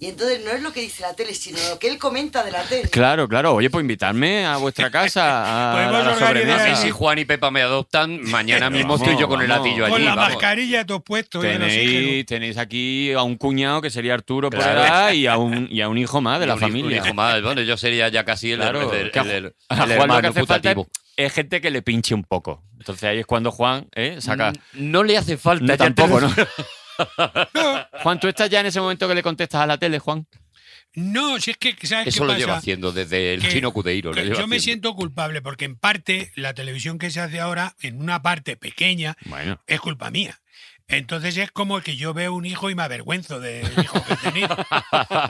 y 0.00 0.06
entonces 0.08 0.44
no 0.44 0.50
es 0.50 0.60
lo 0.62 0.72
que 0.72 0.80
dice 0.80 1.02
la 1.02 1.14
tele, 1.14 1.34
sino 1.34 1.58
lo 1.70 1.78
que 1.78 1.88
él 1.88 1.98
comenta 1.98 2.42
de 2.44 2.50
la 2.50 2.62
tele. 2.64 2.88
Claro, 2.90 3.26
claro. 3.28 3.54
Oye, 3.54 3.70
pues 3.70 3.82
invitarme 3.82 4.44
a 4.44 4.56
vuestra 4.58 4.90
casa 4.90 5.70
a, 5.70 5.74
Podemos 5.90 5.94
a 5.94 6.10
la 6.20 6.26
sobremesa. 6.26 6.76
Si 6.76 6.90
Juan 6.90 7.18
y 7.18 7.24
Pepa 7.24 7.50
me 7.50 7.62
adoptan, 7.62 8.20
mañana 8.24 8.68
mismo 8.70 8.96
estoy 8.96 9.16
yo 9.18 9.28
con 9.28 9.40
el 9.40 9.48
vamos. 9.48 9.66
latillo 9.66 9.84
allí. 9.86 9.92
con 9.94 10.04
la 10.04 10.14
vamos. 10.14 10.30
mascarilla 10.34 10.84
todo 10.84 11.00
puesto. 11.00 11.42
y 11.44 11.48
el 11.48 11.62
oxígeno. 11.62 11.90
Tenéis, 11.92 12.26
tenéis 12.26 12.58
aquí 12.58 13.12
a 13.12 13.22
un 13.22 13.36
cuñado 13.36 13.80
que 13.80 13.90
sería 13.90 14.14
Arturo 14.14 14.50
por 14.50 14.60
Claro. 14.60 14.80
edad 14.82 15.12
y 15.12 15.26
a 15.26 15.38
un, 15.38 15.68
y 15.70 15.80
a 15.80 15.88
un 15.88 15.96
hijo 15.96 16.20
más 16.20 16.38
de 16.40 16.44
Y 16.46 16.48
la 16.48 16.54
un 16.54 16.60
familia. 16.60 17.00
un 17.00 17.06
hijo 17.06 17.14
más. 17.14 17.40
Bueno, 17.42 17.62
yo 17.62 17.76
sería 17.76 18.08
ya 18.08 18.24
casi 18.24 18.52
el, 18.52 18.58
Claro, 18.60 18.92
el- 18.92 19.10
el- 19.14 19.28
el- 19.30 19.54
el 19.70 19.90
hermano 19.90 20.32
putativo. 20.34 20.86
es 21.16 21.32
gente 21.32 21.60
que 21.60 21.70
le 21.70 21.82
pinche 21.82 22.14
un 22.14 22.24
poco. 22.24 22.62
Entonces 22.78 23.04
ahí 23.04 23.18
es 23.20 23.26
cuando 23.26 23.50
Juan 23.50 23.86
¿eh? 23.94 24.16
saca. 24.20 24.52
No 24.74 25.02
le 25.04 25.16
hace 25.16 25.38
falta 25.38 25.64
No, 25.64 25.76
tampoco, 25.78 26.20
¿no? 26.20 26.30
Juan, 28.02 28.20
¿tú 28.20 28.28
estás 28.28 28.50
ya 28.50 28.60
en 28.60 28.66
ese 28.66 28.80
momento 28.80 29.08
que 29.08 29.14
le 29.14 29.22
contestas 29.22 29.62
a 29.62 29.66
la 29.66 29.78
tele, 29.78 29.98
Juan? 29.98 30.26
No, 30.96 31.40
si 31.40 31.50
es 31.50 31.56
que, 31.56 31.74
¿sabes 31.86 32.08
Eso 32.08 32.18
qué 32.20 32.26
lo 32.26 32.32
pasa? 32.34 32.38
lleva 32.38 32.56
haciendo 32.56 32.92
desde 32.92 33.34
el 33.34 33.40
Que- 33.42 33.48
chino 33.48 33.72
Cudeiro. 33.72 34.10
lo 34.10 34.14
que 34.14 34.22
lleva 34.22 34.34
yo 34.38 34.46
me 34.46 34.56
haciendo. 34.56 34.62
siento 34.90 34.94
culpable 34.94 35.42
porque 35.42 35.64
en 35.64 35.76
parte 35.76 36.30
la 36.36 36.54
televisión 36.54 36.98
que 36.98 37.10
se 37.10 37.20
hace 37.20 37.40
ahora, 37.40 37.74
en 37.80 38.00
una 38.00 38.22
parte 38.22 38.56
pequeña, 38.56 39.16
Bueno. 39.24 39.60
es 39.66 39.80
culpa 39.80 40.10
mía. 40.12 40.40
Entonces 40.86 41.36
es 41.38 41.50
como 41.50 41.80
que 41.80 41.96
yo 41.96 42.12
veo 42.12 42.34
un 42.34 42.44
hijo 42.44 42.68
y 42.68 42.74
me 42.74 42.82
avergüenzo 42.82 43.40
del 43.40 43.66
hijo 43.82 44.04
que 44.04 44.12
he 44.12 44.16
tenido. 44.18 44.54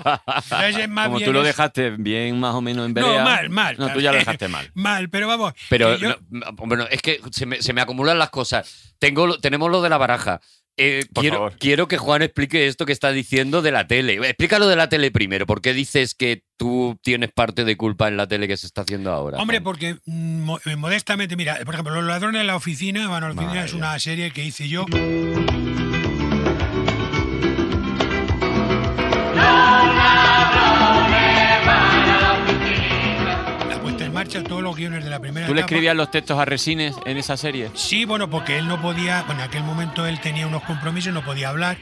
Entonces 0.00 0.76
es 0.78 0.88
más 0.88 1.06
Como 1.06 1.18
bien 1.18 1.28
tú 1.28 1.32
lo 1.32 1.40
es- 1.42 1.46
dejaste 1.46 1.90
bien 1.90 2.40
más 2.40 2.54
o 2.56 2.60
menos 2.60 2.86
en 2.86 2.92
No, 2.94 3.06
vereda. 3.06 3.24
mal, 3.24 3.48
mal. 3.50 3.76
No, 3.78 3.90
tú 3.92 4.00
ya 4.00 4.10
lo 4.12 4.18
dejaste 4.18 4.48
mal. 4.48 4.68
Mal, 4.74 5.08
pero 5.10 5.28
vamos. 5.28 5.54
Pero 5.70 5.96
yo- 5.96 6.16
no, 6.28 6.52
bueno, 6.54 6.86
es 6.90 7.00
que 7.00 7.20
se 7.30 7.46
me, 7.46 7.62
se 7.62 7.72
me 7.72 7.80
acumulan 7.80 8.18
las 8.18 8.30
cosas. 8.30 8.94
Tengo, 8.98 9.38
tenemos 9.38 9.70
lo 9.70 9.80
de 9.80 9.88
la 9.88 9.96
baraja. 9.96 10.40
Eh, 10.76 11.04
quiero, 11.14 11.36
favor. 11.36 11.56
quiero 11.58 11.86
que 11.88 11.98
Juan 11.98 12.22
explique 12.22 12.66
esto 12.66 12.84
que 12.84 12.92
está 12.92 13.12
diciendo 13.12 13.62
de 13.62 13.70
la 13.72 13.86
tele. 13.86 14.14
Explícalo 14.14 14.66
de 14.66 14.76
la 14.76 14.88
tele 14.88 15.10
primero. 15.12 15.46
¿Por 15.46 15.60
qué 15.62 15.72
dices 15.72 16.14
que 16.14 16.42
tú 16.56 16.98
tienes 17.02 17.30
parte 17.32 17.64
de 17.64 17.76
culpa 17.76 18.08
en 18.08 18.16
la 18.16 18.26
tele 18.26 18.48
que 18.48 18.56
se 18.56 18.66
está 18.66 18.80
haciendo 18.82 19.12
ahora? 19.12 19.38
Hombre, 19.38 19.58
Juan? 19.58 19.64
porque 19.64 19.96
mm, 20.06 20.40
mo- 20.42 20.60
eh, 20.64 20.76
modestamente, 20.76 21.36
mira, 21.36 21.58
por 21.64 21.74
ejemplo, 21.74 21.94
Los 21.94 22.04
ladrones 22.04 22.40
de 22.40 22.46
la 22.46 22.56
oficina, 22.56 23.08
bueno, 23.08 23.28
la 23.28 23.34
oficina 23.34 23.64
es 23.64 23.72
una 23.72 23.98
serie 23.98 24.30
que 24.32 24.44
hice 24.44 24.68
yo. 24.68 24.84
Todos 34.42 34.62
los 34.62 34.74
guiones 34.74 35.04
de 35.04 35.10
la 35.10 35.20
primera 35.20 35.46
¿Tú 35.46 35.54
le 35.54 35.60
etapa. 35.60 35.70
escribías 35.74 35.94
los 35.94 36.10
textos 36.10 36.38
a 36.38 36.44
Resines 36.44 36.96
en 37.06 37.16
esa 37.18 37.36
serie? 37.36 37.70
Sí, 37.74 38.04
bueno, 38.04 38.28
porque 38.28 38.58
él 38.58 38.66
no 38.66 38.80
podía, 38.82 39.22
bueno, 39.22 39.42
en 39.42 39.48
aquel 39.48 39.62
momento 39.62 40.06
él 40.06 40.18
tenía 40.20 40.46
unos 40.46 40.62
compromisos, 40.64 41.12
no 41.12 41.22
podía 41.24 41.50
hablar, 41.50 41.76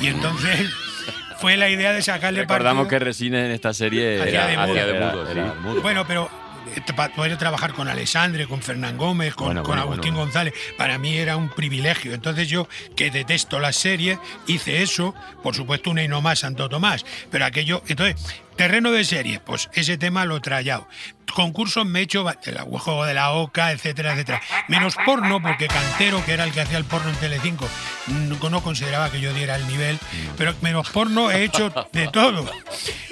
y 0.00 0.06
entonces 0.06 0.70
fue 1.40 1.56
la 1.56 1.68
idea 1.68 1.92
de 1.92 2.02
sacarle 2.02 2.40
Recordamos 2.42 2.84
partido. 2.84 2.98
que 3.00 3.04
Resines 3.06 3.44
en 3.46 3.50
esta 3.50 3.74
serie 3.74 4.22
Hacía 4.22 4.52
era, 4.52 4.66
de 4.86 4.94
mudo. 5.00 5.30
era. 5.30 5.54
Bueno, 5.82 6.06
pero 6.06 6.30
eh, 6.74 6.80
para 6.96 7.14
poder 7.14 7.36
trabajar 7.36 7.72
con 7.74 7.88
Alessandre, 7.88 8.46
con 8.46 8.60
Fernán 8.62 8.96
Gómez, 8.96 9.34
con, 9.34 9.46
Bueno, 9.48 9.62
con 9.62 9.70
bueno, 9.76 9.82
Agustín 9.82 10.12
bueno. 10.14 10.26
González, 10.26 10.54
para 10.78 10.98
mí 10.98 11.16
era 11.16 11.36
un 11.36 11.48
privilegio. 11.50 12.12
Entonces 12.14 12.48
yo, 12.48 12.68
que 12.96 13.10
detesto 13.10 13.60
las 13.60 13.76
series, 13.76 14.18
hice 14.46 14.82
eso, 14.82 15.14
por 15.42 15.54
supuesto 15.54 15.90
una 15.90 16.02
y 16.02 16.08
no 16.08 16.20
más 16.22 16.40
Santo 16.40 16.68
Tomás, 16.68 17.04
pero 17.30 17.44
aquello, 17.44 17.82
entonces, 17.86 18.16
terreno 18.56 18.90
de 18.90 19.04
series, 19.04 19.38
pues 19.40 19.68
ese 19.74 19.96
tema 19.98 20.24
lo 20.24 20.38
he 20.38 20.40
trayado. 20.40 20.88
Concursos 21.34 21.84
me 21.84 22.00
he 22.00 22.02
hecho 22.02 22.24
el 22.44 22.58
juego 22.58 23.04
de 23.04 23.14
la 23.14 23.32
Oca, 23.32 23.72
etcétera, 23.72 24.12
etcétera. 24.12 24.40
Menos 24.68 24.96
porno, 25.04 25.40
porque 25.42 25.66
Cantero, 25.66 26.24
que 26.24 26.32
era 26.32 26.44
el 26.44 26.52
que 26.52 26.60
hacía 26.62 26.78
el 26.78 26.84
porno 26.84 27.10
en 27.10 27.16
Telecinco, 27.16 27.68
no, 28.06 28.48
no 28.48 28.62
consideraba 28.62 29.10
que 29.10 29.20
yo 29.20 29.32
diera 29.34 29.56
el 29.56 29.66
nivel, 29.66 29.98
pero 30.38 30.54
menos 30.62 30.88
porno 30.90 31.30
he 31.30 31.44
hecho 31.44 31.70
de 31.92 32.08
todo. 32.08 32.44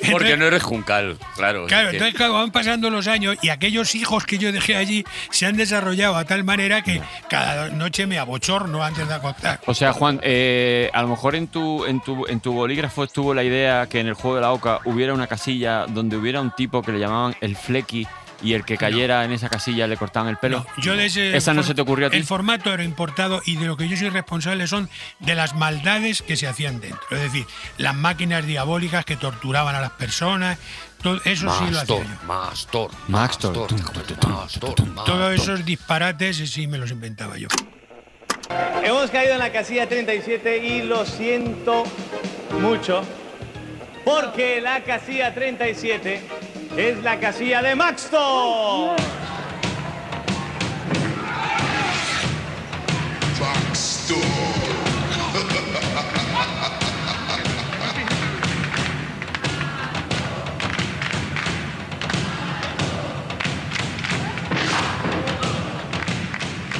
Porque 0.05 0.33
Entonces- 0.33 0.39
no 0.39 0.45
eres 0.47 0.63
juncal, 0.63 1.19
claro. 1.35 1.65
Claro, 1.67 1.89
es 1.89 1.91
que- 1.93 1.97
entonces 1.97 2.15
claro, 2.15 2.35
van 2.35 2.51
pasando 2.51 2.91
los 2.91 3.07
años 3.09 3.39
y 3.41 3.49
aquellos 3.49 3.95
hijos 3.95 4.27
que 4.27 4.37
yo 4.37 4.53
dejé 4.53 4.77
allí 4.77 5.03
se 5.31 5.47
han 5.47 5.57
desarrollado 5.57 6.17
a 6.19 6.27
tal 6.27 6.45
manera 6.45 6.83
que 6.83 7.01
cada 7.31 7.71
noche 7.71 8.07
me 8.07 8.19
abochorno 8.19 8.85
antes 8.85 9.09
de 9.09 9.15
acostar. 9.15 9.61
O 9.65 9.73
sea, 9.73 9.95
Juan, 9.95 10.21
eh, 10.23 10.91
a 10.93 11.01
lo 11.01 11.09
mejor 11.09 11.35
en 11.37 11.49
tu, 11.49 11.87
en, 11.87 12.01
tu, 12.03 12.27
en 12.27 12.41
tu 12.41 12.53
bolígrafo 12.53 13.05
estuvo 13.05 13.33
la 13.33 13.45
idea 13.45 13.87
que 13.87 14.01
en 14.01 14.09
el 14.09 14.15
juego 14.15 14.37
de 14.37 14.43
la 14.43 14.53
Oca 14.53 14.81
hubiera 14.85 15.15
una 15.15 15.27
casilla 15.27 15.87
donde 15.87 16.19
hubiera 16.19 16.43
un 16.43 16.51
tipo 16.51 16.83
que 16.83 16.93
le 16.93 16.99
llamaban 16.99 17.35
el 17.41 17.57
flequi 17.57 18.07
y 18.43 18.55
el 18.55 18.65
que 18.65 18.77
cayera 18.77 19.25
en 19.25 19.33
esa 19.33 19.49
casilla 19.49 19.87
le 19.87 19.97
cortaban 19.97 20.29
el 20.29 20.37
pelo. 20.37 20.67
Yo 20.79 20.97
de 20.97 21.07
ese 21.07 21.37
¿Esa 21.37 21.55
no 21.55 21.63
se 21.63 21.75
te 21.75 21.81
ocurrió 21.81 22.09
a 22.09 22.11
ti? 22.11 22.17
El 22.17 22.25
formato 22.25 22.73
era 22.73 22.85
importado 22.85 23.41
y 23.45 23.57
de 23.57 23.67
lo 23.67 23.77
que 23.77 23.89
yo 23.89 23.97
soy 23.97 24.11
responsable 24.11 24.67
son 24.67 24.89
de 25.21 25.35
las 25.35 25.55
maldades 25.55 26.23
que 26.23 26.37
se 26.37 26.47
hacían 26.47 26.81
dentro. 26.81 27.05
Es 27.11 27.21
decir, 27.21 27.47
las 27.79 27.95
máquinas 27.95 28.47
diabólicas 28.47 29.05
que 29.05 29.17
torturaban 29.17 29.75
a 29.75 29.81
las 29.81 29.93
personas. 29.93 30.59
Todo 31.03 31.21
eso 31.25 31.55
sí 31.59 31.71
lo 31.71 31.81
hacía 31.81 31.99
yo. 31.99 32.27
Mastor, 32.27 32.91
Mastor. 33.09 33.69
Mastor. 34.27 34.75
Todos 35.05 35.35
esos 35.35 35.65
disparates 35.65 36.37
sí 36.37 36.67
me 36.67 36.79
los 36.79 36.91
inventaba 36.91 37.37
yo. 37.37 37.49
Hemos 38.83 39.11
caído 39.11 39.35
en 39.35 39.39
la 39.39 39.53
casilla 39.53 39.89
37 39.89 40.59
y 40.59 40.83
lo 40.83 41.05
siento 41.05 41.85
mucho. 42.61 43.03
Porque 44.05 44.61
la 44.61 44.83
casilla 44.83 45.33
37 45.35 46.23
es 46.77 47.03
la 47.03 47.19
casilla 47.19 47.63
de 47.63 47.75
Maxton. 47.75 48.97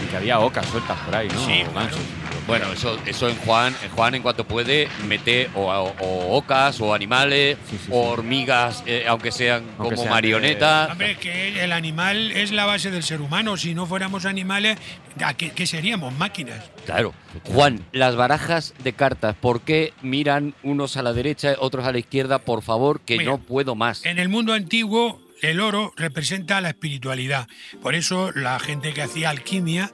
Y 0.03 0.07
que 0.07 0.17
había 0.17 0.41
ocas 0.41 0.67
sueltas 0.67 0.99
por 1.01 1.15
ahí, 1.15 1.29
¿no? 1.29 1.47
Sí. 1.47 1.65
Bueno, 2.47 2.71
eso, 2.73 2.99
eso 3.07 3.29
en 3.29 3.37
Juan, 3.37 3.75
en 3.83 3.91
Juan 3.91 4.15
en 4.15 4.23
cuanto 4.23 4.47
puede, 4.47 4.89
mete 5.09 5.49
o, 5.55 5.63
o- 5.73 5.95
o 6.01 6.37
ocas 6.37 6.79
o 6.81 6.93
animales 6.93 7.57
Sí, 7.71 7.79
sí, 7.79 7.89
o 7.91 8.11
hormigas, 8.11 8.83
eh, 8.87 9.07
aunque 9.09 9.33
sean 9.33 9.65
Aunque 9.79 9.95
como 9.95 9.97
sean 9.97 10.05
de- 10.05 10.11
marionetas. 10.11 10.91
Hombre, 10.91 11.17
que 11.17 11.65
el 11.65 11.73
animal 11.73 12.33
es 12.33 12.53
la 12.53 12.67
base 12.67 12.91
del 12.91 13.03
ser 13.03 13.23
humano. 13.23 13.57
Si 13.57 13.75
no 13.75 13.87
fuéramos 13.87 14.27
animales, 14.27 14.77
¿a 15.25 15.33
qué, 15.35 15.53
qué 15.53 15.67
seríamos? 15.67 16.13
Máquinas. 16.15 16.63
Claro. 16.85 17.15
Juan, 17.45 17.85
las 17.93 18.15
barajas 18.15 18.75
de 18.85 18.93
cartas, 18.93 19.35
¿por 19.41 19.63
qué 19.63 19.95
miran 20.03 20.55
unos 20.63 20.97
a 20.99 21.03
la 21.03 21.13
derecha, 21.15 21.55
otros 21.59 21.87
a 21.87 21.93
la 21.93 21.99
izquierda? 21.99 22.39
Por 22.41 22.63
favor, 22.63 23.01
que 23.01 23.17
Mira, 23.17 23.31
no 23.31 23.39
puedo 23.39 23.75
más. 23.75 24.05
En 24.05 24.19
el 24.19 24.29
mundo 24.29 24.53
antiguo, 24.53 25.21
el 25.41 25.61
oro 25.61 25.93
representa 25.97 26.61
la 26.61 26.69
espiritualidad. 26.71 27.49
Por 27.83 27.95
eso 27.95 28.33
la 28.33 28.59
gente 28.61 28.93
que 28.93 29.03
hacía 29.03 29.31
alquimia 29.31 29.91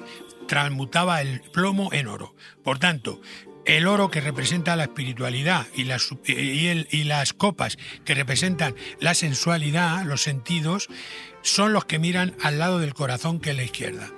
transmutaba 0.50 1.20
el 1.22 1.40
plomo 1.52 1.90
en 1.92 2.08
oro. 2.08 2.34
Por 2.64 2.80
tanto, 2.80 3.20
el 3.66 3.86
oro 3.86 4.10
que 4.10 4.20
representa 4.20 4.74
la 4.74 4.82
espiritualidad 4.84 5.68
y 5.76 5.84
las, 5.84 6.08
y 6.26 6.66
el- 6.66 6.88
y 6.90 7.04
las 7.04 7.32
copas 7.32 7.78
que 8.04 8.16
representan 8.16 8.74
la 8.98 9.14
sensualidad, 9.14 10.04
los 10.04 10.22
sentidos, 10.24 10.88
son 11.42 11.72
los 11.72 11.84
que 11.84 12.00
miran 12.00 12.34
al 12.42 12.58
lado 12.58 12.80
del 12.80 12.94
corazón 12.94 13.38
que 13.38 13.50
es 13.50 13.56
la 13.56 13.62
izquierda. 13.62 14.10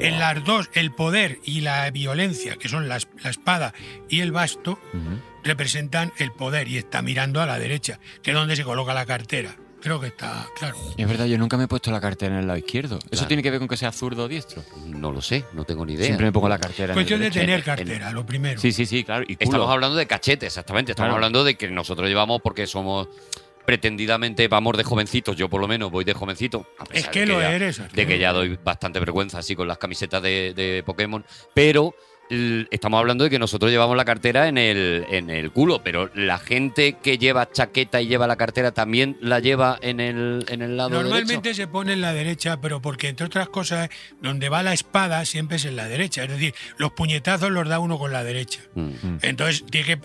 En 0.00 0.18
las 0.18 0.42
dos, 0.44 0.68
el 0.74 0.90
poder 0.90 1.38
y 1.44 1.60
la 1.60 1.88
violencia, 1.92 2.56
que 2.56 2.68
son 2.68 2.88
la 2.88 2.96
espada 2.96 3.72
y 4.08 4.18
el 4.18 4.32
basto, 4.32 4.80
representan 5.44 6.12
el 6.18 6.32
poder 6.32 6.66
y 6.66 6.76
está 6.76 7.02
mirando 7.02 7.40
a 7.40 7.46
la 7.46 7.58
derecha, 7.60 8.00
que 8.22 8.32
es 8.32 8.36
donde 8.36 8.56
se 8.56 8.64
coloca 8.64 8.94
la 8.94 9.06
cartera. 9.06 9.54
Creo 9.80 10.00
que 10.00 10.08
está 10.08 10.46
claro. 10.58 10.76
Es 10.96 11.08
verdad, 11.08 11.26
yo 11.26 11.38
nunca 11.38 11.56
me 11.56 11.64
he 11.64 11.68
puesto 11.68 11.90
la 11.90 12.00
cartera 12.00 12.34
en 12.34 12.40
el 12.40 12.46
lado 12.46 12.58
izquierdo. 12.58 12.98
¿Eso 13.10 13.26
tiene 13.26 13.42
que 13.42 13.50
ver 13.50 13.58
con 13.60 13.68
que 13.68 13.76
sea 13.76 13.92
zurdo 13.92 14.24
o 14.24 14.28
diestro? 14.28 14.62
No 14.86 15.12
lo 15.12 15.22
sé, 15.22 15.44
no 15.52 15.64
tengo 15.64 15.86
ni 15.86 15.92
idea. 15.94 16.06
Siempre 16.06 16.26
me 16.26 16.32
pongo 16.32 16.48
la 16.48 16.58
cartera 16.58 16.94
Cuestión 16.94 17.22
en 17.22 17.30
de 17.32 17.40
el 17.40 17.46
derecho. 17.46 17.46
tener 17.46 17.58
en- 17.60 17.64
cartera, 17.94 18.10
lo 18.12 18.26
primero. 18.26 18.60
Sí, 18.60 18.72
sí, 18.72 18.86
sí, 18.86 19.04
claro. 19.04 19.24
Y. 19.28 19.36
Estamos 19.38 19.70
hablando 19.70 19.96
de 19.96 20.06
cachete, 20.06 20.46
exactamente. 20.46 20.92
Estamos 20.92 21.08
Claro. 21.10 21.16
hablando 21.16 21.44
de 21.44 21.56
que 21.56 21.68
nosotros 21.70 22.08
llevamos 22.08 22.40
porque 22.42 22.66
somos 22.66 23.08
pretendidamente 23.64 24.48
vamos 24.48 24.76
de 24.78 24.82
jovencitos, 24.84 25.36
yo 25.36 25.48
por 25.48 25.60
lo 25.60 25.68
menos 25.68 25.90
voy 25.90 26.02
de 26.04 26.14
jovencito. 26.14 26.66
a 26.78 26.84
pesar 26.84 26.96
Es 26.96 27.04
de 27.04 27.10
que 27.10 27.26
lo 27.26 27.40
ya- 27.40 27.52
eres. 27.52 27.80
De 27.92 28.06
que 28.06 28.18
ya 28.18 28.32
doy 28.32 28.58
bastante 28.64 28.98
vergüenza 28.98 29.38
así 29.38 29.54
con 29.54 29.68
las 29.68 29.78
camisetas 29.78 30.22
de, 30.22 30.54
de 30.56 30.82
Pokémon. 30.84 31.24
Pero 31.54 31.94
estamos 32.30 32.98
hablando 32.98 33.24
de 33.24 33.30
que 33.30 33.38
nosotros 33.38 33.70
llevamos 33.70 33.96
la 33.96 34.04
cartera 34.04 34.48
en 34.48 34.58
el, 34.58 35.06
en 35.10 35.30
el 35.30 35.50
culo, 35.50 35.82
pero 35.82 36.10
la 36.14 36.38
gente 36.38 36.96
que 37.02 37.18
lleva 37.18 37.50
chaqueta 37.50 38.00
y 38.00 38.06
lleva 38.06 38.26
la 38.26 38.36
cartera 38.36 38.72
también 38.72 39.16
la 39.20 39.40
lleva 39.40 39.78
en 39.80 40.00
el, 40.00 40.44
en 40.48 40.62
el 40.62 40.76
lado 40.76 40.90
Normalmente 40.90 41.48
derecho. 41.48 41.54
se 41.54 41.68
pone 41.68 41.94
en 41.94 42.00
la 42.00 42.12
derecha, 42.12 42.60
pero 42.60 42.80
porque 42.82 43.08
entre 43.08 43.26
otras 43.26 43.48
cosas, 43.48 43.88
donde 44.20 44.48
va 44.48 44.62
la 44.62 44.72
espada 44.72 45.24
siempre 45.24 45.56
es 45.56 45.64
en 45.64 45.76
la 45.76 45.88
derecha. 45.88 46.24
Es 46.24 46.30
decir, 46.30 46.54
los 46.76 46.92
puñetazos 46.92 47.50
los 47.50 47.68
da 47.68 47.78
uno 47.78 47.98
con 47.98 48.12
la 48.12 48.24
derecha. 48.24 48.60
Mm. 48.74 49.18
Entonces, 49.22 49.64
tiene 49.70 49.86
que, 49.86 49.98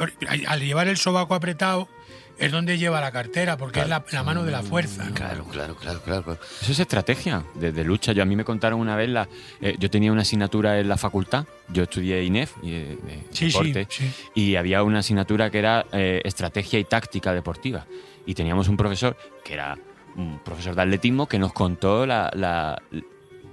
al 0.48 0.62
llevar 0.62 0.88
el 0.88 0.98
sobaco 0.98 1.36
apretado, 1.36 1.90
es 2.38 2.52
donde 2.52 2.78
lleva 2.78 3.00
la 3.00 3.12
cartera, 3.12 3.58
porque 3.58 3.82
es 3.82 3.88
la, 3.88 4.04
la 4.12 4.24
mano 4.24 4.44
de 4.44 4.52
la 4.52 4.64
fuerza. 4.64 5.06
¿no? 5.06 5.14
Claro, 5.14 5.46
claro, 5.46 5.76
claro, 5.76 6.02
claro. 6.02 6.38
Eso 6.62 6.72
es 6.72 6.80
estrategia 6.80 7.44
de, 7.56 7.72
de 7.72 7.84
lucha. 7.84 8.12
Yo 8.12 8.24
a 8.24 8.26
mí 8.26 8.36
me 8.36 8.44
contaron 8.44 8.80
una 8.80 8.96
vez, 8.96 9.10
la, 9.10 9.28
eh, 9.62 9.76
yo 9.80 9.90
tenía 9.90 10.12
una 10.12 10.22
asignatura 10.24 10.80
en 10.80 10.88
la 10.90 10.98
facultad, 10.98 11.46
yo 11.70 11.84
estudié 11.84 12.24
INEF, 12.24 12.54
y, 12.64 12.74
eh, 12.74 12.98
Sí, 13.32 13.48
deporte, 13.48 13.88
sí, 13.90 14.08
sí. 14.10 14.30
y 14.34 14.56
había 14.56 14.84
una 14.84 15.00
asignatura 15.00 15.50
que 15.50 15.60
era 15.60 15.86
eh, 15.92 16.22
estrategia 16.26 16.80
y 16.80 16.84
táctica 16.86 17.34
deportiva. 17.34 17.86
Y 18.26 18.34
teníamos 18.36 18.68
un 18.68 18.78
profesor 18.78 19.16
que 19.44 19.54
era 19.54 19.78
un 20.16 20.40
profesor 20.44 20.76
de 20.76 20.82
atletismo 20.84 21.28
que 21.28 21.40
nos 21.40 21.54
contó 21.54 22.06
la- 22.06 22.32
la- 22.34 22.82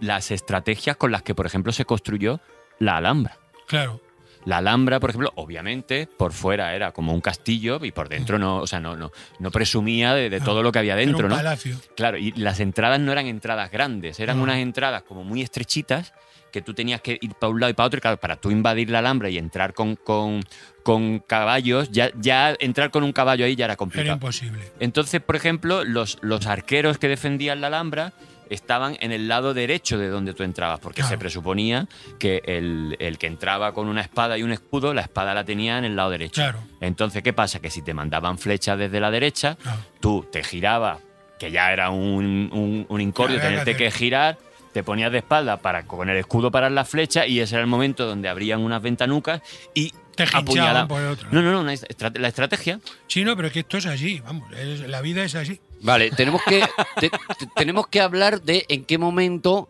las 0.01 0.31
estrategias 0.31 0.97
con 0.97 1.11
las 1.13 1.23
que, 1.23 1.35
por 1.35 1.45
ejemplo, 1.47 1.73
se 1.73 1.85
construyó 1.85 2.41
la 2.79 2.97
Alhambra. 2.97 3.37
Claro. 3.67 4.01
La 4.47 4.59
Alhambra, 4.59 5.01
por 5.01 5.11
ejemplo, 5.11 5.33
obviamente, 5.37 6.09
por 6.17 6.33
fuera 6.33 6.75
era 6.75 6.93
como 6.93 7.13
un 7.13 7.21
castillo 7.21 7.79
y 7.85 7.93
por 7.93 8.09
dentro 8.09 8.39
no, 8.39 8.57
o 8.59 8.67
sea, 8.67 8.81
no, 8.81 8.97
no, 8.97 9.13
no 9.39 9.51
presumía 9.51 10.15
de, 10.15 10.31
de 10.31 10.41
todo 10.41 10.63
lo 10.63 10.73
que 10.73 10.79
había 10.79 10.95
Era 10.95 11.03
dentro, 11.03 11.27
un 11.27 11.31
¿no? 11.31 11.37
palacio. 11.37 11.77
Claro, 11.95 12.17
y 12.17 12.33
las 12.33 12.59
entradas 12.61 12.99
no 13.01 13.13
eran 13.13 13.27
entradas 13.27 13.71
grandes, 13.71 14.19
eran 14.19 14.39
No. 14.39 14.45
unas 14.45 14.57
entradas 14.57 15.03
como 15.03 15.25
muy 15.25 15.43
estrechitas 15.43 16.15
que 16.53 16.63
tú 16.63 16.75
tenías 16.75 17.01
que 17.01 17.17
ir 17.21 17.35
para 17.35 17.51
un 17.53 17.61
lado 17.61 17.71
y 17.71 17.75
para 17.75 17.87
otro. 17.87 17.99
Y 17.99 18.01
claro, 18.01 18.17
para 18.17 18.37
tú 18.37 18.51
invadir 18.51 18.91
la 18.91 18.99
Alhambra 19.01 19.29
y 19.31 19.39
entrar 19.39 19.73
con, 19.73 19.95
con, 19.95 20.43
con 20.83 21.21
caballos, 21.21 21.91
ya, 21.93 22.11
ya 22.19 22.57
entrar 22.59 22.91
con 22.91 23.05
un 23.05 23.13
caballo 23.13 23.45
ahí 23.45 23.55
ya 23.55 23.67
era 23.67 23.75
Era 23.75 23.77
complicado. 23.77 24.15
imposible. 24.15 24.59
Entonces, 24.81 25.21
por 25.21 25.37
ejemplo, 25.37 25.85
los, 25.85 26.19
los 26.23 26.47
arqueros 26.47 26.99
que 26.99 27.07
defendían 27.09 27.61
la 27.61 27.69
Alhambra 27.69 28.13
estaban 28.51 28.97
en 29.01 29.13
el 29.13 29.29
lado 29.29 29.55
derecho 29.55 29.97
de 29.97 30.09
donde 30.09 30.35
tú 30.35 30.43
entrabas, 30.43 30.81
porque 30.81 31.01
Claro. 31.03 31.15
se 31.15 31.19
presuponía 31.19 31.87
que 32.19 32.43
el, 32.45 32.97
el 32.99 33.17
que 33.17 33.27
entraba 33.29 33.73
con 33.73 33.89
una 33.89 34.01
espada 34.03 34.37
y 34.37 34.43
un 34.43 34.53
escudo, 34.53 34.93
la 34.93 35.01
espada 35.03 35.33
la 35.35 35.45
tenía 35.45 35.79
en 35.79 35.85
el 35.85 35.97
lado 35.97 36.11
derecho. 36.11 36.43
Claro. 36.43 36.59
Entonces, 36.81 37.23
¿qué 37.23 37.33
pasa? 37.33 37.61
Que 37.61 37.71
si 37.71 37.81
te 37.83 37.95
mandaban 37.95 38.37
flechas 38.39 38.79
desde 38.79 39.01
la 39.01 39.11
derecha, 39.11 39.57
Claro. 39.57 39.81
tú 40.01 40.27
te 40.31 40.43
girabas, 40.43 40.99
que 41.39 41.51
ya 41.51 41.73
era 41.73 41.89
un, 41.91 42.51
un, 42.53 42.87
un 42.89 43.01
incordio 43.01 43.41
tenerte 43.41 43.75
que 43.77 43.91
girar, 43.91 44.37
te 44.73 44.83
ponías 44.85 45.11
de 45.11 45.19
espalda 45.19 45.57
para 45.57 45.85
con 45.85 46.09
el 46.11 46.17
escudo 46.17 46.51
parar 46.51 46.71
la 46.71 46.85
flecha 46.85 47.27
y 47.27 47.41
ese 47.41 47.55
era 47.57 47.63
el 47.63 47.67
momento 47.67 48.07
donde 48.07 48.29
abrían 48.29 48.61
unas 48.61 48.81
ventanucas 48.83 49.41
y 49.75 49.93
Te 50.15 50.27
por 50.27 51.01
el 51.01 51.07
otro. 51.09 51.29
No, 51.33 51.41
no, 51.43 51.51
no, 51.51 51.61
una 51.63 51.73
estra- 51.73 52.13
la 52.15 52.29
estrategia. 52.29 52.79
Sí, 53.09 53.25
no, 53.25 53.35
pero 53.37 53.49
es 53.49 53.53
que 53.55 53.61
esto 53.61 53.79
es 53.79 53.87
así, 53.87 54.21
vamos, 54.21 54.53
es- 54.53 54.81
la 54.81 55.01
vida 55.01 55.25
es 55.25 55.35
así. 55.35 55.61
Vale, 55.83 56.11
tenemos 56.11 56.43
que, 56.43 56.61
te- 57.01 57.11
te- 57.11 57.47
tenemos 57.57 57.87
que 57.89 58.01
hablar 58.01 58.43
de 58.43 58.65
en 58.69 58.85
qué 58.85 58.99
momento 58.99 59.69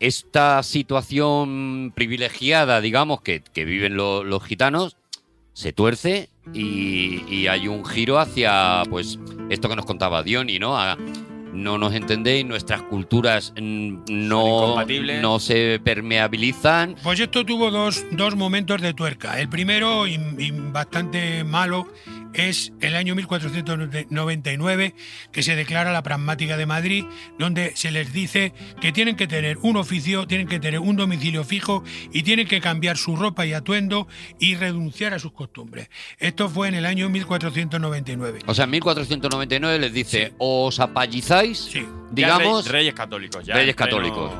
esta 0.00 0.62
situación 0.62 1.92
privilegiada, 1.94 2.80
digamos, 2.80 3.20
que, 3.22 3.42
que 3.52 3.64
viven 3.64 3.96
lo- 3.96 4.24
los 4.24 4.42
gitanos, 4.44 4.96
se 5.52 5.72
tuerce 5.72 6.28
y, 6.54 7.22
y 7.32 7.46
hay 7.46 7.68
un 7.68 7.84
giro 7.84 8.18
hacia, 8.18 8.82
pues, 8.88 9.18
esto 9.50 9.68
que 9.68 9.76
nos 9.76 9.84
contaba 9.86 10.22
Diony, 10.22 10.58
¿no? 10.58 10.76
A- 10.78 10.96
no 11.52 11.76
nos 11.76 11.92
entendéis, 11.94 12.46
nuestras 12.46 12.80
culturas 12.80 13.52
no, 13.58 14.74
no 15.20 15.38
se 15.38 15.78
permeabilizan. 15.84 16.96
Pues 17.02 17.20
esto 17.20 17.44
tuvo 17.44 17.70
dos, 17.70 18.06
dos 18.12 18.34
momentos 18.36 18.80
de 18.80 18.94
tuerca. 18.94 19.38
El 19.38 19.50
primero, 19.50 20.06
y, 20.06 20.14
y 20.38 20.50
bastante 20.50 21.44
malo, 21.44 21.86
es 22.34 22.72
el 22.80 22.96
año 22.96 23.14
1499, 23.14 24.94
que 25.32 25.42
se 25.42 25.56
declara 25.56 25.92
la 25.92 26.02
pragmática 26.02 26.56
de 26.56 26.66
Madrid, 26.66 27.04
donde 27.38 27.72
se 27.76 27.90
les 27.90 28.12
dice 28.12 28.52
que 28.80 28.92
tienen 28.92 29.16
que 29.16 29.26
tener 29.26 29.58
un 29.58 29.76
oficio, 29.76 30.26
tienen 30.26 30.46
que 30.48 30.60
tener 30.60 30.80
un 30.80 30.96
domicilio 30.96 31.44
fijo 31.44 31.82
y 32.12 32.22
tienen 32.22 32.46
que 32.48 32.60
cambiar 32.60 32.96
su 32.96 33.16
ropa 33.16 33.46
y 33.46 33.52
atuendo 33.52 34.08
y 34.38 34.54
renunciar 34.54 35.14
a 35.14 35.18
sus 35.18 35.32
costumbres. 35.32 35.88
Esto 36.18 36.48
fue 36.48 36.68
en 36.68 36.74
el 36.74 36.86
año 36.86 37.08
1499. 37.08 38.40
O 38.46 38.54
sea, 38.54 38.64
en 38.64 38.70
1499 38.70 39.78
les 39.78 39.92
dice, 39.92 40.32
os 40.38 40.80
apallizáis, 40.80 41.70
Ya 41.72 41.82
digamos, 42.12 42.64
rey- 42.66 42.72
reyes 42.72 42.94
católicos. 42.94 43.44
Ya 43.44 43.54
Reyes 43.54 43.74
católicos. 43.76 44.30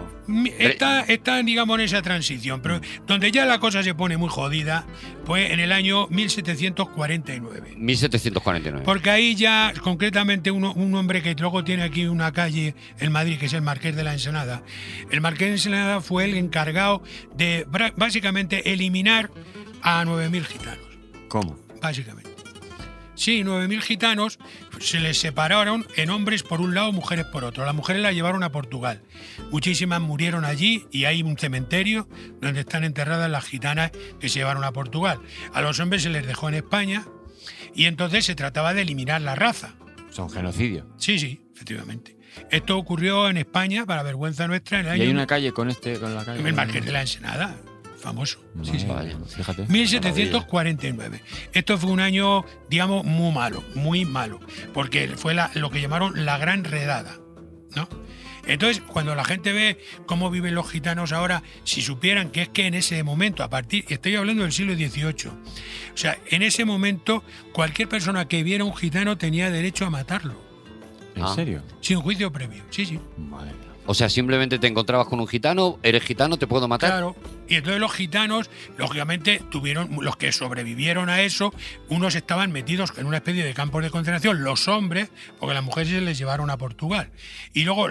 Está, 0.59 1.01
está, 1.03 1.43
digamos, 1.43 1.79
en 1.79 1.85
esa 1.85 2.01
transición, 2.01 2.63
pero 2.63 2.81
donde 3.07 3.33
ya 3.33 3.45
la 3.45 3.59
cosa 3.59 3.83
se 3.83 3.95
pone 3.95 4.17
muy 4.17 4.29
jodida, 4.29 4.87
pues 5.25 5.51
en 5.51 5.59
el 5.61 5.73
año 5.73 6.07
1749. 6.09 7.75
1749. 7.85 8.85
Porque 8.85 9.11
ahí 9.11 9.35
ya, 9.35 9.73
concretamente, 9.83 10.51
uno- 10.51 10.73
un 10.75 10.95
hombre 10.95 11.23
que 11.23 11.35
luego 11.35 11.65
tiene 11.65 11.83
aquí 11.83 12.07
una 12.07 12.33
calle 12.33 12.75
en 13.01 13.13
Madrid, 13.13 13.39
que 13.39 13.47
es 13.47 13.53
el 13.53 13.63
Marqués 13.63 13.97
de 13.97 14.05
la 14.05 14.13
Ensenada. 14.13 14.63
El 15.11 15.21
Marqués 15.21 15.41
de 15.41 15.47
la 15.49 15.55
Ensenada 15.57 16.01
fue 16.01 16.25
el 16.25 16.35
encargado 16.37 17.03
de 17.37 17.67
básicamente 17.97 18.73
eliminar 18.73 19.31
a 19.83 20.05
9.000 20.05 20.45
gitanos. 20.45 20.87
¿Cómo? 21.29 21.59
Básicamente. 21.81 22.31
Sí, 23.15 23.43
9.000 23.45 23.81
gitanos 23.83 24.39
se 24.81 24.99
les 24.99 25.19
separaron 25.19 25.87
en 25.97 26.11
hombres 26.11 26.43
por 26.43 26.61
un 26.61 26.75
lado, 26.75 26.93
mujeres 26.93 27.27
por 27.27 27.45
otro. 27.45 27.65
Las 27.65 27.75
mujeres 27.75 28.03
las 28.03 28.15
llevaron 28.15 28.43
a 28.43 28.51
Portugal. 28.51 29.03
Muchísimas 29.53 30.01
murieron 30.01 30.45
allí 30.45 30.87
y 30.91 31.05
hay 31.05 31.23
un 31.23 31.37
cementerio 31.39 32.09
donde 32.41 32.61
están 32.61 32.85
enterradas 32.85 33.31
las 33.31 33.45
gitanas 33.45 33.93
que 34.19 34.29
se 34.29 34.39
llevaron 34.41 34.65
a 34.65 34.73
Portugal. 34.73 35.19
A 35.53 35.61
los 35.61 35.79
hombres 35.79 36.03
se 36.03 36.11
les 36.11 36.27
dejó 36.27 36.49
en 36.49 36.55
España 36.57 37.05
y 37.75 37.87
entonces 37.87 38.25
se 38.25 38.35
trataba 38.35 38.75
de 38.75 38.83
eliminar 38.83 39.21
la 39.21 39.35
raza. 39.35 39.75
Son 40.11 40.29
genocidios. 40.31 40.87
Sí, 40.99 41.19
sí, 41.19 41.41
efectivamente. 41.55 42.17
Esto 42.51 42.79
ocurrió 42.79 43.29
en 43.29 43.37
España, 43.37 43.85
para 43.87 44.03
vergüenza 44.03 44.47
nuestra, 44.49 44.81
en 44.81 44.87
el 44.87 44.99
Y 44.99 45.03
hay 45.03 45.09
una 45.11 45.27
calle 45.27 45.53
con 45.53 45.69
este, 45.71 45.99
con 45.99 46.15
la 46.15 46.25
calle. 46.25 46.47
el 46.47 46.55
Marqués 46.55 46.85
de 46.85 46.93
la 46.93 47.03
Ensenada, 47.03 47.57
famoso. 47.99 48.43
Sí, 48.63 48.79
sí. 48.79 48.87
Vaya, 48.87 49.17
fíjate. 49.27 49.67
1749. 49.69 51.21
Esto 51.53 51.79
fue 51.79 51.91
un 51.91 52.01
año, 52.01 52.45
digamos, 52.69 53.05
muy 53.05 53.33
malo, 53.33 53.63
muy 53.75 54.05
malo, 54.05 54.41
porque 54.73 55.09
fue 55.17 55.35
la- 55.35 55.51
lo 55.55 55.71
que 55.71 55.81
llamaron 55.81 56.25
la 56.25 56.39
gran 56.39 56.65
redada, 56.65 57.17
¿no? 57.77 57.89
Entonces, 58.47 58.83
cuando 58.87 59.15
la 59.15 59.25
gente 59.25 59.53
ve 59.53 59.79
cómo 60.07 60.31
viven 60.31 60.55
los 60.55 60.69
gitanos 60.71 61.13
ahora, 61.13 61.43
si 61.65 61.81
supieran 61.83 62.31
que 62.31 62.43
es 62.43 62.49
que 62.49 62.67
en 62.67 62.75
ese 62.75 63.03
momento, 63.05 63.43
a 63.45 63.49
partir, 63.51 63.85
estoy 63.89 64.17
hablando 64.17 64.43
del 64.43 64.53
siglo 64.53 64.75
XVIII, 64.75 65.29
o 65.31 65.97
sea, 65.97 66.19
en 66.31 66.43
ese 66.43 66.65
momento 66.65 67.23
cualquier 67.53 67.89
persona 67.89 68.27
que 68.27 68.43
viera 68.43 68.65
un 68.65 68.75
gitano 68.75 69.17
tenía 69.17 69.51
derecho 69.51 69.87
a 69.87 69.91
matarlo, 69.91 70.35
¿En 71.15 71.23
Ah. 71.25 71.35
serio? 71.35 71.63
sin 71.81 72.01
juicio 72.01 72.33
previo, 72.33 72.65
sí, 72.71 72.85
sí. 72.87 72.99
Madre. 73.19 73.53
O 73.87 73.95
sea, 73.95 74.09
simplemente 74.09 74.59
te 74.59 74.67
encontrabas 74.67 75.09
con 75.09 75.21
un 75.21 75.27
gitano, 75.27 75.79
eres 75.83 76.05
gitano, 76.05 76.39
te 76.39 76.47
puedo 76.47 76.69
matar. 76.69 76.91
Claro. 76.91 77.17
Y 77.49 77.57
entonces 77.57 77.81
los 77.81 77.93
gitanos, 77.93 78.49
lógicamente, 78.79 79.43
tuvieron, 79.51 79.91
los 80.01 80.17
que 80.17 80.33
sobrevivieron 80.33 81.09
a 81.09 81.21
eso, 81.23 81.53
unos 81.89 82.15
estaban 82.15 82.53
metidos 82.53 82.93
en 82.97 83.07
una 83.07 83.19
especie 83.19 83.45
de 83.45 83.53
campos 83.55 83.83
de 83.83 83.91
concentración, 83.91 84.43
los 84.45 84.69
hombres, 84.69 85.11
porque 85.39 85.55
las 85.55 85.65
mujeres 85.65 85.91
se 85.91 86.01
les 86.01 86.17
llevaron 86.17 86.49
a 86.51 86.57
Portugal. 86.57 87.11
Y 87.53 87.65
luego, 87.65 87.89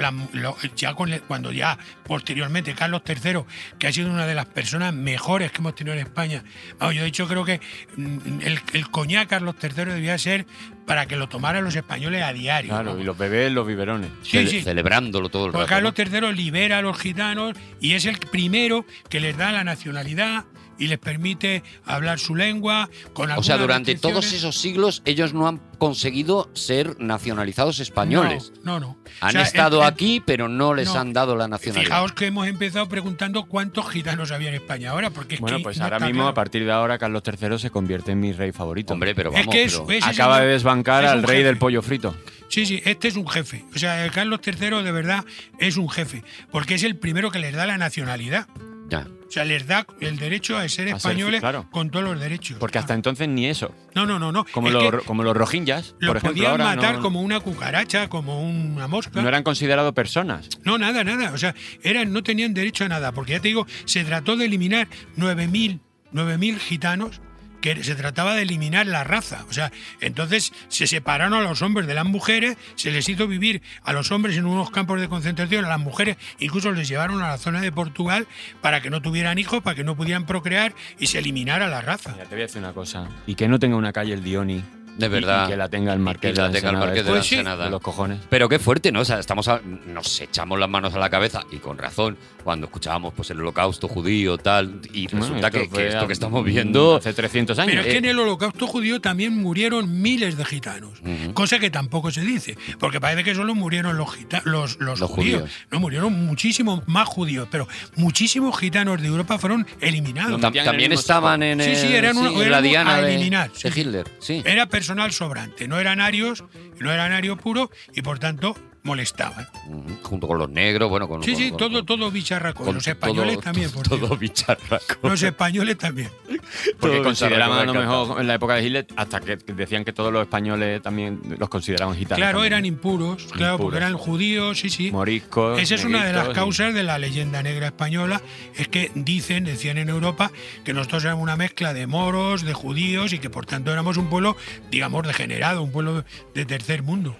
ya 0.75 0.93
cuando 0.93 1.51
ya 1.51 1.77
posteriormente 2.05 2.73
Carlos 2.73 3.01
III, 3.07 3.41
que 3.77 3.87
ha 3.87 3.91
sido 3.91 4.09
una 4.09 4.25
de 4.25 4.33
las 4.33 4.45
personas 4.45 4.93
mejores 4.93 5.51
que 5.51 5.57
hemos 5.57 5.75
tenido 5.75 5.95
en 5.95 6.01
España, 6.01 6.43
vamos, 6.79 6.95
yo 6.95 7.01
de 7.01 7.07
hecho 7.09 7.27
creo 7.27 7.45
que 7.45 7.59
mm, 7.97 8.41
el, 8.41 8.59
el 8.73 8.89
coñac 8.89 9.29
Carlos 9.29 9.55
III 9.61 9.85
debía 9.85 10.17
ser 10.17 10.45
para 10.91 11.05
que 11.05 11.15
lo 11.15 11.29
tomaran 11.29 11.63
los 11.63 11.73
españoles 11.73 12.21
a 12.21 12.33
diario. 12.33 12.71
Claro, 12.73 12.95
¿no? 12.95 12.99
y 12.99 13.05
los 13.05 13.17
bebés, 13.17 13.49
los 13.49 13.65
biberones. 13.65 14.09
Sí, 14.23 14.39
Cele- 14.39 14.49
sí. 14.49 14.61
Celebrándolo 14.61 15.29
todo 15.29 15.45
el 15.45 15.53
Porque 15.53 15.73
rato. 15.73 15.93
Carlos 15.93 16.21
III 16.21 16.33
libera 16.35 16.79
a 16.79 16.81
los 16.81 16.99
gitanos 16.99 17.53
y 17.79 17.93
es 17.93 18.03
el 18.03 18.17
primero 18.17 18.85
que 19.07 19.21
les 19.21 19.37
da 19.37 19.53
la 19.53 19.63
nacionalidad 19.63 20.43
y 20.81 20.87
les 20.87 20.97
permite 20.99 21.63
hablar 21.85 22.19
su 22.19 22.35
lengua 22.35 22.89
con 23.13 23.31
O 23.31 23.43
sea, 23.43 23.57
durante 23.57 23.95
todos 23.95 24.33
esos 24.33 24.57
siglos 24.57 25.01
ellos 25.05 25.33
no 25.33 25.47
han 25.47 25.59
conseguido 25.77 26.49
ser 26.53 26.99
nacionalizados 26.99 27.79
españoles. 27.79 28.51
No, 28.63 28.79
no. 28.79 28.87
no. 28.87 28.97
Han 29.21 29.29
O 29.29 29.31
sea, 29.31 29.41
estado 29.43 29.77
en- 29.77 29.83
en- 29.87 29.93
aquí, 29.93 30.23
pero 30.25 30.47
no 30.47 30.73
les 30.73 30.87
no. 30.93 30.99
han 30.99 31.13
dado 31.13 31.35
la 31.35 31.47
nacionalidad. 31.47 31.85
Fijaos 31.85 32.11
que 32.13 32.27
hemos 32.27 32.47
empezado 32.47 32.87
preguntando 32.89 33.45
cuántos 33.45 33.89
gitanos 33.89 34.31
había 34.31 34.49
en 34.49 34.55
España 34.55 34.91
ahora, 34.91 35.09
porque 35.11 35.35
es 35.35 35.41
Bueno, 35.41 35.57
que 35.57 35.63
pues 35.63 35.77
no 35.77 35.83
ahora 35.85 35.99
mismo, 35.99 36.13
claro. 36.21 36.29
a 36.29 36.33
partir 36.33 36.65
de 36.65 36.71
ahora, 36.71 36.97
Carlos 36.97 37.23
III 37.25 37.59
se 37.59 37.69
convierte 37.69 38.11
en 38.11 38.19
mi 38.19 38.31
rey 38.33 38.51
favorito. 38.51 38.93
Hombre, 38.93 39.13
pero 39.15 39.29
Es 39.31 39.35
vamos, 39.39 39.53
que 39.55 39.63
es- 39.63 39.81
pero- 39.87 40.05
Acaba 40.05 40.39
de 40.41 40.47
desbancar 40.47 41.03
es 41.03 41.09
al 41.11 41.23
rey 41.23 41.37
jefe. 41.37 41.47
del 41.47 41.57
pollo 41.57 41.81
frito. 41.81 42.15
Sí, 42.49 42.65
sí, 42.65 42.81
este 42.85 43.07
es 43.07 43.15
un 43.15 43.27
jefe. 43.27 43.63
O 43.73 43.79
sea, 43.79 44.03
el 44.05 44.11
Carlos 44.11 44.39
III 44.45 44.83
de 44.83 44.91
verdad 44.91 45.23
es 45.59 45.77
un 45.77 45.89
jefe, 45.89 46.23
porque 46.51 46.75
es 46.75 46.83
el 46.83 46.97
primero 46.97 47.31
que 47.31 47.39
les 47.39 47.53
da 47.53 47.65
la 47.65 47.77
nacionalidad. 47.77 48.47
Ya. 48.89 49.07
O 49.31 49.33
sea, 49.33 49.45
les 49.45 49.65
da 49.65 49.87
el 50.01 50.17
derecho 50.17 50.57
a 50.57 50.67
ser 50.67 50.89
A 50.89 50.89
ser, 50.89 50.97
españoles 50.97 51.39
claro. 51.39 51.65
con 51.71 51.89
todos 51.89 52.03
los 52.03 52.19
derechos. 52.19 52.57
Porque 52.59 52.79
hasta 52.79 52.93
entonces 52.93 53.29
ni 53.29 53.45
eso. 53.45 53.73
No, 53.95 54.05
no, 54.05 54.19
no, 54.19 54.33
no. 54.33 54.45
Como, 54.51 54.67
Es 54.67 54.73
los, 54.73 55.05
como 55.05 55.23
los 55.23 55.37
rojinjas, 55.37 55.95
los 55.99 56.09
por 56.09 56.17
ejemplo, 56.17 56.31
podían 56.31 56.51
ahora 56.51 56.65
matar 56.65 56.95
no, 56.95 57.01
como 57.01 57.21
una 57.21 57.39
cucaracha, 57.39 58.09
como 58.09 58.43
una 58.43 58.89
mosca. 58.89 59.21
no 59.21 59.29
eran 59.29 59.43
considerados 59.43 59.93
personas. 59.93 60.49
No, 60.65 60.77
nada, 60.77 61.05
nada. 61.05 61.31
O 61.31 61.37
sea, 61.37 61.55
eran, 61.81 62.11
no 62.11 62.23
tenían 62.23 62.53
derecho 62.53 62.83
a 62.83 62.89
nada, 62.89 63.13
porque 63.13 63.31
ya 63.31 63.39
te 63.39 63.47
digo, 63.47 63.65
se 63.85 64.03
trató 64.03 64.35
de 64.35 64.47
eliminar 64.47 64.89
9.000 65.15 65.79
9.000 66.13 66.57
gitanos, 66.57 67.21
que 67.61 67.83
se 67.83 67.95
trataba 67.95 68.35
de 68.35 68.41
eliminar 68.41 68.87
la 68.87 69.03
raza. 69.03 69.45
O 69.49 69.53
sea, 69.53 69.71
entonces 70.01 70.51
se 70.67 70.87
separaron 70.87 71.33
a 71.33 71.41
los 71.41 71.61
hombres 71.61 71.87
de 71.87 71.93
las 71.93 72.05
mujeres, 72.05 72.57
se 72.75 72.91
les 72.91 73.07
hizo 73.07 73.27
vivir 73.27 73.61
a 73.83 73.93
los 73.93 74.11
hombres 74.11 74.35
en 74.37 74.45
unos 74.45 74.71
campos 74.71 74.99
de 74.99 75.07
concentración, 75.07 75.65
a 75.65 75.69
las 75.69 75.79
mujeres 75.79 76.17
incluso 76.39 76.71
les 76.71 76.87
llevaron 76.87 77.21
a 77.21 77.29
la 77.29 77.37
zona 77.37 77.61
de 77.61 77.71
Portugal 77.71 78.27
para 78.61 78.81
que 78.81 78.89
no 78.89 79.01
tuvieran 79.01 79.37
hijos, 79.37 79.61
para 79.61 79.75
que 79.75 79.83
no 79.83 79.95
pudieran 79.95 80.25
procrear 80.25 80.73
y 80.99 81.07
se 81.07 81.19
eliminara 81.19 81.67
la 81.67 81.81
raza. 81.81 82.11
Mira, 82.13 82.25
te 82.25 82.35
voy 82.35 82.41
a 82.41 82.45
decir 82.47 82.59
una 82.59 82.73
cosa. 82.73 83.07
Y 83.27 83.35
que 83.35 83.47
no 83.47 83.59
tenga 83.59 83.75
una 83.75 83.93
calle 83.93 84.13
el 84.13 84.23
Dioni. 84.23 84.63
De 84.97 85.07
verdad. 85.07 85.45
Y, 85.47 85.51
que 85.51 85.57
la 85.57 85.69
tenga 85.69 85.93
el 85.93 85.99
Marqués 85.99 86.31
Y 86.31 86.35
de 86.35 86.41
la 86.41 86.51
tenga 86.51 86.57
el 86.69 86.75
Ensenada. 86.75 86.85
Marqués 86.85 87.05
de 87.05 87.09
Pues 87.11 87.19
la 87.19 87.23
sí. 87.23 87.35
Ensenada. 87.35 87.65
De 87.65 87.71
los 87.71 87.81
cojones. 87.81 88.19
Pero 88.29 88.49
qué 88.49 88.59
fuerte, 88.59 88.91
¿no? 88.91 89.01
O 89.01 89.05
sea, 89.05 89.19
estamos 89.19 89.47
a- 89.47 89.61
nos 89.87 90.19
echamos 90.21 90.59
las 90.59 90.69
manos 90.69 90.93
a 90.93 90.99
la 90.99 91.09
cabeza 91.09 91.41
y 91.51 91.57
con 91.57 91.77
razón 91.77 92.17
cuando 92.43 92.65
escuchábamos 92.65 93.13
pues 93.15 93.29
el 93.31 93.39
holocausto 93.39 93.87
judío 93.87 94.37
tal 94.37 94.81
y 94.93 95.07
Bueno, 95.07 95.25
resulta 95.27 95.51
que, 95.51 95.63
esto 95.87 95.99
a- 95.99 96.07
que 96.07 96.13
estamos 96.13 96.43
viendo 96.43 96.95
Hace 96.97 97.13
300 97.13 97.57
años. 97.59 97.69
Pero 97.71 97.81
es 97.81 97.87
que 97.87 97.93
Eh, 97.93 97.97
en 97.97 98.05
el 98.05 98.19
holocausto 98.19 98.67
judío 98.67 98.99
también 99.01 99.35
murieron 99.37 100.01
miles 100.01 100.37
de 100.37 100.45
gitanos, 100.45 100.99
cosa 101.33 101.59
que 101.59 101.69
tampoco 101.69 102.11
se 102.11 102.21
dice, 102.21 102.57
porque 102.79 102.99
parece 102.99 103.23
que 103.23 103.33
solo 103.35 103.55
murieron 103.55 103.97
los, 103.97 104.13
gita- 104.15 104.41
los, 104.45 104.79
los 104.79 104.99
Los 104.99 105.09
judíos. 105.09 105.41
judíos. 105.41 105.57
No, 105.71 105.79
murieron 105.79 106.13
muchísimos 106.25 106.87
más 106.87 107.07
judíos, 107.07 107.47
pero 107.51 107.67
muchísimos 107.95 108.57
gitanos 108.57 109.01
de 109.01 109.07
Europa 109.07 109.37
fueron 109.37 109.65
eliminados. 109.79 110.39
No, 110.39 110.47
en 110.47 110.55
el 110.57 110.63
también 110.65 110.91
estaban 110.91 111.43
en, 111.43 111.61
Sí, 111.61 111.75
sí, 111.75 111.87
el- 111.87 111.93
eran 111.93 112.17
en 112.17 112.25
eran 112.35 112.51
la 112.51 112.61
diana 112.61 112.95
a 112.95 113.01
de, 113.01 113.13
eliminar, 113.15 113.51
sí. 113.53 113.69
de 113.69 113.79
Hitler, 113.81 114.07
sí. 114.19 114.41
Era 114.45 114.65
personal 114.81 115.11
sobrante, 115.11 115.67
no 115.67 115.79
eran 115.79 116.01
arios, 116.01 116.43
no 116.79 116.91
eran 116.91 117.11
ario 117.11 117.37
puro 117.37 117.69
y 117.93 118.01
por 118.01 118.17
tanto 118.17 118.55
molestaban. 118.83 119.47
Ujú, 119.67 119.97
Junto 120.03 120.27
con 120.27 120.37
los 120.39 120.49
negros, 120.49 120.89
bueno, 120.89 121.07
con 121.07 121.23
Sí, 121.23 121.31
con- 121.33 121.41
sí, 121.41 121.49
con- 121.49 121.57
todo, 121.59 121.71
con- 121.73 121.85
todo 121.85 122.11
bicharraco. 122.11 122.63
con 122.65 122.75
Los 122.75 122.87
españoles 122.87 123.35
todo- 123.35 123.43
también, 123.43 123.71
por 123.71 123.87
todo 123.87 124.07
Dios. 124.07 124.19
bicharraco. 124.19 124.95
Los 125.03 125.21
españoles 125.23 125.77
también. 125.77 126.09
Porque 126.79 126.95
Todo 126.97 127.03
consideraban 127.03 127.59
a 127.59 127.65
lo 127.65 127.73
mejor 127.73 128.19
en 128.21 128.27
la 128.27 128.33
época 128.35 128.55
de 128.55 128.65
Hitler, 128.65 128.87
hasta 128.95 129.19
que 129.21 129.37
decían 129.37 129.85
que 129.85 129.93
todos 129.93 130.11
los 130.11 130.21
españoles 130.23 130.81
también 130.81 131.19
los 131.37 131.49
consideraban 131.49 131.95
gitanos. 131.95 132.17
Claro, 132.17 132.39
también. 132.39 132.53
eran 132.53 132.65
impuros, 132.65 133.25
claro, 133.31 133.57
porque 133.57 133.77
eran 133.77 133.93
judíos, 133.97 134.59
sí, 134.59 134.69
sí. 134.69 134.91
Moriscos. 134.91 135.59
Esa 135.59 135.75
es 135.75 135.83
una 135.85 136.03
de 136.05 136.13
las 136.13 136.29
y- 136.29 136.33
causas 136.33 136.73
de 136.73 136.83
la 136.83 136.97
leyenda 136.97 137.43
negra 137.43 137.67
española, 137.67 138.21
es 138.55 138.67
que 138.67 138.91
dicen, 138.95 139.43
decían 139.45 139.77
en 139.77 139.89
Europa, 139.89 140.31
que 140.65 140.73
nosotros 140.73 141.03
éramos 141.05 141.23
una 141.23 141.35
mezcla 141.35 141.73
de 141.73 141.87
moros, 141.87 142.41
de 142.43 142.53
judíos 142.53 143.13
y 143.13 143.19
que 143.19 143.29
por 143.29 143.45
tanto 143.45 143.71
éramos 143.71 143.97
un 143.97 144.09
pueblo, 144.09 144.35
digamos, 144.69 145.05
degenerado, 145.07 145.61
un 145.61 145.71
pueblo 145.71 146.03
de 146.33 146.45
tercer 146.45 146.83
mundo. 146.83 147.15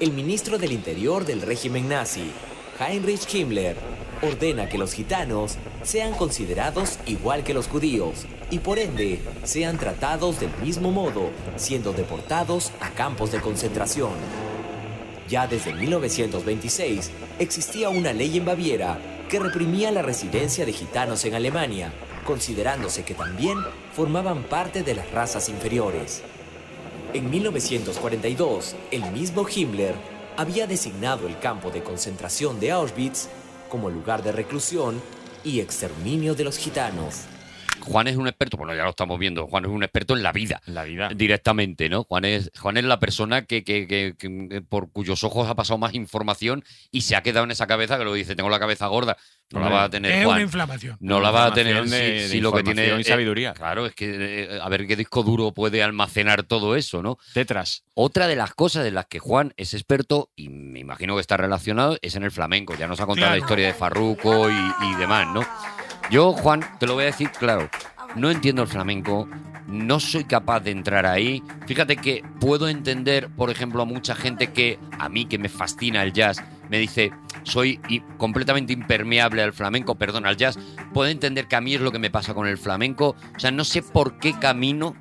El 0.00 0.12
ministro 0.12 0.58
del 0.58 0.72
Interior 0.72 1.24
del 1.24 1.42
régimen 1.42 1.88
nazi, 1.88 2.32
Heinrich 2.80 3.32
Himmler 3.32 3.76
ordena 4.22 4.68
que 4.68 4.78
los 4.78 4.92
gitanos 4.92 5.56
sean 5.82 6.14
considerados 6.14 6.98
igual 7.06 7.44
que 7.44 7.54
los 7.54 7.68
judíos 7.68 8.26
y 8.50 8.58
por 8.58 8.78
ende 8.78 9.20
sean 9.44 9.78
tratados 9.78 10.40
del 10.40 10.50
mismo 10.62 10.90
modo, 10.90 11.30
siendo 11.56 11.92
deportados 11.92 12.72
a 12.80 12.90
campos 12.90 13.32
de 13.32 13.40
concentración. 13.40 14.12
Ya 15.28 15.46
desde 15.46 15.72
1926 15.72 17.10
existía 17.38 17.88
una 17.88 18.12
ley 18.12 18.36
en 18.36 18.44
Baviera 18.44 18.98
que 19.28 19.40
reprimía 19.40 19.90
la 19.90 20.02
residencia 20.02 20.66
de 20.66 20.72
gitanos 20.72 21.24
en 21.24 21.34
Alemania, 21.34 21.92
considerándose 22.24 23.04
que 23.04 23.14
también 23.14 23.58
formaban 23.94 24.42
parte 24.44 24.82
de 24.82 24.94
las 24.94 25.10
razas 25.10 25.48
inferiores. 25.48 26.22
En 27.14 27.28
1942, 27.28 28.74
el 28.90 29.02
mismo 29.12 29.46
Himmler 29.46 29.94
había 30.38 30.66
designado 30.66 31.26
el 31.26 31.38
campo 31.38 31.70
de 31.70 31.82
concentración 31.82 32.58
de 32.58 32.72
Auschwitz 32.72 33.28
como 33.68 33.90
lugar 33.90 34.22
de 34.22 34.32
reclusión 34.32 34.98
y 35.44 35.60
exterminio 35.60 36.34
de 36.34 36.44
los 36.44 36.56
gitanos. 36.56 37.26
Juan 37.82 38.06
es 38.08 38.16
un 38.16 38.26
experto, 38.28 38.56
bueno, 38.56 38.74
ya 38.74 38.84
lo 38.84 38.90
estamos 38.90 39.18
viendo, 39.18 39.46
Juan 39.46 39.64
es 39.64 39.70
un 39.70 39.82
experto 39.82 40.16
en 40.16 40.22
la 40.22 40.32
vida. 40.32 40.60
La 40.66 40.84
vida. 40.84 41.10
Directamente, 41.14 41.88
¿no? 41.88 42.04
Juan 42.04 42.24
es, 42.24 42.50
Juan 42.58 42.76
es 42.76 42.84
la 42.84 42.98
persona 42.98 43.42
que, 43.42 43.64
que- 43.64 43.86
que- 43.86 44.14
que- 44.18 44.62
por 44.62 44.90
cuyos 44.92 45.22
ojos 45.24 45.48
ha 45.48 45.54
pasado 45.54 45.78
más 45.78 45.94
información 45.94 46.64
y 46.90 47.02
se 47.02 47.16
ha 47.16 47.22
quedado 47.22 47.44
en 47.44 47.50
esa 47.50 47.66
cabeza 47.66 47.98
que 47.98 48.04
lo 48.04 48.14
dice, 48.14 48.34
tengo 48.36 48.48
la 48.50 48.58
cabeza 48.60 48.86
gorda. 48.86 49.16
No 49.50 49.60
la 49.60 49.68
va 49.68 49.84
a 49.84 49.90
tener 49.90 50.12
Es 50.12 50.24
Juan. 50.24 50.36
una 50.36 50.42
inflamación. 50.44 50.96
No 51.00 51.20
la 51.20 51.30
va 51.30 51.44
a 51.46 51.52
tener 51.52 51.84
de- 51.84 51.88
si, 51.88 52.22
de 52.22 52.28
si 52.28 52.40
lo 52.40 52.52
que 52.52 52.62
tiene 52.62 52.86
y 52.86 53.00
es- 53.00 53.06
sabiduría. 53.06 53.52
Claro, 53.52 53.84
es 53.84 53.94
que 53.94 54.44
eh, 54.44 54.58
a 54.62 54.68
ver 54.70 54.86
qué 54.86 54.96
disco 54.96 55.22
duro 55.22 55.52
puede 55.52 55.82
almacenar 55.82 56.42
todo 56.44 56.74
eso, 56.74 57.02
¿no? 57.02 57.18
Tetras. 57.34 57.84
Otra 57.94 58.28
de 58.28 58.36
las 58.36 58.54
cosas 58.54 58.82
de 58.82 58.90
las 58.92 59.06
que 59.06 59.18
Juan 59.18 59.52
es 59.58 59.74
experto, 59.74 60.30
y 60.34 60.48
me 60.48 60.80
imagino 60.80 61.16
que 61.16 61.20
está 61.20 61.36
relacionado, 61.36 61.98
es 62.00 62.14
en 62.16 62.22
el 62.22 62.30
flamenco. 62.30 62.74
Ya 62.76 62.86
nos 62.86 63.00
ha 63.00 63.06
contado 63.06 63.26
Claro. 63.26 63.34
la 63.40 63.44
historia 63.44 63.66
de 63.66 63.74
Farruco 63.74 64.48
y, 64.50 64.54
y 64.54 64.94
demás, 64.94 65.26
¿no? 65.34 65.46
Yo, 66.12 66.34
Juan, 66.34 66.60
te 66.78 66.86
lo 66.86 66.92
voy 66.92 67.04
a 67.04 67.06
decir 67.06 67.30
claro, 67.30 67.70
no 68.16 68.30
entiendo 68.30 68.60
el 68.60 68.68
flamenco, 68.68 69.26
no 69.66 69.98
soy 69.98 70.24
capaz 70.24 70.60
de 70.60 70.70
entrar 70.70 71.06
ahí. 71.06 71.42
Fíjate 71.66 71.96
que 71.96 72.22
puedo 72.38 72.68
entender, 72.68 73.30
por 73.30 73.48
ejemplo, 73.48 73.80
a 73.80 73.86
mucha 73.86 74.14
gente 74.14 74.48
que 74.48 74.78
a 74.98 75.08
mí 75.08 75.24
que 75.24 75.38
me 75.38 75.48
fascina 75.48 76.02
el 76.02 76.12
jazz, 76.12 76.44
me 76.68 76.78
dice, 76.78 77.12
soy 77.44 77.80
completamente 78.18 78.74
impermeable 78.74 79.42
al 79.42 79.54
flamenco, 79.54 79.94
perdón, 79.94 80.26
al 80.26 80.36
jazz. 80.36 80.58
Puedo 80.92 81.08
entender 81.08 81.48
que 81.48 81.56
a 81.56 81.62
mí 81.62 81.72
es 81.72 81.80
lo 81.80 81.92
que 81.92 81.98
me 81.98 82.10
pasa 82.10 82.34
con 82.34 82.46
el 82.46 82.58
flamenco. 82.58 83.16
O 83.34 83.40
sea, 83.40 83.50
no 83.50 83.64
sé 83.64 83.80
por 83.80 84.18
qué 84.18 84.38
camino 84.38 84.94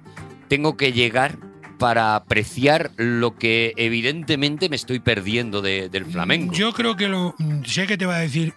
tengo 0.48 0.78
que 0.78 0.94
llegar 0.94 1.38
para 1.82 2.16
apreciar 2.16 2.92
lo 2.96 3.36
que 3.36 3.74
evidentemente 3.76 4.70
me 4.70 4.76
estoy 4.76 5.00
perdiendo 5.00 5.62
de- 5.62 5.90
del 5.90 6.06
flamenco. 6.06 6.54
Yo 6.54 6.72
creo 6.74 6.96
que 6.96 7.08
lo 7.08 7.36
sé 7.66 7.88
que 7.88 7.98
te 7.98 8.06
va 8.06 8.16
a 8.18 8.20
decir, 8.20 8.54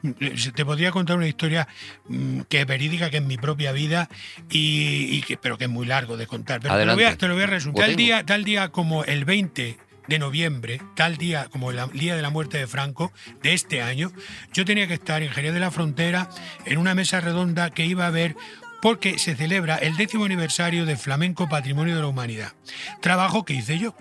te 0.55 0.65
podría 0.65 0.91
contar 0.93 1.17
una 1.17 1.27
historia 1.27 1.67
mm, 2.09 2.41
que 2.43 2.61
es 2.61 2.67
verídica, 2.67 3.09
que 3.11 3.17
es 3.17 3.25
mi 3.25 3.37
propia 3.39 3.73
vida, 3.73 4.09
y, 4.51 5.09
y 5.11 5.23
que, 5.23 5.37
pero 5.39 5.57
que 5.59 5.65
es 5.65 5.71
muy 5.71 5.87
largo 5.87 6.17
de 6.17 6.27
contar. 6.27 6.61
Pero 6.61 6.77
te 6.77 6.85
lo, 6.85 6.95
voy 6.95 7.05
a, 7.05 7.17
te 7.17 7.27
lo 7.27 7.35
voy 7.35 7.45
a 7.45 7.47
resumir. 7.47 7.81
Tal 7.81 7.97
día, 7.97 8.25
tal 8.27 8.45
día 8.45 8.69
como 8.69 9.05
el 9.05 9.25
20 9.25 9.79
de 10.07 10.19
noviembre, 10.19 10.83
tal 10.95 11.17
día 11.17 11.47
como 11.51 11.71
el 11.71 11.79
día 11.95 12.15
de 12.15 12.21
la 12.21 12.29
muerte 12.29 12.59
de 12.59 12.67
Franco 12.67 13.11
de 13.43 13.55
este 13.55 13.81
año, 13.81 14.13
yo 14.53 14.67
tenía 14.67 14.87
que 14.87 14.93
estar 14.95 15.23
en 15.23 15.31
Jerez 15.31 15.55
de 15.55 15.61
la 15.61 15.71
Frontera 15.71 16.29
en 16.67 16.77
una 16.77 16.95
mesa 16.95 17.21
redonda 17.23 17.71
que 17.71 17.87
iba 17.87 18.07
a 18.07 18.11
ver 18.11 18.37
porque 18.85 19.19
se 19.19 19.35
celebra 19.35 19.77
el 19.77 19.97
décimo 19.97 20.27
aniversario 20.27 20.85
de 20.85 20.99
Flamenco 20.99 21.49
Patrimonio 21.49 21.97
de 21.97 22.03
la 22.03 22.07
Humanidad. 22.07 22.53
Trabajo 23.01 23.43
que 23.47 23.55
hice 23.55 23.79
yo. 23.79 23.95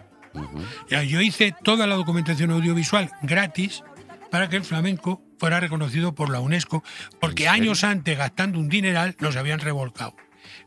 Yo 0.89 1.21
hice 1.21 1.55
toda 1.63 1.87
la 1.87 1.95
documentación 1.95 2.51
audiovisual 2.51 3.09
gratis 3.21 3.81
para 4.29 4.49
que 4.49 4.57
el 4.57 4.65
flamenco 4.65 5.21
fuera 5.39 5.61
reconocido 5.61 6.13
por 6.15 6.29
la 6.29 6.41
UNESCO, 6.41 6.83
porque 7.21 7.47
años 7.47 7.85
antes, 7.85 8.17
gastando 8.17 8.59
un 8.59 8.67
dineral, 8.67 9.15
nos 9.21 9.37
habían 9.37 9.61
revolcado. 9.61 10.17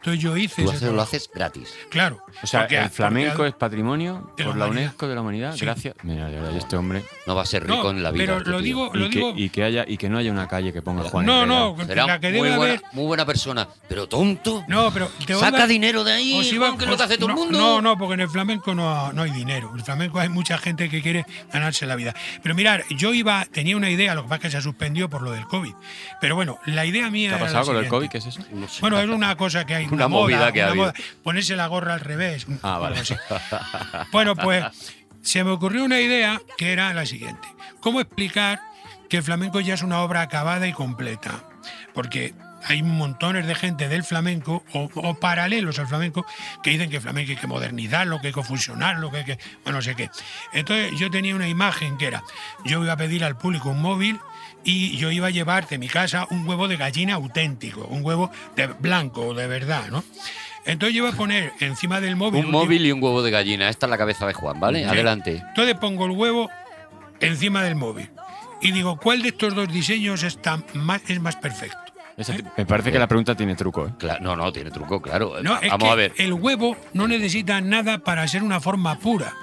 Entonces 0.07 0.23
yo 0.23 0.37
hice 0.37 0.63
Tú 0.63 0.71
haces- 0.71 0.93
lo 0.93 1.03
haces 1.03 1.29
gratis. 1.35 1.75
Claro. 1.91 2.23
O 2.41 2.47
sea, 2.47 2.61
porque- 2.61 2.79
el 2.79 2.91
flamenco 2.91 3.37
porque- 3.39 3.49
es 3.49 3.55
patrimonio 3.57 4.31
la 4.39 4.45
por 4.45 4.57
la. 4.57 4.67
UNESCO 4.69 5.09
de 5.09 5.15
la 5.17 5.21
humanidad. 5.21 5.55
Sí. 5.55 5.65
Gracias. 5.65 5.97
Mira, 6.05 6.29
de 6.29 6.37
verdad, 6.37 6.53
y 6.55 6.59
este 6.59 6.77
hombre. 6.77 7.05
No 7.27 7.35
va 7.35 7.43
a 7.43 7.47
ser 7.47 7.67
No, 7.67 7.75
rico 7.77 7.91
en 7.91 8.03
la 8.05 8.13
vida. 8.13 8.23
pero 8.25 8.39
este 8.39 8.51
lo 8.51 8.61
digo, 8.61 8.91
Y 8.95 8.99
lo 8.99 9.11
que, 9.11 9.17
digo. 9.17 9.33
y 9.37 9.49
que 9.51 9.65
haya 9.65 9.85
y 9.87 9.97
que 9.97 10.09
no 10.09 10.19
haya 10.19 10.31
una 10.31 10.47
calle 10.47 10.73
que 10.73 10.81
ponga 10.81 11.03
Juan 11.05 11.27
No, 11.27 11.45
no, 11.45 11.77
Será 11.87 12.07
la 12.07 12.21
que 12.21 12.31
muy, 12.33 12.51
buena, 12.51 12.81
muy 12.93 13.07
buena 13.07 13.27
persona, 13.27 13.67
pero 13.89 14.07
tonto. 14.09 14.63
No, 14.69 14.93
pero 14.93 15.11
te 15.27 15.35
voy 15.35 15.43
a 15.43 15.47
Saca 15.51 15.67
dinero 15.67 16.05
de 16.05 16.13
ahí, 16.13 16.41
iba- 16.53 16.67
Juan, 16.69 16.79
que 16.79 16.85
es 16.85 16.91
lo 16.91 16.97
que 16.97 17.03
hace 17.03 17.17
todo 17.19 17.31
el 17.31 17.35
no, 17.35 17.41
mundo. 17.43 17.59
No, 17.59 17.83
no, 17.83 17.99
porque 17.99 18.15
en 18.15 18.21
el 18.21 18.29
flamenco 18.29 18.75
no, 18.77 19.13
no 19.13 19.23
hay 19.23 19.33
dinero. 19.33 19.71
En 19.73 19.79
el 19.81 19.85
flamenco 19.85 20.21
hay 20.21 20.29
mucha 20.29 20.57
gente 20.59 20.89
que 20.89 21.03
quiere 21.03 21.27
ganarse 21.53 21.85
la 21.87 21.97
vida. 21.97 22.15
Pero 22.45 22.55
mirar, 22.55 22.85
yo 22.91 23.13
iba, 23.13 23.45
tenía 23.47 23.77
una 23.77 23.91
idea, 23.91 24.15
lo 24.15 24.23
que 24.23 24.29
pasa 24.29 24.37
es 24.37 24.43
que 24.43 24.51
se 24.59 24.63
suspendió 24.63 25.11
por 25.11 25.23
lo 25.23 25.33
del 25.33 25.47
COVID. 25.47 25.73
Pero 26.21 26.37
bueno, 26.37 26.59
la 26.67 26.85
idea 26.87 27.11
mía 27.11 27.31
¿Qué 27.31 27.35
ha 27.35 27.39
pasado 27.41 27.67
con 27.67 27.77
el. 27.79 27.89
COVID? 27.89 28.09
¿Qué 28.09 28.19
es 28.19 28.27
eso? 28.27 28.41
No 28.53 28.69
sé. 28.69 28.81
Bueno, 28.83 29.01
es 29.01 29.09
una 29.09 29.37
cosa 29.37 29.65
que 29.67 29.75
hay. 29.75 29.87
Una 29.97 30.09
movida 30.09 30.53
que 30.53 30.63
ha 30.63 30.73
una 30.73 30.89
habido. 30.89 31.05
Ponerse 31.23 31.57
la 31.57 31.67
gorra 31.67 31.95
al 31.95 32.01
revés. 32.01 32.47
Ah, 32.63 32.79
vale. 32.79 33.01
Bueno, 34.13 34.37
pues 34.37 34.65
se 35.23 35.43
me 35.45 35.51
ocurrió 35.51 35.85
una 35.85 36.01
idea 36.01 36.41
que 36.57 36.73
era 36.73 36.93
la 36.95 37.07
siguiente. 37.07 37.49
¿Cómo 37.81 38.01
explicar 38.01 38.61
que 39.09 39.19
el 39.19 39.23
flamenco 39.23 39.61
ya 39.61 39.75
es 39.75 39.83
una 39.83 40.01
obra 40.01 40.23
acabada 40.23 40.67
y 40.67 40.73
completa? 40.73 41.45
Porque 41.95 42.35
hay 42.65 42.83
montones 42.83 43.47
de 43.47 43.55
gente 43.55 43.89
del 43.89 44.03
flamenco 44.03 44.65
o, 44.73 44.91
o 44.95 45.15
paralelos 45.15 45.79
al 45.79 45.87
flamenco 45.87 46.27
que 46.63 46.71
dicen 46.71 46.91
que 46.91 46.97
el 46.97 47.03
flamenco 47.03 47.31
hay 47.31 47.37
que 47.37 47.47
modernizarlo, 47.47 48.21
que 48.21 48.29
hay 48.29 48.33
que 48.33 48.43
fusionarlo, 48.43 49.11
que 49.11 49.19
hay 49.19 49.25
que... 49.25 49.39
Bueno, 49.63 49.79
no 49.79 49.83
sé 49.83 49.95
qué. 49.95 50.11
Entonces 50.53 50.93
yo 50.99 51.11
tenía 51.11 51.35
una 51.35 51.49
imagen 51.49 51.97
que 51.97 52.07
era, 52.07 52.25
yo 52.65 52.83
iba 52.83 52.93
a 52.93 52.97
pedir 52.97 53.25
al 53.25 53.37
público 53.37 53.71
un 53.71 53.81
móvil 53.81 54.19
y 54.67 54.97
yo 54.99 55.11
iba 55.11 55.29
a 55.29 55.31
llevar 55.31 55.67
de 55.69 55.79
mi 55.79 55.89
casa 55.89 56.27
un 56.31 56.47
huevo 56.47 56.67
de 56.69 56.77
gallina 56.77 57.15
auténtico, 57.15 57.87
un 57.87 58.05
huevo 58.05 58.31
de 58.57 58.67
blanco, 58.67 59.33
de 59.33 59.47
verdad, 59.47 59.85
¿no? 59.91 60.05
Entonces 60.67 60.95
yo 60.97 61.05
iba 61.05 61.15
a 61.15 61.17
poner 61.17 61.53
encima 61.61 62.01
del 62.01 62.17
móvil... 62.17 62.45
Un 62.45 62.51
móvil 62.51 62.85
y 62.85 62.91
un 62.91 63.01
huevo 63.01 63.23
de 63.23 63.31
gallina. 63.31 63.69
Esta 63.69 63.87
es 63.87 63.91
la 63.91 63.97
cabeza 63.97 64.27
de 64.27 64.35
Juan, 64.35 64.59
¿vale? 64.59 64.81
Sí. 64.81 64.85
Adelante. 64.85 65.43
Entonces 65.49 65.77
pongo 65.77 66.07
el 66.07 66.11
huevo 66.11 66.51
encima 67.21 67.63
del 67.63 67.77
móvil 67.77 68.11
y 68.61 68.73
digo, 68.73 68.99
¿cuál 68.99 69.23
de 69.23 69.29
estos 69.29 69.55
dos 69.55 69.73
diseños 69.73 70.25
está 70.25 70.61
más, 70.75 71.01
es 71.09 71.21
más 71.21 71.37
perfecto? 71.37 71.79
Me 72.57 72.65
parece 72.67 72.91
que 72.91 72.99
la 72.99 73.07
pregunta 73.07 73.35
tiene 73.37 73.55
truco. 73.55 73.87
¿eh? 73.87 73.93
Cla- 73.99 74.19
no, 74.21 74.35
no, 74.35 74.51
tiene 74.51 74.71
truco, 74.71 75.01
claro. 75.01 75.35
No, 75.43 75.61
es 75.61 75.71
Vamos 75.71 75.87
que 75.87 75.93
a 75.93 75.95
ver. 75.95 76.13
el 76.17 76.33
huevo 76.33 76.77
no 76.95 77.07
necesita 77.07 77.61
nada 77.61 77.99
para 77.99 78.27
ser 78.27 78.43
una 78.43 78.59
forma 78.59 78.99
pura. 78.99 79.35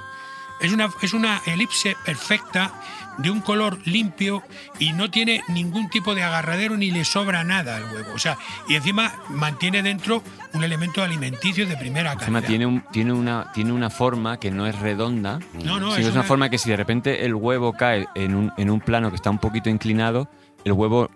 Es 0.60 0.72
una, 0.74 0.90
es 1.02 1.14
una 1.14 1.42
elipse 1.46 1.96
perfecta 2.04 2.74
de 3.18 3.30
un 3.32 3.42
color 3.42 3.78
limpio 3.86 4.42
y 4.80 4.94
no 4.94 5.10
tiene 5.12 5.44
ningún 5.50 5.90
tipo 5.90 6.16
de 6.16 6.24
agarradero 6.24 6.76
ni 6.78 6.92
le 6.92 7.06
sobra 7.06 7.44
nada 7.44 7.78
al 7.78 7.84
huevo. 7.94 8.14
O 8.14 8.20
sea, 8.20 8.38
y 8.68 8.76
encima 8.76 9.14
mantiene 9.30 9.82
dentro 9.84 10.24
un 10.54 10.64
elemento 10.64 11.02
alimenticio 11.04 11.68
de 11.68 11.78
primera 11.78 12.14
Encima 12.14 12.42
calidad. 12.42 12.48
tiene, 12.50 12.66
un, 12.66 12.82
tiene, 12.92 13.14
una, 13.14 13.52
tiene 13.54 13.72
una 13.72 13.90
forma 13.90 14.40
que 14.40 14.52
no 14.52 14.68
es 14.68 14.78
redonda. 14.80 15.40
No, 15.64 15.80
no, 15.80 15.92
sino 15.92 15.94
es 15.94 16.00
es 16.00 16.06
una 16.08 16.14
una- 16.22 16.24
forma 16.24 16.50
que 16.50 16.58
si 16.58 16.70
de 16.70 16.78
repente 16.78 17.26
el 17.26 17.34
huevo 17.36 17.74
cae 17.74 18.08
en 18.16 18.36
un, 18.36 18.52
en 18.58 18.70
un 18.70 18.80
plano 18.80 19.10
que 19.10 19.16
está 19.16 19.30
un 19.30 19.40
poquito 19.40 19.70
inclinado, 19.70 20.30
el 20.66 20.72
huevo 20.74 21.10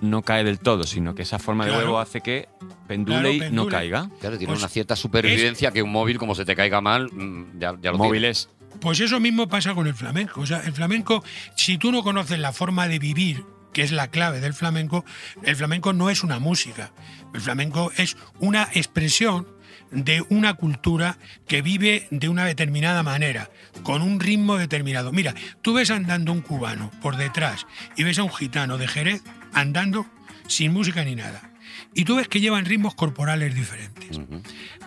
no 0.00 0.22
cae 0.22 0.44
del 0.44 0.58
todo, 0.58 0.84
sino 0.84 1.14
que 1.14 1.22
esa 1.22 1.38
forma 1.38 1.64
de 1.66 1.76
huevo 1.76 1.98
hace 1.98 2.20
que 2.20 2.48
pendule 2.86 3.36
Claro, 3.38 3.52
y 3.52 3.54
no 3.56 3.66
caiga. 3.68 4.10
Claro, 4.20 4.36
tiene 4.36 4.52
Pues 4.52 4.58
una 4.60 4.68
cierta 4.68 4.96
supervivencia 4.96 5.70
que 5.70 5.82
un 5.82 5.90
móvil, 5.92 6.18
como 6.18 6.34
se 6.34 6.44
te 6.44 6.54
caiga 6.54 6.80
mal, 6.82 7.10
mm, 7.10 7.58
ya, 7.58 7.74
ya 7.80 7.90
lo 7.92 7.98
Móviles. 7.98 8.50
Pues 8.84 9.00
eso 9.00 9.18
mismo 9.18 9.48
pasa 9.48 9.74
con 9.74 9.86
el 9.86 9.94
flamenco. 9.94 10.42
O 10.42 10.46
sea, 10.46 10.60
el 10.60 10.74
flamenco, 10.74 11.24
si 11.56 11.78
tú 11.78 11.90
no 11.90 12.02
conoces 12.02 12.38
la 12.38 12.52
forma 12.52 12.86
de 12.86 12.98
vivir, 12.98 13.42
que 13.72 13.80
es 13.80 13.92
la 13.92 14.08
clave 14.08 14.40
del 14.40 14.52
flamenco, 14.52 15.06
el 15.42 15.56
flamenco 15.56 15.94
no 15.94 16.10
es 16.10 16.22
una 16.22 16.38
música. 16.38 16.92
El 17.32 17.40
flamenco 17.40 17.92
es 17.96 18.18
una 18.40 18.68
expresión 18.74 19.48
de 19.90 20.22
una 20.28 20.52
cultura 20.52 21.16
que 21.48 21.62
vive 21.62 22.08
de 22.10 22.28
una 22.28 22.44
determinada 22.44 23.02
manera, 23.02 23.48
con 23.84 24.02
un 24.02 24.20
ritmo 24.20 24.58
determinado. 24.58 25.12
Mira, 25.12 25.34
tú 25.62 25.72
ves 25.72 25.90
andando 25.90 26.30
un 26.30 26.42
cubano 26.42 26.90
por 27.00 27.16
detrás 27.16 27.66
y 27.96 28.04
ves 28.04 28.18
a 28.18 28.24
un 28.24 28.34
gitano 28.34 28.76
de 28.76 28.86
Jerez 28.86 29.22
andando 29.54 30.04
sin 30.46 30.74
música 30.74 31.04
ni 31.04 31.14
nada. 31.14 31.54
Y 31.94 32.04
tú 32.04 32.16
ves 32.16 32.28
que 32.28 32.40
llevan 32.40 32.66
ritmos 32.66 32.94
corporales 32.94 33.54
diferentes. 33.54 34.20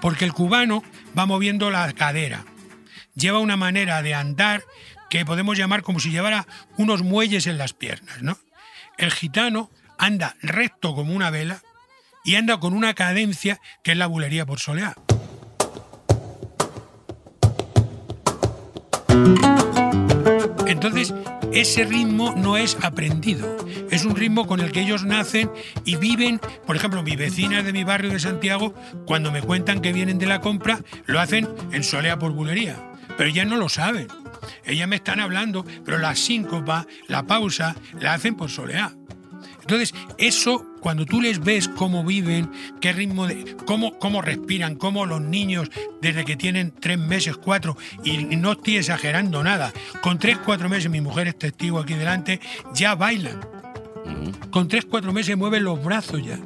Porque 0.02 0.24
el 0.24 0.34
cubano 0.34 0.84
va 1.18 1.26
moviendo 1.26 1.72
la 1.72 1.92
cadera, 1.94 2.46
lleva 3.18 3.40
una 3.40 3.58
manera 3.58 4.02
de 4.02 4.14
andar 4.14 4.64
que 5.10 5.26
podemos 5.26 5.58
llamar 5.58 5.82
como 5.82 6.00
si 6.00 6.12
llevara 6.12 6.48
unos 6.78 7.02
muelles 7.02 7.48
en 7.48 7.58
las 7.58 7.74
piernas, 7.74 8.22
¿no? 8.22 8.38
El 8.98 9.12
gitano 9.12 9.70
anda 9.98 10.36
recto 10.42 10.94
como 10.96 11.14
una 11.14 11.30
vela 11.30 11.62
y 12.24 12.36
anda 12.36 12.60
con 12.60 12.74
una 12.74 12.94
cadencia 12.94 13.60
que 13.84 13.94
es 13.94 13.98
la 13.98 14.08
bulería 14.08 14.46
por 14.46 14.60
soleá. 14.60 14.96
Entonces, 20.68 21.14
ese 21.54 21.86
ritmo 21.86 22.36
no 22.36 22.58
es 22.58 22.78
aprendido, 22.84 23.58
es 23.90 24.04
un 24.06 24.16
ritmo 24.16 24.46
con 24.46 24.60
el 24.60 24.72
que 24.72 24.82
ellos 24.82 25.06
nacen 25.06 25.50
y 25.86 25.96
viven. 25.96 26.40
Por 26.66 26.76
ejemplo, 26.76 27.02
mis 27.02 27.18
vecinas 27.18 27.64
de 27.64 27.74
mi 27.74 27.84
barrio 27.84 28.12
de 28.12 28.20
Santiago, 28.20 28.76
cuando 29.06 29.32
me 29.32 29.42
cuentan 29.42 29.82
que 29.82 29.94
vienen 29.94 30.20
de 30.20 30.28
la 30.28 30.42
compra, 30.42 30.82
lo 31.06 31.20
hacen 31.20 31.48
en 31.72 31.84
solea 31.84 32.20
por 32.20 32.34
bulería, 32.34 32.76
pero 33.18 33.30
ya 33.30 33.46
no 33.46 33.58
lo 33.58 33.70
saben. 33.70 34.08
ellas 34.66 34.88
me 34.88 34.98
están 34.98 35.20
hablando, 35.20 35.66
pero 35.84 35.98
la 35.98 36.16
síncopa, 36.16 36.88
la 37.08 37.24
pausa, 37.24 37.76
la 38.00 38.14
hacen 38.14 38.36
por 38.36 38.50
soleá. 38.50 38.94
Entonces, 39.62 39.94
eso, 40.18 40.66
cuando 40.80 41.06
tú 41.06 41.20
les 41.20 41.42
ves 41.44 41.68
cómo 41.68 42.06
viven, 42.06 42.50
qué 42.80 42.94
ritmo 42.94 43.28
de. 43.28 43.58
cómo, 43.66 44.00
cómo 44.00 44.22
respiran, 44.22 44.76
cómo 44.76 45.06
los 45.06 45.20
niños, 45.20 45.70
desde 46.02 46.24
que 46.24 46.38
tienen 46.38 46.72
tres 46.72 46.98
meses, 46.98 47.36
cuatro, 47.36 47.76
y 48.06 48.18
no 48.38 48.54
estoy 48.54 48.78
exagerando 48.78 49.44
nada, 49.44 49.74
con 50.02 50.20
tres, 50.20 50.38
cuatro 50.38 50.70
meses, 50.70 50.90
mi 50.90 51.02
mujer 51.02 51.28
es 51.28 51.38
testigo 51.38 51.80
aquí 51.80 51.96
delante, 51.96 52.40
ya 52.74 52.96
bailan. 52.96 53.42
Con 54.52 54.70
tres, 54.70 54.86
cuatro 54.86 55.12
meses 55.12 55.36
mueven 55.36 55.66
los 55.66 55.84
brazos 55.84 56.26
ya. 56.26 56.40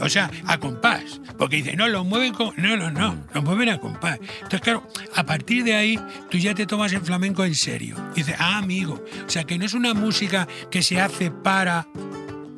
O 0.00 0.08
sea, 0.08 0.30
a 0.46 0.58
compás. 0.58 1.20
Porque 1.38 1.56
dice, 1.56 1.76
no, 1.76 1.88
los 1.88 2.04
mueven 2.04 2.32
como. 2.32 2.52
No, 2.56 2.76
no, 2.76 2.90
no, 2.90 3.16
los 3.32 3.44
mueven 3.44 3.68
a 3.68 3.78
compás. 3.78 4.18
Entonces, 4.36 4.60
claro, 4.60 4.86
a 5.14 5.24
partir 5.24 5.64
de 5.64 5.74
ahí, 5.74 5.98
tú 6.30 6.38
ya 6.38 6.54
te 6.54 6.66
tomas 6.66 6.92
el 6.92 7.00
flamenco 7.00 7.44
en 7.44 7.54
serio. 7.54 7.96
Dices, 8.14 8.36
ah, 8.38 8.58
amigo. 8.58 9.02
O 9.26 9.30
sea, 9.30 9.44
que 9.44 9.58
no 9.58 9.64
es 9.64 9.74
una 9.74 9.94
música 9.94 10.48
que 10.70 10.82
se 10.82 11.00
hace 11.00 11.30
para. 11.30 11.86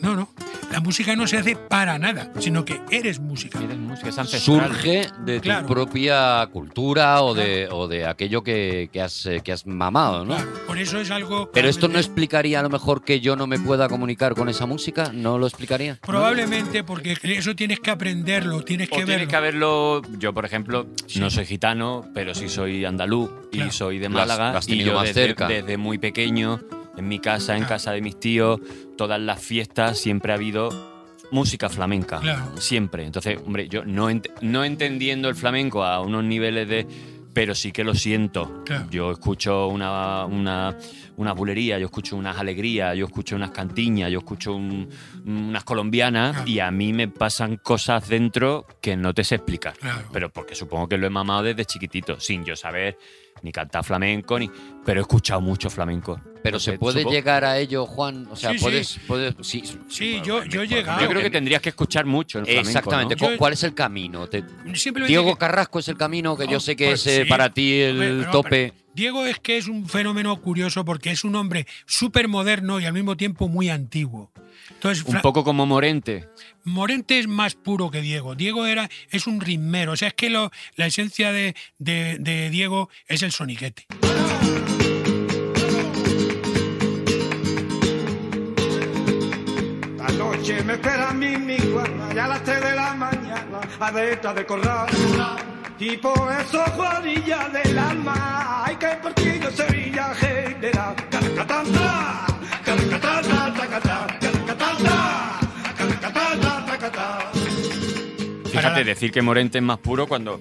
No, 0.00 0.14
no. 0.14 0.28
La 0.72 0.80
música 0.80 1.14
no 1.14 1.26
se 1.26 1.38
hace 1.38 1.54
para 1.56 1.98
nada, 1.98 2.32
sino 2.40 2.64
que 2.64 2.80
eres 2.90 3.20
música. 3.20 3.60
Eres 3.62 3.78
música, 3.78 4.08
es 4.08 4.18
ancestral. 4.18 4.66
Surge 4.74 5.08
de 5.24 5.36
tu 5.36 5.42
Claro. 5.44 5.66
propia 5.66 6.46
cultura 6.52 7.22
o 7.22 7.34
de, 7.34 7.68
o 7.70 7.86
de 7.88 8.04
aquello 8.06 8.42
que, 8.42 8.90
que 8.92 9.00
has, 9.00 9.26
eh, 9.26 9.40
que 9.44 9.52
has 9.52 9.64
mamado, 9.66 10.24
¿no? 10.24 10.36
Por 10.66 10.76
eso 10.78 10.98
es 11.00 11.10
algo. 11.10 11.50
Pero 11.52 11.68
esto 11.68 11.86
no 11.88 11.98
explicaría 11.98 12.60
a 12.60 12.62
lo 12.62 12.68
mejor 12.68 13.04
que 13.04 13.20
yo 13.20 13.36
no 13.36 13.46
me 13.46 13.58
pueda 13.60 13.88
comunicar 13.88 14.34
con 14.34 14.48
esa 14.48 14.66
música, 14.66 15.12
¿no 15.14 15.38
lo 15.38 15.46
explicaría? 15.46 15.98
Probablemente 16.02 16.82
porque 16.82 17.16
eso 17.22 17.54
tienes 17.54 17.78
que 17.80 17.90
aprenderlo, 17.90 18.62
tienes 18.62 18.88
O 18.88 18.96
que 18.96 18.96
tienes 19.04 19.16
verlo. 19.16 19.30
que 19.30 19.36
haberlo. 19.36 20.02
Yo, 20.18 20.34
por 20.34 20.44
ejemplo, 20.44 20.86
no 21.16 21.30
soy 21.30 21.46
gitano, 21.46 22.04
pero 22.12 22.34
sí 22.34 22.48
soy 22.48 22.84
andaluz 22.84 23.30
y 23.52 23.70
soy 23.70 23.98
de 23.98 24.08
Lo 24.08 24.18
has- 24.20 24.26
Málaga. 24.28 24.52
lo 24.52 24.58
has 24.58 24.68
y 24.68 24.82
yo 24.82 24.94
más 24.94 25.04
desde, 25.08 25.26
cerca. 25.26 25.46
desde 25.48 25.76
muy 25.76 25.98
pequeño, 25.98 26.60
en 26.96 27.08
mi 27.08 27.18
casa, 27.18 27.56
en 27.56 27.64
casa 27.64 27.92
de 27.92 28.00
mis 28.02 28.18
tíos, 28.18 28.60
todas 28.96 29.20
las 29.20 29.40
fiestas 29.42 29.98
siempre 29.98 30.32
ha 30.32 30.36
habido 30.36 30.68
música 31.30 31.68
flamenca. 31.68 32.20
Claro. 32.20 32.56
Siempre. 32.60 33.04
Entonces, 33.04 33.38
hombre, 33.44 33.68
yo 33.68 33.84
no, 33.84 34.10
ent- 34.10 34.30
no 34.42 34.64
entendiendo 34.64 35.28
el 35.28 35.34
flamenco 35.34 35.84
a 35.84 36.00
unos 36.00 36.24
niveles 36.24 36.68
de. 36.68 36.86
Pero 37.34 37.54
sí 37.54 37.70
que 37.70 37.84
lo 37.84 37.94
siento. 37.94 38.62
Claro. 38.64 38.86
Yo 38.90 39.10
escucho 39.12 39.66
una, 39.66 40.24
una, 40.24 40.74
una 41.18 41.32
bulería, 41.32 41.78
yo 41.78 41.84
escucho 41.84 42.16
unas 42.16 42.38
alegrías, 42.38 42.96
yo 42.96 43.04
escucho 43.04 43.36
unas 43.36 43.50
cantiñas, 43.50 44.10
yo 44.10 44.20
escucho 44.20 44.54
un- 44.54 44.88
unas 45.26 45.62
colombianas 45.64 46.48
y 46.48 46.60
a 46.60 46.70
mí 46.70 46.94
me 46.94 47.08
pasan 47.08 47.56
cosas 47.58 48.08
dentro 48.08 48.64
que 48.80 48.96
no 48.96 49.12
te 49.12 49.22
sé 49.22 49.34
explicar. 49.34 49.74
Pero 50.14 50.30
porque 50.30 50.54
supongo 50.54 50.88
que 50.88 50.96
lo 50.96 51.06
he 51.06 51.10
mamado 51.10 51.42
desde 51.42 51.66
chiquitito, 51.66 52.18
sin 52.20 52.42
yo 52.42 52.56
saber 52.56 52.96
ni 53.42 53.52
cantar 53.52 53.84
flamenco, 53.84 54.38
ni 54.38 54.50
pero 54.84 55.00
he 55.00 55.02
escuchado 55.02 55.40
mucho 55.40 55.68
flamenco. 55.70 56.20
Pero 56.42 56.60
se 56.60 56.70
Entonces, 56.72 56.78
puede 56.78 57.00
supongo- 57.02 57.12
llegar 57.14 57.44
a 57.44 57.58
ello, 57.58 57.86
Juan. 57.86 58.28
O 58.30 58.36
sea, 58.36 58.52
Sí, 58.52 58.58
sí. 58.58 58.64
puedes, 58.64 59.00
puedes- 59.08 59.34
sí, 59.42 59.62
Sí, 59.88 60.20
yo, 60.24 60.44
yo 60.44 60.62
he 60.62 60.68
llegado. 60.68 61.00
Yo 61.00 61.08
creo 61.08 61.20
que 61.22 61.30
tendrías 61.30 61.60
que 61.60 61.70
escuchar 61.70 62.06
mucho 62.06 62.38
el 62.38 62.44
flamenco. 62.44 62.68
Exactamente. 62.68 63.16
¿no? 63.16 63.28
¿Cu- 63.32 63.36
¿Cuál 63.36 63.52
es 63.54 63.62
el 63.64 63.74
camino? 63.74 64.28
Te- 64.28 64.44
Diego 65.06 65.32
que- 65.32 65.38
Carrasco 65.38 65.78
es 65.80 65.88
el 65.88 65.96
camino 65.96 66.36
que 66.36 66.46
yo 66.46 66.58
Oh, 66.58 66.60
sé 66.60 66.76
que 66.76 66.86
pues 66.86 67.06
es 67.06 67.18
eh, 67.18 67.22
sí. 67.24 67.28
para 67.28 67.50
ti 67.52 67.80
el 67.80 67.96
pero- 67.98 68.30
tope. 68.30 68.72
pero 68.72 68.86
Diego 68.94 69.26
es 69.26 69.38
que 69.40 69.58
es 69.58 69.66
un 69.68 69.88
fenómeno 69.88 70.40
curioso 70.40 70.84
porque 70.84 71.10
es 71.10 71.24
un 71.24 71.34
hombre 71.34 71.66
súper 71.84 72.28
moderno 72.28 72.80
y 72.80 72.84
al 72.86 72.92
mismo 72.92 73.16
tiempo 73.16 73.48
muy 73.48 73.68
antiguo. 73.68 74.30
Entonces, 74.76 75.04
Un 75.04 75.20
poco 75.22 75.42
como 75.42 75.66
Morente. 75.66 76.28
Morente 76.64 77.18
es 77.18 77.26
más 77.26 77.54
puro 77.54 77.90
que 77.90 78.00
Diego. 78.02 78.34
Diego 78.34 78.66
era, 78.66 78.88
es 79.10 79.26
un 79.26 79.40
ritmero. 79.40 79.92
O 79.92 79.96
sea, 79.96 80.08
es 80.08 80.14
que 80.14 80.30
lo- 80.30 80.50
la 80.76 80.86
esencia 80.86 81.32
de, 81.32 81.54
de- 81.78 82.18
de 82.20 82.50
Diego 82.50 82.88
es 83.08 83.22
el 83.22 83.32
soniquete. 83.32 83.86
La 89.98 90.08
noche 90.12 90.62
me 90.64 90.74
espera 90.74 91.12
mi 91.12 91.36
mi 91.36 91.56
guarda, 91.58 92.12
ya 92.14 92.24
a 92.26 92.28
las 92.28 92.42
3 92.44 92.60
de 92.62 92.72
la 92.74 92.94
mañana, 92.94 93.60
adentro 93.80 94.34
de 94.34 94.46
corral. 94.46 94.86
Y 95.78 95.96
por 95.98 96.32
eso, 96.40 96.62
Juanilla 96.76 97.48
del 97.50 97.78
alma, 97.78 98.64
hay 98.64 98.76
que 98.76 98.86
partido 99.02 99.50
Sevilla 99.50 100.14
general. 100.14 100.94
Caracatanta, 101.10 102.26
caracatanta, 102.64 103.52
tacatá, 103.54 104.06
caracatanta, 104.20 104.25
Fíjate, 108.56 108.84
decir 108.84 109.10
que 109.12 109.22
Morente 109.22 109.58
es 109.58 109.64
más 109.64 109.78
puro 109.78 110.06
cuando, 110.06 110.40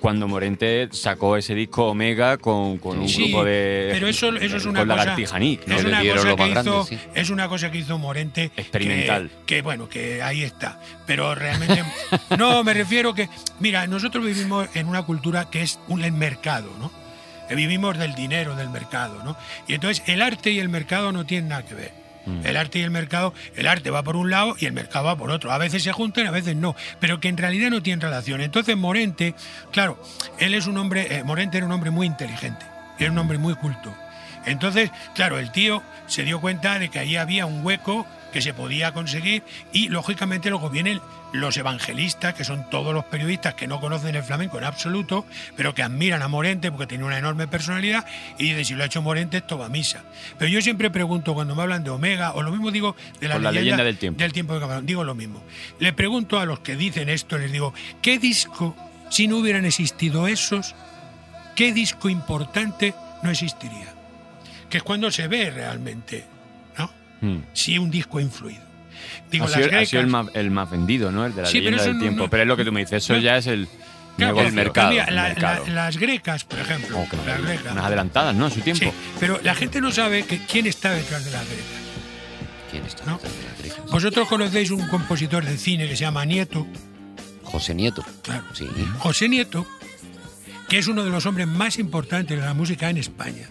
cuando 0.00 0.28
Morente 0.28 0.88
sacó 0.92 1.36
ese 1.36 1.54
disco 1.54 1.86
Omega 1.88 2.36
con, 2.38 2.78
con 2.78 2.98
un 2.98 3.08
Sí, 3.08 3.24
grupo 3.24 3.44
de. 3.44 3.90
pero 3.92 4.08
eso, 4.08 4.34
eso 4.36 4.56
es 4.56 4.64
una 4.64 4.80
con 4.80 4.88
cosa. 4.88 5.14
Es, 5.16 5.32
una 5.84 6.02
cosa 6.02 6.28
lo 6.28 6.36
que 6.36 6.48
hizo, 6.48 6.50
grande, 6.50 6.84
sí. 6.88 6.98
es 7.14 7.30
una 7.30 7.48
cosa 7.48 7.70
que 7.70 7.78
hizo 7.78 7.98
Morente. 7.98 8.50
Experimental. 8.56 9.30
Que, 9.46 9.62
bueno, 9.62 9.88
que 9.88 10.22
ahí 10.22 10.42
está. 10.42 10.80
Pero 11.06 11.34
realmente. 11.34 11.82
no, 12.38 12.64
me 12.64 12.74
refiero 12.74 13.14
que. 13.14 13.28
Mira, 13.60 13.86
nosotros 13.86 14.24
vivimos 14.24 14.68
en 14.74 14.88
una 14.88 15.02
cultura 15.04 15.48
que 15.50 15.62
es 15.62 15.78
un 15.88 16.02
el 16.04 16.12
mercado, 16.12 16.68
¿no? 16.78 16.90
Vivimos 17.54 17.98
del 17.98 18.14
dinero, 18.14 18.56
del 18.56 18.70
mercado, 18.70 19.22
¿no? 19.24 19.36
Y 19.68 19.74
entonces 19.74 20.02
el 20.06 20.22
arte 20.22 20.50
y 20.52 20.58
el 20.58 20.70
mercado 20.70 21.12
no 21.12 21.26
tienen 21.26 21.48
nada 21.50 21.64
que 21.66 21.74
ver. 21.74 22.01
Mm. 22.26 22.46
El 22.46 22.56
arte 22.56 22.78
y 22.78 22.82
el 22.82 22.90
mercado, 22.90 23.34
el 23.56 23.66
arte 23.66 23.90
va 23.90 24.02
por 24.02 24.16
un 24.16 24.30
lado 24.30 24.54
y 24.58 24.66
el 24.66 24.72
mercado 24.72 25.06
va 25.06 25.16
por 25.16 25.30
otro. 25.30 25.52
A 25.52 25.58
veces 25.58 25.82
se 25.82 25.92
juntan, 25.92 26.26
a 26.26 26.30
veces 26.30 26.56
no, 26.56 26.76
pero 27.00 27.20
que 27.20 27.28
en 27.28 27.36
realidad 27.36 27.70
no 27.70 27.82
tienen 27.82 28.00
relación. 28.00 28.40
Entonces 28.40 28.76
Morente, 28.76 29.34
claro, 29.70 30.02
él 30.38 30.54
es 30.54 30.66
un 30.66 30.78
hombre, 30.78 31.16
eh, 31.16 31.24
Morente 31.24 31.58
era 31.58 31.66
un 31.66 31.72
hombre 31.72 31.90
muy 31.90 32.06
inteligente, 32.06 32.64
era 32.98 33.10
un 33.10 33.18
hombre 33.18 33.38
muy 33.38 33.54
culto. 33.54 33.94
Entonces, 34.44 34.90
claro, 35.14 35.38
el 35.38 35.52
tío 35.52 35.82
se 36.06 36.24
dio 36.24 36.40
cuenta 36.40 36.78
de 36.78 36.88
que 36.88 36.98
ahí 36.98 37.16
había 37.16 37.46
un 37.46 37.64
hueco 37.64 38.06
que 38.32 38.42
se 38.42 38.54
podía 38.54 38.92
conseguir 38.92 39.42
y 39.72 39.88
lógicamente 39.88 40.50
luego 40.50 40.70
vienen 40.70 41.00
los 41.32 41.56
evangelistas, 41.56 42.34
que 42.34 42.44
son 42.44 42.68
todos 42.68 42.92
los 42.92 43.04
periodistas 43.04 43.54
que 43.54 43.66
no 43.66 43.80
conocen 43.80 44.14
el 44.14 44.22
flamenco 44.22 44.58
en 44.58 44.64
absoluto, 44.64 45.24
pero 45.56 45.74
que 45.74 45.82
admiran 45.82 46.22
a 46.22 46.28
Morente 46.28 46.70
porque 46.70 46.86
tiene 46.86 47.04
una 47.04 47.18
enorme 47.18 47.46
personalidad 47.46 48.04
y 48.38 48.44
dicen, 48.44 48.64
si 48.64 48.74
lo 48.74 48.82
ha 48.82 48.86
hecho 48.86 49.02
Morente, 49.02 49.38
esto 49.38 49.58
va 49.58 49.66
a 49.66 49.68
misa. 49.68 50.02
Pero 50.38 50.50
yo 50.50 50.60
siempre 50.60 50.90
pregunto 50.90 51.34
cuando 51.34 51.54
me 51.54 51.62
hablan 51.62 51.84
de 51.84 51.90
Omega, 51.90 52.32
o 52.32 52.42
lo 52.42 52.50
mismo 52.50 52.70
digo 52.70 52.96
de 53.20 53.28
la, 53.28 53.38
leyenda 53.38 53.84
del 53.84 53.98
tiempo. 53.98 54.18
Del 54.18 54.32
tiempo 54.32 54.54
de 54.54 54.60
Camarón, 54.60 54.86
digo 54.86 55.04
lo 55.04 55.14
mismo. 55.14 55.42
Le 55.78 55.92
pregunto 55.92 56.38
a 56.38 56.44
los 56.44 56.60
que 56.60 56.76
dicen 56.76 57.08
esto, 57.08 57.38
les 57.38 57.52
digo, 57.52 57.72
¿qué 58.00 58.18
disco, 58.18 58.76
si 59.10 59.28
no 59.28 59.38
hubieran 59.38 59.64
existido 59.64 60.26
esos, 60.26 60.74
qué 61.54 61.72
disco 61.72 62.08
importante 62.08 62.94
no 63.22 63.30
existiría? 63.30 63.94
Que 64.68 64.78
es 64.78 64.82
cuando 64.82 65.10
se 65.10 65.28
ve 65.28 65.50
realmente, 65.50 66.24
Hmm. 67.22 67.38
Si 67.54 67.78
un 67.78 67.90
disco 67.90 68.18
ha 68.18 68.22
influido. 68.22 68.60
Digo, 69.30 69.46
ha, 69.46 69.48
las 69.48 69.64
sido, 69.64 69.78
ha 69.78 69.84
sido 69.86 70.02
el, 70.02 70.08
más, 70.08 70.26
el 70.34 70.50
más 70.50 70.70
vendido, 70.70 71.10
¿no? 71.10 71.24
El 71.24 71.34
de 71.34 71.42
la 71.42 71.48
Sí, 71.48 71.58
leyenda 71.60 71.82
del 71.84 71.94
no- 71.94 72.00
tiempo. 72.00 72.22
no- 72.24 72.30
pero 72.30 72.42
es 72.42 72.48
lo 72.48 72.56
que 72.58 72.64
tú 72.66 72.72
me 72.72 72.80
dices, 72.80 73.02
eso 73.02 73.14
no. 73.14 73.20
ya 73.20 73.38
es 73.38 73.46
el, 73.46 73.66
Claro, 74.18 74.40
el 74.42 74.52
mercado. 74.52 74.90
mira, 74.90 75.04
el 75.04 75.14
la- 75.14 75.22
mercado. 75.28 75.64
la- 75.68 75.72
las 75.74 75.96
grecas, 75.96 76.44
por 76.44 76.58
ejemplo. 76.58 76.98
las 77.26 77.42
grecas. 77.42 77.72
Unas 77.72 77.84
adelantadas, 77.86 78.34
¿no? 78.34 78.46
A 78.46 78.50
su 78.50 78.60
tiempo. 78.60 78.84
Sí, 78.84 78.90
pero 79.18 79.40
la 79.42 79.54
gente 79.54 79.80
no 79.80 79.90
sabe 79.90 80.24
que 80.26 80.38
quién 80.44 80.66
está 80.66 80.90
detrás 80.90 81.24
de 81.24 81.30
las 81.30 81.46
grecas. 81.46 81.64
¿Quién 82.70 82.84
está 82.84 83.04
detrás 83.12 83.32
de 83.38 83.42
las 83.48 83.58
grecas? 83.76 83.90
Vosotros 83.90 84.28
conocéis 84.28 84.70
un 84.70 84.86
compositor 84.88 85.44
de 85.44 85.56
cine 85.56 85.88
que 85.88 85.96
se 85.96 86.02
llama 86.04 86.24
Nieto. 86.24 86.66
José 87.44 87.74
Nieto. 87.74 88.04
Claro. 88.22 88.44
Sí. 88.54 88.66
José 88.98 89.28
Nieto, 89.28 89.66
que 90.68 90.78
es 90.78 90.86
uno 90.88 91.04
de 91.04 91.10
los 91.10 91.26
hombres 91.26 91.46
más 91.46 91.78
importantes 91.78 92.38
de 92.38 92.44
la 92.44 92.54
música 92.54 92.88
en 92.90 92.96
España. 92.98 93.46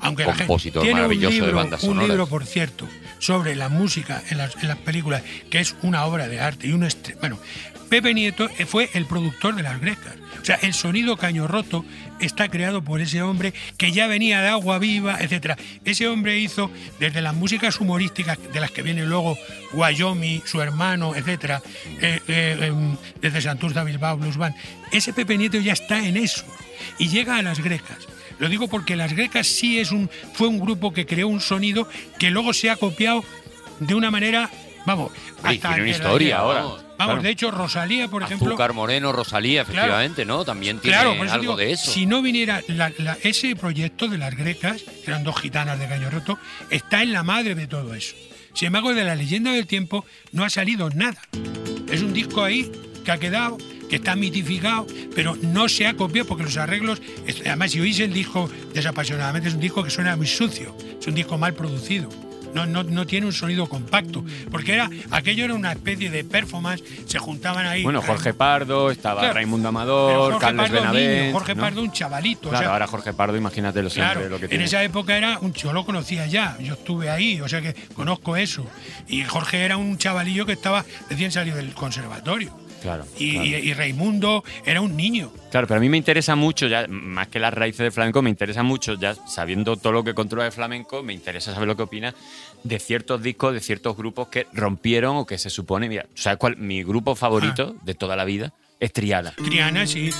Aunque 0.00 0.24
Compositor 0.24 0.82
tiene 0.82 0.94
un 0.94 1.00
maravilloso 1.02 1.34
de 1.34 1.40
libro, 1.40 1.56
bandas 1.56 1.82
un 1.82 1.90
sonoras. 1.90 2.08
libro, 2.08 2.26
por 2.26 2.44
cierto, 2.44 2.88
sobre 3.18 3.54
la 3.54 3.68
música 3.68 4.22
en 4.30 4.38
las, 4.38 4.56
en 4.62 4.68
las 4.68 4.78
películas, 4.78 5.22
que 5.50 5.60
es 5.60 5.76
una 5.82 6.04
obra 6.04 6.28
de 6.28 6.40
arte 6.40 6.68
y 6.68 6.72
un 6.72 6.88
bueno, 7.20 7.38
Pepe 7.90 8.14
Nieto 8.14 8.48
eh, 8.56 8.66
fue 8.66 8.88
el 8.94 9.04
productor 9.04 9.56
de 9.56 9.64
las 9.64 9.80
grecas. 9.80 10.14
O 10.40 10.44
sea, 10.44 10.58
el 10.62 10.72
sonido 10.72 11.16
caño 11.16 11.48
roto 11.48 11.84
está 12.20 12.48
creado 12.48 12.82
por 12.82 13.00
ese 13.00 13.20
hombre 13.20 13.52
que 13.76 13.90
ya 13.90 14.06
venía 14.06 14.40
de 14.40 14.48
agua 14.48 14.78
viva, 14.78 15.18
etcétera. 15.20 15.58
Ese 15.84 16.06
hombre 16.06 16.38
hizo 16.38 16.70
desde 17.00 17.20
las 17.20 17.34
músicas 17.34 17.80
humorísticas 17.80 18.38
de 18.52 18.60
las 18.60 18.70
que 18.70 18.82
viene 18.82 19.04
luego 19.04 19.36
Guayomi, 19.72 20.40
su 20.46 20.62
hermano, 20.62 21.14
etcétera, 21.16 21.62
eh, 22.00 22.20
eh, 22.28 22.58
em, 22.62 22.96
desde 23.20 23.42
Santurce 23.42 23.80
a 23.80 23.84
Bilbao 23.84 24.16
Blues 24.16 24.36
Band. 24.36 24.54
Ese 24.92 25.12
Pepe 25.12 25.36
Nieto 25.36 25.58
ya 25.58 25.72
está 25.72 25.98
en 26.06 26.16
eso 26.16 26.44
y 26.96 27.08
llega 27.08 27.36
a 27.36 27.42
las 27.42 27.58
grecas. 27.58 28.06
Lo 28.40 28.48
digo 28.48 28.66
porque 28.66 28.96
las 28.96 29.12
grecas 29.12 29.46
sí 29.46 29.78
es 29.78 29.92
un 29.92 30.10
fue 30.32 30.48
un 30.48 30.58
grupo 30.58 30.92
que 30.92 31.06
creó 31.06 31.28
un 31.28 31.40
sonido 31.40 31.88
que 32.18 32.30
luego 32.30 32.52
se 32.52 32.70
ha 32.70 32.76
copiado 32.76 33.22
de 33.78 33.94
una 33.94 34.10
manera, 34.10 34.50
vamos, 34.86 35.12
hasta 35.42 35.68
tiene 35.68 35.82
una 35.82 35.90
historia 35.90 36.38
ahora. 36.38 36.62
Vamos, 36.62 36.84
Claro. 36.96 37.22
de 37.22 37.30
hecho 37.30 37.50
Rosalía, 37.50 38.08
por 38.08 38.22
ejemplo, 38.22 38.48
Azúcar 38.48 38.74
Moreno, 38.74 39.10
Rosalía, 39.10 39.64
Claro. 39.64 39.78
efectivamente, 39.78 40.24
¿no? 40.26 40.44
También 40.44 40.80
tiene 40.80 40.96
Claro, 40.98 41.16
por 41.16 41.24
eso 41.26 41.34
algo 41.34 41.42
digo, 41.42 41.56
de 41.56 41.72
eso. 41.72 41.90
Si 41.90 42.04
no 42.04 42.20
viniera 42.20 42.60
la- 42.68 42.92
la- 42.98 43.16
ese 43.22 43.56
proyecto 43.56 44.06
de 44.08 44.18
las 44.18 44.34
grecas, 44.36 44.82
que 44.82 45.10
eran 45.10 45.24
dos 45.24 45.40
gitanas 45.40 45.78
de 45.78 45.88
caño 45.88 46.10
roto, 46.10 46.38
está 46.68 47.02
en 47.02 47.14
la 47.14 47.22
madre 47.22 47.54
de 47.54 47.66
todo 47.66 47.94
eso. 47.94 48.14
Sin 48.52 48.66
embargo, 48.66 48.92
de 48.92 49.04
la 49.04 49.14
leyenda 49.14 49.50
del 49.52 49.66
tiempo 49.66 50.04
no 50.32 50.44
ha 50.44 50.50
salido 50.50 50.90
nada. 50.90 51.22
Es 51.90 52.02
un 52.02 52.12
disco 52.12 52.44
ahí 52.44 52.70
que 53.02 53.12
ha 53.12 53.16
quedado, 53.18 53.56
que 53.90 53.96
está 53.96 54.16
mitificado, 54.16 54.86
pero 55.14 55.36
no 55.42 55.68
se 55.68 55.86
ha 55.86 55.94
copiado 55.94 56.26
porque 56.28 56.44
los 56.44 56.56
arreglos, 56.56 57.02
además 57.44 57.72
si 57.72 57.80
oís 57.80 58.00
el 58.00 58.12
disco 58.14 58.48
desapasionadamente, 58.72 59.48
es 59.48 59.54
un 59.54 59.60
disco 59.60 59.82
que 59.84 59.90
suena 59.90 60.16
muy 60.16 60.26
sucio, 60.26 60.74
es 60.98 61.06
un 61.06 61.14
disco 61.14 61.36
mal 61.36 61.52
producido. 61.54 62.08
No, 62.54 62.66
no, 62.66 62.82
no 62.82 63.06
tiene 63.06 63.26
un 63.26 63.32
sonido 63.32 63.68
compacto, 63.68 64.24
porque 64.50 64.72
era 64.74 64.90
aquello 65.12 65.44
era 65.44 65.54
una 65.54 65.70
especie 65.70 66.10
de 66.10 66.24
performance, 66.24 66.82
se 67.06 67.16
juntaban 67.20 67.64
ahí. 67.64 67.84
Bueno, 67.84 68.02
Jorge 68.02 68.34
Pardo, 68.34 68.90
estaba 68.90 69.20
Claro. 69.20 69.34
Raimundo 69.34 69.68
Amador, 69.68 70.32
Jorge 70.32 70.40
Carles 70.40 70.62
Pardo 70.70 70.74
Benavent. 70.80 71.20
niño, 71.22 71.32
Jorge 71.32 71.54
¿no? 71.54 71.62
Pardo 71.62 71.82
un 71.82 71.92
chavalito. 71.92 72.48
o 72.48 72.50
Claro, 72.50 72.64
sea, 72.64 72.72
ahora 72.72 72.86
Jorge 72.88 73.12
Pardo, 73.12 73.36
imagínate 73.36 73.82
los 73.84 73.94
Claro, 73.94 74.28
lo 74.28 74.38
que 74.38 74.46
en 74.46 74.48
tiene. 74.50 74.64
esa 74.64 74.82
época 74.82 75.16
era 75.16 75.38
un 75.38 75.52
yo 75.52 75.72
lo 75.72 75.84
conocía 75.84 76.26
ya, 76.26 76.56
yo 76.58 76.74
estuve 76.74 77.08
ahí, 77.08 77.40
o 77.40 77.48
sea 77.48 77.60
que 77.60 77.72
conozco 77.94 78.36
eso. 78.36 78.66
Y 79.06 79.22
Jorge 79.22 79.64
era 79.64 79.76
un 79.76 79.96
chavalillo 79.96 80.44
que 80.44 80.52
estaba 80.54 80.84
recién 81.08 81.30
salido 81.30 81.56
del 81.56 81.72
conservatorio. 81.72 82.52
Claro, 82.82 83.04
Y, 83.18 83.32
claro. 83.32 83.46
y- 83.46 83.54
y 83.54 83.74
Raimundo 83.74 84.42
era 84.64 84.80
un 84.80 84.96
niño. 84.96 85.30
Claro, 85.50 85.66
pero 85.66 85.78
a 85.78 85.80
mí 85.80 85.88
me 85.88 85.96
interesa 85.96 86.34
mucho, 86.36 86.66
ya 86.66 86.86
más 86.88 87.28
que 87.28 87.38
las 87.38 87.52
raíces 87.52 87.78
del 87.80 87.92
flamenco, 87.92 88.22
me 88.22 88.30
interesa 88.30 88.62
mucho, 88.62 88.94
ya 88.94 89.14
sabiendo 89.26 89.76
todo 89.76 89.92
lo 89.92 90.04
que 90.04 90.14
controla 90.14 90.46
el 90.46 90.52
flamenco, 90.52 91.02
me 91.02 91.12
interesa 91.12 91.52
saber 91.52 91.68
lo 91.68 91.76
que 91.76 91.82
opina 91.82 92.14
de 92.64 92.78
ciertos 92.78 93.22
discos, 93.22 93.52
de 93.54 93.60
ciertos 93.60 93.96
grupos 93.96 94.28
que 94.28 94.46
rompieron 94.52 95.16
o 95.16 95.26
que 95.26 95.38
se 95.38 95.50
supone. 95.50 95.88
Mira, 95.88 96.06
¿sabes 96.14 96.38
cuál? 96.38 96.56
Mi 96.56 96.82
grupo 96.82 97.14
favorito 97.14 97.74
Ah. 97.76 97.80
de 97.84 97.94
toda 97.94 98.16
la 98.16 98.24
vida 98.24 98.52
es 98.78 98.92
Triana. 98.92 99.32
Triana, 99.32 99.86
sí. 99.86 100.10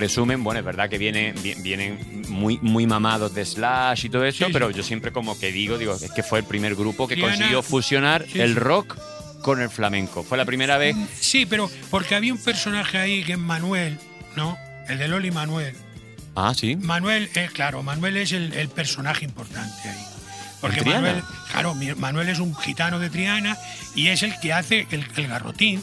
Presumen, 0.00 0.42
bueno, 0.42 0.60
es 0.60 0.64
verdad 0.66 0.88
que 0.88 0.98
vienen, 0.98 1.34
vi- 1.42 1.54
vienen 1.62 2.24
muy, 2.28 2.58
muy 2.62 2.86
mamados 2.86 3.34
de 3.34 3.44
Slash 3.44 4.06
y 4.06 4.08
todo 4.08 4.24
eso, 4.24 4.46
Sí, 4.46 4.52
pero 4.52 4.70
yo 4.70 4.82
siempre 4.82 5.12
como 5.12 5.38
que 5.38 5.52
digo, 5.52 5.78
digo, 5.78 5.94
es 5.94 6.10
que 6.12 6.22
fue 6.22 6.38
el 6.40 6.44
primer 6.44 6.74
grupo 6.74 7.06
que 7.06 7.20
consiguió 7.20 7.62
fusionar 7.62 8.24
Sí, 8.30 8.40
el 8.40 8.56
rock 8.56 8.96
con 9.42 9.60
el 9.60 9.70
flamenco. 9.70 10.22
Fue 10.22 10.36
la 10.38 10.44
primera 10.44 10.76
vez. 10.78 10.96
Sí, 11.18 11.46
pero 11.46 11.70
porque 11.90 12.14
había 12.14 12.32
un 12.32 12.42
personaje 12.42 12.98
ahí 12.98 13.24
que 13.24 13.32
es 13.32 13.38
Manuel, 13.38 13.98
¿no? 14.36 14.56
El 14.88 14.98
de 14.98 15.08
Loli 15.08 15.30
Manuel. 15.30 15.74
Ah, 16.34 16.52
sí. 16.54 16.76
Manuel, 16.76 17.28
es 17.34 17.50
claro, 17.50 17.82
Manuel 17.82 18.16
es 18.18 18.32
el, 18.32 18.52
el 18.54 18.68
personaje 18.68 19.24
importante 19.24 19.88
ahí. 19.88 20.04
Porque. 20.60 20.82
Manuel, 20.82 21.22
claro, 21.50 21.74
Manuel 21.96 22.28
es 22.28 22.38
un 22.38 22.54
gitano 22.54 22.98
de 22.98 23.08
Triana 23.10 23.56
y 23.94 24.08
es 24.08 24.22
el 24.22 24.38
que 24.40 24.52
hace 24.52 24.86
el, 24.90 25.06
el 25.16 25.26
garrotín, 25.26 25.82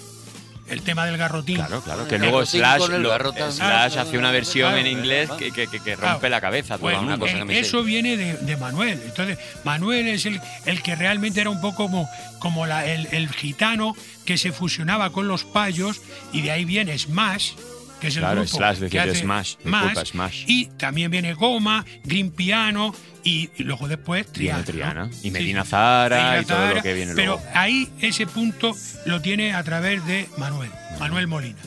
el 0.69 0.81
tema 0.81 1.05
del 1.05 1.17
garrotín. 1.17 1.55
Claro, 1.57 1.81
claro, 1.81 2.07
que 2.07 2.17
luego 2.19 2.45
Slash, 2.45 2.87
lo- 2.89 3.51
Slash 3.51 3.97
hace 3.97 4.17
una 4.17 4.31
versión 4.31 4.75
en 4.75 4.87
inglés 4.87 5.29
que, 5.37 5.51
que- 5.51 5.67
que- 5.67 5.79
que 5.79 5.95
rompe 5.95 6.29
la 6.29 6.41
cabeza. 6.41 6.75
a 6.75 6.77
todo 6.77 6.87
Pues, 6.87 6.97
el 6.97 7.05
mundo. 7.05 7.25
eh, 7.25 7.59
eso 7.59 7.83
viene 7.83 8.17
de, 8.17 8.33
de 8.37 8.57
Manuel. 8.57 9.01
Entonces, 9.05 9.37
Manuel 9.63 10.07
es 10.07 10.25
el, 10.25 10.41
el 10.65 10.81
que 10.81 10.95
realmente 10.95 11.41
era 11.41 11.49
un 11.49 11.61
poco 11.61 11.77
como, 11.77 12.09
como 12.39 12.65
la- 12.65 12.85
el, 12.85 13.07
el 13.11 13.29
gitano 13.29 13.95
que 14.25 14.37
se 14.37 14.51
fusionaba 14.51 15.11
con 15.11 15.27
los 15.27 15.43
payos 15.43 16.01
y 16.33 16.41
de 16.41 16.51
ahí 16.51 16.65
viene 16.65 16.97
Smash, 16.97 17.51
que 17.99 18.07
es 18.07 18.15
el 18.15 18.21
Claro, 18.21 18.41
grupo 18.41 18.57
Slash, 18.57 18.79
que 18.89 18.99
hace 18.99 19.15
Smash, 19.15 19.55
Smash, 19.61 19.83
disculpa, 19.83 20.05
Smash. 20.05 20.43
Y 20.47 20.65
también 20.77 21.09
viene 21.11 21.33
Goma, 21.33 21.85
Green 22.03 22.31
Piano 22.31 22.93
y, 23.23 23.49
y 23.57 23.63
luego 23.63 23.87
después 23.87 24.27
Triana. 24.31 24.63
Viene 24.63 24.71
Triana. 24.79 25.05
¿no? 25.05 25.11
Y 25.23 25.31
Medina 25.31 25.63
sí. 25.63 25.67
Y 25.67 25.71
todo 25.71 26.57
Zahara, 26.57 26.73
lo 26.75 26.81
que 26.81 26.93
viene 26.93 27.13
Pero 27.15 27.33
luego. 27.35 27.49
ahí 27.53 27.89
ese 28.01 28.27
punto 28.27 28.75
lo 29.05 29.21
tiene 29.21 29.53
a 29.53 29.63
través 29.63 30.05
de 30.05 30.27
Manuel, 30.37 30.69
Manuel 30.99 31.27
Molina. 31.27 31.57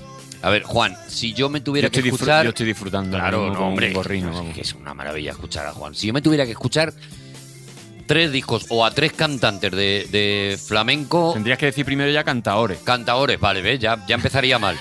A 0.42 0.48
ver, 0.48 0.62
Juan, 0.62 0.96
si 1.06 1.34
yo 1.34 1.50
me 1.50 1.60
tuviera 1.60 1.88
Yo 1.88 2.02
que 2.02 2.08
escuchar. 2.08 2.44
yo 2.44 2.50
estoy 2.50 2.66
disfrutando 2.66 3.18
Claro, 3.18 3.52
no, 3.52 3.68
hombre. 3.68 3.92
gorrino, 3.92 4.40
es 4.48 4.54
que 4.54 4.60
es 4.62 4.72
una 4.72 4.94
maravilla 4.94 5.32
escuchar 5.32 5.66
a 5.66 5.72
Juan. 5.72 5.94
Si 5.94 6.06
yo 6.06 6.14
me 6.14 6.22
tuviera 6.22 6.46
que 6.46 6.52
escuchar 6.52 6.94
tres 8.06 8.32
discos 8.32 8.64
o 8.70 8.84
a 8.84 8.90
tres 8.90 9.12
cantantes 9.12 9.70
de, 9.70 10.08
de 10.10 10.58
flamenco. 10.58 11.32
Tendrías 11.34 11.58
que 11.58 11.66
decir 11.66 11.84
primero 11.84 12.10
ya 12.10 12.24
cantaores. 12.24 12.78
Cantaores, 12.78 13.38
vale, 13.38 13.60
¿ves? 13.62 13.78
Ya, 13.80 14.04
ya 14.08 14.14
empezaría 14.16 14.58
mal. 14.58 14.76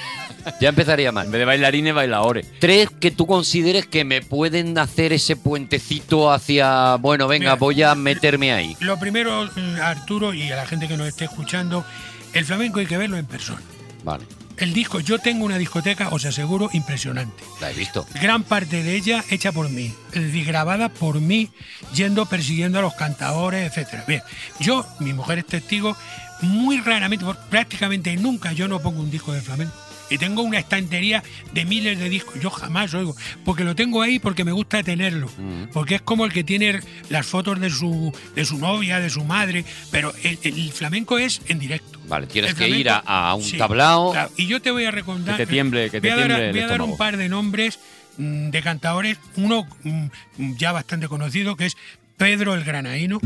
Ya 0.62 0.70
empezaría 0.70 1.12
mal. 1.12 1.26
En 1.26 1.32
vez 1.32 1.40
de 1.40 1.46
bailarines, 1.46 1.94
bailadores. 1.94 2.48
Tres 2.60 2.90
que 3.00 3.12
tú 3.12 3.26
consideres 3.28 3.86
que 3.86 4.04
me 4.06 4.22
pueden 4.22 4.78
hacer 4.78 5.14
ese 5.14 5.36
puentecito 5.36 6.32
hacia. 6.32 6.96
Bueno, 6.96 7.28
venga, 7.28 7.52
Mira. 7.52 7.56
voy 7.56 7.82
a 7.84 7.96
meterme 7.96 8.52
ahí. 8.54 8.76
Lo 8.80 9.00
primero, 9.00 9.50
Arturo, 9.82 10.34
y 10.34 10.52
a 10.52 10.56
la 10.56 10.66
gente 10.66 10.88
que 10.88 10.98
nos 10.98 11.08
esté 11.08 11.26
escuchando, 11.26 11.86
el 12.34 12.46
flamenco 12.46 12.80
hay 12.80 12.86
que 12.86 12.98
verlo 12.98 13.18
en 13.18 13.26
persona. 13.26 13.62
Vale, 14.04 14.26
El 14.58 14.74
disco, 14.74 15.00
yo 15.00 15.20
tengo 15.20 15.46
una 15.46 15.58
discoteca, 15.58 16.10
os 16.10 16.26
aseguro, 16.26 16.70
impresionante. 16.74 17.44
la 17.62 17.72
he 17.72 17.74
visto. 17.74 18.06
Gran 18.22 18.44
parte 18.44 18.84
de 18.84 18.96
ella 18.96 19.24
hecha 19.30 19.52
por 19.52 19.70
mí, 19.70 19.94
es 20.14 20.22
decir, 20.24 20.46
grabada 20.46 20.90
por 20.90 21.20
mí, 21.22 21.50
yendo 21.94 22.26
persiguiendo 22.26 22.80
a 22.80 22.82
los 22.82 22.94
cantadores, 22.94 23.68
etcétera. 23.68 24.04
Bien, 24.08 24.22
yo, 24.60 24.86
mi 25.00 25.14
mujer 25.14 25.40
es 25.40 25.46
testigo, 25.46 25.96
muy 26.42 26.80
raramente, 26.82 27.26
prácticamente 27.50 28.16
nunca 28.18 28.52
yo 28.54 28.68
no 28.68 28.80
pongo 28.80 29.02
un 29.02 29.12
disco 29.12 29.32
de 29.34 29.42
flamenco. 29.42 29.74
Y 30.10 30.18
tengo 30.18 30.42
una 30.42 30.60
estantería 30.60 31.24
de 31.54 31.66
miles 31.66 32.00
de 32.00 32.10
discos. 32.10 32.36
Yo 32.42 32.50
jamás 32.50 32.94
oigo. 32.94 33.16
Porque 33.46 33.64
lo 33.64 33.76
tengo 33.76 34.02
ahí 34.02 34.20
porque 34.20 34.44
me 34.44 34.52
gusta 34.52 34.82
tenerlo. 34.84 35.30
Porque 35.74 35.96
es 35.96 36.02
como 36.02 36.26
el 36.26 36.34
que 36.34 36.44
tiene 36.44 36.80
las 37.10 37.26
fotos 37.26 37.60
de 37.60 37.70
su, 37.70 38.12
de 38.36 38.46
su 38.46 38.58
novia, 38.58 39.00
de 39.00 39.10
su 39.10 39.24
madre. 39.24 39.66
Pero 39.92 40.14
el, 40.24 40.38
el 40.44 40.72
flamenco 40.72 41.18
es 41.20 41.42
en 41.48 41.60
directo. 41.60 42.00
Vale, 42.08 42.26
tienes 42.28 42.52
El 42.52 42.58
que 42.58 42.70
ir 42.70 42.90
a, 42.90 42.98
a 43.06 43.36
un 43.36 43.44
sí, 43.44 43.58
tablao. 43.58 44.12
claro. 44.12 44.32
Y 44.36 44.48
yo 44.48 44.62
te 44.62 44.72
voy 44.72 44.86
a 44.86 44.92
recomendar. 44.92 45.38
Que 45.38 45.46
te 45.46 45.54
tiemble- 45.54 45.90
que 45.92 46.02
te 46.02 46.10
voy 46.12 46.20
a 46.24 46.28
dar, 46.28 46.28
tiemble 46.40 46.52
voy 46.52 46.62
a 46.62 46.68
dar 46.68 46.82
un 46.82 46.98
par 46.98 47.18
de 47.18 47.30
nombres 47.30 47.80
mm, 48.18 48.50
de 48.50 48.62
cantadores. 48.64 49.18
Uno 49.36 49.68
mm, 49.84 50.56
ya 50.58 50.72
bastante 50.72 51.08
conocido, 51.08 51.56
que 51.56 51.68
es 51.68 51.78
Pedro 52.18 52.56
el 52.56 52.64
Granaíno. 52.64 53.20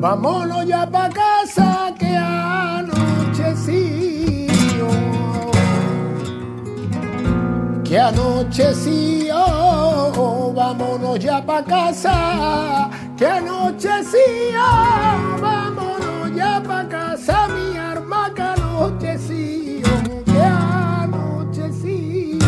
Vámonos 0.00 0.64
ya 0.66 0.90
pa' 0.90 1.10
casa 1.10 1.94
que 1.98 2.16
anocheció. 2.16 3.68
Que 7.84 7.98
anocheció. 7.98 9.36
Vámonos 10.54 11.18
ya 11.18 11.44
pa' 11.44 11.62
casa. 11.62 12.88
Que 13.18 13.26
anocheció. 13.26 14.62
Vámonos 15.38 16.34
ya 16.34 16.62
pa' 16.66 16.88
casa. 16.88 17.48
Mi 17.48 17.76
arma 17.76 18.32
que 18.34 18.40
anocheció. 18.40 19.86
Que 20.24 20.42
anocheció. 20.42 22.38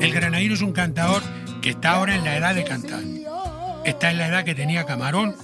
El 0.00 0.12
Granaíno 0.12 0.54
es 0.54 0.60
un 0.60 0.72
cantador 0.72 1.22
que 1.62 1.70
está 1.70 1.92
ahora 1.92 2.16
en 2.16 2.24
la 2.24 2.36
edad 2.36 2.56
de 2.56 2.64
cantar. 2.64 3.04
Está 3.84 4.10
en 4.10 4.18
la 4.18 4.26
edad 4.26 4.44
que 4.44 4.56
tenía 4.56 4.84
Camarón. 4.84 5.36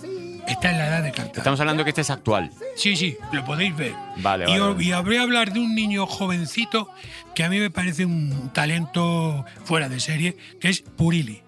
Está 0.46 0.70
en 0.70 0.78
la 0.78 0.88
edad 0.88 1.02
de 1.02 1.12
cantar. 1.12 1.38
Estamos 1.38 1.60
hablando 1.60 1.84
que 1.84 1.90
este 1.90 2.02
es 2.02 2.10
actual. 2.10 2.50
Sí, 2.76 2.96
sí, 2.96 3.16
lo 3.32 3.44
podéis 3.44 3.74
ver. 3.76 3.94
Vale, 4.18 4.44
y, 4.48 4.58
vale, 4.58 4.84
y 4.84 4.92
a 4.92 5.22
hablar 5.22 5.52
de 5.52 5.60
un 5.60 5.74
niño 5.74 6.06
jovencito 6.06 6.90
que 7.34 7.44
a 7.44 7.48
mí 7.48 7.58
me 7.58 7.70
parece 7.70 8.04
un 8.04 8.50
talento 8.52 9.44
fuera 9.64 9.88
de 9.88 10.00
serie, 10.00 10.36
que 10.60 10.68
es 10.68 10.82
Purili. 10.82 11.42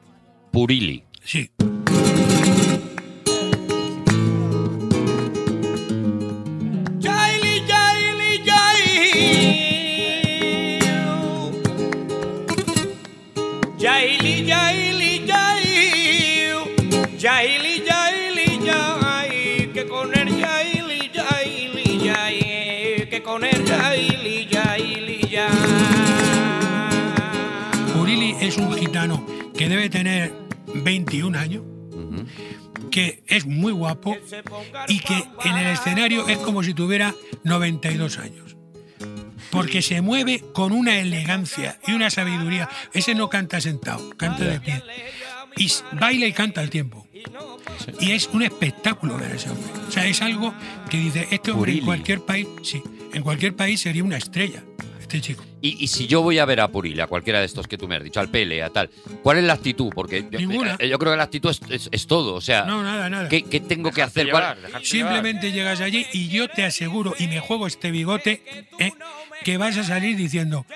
Purili. 0.51 1.05
Sí. 1.25 1.51
Que 29.57 29.69
debe 29.69 29.89
tener 29.89 30.33
21 30.75 31.39
años, 31.39 31.63
que 32.91 33.23
es 33.27 33.47
muy 33.47 33.73
guapo 33.73 34.17
y 34.89 35.01
que 35.01 35.25
en 35.45 35.57
el 35.57 35.67
escenario 35.69 36.29
es 36.29 36.39
como 36.39 36.63
si 36.63 36.75
tuviera 36.75 37.15
92 37.45 38.19
años. 38.19 38.57
Porque 39.51 39.81
se 39.81 40.01
mueve 40.01 40.43
con 40.53 40.73
una 40.73 40.99
elegancia 40.99 41.79
y 41.87 41.93
una 41.93 42.11
sabiduría. 42.11 42.69
Ese 42.93 43.15
no 43.15 43.29
canta 43.29 43.61
sentado, 43.61 44.11
canta 44.17 44.45
de 44.45 44.61
pie. 44.61 44.83
Y 45.57 45.71
baila 45.93 46.27
y 46.27 46.33
canta 46.33 46.61
al 46.61 46.69
tiempo. 46.69 47.07
Y 48.01 48.13
es 48.13 48.29
un 48.33 48.43
espectáculo 48.43 49.17
ver 49.17 49.33
ese 49.33 49.51
hombre. 49.51 49.71
O 49.89 49.91
sea, 49.91 50.07
es 50.07 50.21
algo 50.21 50.53
que 50.91 50.99
dice, 50.99 51.29
este 51.31 51.53
hombre 51.53 51.73
en 51.73 51.85
cualquier 51.85 52.21
país, 52.21 52.47
sí, 52.63 52.83
en 53.13 53.23
cualquier 53.23 53.55
país 53.57 53.81
sería 53.81 54.05
una 54.05 54.17
estrella. 54.17 54.63
Este 55.17 55.33
chico. 55.33 55.45
Y, 55.63 55.83
y 55.83 55.87
si 55.89 56.07
yo 56.07 56.23
voy 56.23 56.39
a 56.39 56.45
ver 56.45 56.61
a 56.61 56.69
Puril, 56.69 57.01
a 57.01 57.07
cualquiera 57.07 57.41
de 57.41 57.47
estos 57.47 57.67
que 57.67 57.77
tú 57.79 57.89
me 57.89 57.97
has 57.97 58.05
dicho, 58.05 58.21
al 58.21 58.29
Pele, 58.31 58.63
a 58.63 58.71
tal, 58.71 58.91
¿cuál 59.23 59.39
es 59.39 59.45
la 59.45 59.55
actitud? 59.55 59.91
Porque 59.95 60.25
yo, 60.31 60.39
Ninguna. 60.39 60.77
eh, 60.79 60.89
yo 60.89 60.99
creo 60.99 61.13
que 61.13 61.17
la 61.17 61.25
actitud 61.25 61.51
es, 61.51 61.61
es- 61.71 61.89
es 61.93 62.07
todo. 62.07 62.35
O 62.35 62.41
sea, 62.41 62.65
No, 62.65 62.83
nada, 62.83 63.09
nada. 63.11 63.29
¿qué, 63.29 63.43
qué 63.43 63.61
tengo 63.61 63.91
que 63.91 64.03
hacer? 64.03 64.31
¿Cuál- 64.31 64.57
Simplemente 64.83 65.53
llegas 65.53 65.81
allí 65.81 66.07
y 66.13 66.29
yo 66.29 66.49
te 66.49 66.65
aseguro, 66.65 67.15
y 67.19 67.27
me 67.27 67.41
juego 67.41 67.67
este 67.67 67.91
bigote, 67.91 68.43
¿eh? 68.79 68.93
que 69.45 69.57
vas 69.59 69.77
a 69.77 69.85
salir 69.85 70.17
diciendo, 70.17 70.67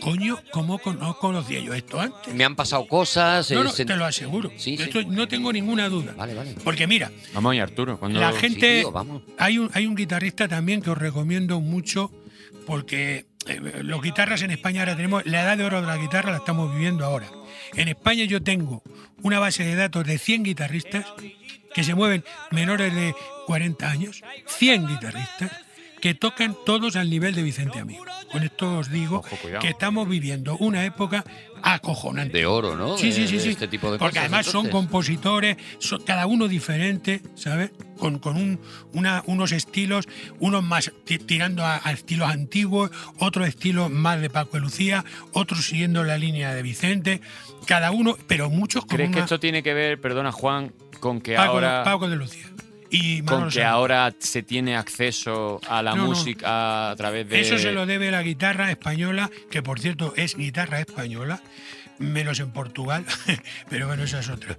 coño, 0.00 0.38
¿cómo 0.52 0.80
no 0.98 1.16
conocía 1.18 1.60
yo 1.60 1.74
esto 1.74 2.00
antes? 2.00 2.32
Me 2.34 2.44
han 2.44 2.56
pasado 2.56 2.86
cosas. 2.86 3.50
No, 3.50 3.62
eh, 3.68 3.84
te 3.84 3.96
lo 3.96 4.04
aseguro. 4.04 4.50
Sí, 4.56 4.76
sí. 4.76 4.84
Esto 4.84 5.02
no 5.04 5.28
tengo 5.28 5.52
ninguna 5.52 5.88
duda. 5.88 6.14
Vale, 6.16 6.34
vale. 6.34 6.54
Porque 6.64 6.86
mira, 6.86 7.10
Vamos 7.34 7.52
ahí, 7.52 7.58
Arturo. 7.60 7.98
cuando- 7.98 8.20
la 8.20 8.32
gente. 8.32 8.80
tío, 8.80 8.92
vamos. 8.92 9.22
hay, 9.38 9.58
un, 9.58 9.70
hay 9.74 9.86
un 9.86 9.94
guitarrista 9.94 10.48
también 10.48 10.82
que 10.82 10.90
os 10.90 10.98
recomiendo 10.98 11.60
mucho 11.60 12.10
porque 12.66 13.26
eh, 13.46 13.80
los 13.82 14.02
guitarras 14.02 14.42
en 14.42 14.50
España 14.50 14.82
ahora 14.82 14.96
tenemos. 14.96 15.24
La 15.26 15.42
edad 15.42 15.56
de 15.56 15.64
oro 15.64 15.80
de 15.80 15.86
la 15.86 15.96
guitarra 15.96 16.30
la 16.30 16.38
estamos 16.38 16.72
viviendo 16.72 17.04
ahora. 17.04 17.26
En 17.74 17.88
España 17.88 18.24
yo 18.24 18.42
tengo 18.42 18.82
una 19.22 19.38
base 19.38 19.64
de 19.64 19.74
datos 19.74 20.06
de 20.06 20.18
100 20.18 20.42
guitarristas 20.42 21.06
que 21.74 21.84
se 21.84 21.94
mueven 21.94 22.24
menores 22.50 22.94
de 22.94 23.14
40 23.46 23.90
años. 23.90 24.22
100 24.46 24.86
guitarristas 24.86 25.50
que 26.00 26.14
tocan 26.14 26.56
todos 26.64 26.96
al 26.96 27.10
nivel 27.10 27.34
de 27.34 27.42
Vicente 27.42 27.78
Amigo. 27.78 28.04
Con 28.32 28.42
esto 28.44 28.78
os 28.78 28.90
digo 28.90 29.22
que 29.60 29.68
estamos 29.68 30.08
viviendo 30.08 30.56
una 30.58 30.84
época 30.84 31.24
acojonante. 31.62 32.38
De 32.38 32.46
oro, 32.46 32.76
¿no? 32.76 32.96
Sí, 32.96 33.12
sí, 33.12 33.22
De- 33.22 33.28
sí, 33.28 33.40
sí. 33.40 33.48
este 33.50 33.68
tipo 33.68 33.90
de 33.92 33.98
Porque 33.98 34.12
cosas, 34.14 34.24
además 34.24 34.46
son 34.46 34.68
compositores, 34.68 35.56
son 35.78 36.02
cada 36.04 36.26
uno 36.26 36.48
diferente, 36.48 37.20
¿sabes? 37.34 37.70
Con, 37.98 38.18
con 38.18 38.36
un- 38.36 38.60
una- 38.92 39.22
unos 39.26 39.52
estilos, 39.52 40.06
unos 40.38 40.62
más 40.62 40.92
ti- 41.04 41.18
tirando 41.18 41.64
a, 41.64 41.80
a 41.82 41.92
estilos 41.92 42.30
antiguos, 42.30 42.90
otros 43.18 43.48
estilos 43.48 43.90
más 43.90 44.20
de 44.20 44.30
Paco 44.30 44.52
de 44.56 44.60
Lucía, 44.60 45.04
otros 45.32 45.66
siguiendo 45.66 46.04
la 46.04 46.16
línea 46.16 46.54
de 46.54 46.62
Vicente, 46.62 47.20
cada 47.66 47.90
uno, 47.90 48.16
pero 48.26 48.48
muchos 48.48 48.84
con 48.86 48.96
¿Crees 48.96 49.10
que 49.10 49.20
esto 49.20 49.38
tiene 49.40 49.62
que 49.62 49.74
ver, 49.74 50.00
perdona 50.00 50.32
Juan, 50.32 50.72
con 51.00 51.20
que 51.20 51.34
Paco, 51.34 51.52
ahora 51.52 51.82
Paco 51.84 52.08
de 52.08 52.16
Lucía. 52.16 52.46
Y 52.90 53.22
con 53.22 53.44
que 53.48 53.60
Sanz. 53.60 53.66
ahora 53.66 54.12
se 54.18 54.42
tiene 54.42 54.76
acceso 54.76 55.60
a 55.68 55.82
la 55.82 55.92
No, 55.94 56.02
no. 56.02 56.06
música 56.08 56.90
a 56.90 56.96
través 56.96 57.28
de 57.28 57.40
Eso 57.40 57.58
se 57.58 57.72
lo 57.72 57.86
debe 57.86 58.10
la 58.10 58.22
guitarra 58.22 58.70
española, 58.70 59.30
que 59.50 59.62
por 59.62 59.78
cierto 59.80 60.12
es 60.16 60.36
guitarra 60.36 60.80
española, 60.80 61.40
menos 61.98 62.40
en 62.40 62.50
Portugal, 62.50 63.04
pero 63.68 63.86
bueno, 63.86 64.02
esa 64.04 64.20
es 64.20 64.28
otra. 64.28 64.58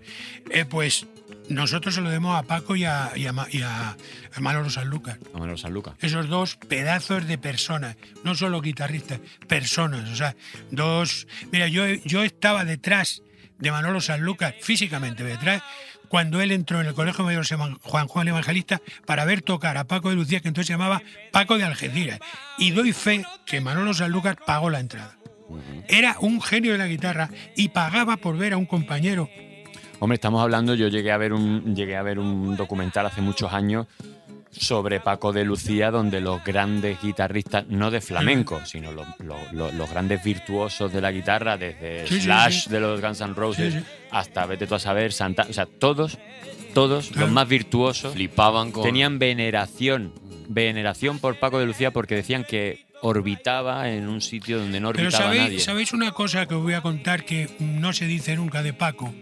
Eh, 0.50 0.64
pues 0.66 1.08
nosotros 1.50 1.96
se 1.96 2.02
lo 2.02 2.08
debemos 2.10 2.38
a 2.40 2.44
Paco 2.44 2.76
y 2.76 2.86
a, 2.86 3.12
y 3.16 3.26
a, 3.26 3.34
Ma- 3.34 3.48
y 3.52 3.64
a- 3.64 3.98
a 4.34 4.40
Manolo 4.40 4.70
Sanlúcar. 4.70 5.18
a 5.34 5.38
Manolo 5.40 5.58
Sanlúcar. 5.58 5.96
Esos 6.00 6.30
dos 6.30 6.56
pedazos 6.56 7.28
de 7.28 7.38
personas, 7.38 7.98
no 8.24 8.36
solo 8.36 8.62
guitarristas, 8.62 9.20
personas. 9.48 10.10
O 10.10 10.16
sea, 10.16 10.36
dos. 10.70 11.28
Mira, 11.52 11.68
yo, 11.68 11.86
yo 12.06 12.24
estaba 12.24 12.64
detrás 12.64 13.24
de 13.58 13.72
Manolo 13.72 14.00
Sanlúcar, 14.02 14.56
físicamente 14.62 15.24
detrás, 15.24 15.62
cuando 16.12 16.42
él 16.42 16.52
entró 16.52 16.82
en 16.82 16.88
el 16.88 16.94
Colegio 16.94 17.24
Mayor 17.24 17.46
Juan 17.84 18.08
Juan 18.10 18.28
Evangelista 18.28 18.82
para 19.06 19.24
ver 19.24 19.42
tocar 19.42 19.78
a 19.78 19.86
Paco 19.86 20.10
de 20.10 20.16
Lucía, 20.16 20.42
que 20.42 20.50
entonces 20.50 20.68
se 20.68 20.74
llamaba 20.74 21.02
Paco 21.32 21.58
de 21.58 21.64
Algeciras. 21.64 22.20
Y 22.58 22.72
doy 22.72 22.92
fe 22.92 23.24
que 23.46 23.62
Manolo 23.62 23.94
Sanlúcar 23.94 24.36
pagó 24.46 24.70
la 24.70 24.82
entrada. 24.82 25.16
Era 25.88 26.18
un 26.20 26.42
genio 26.42 26.74
de 26.74 26.80
la 26.80 26.88
guitarra 26.88 27.30
y 27.56 27.70
pagaba 27.70 28.18
por 28.18 28.38
ver 28.38 28.52
a 28.52 28.58
un 28.58 28.66
compañero. 28.66 29.30
Hombre, 30.00 30.16
estamos 30.16 30.42
hablando, 30.42 30.76
yo 30.76 30.90
llegué 30.90 31.14
a 31.14 31.18
ver 31.18 31.32
un 31.32 31.76
llegué 31.76 31.96
a 31.96 32.02
ver 32.02 32.20
un 32.20 32.58
documental 32.58 33.06
hace 33.06 33.22
muchos 33.22 33.54
años 33.54 33.88
sobre 34.52 35.00
Paco 35.00 35.32
de 35.32 35.46
Lucía, 35.46 35.92
donde 35.92 36.20
los 36.22 36.44
grandes 36.44 37.02
guitarristas, 37.02 37.66
no 37.68 37.90
de 37.90 38.02
flamenco, 38.02 38.62
sino 38.66 38.92
los, 38.92 39.08
los- 39.20 39.54
los- 39.54 39.74
los 39.74 39.90
grandes 39.90 40.24
virtuosos 40.24 40.92
de 40.92 41.02
la 41.02 41.12
guitarra, 41.12 41.58
desde 41.58 42.06
Sí, 42.08 42.22
Slash 42.22 42.64
sí. 42.66 42.70
de 42.70 42.80
los 42.82 43.00
Guns 43.02 43.22
N' 43.22 43.34
Roses 43.34 43.76
hasta 44.12 44.46
vete 44.46 44.68
tú 44.68 44.76
a 44.76 44.80
saber, 44.80 45.14
Santa, 45.14 45.48
o 45.50 45.54
sea, 45.54 45.66
todos, 45.66 46.18
todos 46.74 47.16
los 47.16 47.30
más 47.32 47.48
virtuosos 47.48 48.14
Flipaban 48.14 48.72
con. 48.72 48.84
tenían 48.84 49.20
veneración, 49.20 50.14
veneración 50.50 51.20
por 51.20 51.40
Paco 51.40 51.60
de 51.60 51.66
Lucía 51.66 51.92
porque 51.92 52.16
decían 52.16 52.44
que 52.44 52.86
orbitaba 53.04 53.90
en 53.90 54.08
un 54.10 54.22
sitio 54.22 54.60
donde 54.60 54.80
no 54.80 54.92
Pero 54.92 55.06
orbitaba 55.08 55.24
¿sabéis, 55.26 55.42
nadie. 55.44 55.60
¿sabéis 55.60 55.94
una 55.94 56.12
cosa 56.12 56.46
que 56.46 56.54
os 56.56 56.62
voy 56.62 56.74
a 56.74 56.82
contar 56.82 57.26
que 57.26 57.50
no 57.60 57.94
se 57.94 58.06
dice 58.06 58.36
nunca 58.36 58.62
de 58.62 58.74
Paco? 58.74 59.14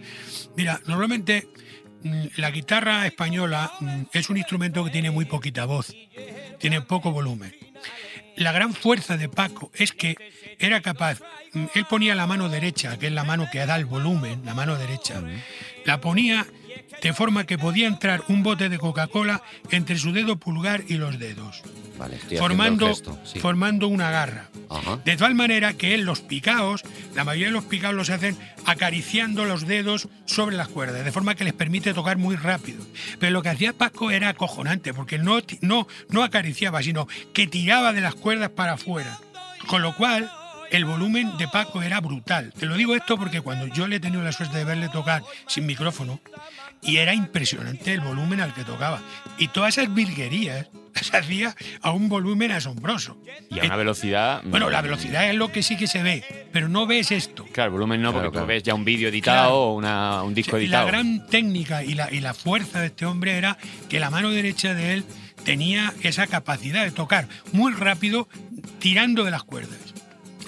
Mira, 0.58 0.82
normalmente 0.86 1.48
la 2.38 2.52
guitarra 2.52 3.06
española 3.06 3.72
mm, 3.80 4.02
es 4.14 4.30
un 4.30 4.38
instrumento 4.38 4.84
que 4.84 4.92
tiene 4.92 5.12
muy 5.12 5.26
poquita 5.26 5.66
voz, 5.66 5.94
tiene 6.60 6.82
poco 6.82 7.12
volumen. 7.12 7.56
La 8.36 8.52
gran 8.52 8.74
fuerza 8.74 9.18
de 9.18 9.28
Paco 9.28 9.72
es 9.74 9.92
que 9.92 10.16
era 10.60 10.82
capaz, 10.82 11.20
mm, 11.54 11.66
él 11.76 11.86
ponía 11.90 12.16
la 12.16 12.28
mano 12.28 12.50
derecha, 12.50 12.98
que 12.98 13.08
es 13.08 13.14
la 13.14 13.24
mano 13.24 13.48
que 13.52 13.66
da 13.66 13.76
el 13.76 13.86
volumen, 13.86 14.42
la 14.46 14.54
mano 14.54 14.78
derecha, 14.78 15.22
la 15.86 16.00
ponía 16.00 16.48
de 17.02 17.14
forma 17.14 17.46
que 17.46 17.58
podía 17.58 17.88
entrar 17.88 18.24
un 18.28 18.44
bote 18.44 18.70
de 18.70 18.78
Coca-Cola 18.78 19.42
entre 19.72 19.98
su 19.98 20.12
dedo 20.12 20.38
pulgar 20.38 20.84
y 20.88 20.96
los 20.96 21.20
dedos, 21.20 21.62
Vale, 21.98 22.18
formando, 22.38 22.94
sí. 23.24 23.40
formando 23.40 23.88
una 23.88 24.12
garra. 24.12 24.50
Ajá. 24.70 25.00
De 25.04 25.18
tal 25.18 25.36
manera 25.36 25.74
que 25.74 25.96
él 25.96 26.02
los 26.02 26.22
picaos, 26.22 26.84
la 27.16 27.24
mayoría 27.24 27.48
de 27.48 27.54
los 27.54 27.66
picaos 27.66 27.96
los 27.96 28.10
hacen 28.10 28.38
acariciando 28.66 29.46
los 29.46 29.68
dedos 29.68 30.08
sobre 30.26 30.56
las 30.56 30.68
cuerdas, 30.68 31.04
de 31.04 31.12
forma 31.12 31.36
que 31.36 31.44
les 31.44 31.54
permite 31.54 31.94
tocar 31.94 32.18
muy 32.18 32.36
rápido. 32.36 32.86
Pero 33.20 33.32
lo 33.32 33.42
que 33.42 33.50
hacía 33.50 33.74
Paco 33.74 34.12
era 34.12 34.30
acojonante, 34.30 34.94
porque 34.94 35.18
no, 35.18 35.40
no, 35.62 35.88
no 36.10 36.24
acariciaba, 36.24 36.84
sino 36.84 37.08
que 37.34 37.48
tiraba 37.48 37.94
de 37.94 38.02
las 38.02 38.16
cuerdas 38.16 38.50
para 38.50 38.74
afuera. 38.74 39.20
Con 39.68 39.82
lo 39.82 39.96
cual, 39.96 40.32
el 40.72 40.86
volumen 40.86 41.38
de 41.38 41.48
Paco 41.48 41.82
era 41.82 42.00
brutal. 42.00 42.54
Te 42.58 42.66
lo 42.66 42.76
digo 42.76 42.96
esto 42.96 43.18
porque 43.18 43.42
cuando 43.42 43.68
yo 43.68 43.88
le 43.88 43.98
he 43.98 44.00
tenido 44.00 44.22
la 44.24 44.32
suerte 44.32 44.58
de 44.58 44.66
verle 44.66 44.90
tocar 44.90 45.24
sin 45.48 45.66
micrófono, 45.66 46.20
y 46.82 46.98
era 46.98 47.14
impresionante 47.14 47.94
el 47.94 48.02
volumen 48.02 48.42
al 48.42 48.54
que 48.54 48.64
tocaba. 48.64 49.02
Y 49.38 49.48
todas 49.50 49.78
esas 49.78 49.94
virguerías 49.94 50.68
las 50.96 51.14
hacía 51.14 51.56
a 51.82 51.92
un 51.92 52.10
volumen 52.10 52.52
asombroso. 52.52 53.18
y 53.50 53.60
a 53.60 53.64
una 53.64 53.76
velocidad. 53.76 54.42
Bueno, 54.46 54.70
la 54.70 54.82
velocidad 54.82 55.30
es 55.30 55.36
lo 55.36 55.52
que 55.52 55.64
sí 55.64 55.78
que 55.78 55.88
se 55.88 56.02
ve, 56.04 56.48
pero 56.52 56.68
no 56.70 56.88
ves 56.88 57.12
esto. 57.12 57.46
Claro, 57.52 57.68
el 57.70 57.74
volumen 57.74 58.02
no, 58.02 58.12
Claro, 58.12 58.26
porque 58.26 58.32
claro. 58.34 58.46
tú 58.46 58.50
ves 58.50 58.64
ya 58.64 58.74
un 58.74 58.86
vídeo 58.86 59.10
editado 59.10 59.40
Claro. 59.50 59.56
o 59.62 59.74
una- 59.76 60.24
un 60.24 60.34
disco 60.34 60.58
Y 60.58 60.68
la 60.68 60.84
editado. 60.84 60.88
gran 60.88 61.28
técnica 61.28 61.84
y 61.84 61.94
la, 61.94 62.12
y 62.14 62.20
la 62.22 62.34
fuerza 62.34 62.80
de 62.82 62.88
este 62.88 63.06
hombre 63.06 63.38
era 63.38 63.58
que 63.90 64.00
la 64.00 64.10
mano 64.10 64.30
derecha 64.32 64.74
de 64.74 64.94
él 64.94 65.06
tenía 65.44 65.94
esa 66.04 66.28
capacidad 66.28 66.84
de 66.84 66.92
tocar 66.92 67.28
muy 67.54 67.72
rápido 67.74 68.28
tirando 68.80 69.24
de 69.24 69.32
las 69.32 69.44
cuerdas. 69.44 69.78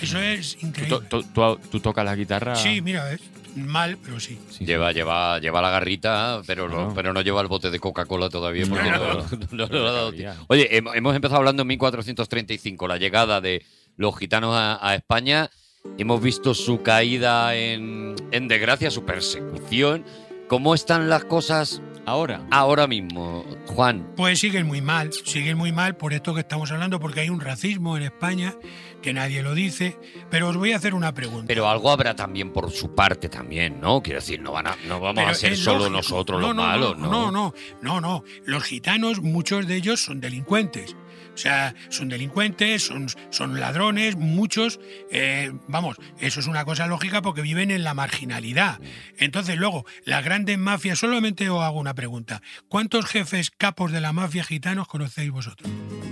Eso 0.02 0.20
es 0.20 0.58
¿Tú, 0.60 0.66
increíble. 0.68 1.00
tú- 1.10 1.24
tú- 1.24 1.60
tú 1.72 1.80
tocas 1.80 2.04
la 2.04 2.16
guitarra? 2.16 2.56
Sí, 2.56 2.82
mira, 2.82 3.06
ves. 3.06 3.22
Mal, 3.56 3.98
pero 4.04 4.20
sí. 4.20 4.40
Lleva, 4.60 4.92
lleva, 4.92 5.40
lleva 5.40 5.62
la 5.62 5.70
garrita, 5.70 6.42
pero 6.48 6.70
no, 6.70 6.94
pero 6.94 7.14
no 7.14 7.22
lleva 7.22 7.42
el 7.42 7.48
bote 7.48 7.70
de 7.70 7.80
Coca-Cola 7.80 8.30
todavía. 8.30 8.66
No, 8.66 8.70
porque 8.76 8.92
no, 8.92 8.98
no, 8.98 9.14
no. 9.14 9.26
no- 9.52 9.68
no 9.68 9.68
le 9.68 9.88
ha 9.88 9.92
dado. 9.92 10.14
Oye, 10.48 10.70
hem- 10.72 10.92
hemos 10.96 11.16
empezado 11.16 11.38
hablando 11.40 11.64
en 11.64 11.68
1435, 11.70 12.88
la 12.88 12.98
llegada 12.98 13.42
de 13.42 13.66
los 13.98 14.18
gitanos 14.18 14.56
a, 14.56 14.86
a 14.88 14.96
España. 14.96 15.50
Hemos 15.98 16.22
visto 16.22 16.54
su 16.54 16.82
caída 16.82 17.56
en, 17.56 18.16
en 18.32 18.48
desgracia, 18.48 18.92
su 18.92 19.04
persecución. 19.04 20.06
¿Cómo 20.48 20.76
están 20.76 21.10
las 21.10 21.24
cosas 21.26 21.82
Ahora. 22.06 22.46
ahora 22.52 22.86
mismo, 22.86 23.46
Juan? 23.68 24.12
Pues 24.18 24.40
siguen 24.40 24.68
muy 24.68 24.82
mal, 24.82 25.12
siguen 25.26 25.58
muy 25.58 25.72
mal 25.72 25.96
por 25.96 26.14
esto 26.14 26.34
que 26.34 26.42
estamos 26.42 26.72
hablando, 26.72 27.00
porque 27.00 27.22
hay 27.22 27.30
un 27.30 27.40
racismo 27.40 27.96
en 27.96 28.04
España 28.04 28.54
que 29.02 29.14
nadie 29.14 29.42
lo 29.44 29.54
dice. 29.54 29.98
Pero 30.30 30.50
os 30.50 30.58
voy 30.58 30.72
a 30.72 30.78
hacer 30.78 30.94
una 30.94 31.14
pregunta. 31.14 31.46
Pero 31.48 31.68
algo 31.68 31.92
habrá 31.92 32.16
también 32.16 32.52
por 32.52 32.72
su 32.72 32.96
parte 32.96 33.30
también, 33.30 33.80
¿no? 33.82 34.02
Quiero 34.02 34.20
decir, 34.20 34.42
no, 34.42 34.52
van 34.52 34.68
a, 34.68 34.78
no 34.88 35.00
vamos 35.00 35.22
Pero 35.22 35.32
a 35.32 35.34
ser 35.34 35.58
solo 35.58 35.90
lógico. 35.90 35.98
nosotros 35.98 36.42
No, 36.42 36.48
los 36.48 36.56
no, 36.56 36.64
malos, 36.64 36.98
no, 36.98 37.08
¿no? 37.10 37.12
no, 37.12 37.32
no, 37.32 37.54
no, 37.82 38.02
no. 38.02 38.24
Los 38.46 38.64
gitanos, 38.64 39.22
muchos 39.22 39.68
de 39.68 39.76
ellos 39.76 40.00
son 40.00 40.22
delincuentes. 40.22 40.96
O 41.42 41.44
sea, 41.44 41.74
son 41.90 42.08
delincuentes, 42.08 42.84
son, 42.86 43.08
son 43.32 43.60
ladrones, 43.60 44.16
muchos, 44.16 44.80
eh, 45.12 45.52
vamos, 45.68 45.98
eso 46.20 46.40
es 46.40 46.46
una 46.46 46.66
cosa 46.66 46.86
lógica 46.86 47.24
porque 47.24 47.42
viven 47.42 47.72
en 47.72 47.84
la 47.84 47.96
marginalidad. 47.96 48.80
Entonces, 49.18 49.58
luego, 49.58 49.84
las 50.06 50.24
grandes 50.24 50.60
mafias, 50.60 51.00
solamente 51.00 51.50
os 51.50 51.64
hago 51.64 51.80
una 51.80 51.96
pregunta. 51.96 52.44
¿Cuántos 52.68 53.08
jefes 53.08 53.50
capos 53.50 53.92
de 53.92 54.02
la 54.02 54.14
mafia 54.14 54.44
gitanos 54.44 54.88
conocéis 54.88 55.32
vosotros? 55.32 55.68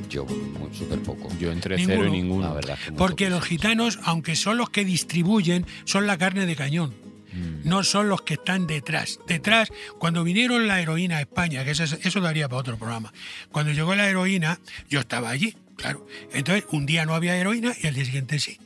Yo, 0.09 0.25
muy- 0.25 0.73
súper 0.75 0.97
poco. 1.03 1.29
Yo 1.39 1.51
entre 1.51 1.75
Ninguno. 1.77 1.97
cero 1.99 2.07
y 2.07 2.11
ninguno. 2.11 2.47
La 2.47 2.53
verdad 2.55 2.77
Porque 2.97 3.29
los 3.29 3.43
gitanos, 3.43 3.99
aunque 4.05 4.35
son 4.35 4.57
los 4.57 4.71
que 4.71 4.83
distribuyen, 4.83 5.67
son 5.85 6.07
la 6.07 6.17
carne 6.17 6.47
de 6.47 6.55
cañón. 6.55 6.95
Mm. 7.33 7.67
No 7.67 7.83
son 7.83 8.09
los 8.09 8.21
que 8.23 8.35
están 8.35 8.67
detrás. 8.67 9.19
Detrás, 9.27 9.69
cuando 9.99 10.23
vinieron 10.23 10.67
la 10.67 10.81
heroína 10.81 11.17
a 11.17 11.21
España, 11.21 11.63
que 11.63 11.71
eso, 11.71 11.83
eso 11.83 12.19
daría 12.21 12.47
para 12.49 12.59
otro 12.61 12.77
programa, 12.77 13.13
cuando 13.51 13.71
llegó 13.71 13.93
la 13.95 14.07
heroína, 14.09 14.59
yo 14.89 14.99
estaba 14.99 15.29
allí, 15.29 15.55
claro. 15.77 16.05
Entonces, 16.33 16.65
un 16.71 16.85
día 16.85 17.05
no 17.05 17.13
había 17.13 17.35
heroína 17.37 17.73
y 17.81 17.87
al 17.87 17.93
día 17.93 18.05
siguiente 18.05 18.39
sí. 18.39 18.59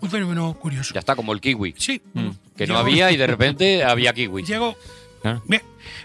Un 0.00 0.10
fenómeno 0.10 0.52
curioso. 0.54 0.92
Ya 0.94 0.98
está 1.00 1.14
como 1.14 1.32
el 1.32 1.40
kiwi. 1.40 1.74
Sí. 1.78 2.02
Mm. 2.14 2.30
Que 2.56 2.66
no 2.66 2.74
Llegó- 2.74 2.78
había 2.80 3.12
y 3.12 3.16
de 3.16 3.26
repente 3.28 3.84
había 3.84 4.12
kiwi. 4.12 4.42
Llegó. 4.42 4.76
Claro. 5.20 5.42
Bien, 5.46 5.62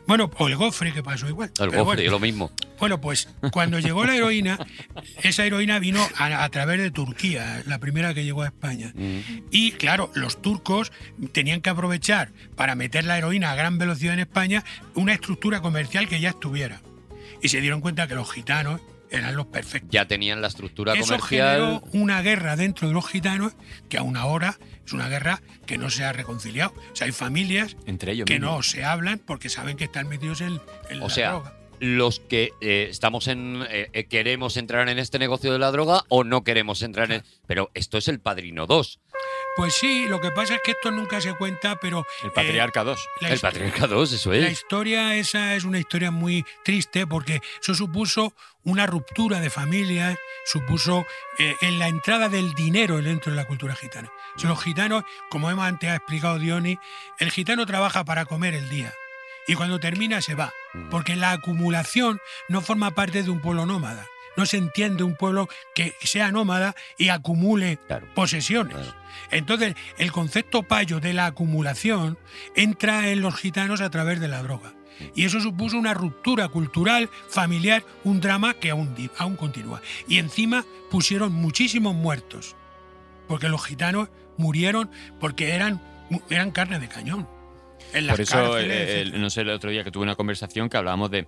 Bueno, 0.07 0.29
o 0.37 0.47
el 0.47 0.55
gofre, 0.55 0.91
que 0.91 1.01
pasó 1.01 1.27
igual. 1.27 1.51
El 1.59 1.67
gofre, 1.69 1.83
bueno. 1.83 2.11
lo 2.11 2.19
mismo. 2.19 2.51
Bueno, 2.79 2.99
pues 2.99 3.29
cuando 3.51 3.79
llegó 3.79 4.05
la 4.05 4.15
heroína, 4.15 4.59
esa 5.23 5.45
heroína 5.45 5.79
vino 5.79 6.05
a, 6.17 6.43
a 6.43 6.49
través 6.49 6.79
de 6.79 6.91
Turquía, 6.91 7.63
la 7.65 7.79
primera 7.79 8.13
que 8.13 8.23
llegó 8.25 8.43
a 8.43 8.47
España. 8.47 8.93
Y 9.51 9.71
claro, 9.73 10.11
los 10.15 10.41
turcos 10.41 10.91
tenían 11.31 11.61
que 11.61 11.69
aprovechar 11.69 12.31
para 12.55 12.75
meter 12.75 13.05
la 13.05 13.17
heroína 13.17 13.51
a 13.51 13.55
gran 13.55 13.77
velocidad 13.77 14.13
en 14.13 14.19
España 14.21 14.63
una 14.93 15.13
estructura 15.13 15.61
comercial 15.61 16.07
que 16.07 16.19
ya 16.19 16.29
estuviera. 16.29 16.81
Y 17.41 17.49
se 17.49 17.61
dieron 17.61 17.81
cuenta 17.81 18.07
que 18.07 18.15
los 18.15 18.31
gitanos 18.31 18.81
eran 19.17 19.35
los 19.35 19.47
perfectos. 19.47 19.89
Ya 19.91 20.05
tenían 20.07 20.41
la 20.41 20.47
estructura 20.47 20.93
Eso 20.93 21.05
comercial. 21.05 21.55
generó 21.57 21.83
una 21.93 22.21
guerra 22.21 22.55
dentro 22.55 22.87
de 22.87 22.93
los 22.93 23.07
gitanos 23.07 23.53
que 23.89 23.97
aún 23.97 24.17
ahora 24.17 24.57
es 24.85 24.93
una 24.93 25.09
guerra 25.09 25.41
que 25.65 25.77
no 25.77 25.89
se 25.89 26.03
ha 26.05 26.13
reconciliado. 26.13 26.73
O 26.91 26.95
sea, 26.95 27.05
hay 27.05 27.11
familias 27.13 27.75
Entre 27.85 28.11
ellos 28.13 28.25
que 28.25 28.39
no 28.39 28.61
se 28.63 28.83
hablan 28.85 29.19
porque 29.19 29.49
saben 29.49 29.77
que 29.77 29.85
están 29.85 30.07
metidos 30.07 30.41
en, 30.41 30.59
en 30.89 31.01
O 31.01 31.07
la 31.07 31.13
sea, 31.13 31.31
droga. 31.31 31.53
los 31.79 32.19
que 32.19 32.51
eh, 32.61 32.87
estamos 32.89 33.27
en. 33.27 33.63
eh, 33.69 33.89
eh, 33.93 34.05
queremos 34.05 34.57
entrar 34.57 34.87
en 34.89 34.99
este 34.99 35.19
negocio 35.19 35.51
de 35.51 35.59
la 35.59 35.71
droga 35.71 36.03
o 36.09 36.23
no 36.23 36.43
queremos 36.43 36.81
entrar 36.83 37.11
en. 37.11 37.23
Pero 37.47 37.71
esto 37.73 37.97
es 37.97 38.07
el 38.07 38.19
Padrino 38.19 38.65
2. 38.67 38.99
Pues 39.55 39.73
sí, 39.75 40.05
lo 40.07 40.19
que 40.19 40.31
pasa 40.31 40.55
es 40.55 40.61
que 40.63 40.71
esto 40.71 40.91
nunca 40.91 41.21
se 41.21 41.33
cuenta, 41.33 41.77
pero... 41.77 42.05
El 42.21 42.29
eh, 42.29 42.31
Patriarca 42.33 42.83
2. 42.83 43.09
la 43.21 43.29
El 43.29 43.39
Patriarca 43.39 43.87
2, 43.87 44.11
eso 44.11 44.31
La 44.31 44.37
es. 44.47 44.51
historia 44.51 45.15
esa 45.15 45.55
es 45.55 45.63
una 45.63 45.79
historia 45.79 46.11
muy 46.11 46.45
triste 46.63 47.07
porque 47.07 47.41
eso 47.61 47.73
supuso 47.73 48.33
una 48.63 48.85
ruptura 48.85 49.39
de 49.39 49.49
familias, 49.49 50.17
supuso 50.45 51.05
eh, 51.39 51.55
en 51.61 51.79
la 51.79 51.87
entrada 51.87 52.27
del 52.27 52.53
dinero 52.53 53.01
dentro 53.01 53.31
de 53.31 53.37
la 53.37 53.45
cultura 53.45 53.75
gitana. 53.75 54.11
O 54.35 54.39
sea, 54.39 54.49
los 54.49 54.61
gitanos, 54.61 55.03
como 55.29 55.49
hemos 55.49 55.65
antes 55.65 55.89
ha 55.89 55.95
explicado 55.95 56.37
Diony, 56.37 56.77
el 57.19 57.31
gitano 57.31 57.65
trabaja 57.65 58.03
para 58.03 58.25
comer 58.25 58.55
el 58.55 58.67
día 58.69 58.93
y 59.47 59.55
cuando 59.55 59.79
termina 59.79 60.21
se 60.21 60.35
va, 60.35 60.53
porque 60.89 61.15
la 61.15 61.31
acumulación 61.31 62.19
no 62.49 62.61
forma 62.61 62.91
parte 62.91 63.23
de 63.23 63.29
un 63.29 63.41
pueblo 63.41 63.65
nómada. 63.65 64.07
No 64.37 64.45
se 64.45 64.57
entiende 64.57 65.03
un 65.03 65.15
pueblo 65.15 65.47
que 65.73 65.93
sea 66.03 66.31
nómada 66.31 66.75
y 66.97 67.09
acumule 67.09 67.79
posesiones. 68.13 68.77
Entonces, 69.31 69.75
el 69.97 70.11
concepto 70.11 70.63
payo 70.63 70.99
de 70.99 71.13
la 71.13 71.27
acumulación 71.27 72.17
entra 72.55 73.09
en 73.09 73.21
los 73.21 73.35
gitanos 73.35 73.81
a 73.81 73.89
través 73.89 74.19
de 74.19 74.27
la 74.27 74.43
droga. 74.43 74.73
Y 75.13 75.25
eso 75.25 75.41
supuso 75.41 75.77
una 75.77 75.93
ruptura 75.93 76.47
cultural, 76.47 77.09
familiar, 77.29 77.83
un 78.03 78.21
drama 78.21 78.53
que 78.53 78.69
aún, 78.71 78.95
aún 79.17 79.35
continúa. 79.35 79.81
Y 80.07 80.19
encima 80.19 80.63
pusieron 80.89 81.33
muchísimos 81.33 81.93
muertos, 81.95 82.55
porque 83.27 83.49
los 83.49 83.65
gitanos 83.65 84.09
murieron 84.37 84.89
porque 85.19 85.51
eran, 85.53 85.81
eran 86.29 86.51
carne 86.51 86.79
de 86.79 86.87
cañón. 86.87 87.27
En 87.93 88.07
las 88.07 88.15
Por 88.15 88.21
eso, 88.21 88.33
cárceles, 88.33 88.89
eh, 88.89 89.01
el- 89.01 89.21
no 89.21 89.29
sé, 89.29 89.41
el 89.41 89.49
otro 89.49 89.69
día 89.69 89.83
que 89.83 89.91
tuve 89.91 90.03
una 90.03 90.15
conversación 90.15 90.69
que 90.69 90.77
hablábamos 90.77 91.11
de 91.11 91.27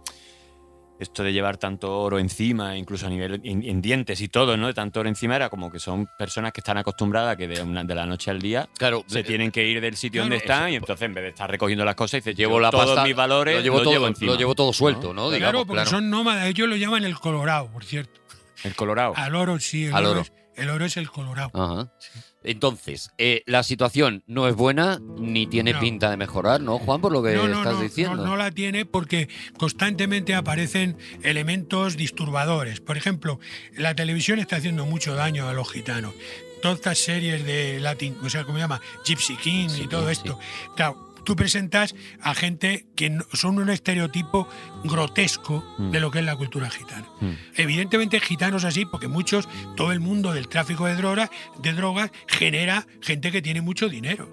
esto 0.99 1.23
de 1.23 1.31
llevar 1.33 1.57
tanto 1.57 1.99
oro 1.99 2.19
encima, 2.19 2.75
incluso 2.77 3.05
a 3.07 3.09
nivel 3.09 3.39
en, 3.43 3.63
en 3.63 3.81
dientes 3.81 4.19
y 4.21 4.27
todo, 4.27 4.57
¿no? 4.57 4.67
De 4.67 4.73
tanto 4.73 4.99
oro 4.99 5.09
encima 5.09 5.35
era 5.35 5.49
como 5.49 5.71
que 5.71 5.79
son 5.79 6.07
personas 6.17 6.51
que 6.53 6.61
están 6.61 6.77
acostumbradas 6.77 7.33
a 7.33 7.35
que 7.37 7.47
de, 7.47 7.61
una- 7.61 7.83
de 7.83 7.93
la 7.95 8.05
noche 8.05 8.31
al 8.31 8.39
día 8.41 8.67
Claro, 8.77 9.03
se 9.07 9.19
eh, 9.19 9.23
tienen 9.23 9.51
que 9.51 9.65
ir 9.65 9.79
del 9.81 9.95
sitio 9.95 10.21
claro, 10.21 10.25
donde 10.25 10.37
están 10.37 10.63
eso. 10.63 10.69
y 10.73 10.75
entonces 10.75 11.05
en 11.05 11.13
vez 11.13 11.23
de 11.23 11.29
estar 11.29 11.49
recogiendo 11.49 11.85
las 11.85 11.95
cosas, 11.95 12.23
dices, 12.23 12.35
Llevo 12.35 12.59
la 12.59 12.69
todos 12.71 12.85
pasta, 12.87 13.03
mis 13.03 13.15
valores 13.15 13.55
lo 13.57 13.61
llevo 13.61 13.81
todo- 13.83 13.99
lo 13.99 14.07
encima. 14.07 14.35
llevo 14.35 14.55
todo 14.55 14.73
suelto, 14.73 15.13
¿no? 15.13 15.29
claro, 15.29 15.31
Digamos, 15.31 15.61
porque 15.65 15.73
claro. 15.83 15.89
son 15.89 16.09
nómadas, 16.09 16.47
ellos 16.47 16.67
lo 16.67 16.75
llaman 16.75 17.03
el 17.03 17.17
colorado, 17.19 17.67
por 17.71 17.83
cierto. 17.83 18.19
El 18.63 18.75
colorado. 18.75 19.13
Al 19.15 19.35
oro 19.35 19.59
sí, 19.59 19.85
el, 19.85 19.93
Al 19.93 20.05
oro, 20.07 20.21
oro. 20.21 20.29
El 20.57 20.69
oro 20.69 20.85
es 20.85 20.97
el 20.97 21.09
colorado. 21.09 21.51
Ajá. 21.53 21.91
Entonces, 22.43 23.11
eh, 23.17 23.43
la 23.45 23.61
situación 23.63 24.23
no 24.27 24.47
es 24.47 24.55
buena 24.55 24.99
ni 25.17 25.47
tiene 25.47 25.73
No. 25.73 25.79
pinta 25.79 26.09
de 26.09 26.17
mejorar, 26.17 26.61
¿no, 26.61 26.79
Juan? 26.79 27.01
Por 27.01 27.11
lo 27.11 27.21
que 27.21 27.33
no, 27.35 27.47
no, 27.47 27.57
estás 27.59 27.79
diciendo. 27.81 28.15
no, 28.17 28.25
no 28.25 28.37
la 28.37 28.51
tiene 28.51 28.85
porque 28.85 29.27
constantemente 29.57 30.33
aparecen 30.33 30.97
elementos 31.23 31.97
disturbadores. 31.97 32.79
Por 32.79 32.97
ejemplo, 32.97 33.39
la 33.75 33.95
televisión 33.95 34.39
está 34.39 34.57
haciendo 34.57 34.85
mucho 34.85 35.13
daño 35.15 35.47
a 35.47 35.53
los 35.53 35.71
gitanos. 35.71 36.13
Todas 36.61 36.77
estas 36.77 36.97
series 36.99 37.45
de 37.45 37.79
Latin, 37.79 38.17
o 38.23 38.29
sea, 38.29 38.43
¿cómo 38.43 38.57
se 38.57 38.61
llama? 38.63 38.81
Gypsy 39.05 39.35
King 39.37 39.69
y 39.79 39.87
todo 39.87 40.09
esto. 40.09 40.39
Claro, 40.75 41.06
tú 41.27 41.35
presentas 41.35 41.93
a 42.21 42.33
gente 42.33 42.85
que 42.95 43.17
son 43.33 43.59
un 43.59 43.69
estereotipo 43.69 44.47
grotesco 44.85 45.61
Mm. 45.77 45.91
de 45.91 45.99
lo 45.99 46.09
que 46.09 46.19
es 46.19 46.25
la 46.25 46.37
cultura 46.37 46.69
gitana. 46.69 47.05
Evidentemente 47.55 48.21
gitanos 48.21 48.63
así, 48.63 48.85
porque 48.85 49.09
muchos, 49.09 49.49
todo 49.75 49.91
el 49.91 49.99
mundo 49.99 50.31
del 50.33 50.47
tráfico 50.47 50.85
de 50.85 50.95
drogas, 50.95 51.29
de 51.61 51.73
drogas 51.73 52.11
genera 52.27 52.87
gente 53.01 53.29
que 53.33 53.41
tiene 53.41 53.59
mucho 53.59 53.89
dinero. 53.89 54.29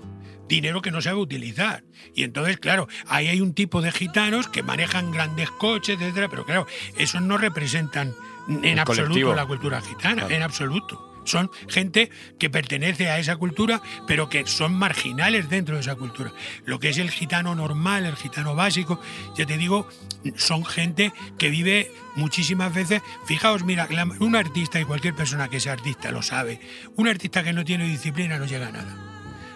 Dinero 0.48 0.82
que 0.82 0.92
no 0.92 1.02
sabe 1.02 1.16
utilizar. 1.18 1.82
Y 2.14 2.22
entonces, 2.22 2.58
claro, 2.58 2.86
ahí 3.08 3.26
hay 3.26 3.40
un 3.40 3.54
tipo 3.54 3.80
de 3.82 3.90
gitanos 3.90 4.46
que 4.46 4.62
manejan 4.62 5.10
grandes 5.10 5.50
coches, 5.50 6.00
etcétera, 6.00 6.28
pero 6.28 6.44
claro, 6.44 6.66
esos 6.96 7.22
no 7.22 7.38
representan 7.38 8.14
en 8.48 8.64
El 8.64 8.78
absoluto 8.78 9.08
colectivo. 9.08 9.34
la 9.34 9.46
cultura 9.46 9.80
gitana, 9.80 10.22
Claro. 10.22 10.34
en 10.34 10.42
absoluto. 10.42 11.13
Son 11.24 11.50
gente 11.68 12.10
que 12.38 12.50
pertenece 12.50 13.10
a 13.10 13.18
esa 13.18 13.36
cultura, 13.36 13.82
pero 14.06 14.28
que 14.28 14.46
son 14.46 14.74
marginales 14.74 15.48
dentro 15.48 15.74
de 15.74 15.80
esa 15.80 15.96
cultura. 15.96 16.32
Lo 16.64 16.78
que 16.78 16.90
es 16.90 16.98
el 16.98 17.10
gitano 17.10 17.54
normal, 17.54 18.06
el 18.06 18.16
gitano 18.16 18.54
básico, 18.54 19.00
ya 19.36 19.46
te 19.46 19.58
digo, 19.58 19.88
son 20.36 20.64
gente 20.64 21.12
que 21.38 21.50
vive 21.50 21.90
muchísimas 22.16 22.74
veces. 22.74 23.02
Fijaos, 23.26 23.64
mira, 23.64 23.88
un 24.20 24.36
artista 24.36 24.80
y 24.80 24.84
cualquier 24.84 25.14
persona 25.14 25.48
que 25.48 25.60
sea 25.60 25.72
artista 25.72 26.10
lo 26.10 26.22
sabe. 26.22 26.60
Un 26.96 27.08
artista 27.08 27.42
que 27.42 27.52
no 27.52 27.64
tiene 27.64 27.86
disciplina 27.86 28.38
no 28.38 28.46
llega 28.46 28.68
a 28.68 28.72
nada. 28.72 28.96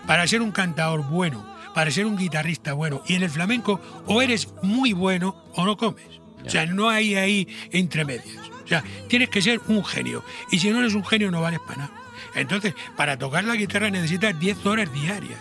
Para 0.07 0.27
ser 0.27 0.43
un 0.43 0.53
cantador 0.53 1.05
bueno, 1.09 1.47
para 1.75 1.91
ser 1.91 2.07
un 2.07 2.17
guitarrista 2.17 2.73
bueno, 2.73 3.03
y 3.07 3.15
en 3.15 3.23
el 3.23 3.31
flamenco 3.31 3.81
o 4.07 4.23
eres 4.23 4.49
muy 4.63 4.93
bueno 4.93 5.45
o 5.55 5.65
no 5.65 5.77
comes. 5.77 6.21
O 6.45 6.51
sea, 6.51 6.67
no 6.67 6.89
hay 6.89 7.15
ahí 7.15 7.49
entre 7.73 8.05
medias. 8.05 8.51
O 8.69 8.71
sea, 8.71 8.85
tienes 9.09 9.31
que 9.31 9.41
ser 9.41 9.63
un 9.69 9.83
genio. 9.83 10.23
Y 10.51 10.59
si 10.59 10.69
no 10.69 10.81
eres 10.81 10.93
un 10.93 11.03
genio, 11.03 11.31
no 11.31 11.41
vales 11.41 11.59
para 11.61 11.85
nada. 11.85 11.93
Entonces, 12.35 12.75
para 12.99 13.17
tocar 13.17 13.45
la 13.45 13.57
guitarra 13.57 13.89
necesitas 13.89 14.39
10 14.39 14.67
horas 14.67 14.93
diarias. 14.93 15.41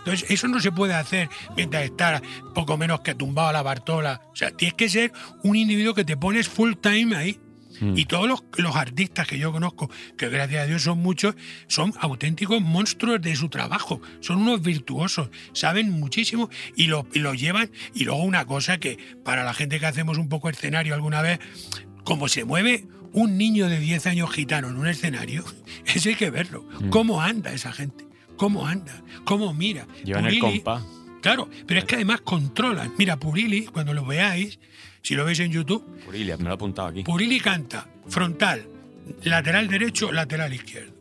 Entonces, 0.00 0.30
eso 0.30 0.48
no 0.48 0.60
se 0.60 0.70
puede 0.70 0.92
hacer 0.92 1.30
mientras 1.56 1.84
estar 1.84 2.20
poco 2.54 2.76
menos 2.76 3.00
que 3.00 3.14
tumbado 3.14 3.48
a 3.48 3.52
la 3.54 3.62
Bartola. 3.62 4.20
O 4.30 4.36
sea, 4.36 4.50
tienes 4.50 4.74
que 4.74 4.90
ser 4.90 5.12
un 5.42 5.56
individuo 5.56 5.94
que 5.94 6.04
te 6.04 6.18
pones 6.18 6.46
full 6.46 6.74
time 6.74 7.16
ahí. 7.16 7.40
Y 7.80 8.06
todos 8.06 8.26
los, 8.26 8.42
los 8.56 8.74
artistas 8.74 9.28
que 9.28 9.38
yo 9.38 9.52
conozco, 9.52 9.88
que 10.16 10.28
gracias 10.28 10.64
a 10.64 10.66
Dios 10.66 10.82
son 10.82 10.98
muchos, 10.98 11.36
son 11.68 11.94
auténticos 12.00 12.60
monstruos 12.60 13.22
de 13.22 13.36
su 13.36 13.48
trabajo. 13.48 14.02
Son 14.20 14.38
unos 14.38 14.60
virtuosos, 14.60 15.30
saben 15.52 15.90
muchísimo 15.90 16.50
y 16.74 16.88
lo, 16.88 17.06
y 17.14 17.20
lo 17.20 17.34
llevan. 17.34 17.70
Y 17.94 18.04
luego 18.04 18.24
una 18.24 18.44
cosa 18.46 18.78
que 18.78 18.98
para 19.24 19.44
la 19.44 19.54
gente 19.54 19.78
que 19.78 19.86
hacemos 19.86 20.18
un 20.18 20.28
poco 20.28 20.48
escenario 20.50 20.92
alguna 20.92 21.22
vez, 21.22 21.38
como 22.08 22.26
se 22.26 22.46
mueve 22.46 22.86
un 23.12 23.36
niño 23.36 23.68
de 23.68 23.78
10 23.78 24.06
años 24.06 24.30
gitano 24.32 24.68
en 24.70 24.76
un 24.78 24.86
escenario, 24.86 25.44
eso 25.84 26.08
hay 26.08 26.14
que 26.14 26.30
verlo. 26.30 26.66
Mm. 26.80 26.88
¿Cómo 26.88 27.20
anda 27.20 27.52
esa 27.52 27.70
gente? 27.70 28.06
¿Cómo 28.38 28.66
anda? 28.66 29.02
¿Cómo 29.24 29.52
mira? 29.52 29.86
Llevan 30.04 30.24
el 30.24 30.38
Purili- 30.40 30.40
compás. 30.62 30.82
Claro, 31.20 31.50
pero 31.66 31.80
es 31.80 31.84
que 31.84 31.96
además 31.96 32.22
controlan. 32.22 32.94
Mira, 32.96 33.18
Purili, 33.18 33.66
cuando 33.66 33.92
lo 33.92 34.06
veáis, 34.06 34.58
si 35.02 35.16
lo 35.16 35.26
veis 35.26 35.38
en 35.40 35.52
YouTube, 35.52 35.84
Purilia, 36.06 36.38
me 36.38 36.44
lo 36.44 36.50
he 36.50 36.54
apuntado 36.54 36.88
aquí. 36.88 37.02
Purili 37.02 37.40
canta 37.40 37.86
frontal, 38.08 38.66
lateral 39.24 39.68
derecho, 39.68 40.10
lateral 40.10 40.54
izquierdo. 40.54 40.94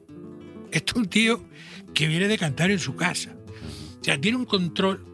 Esto 0.71 0.93
es 0.93 0.97
un 0.97 1.07
tío 1.07 1.45
que 1.93 2.07
viene 2.09 2.27
de 2.27 2.37
cantar 2.37 2.69
en 2.69 2.79
su 2.79 2.97
casa. 2.97 3.33
O 4.01 4.03
sea, 4.03 4.19
tiene 4.19 4.37
un 4.37 4.45
control 4.45 5.05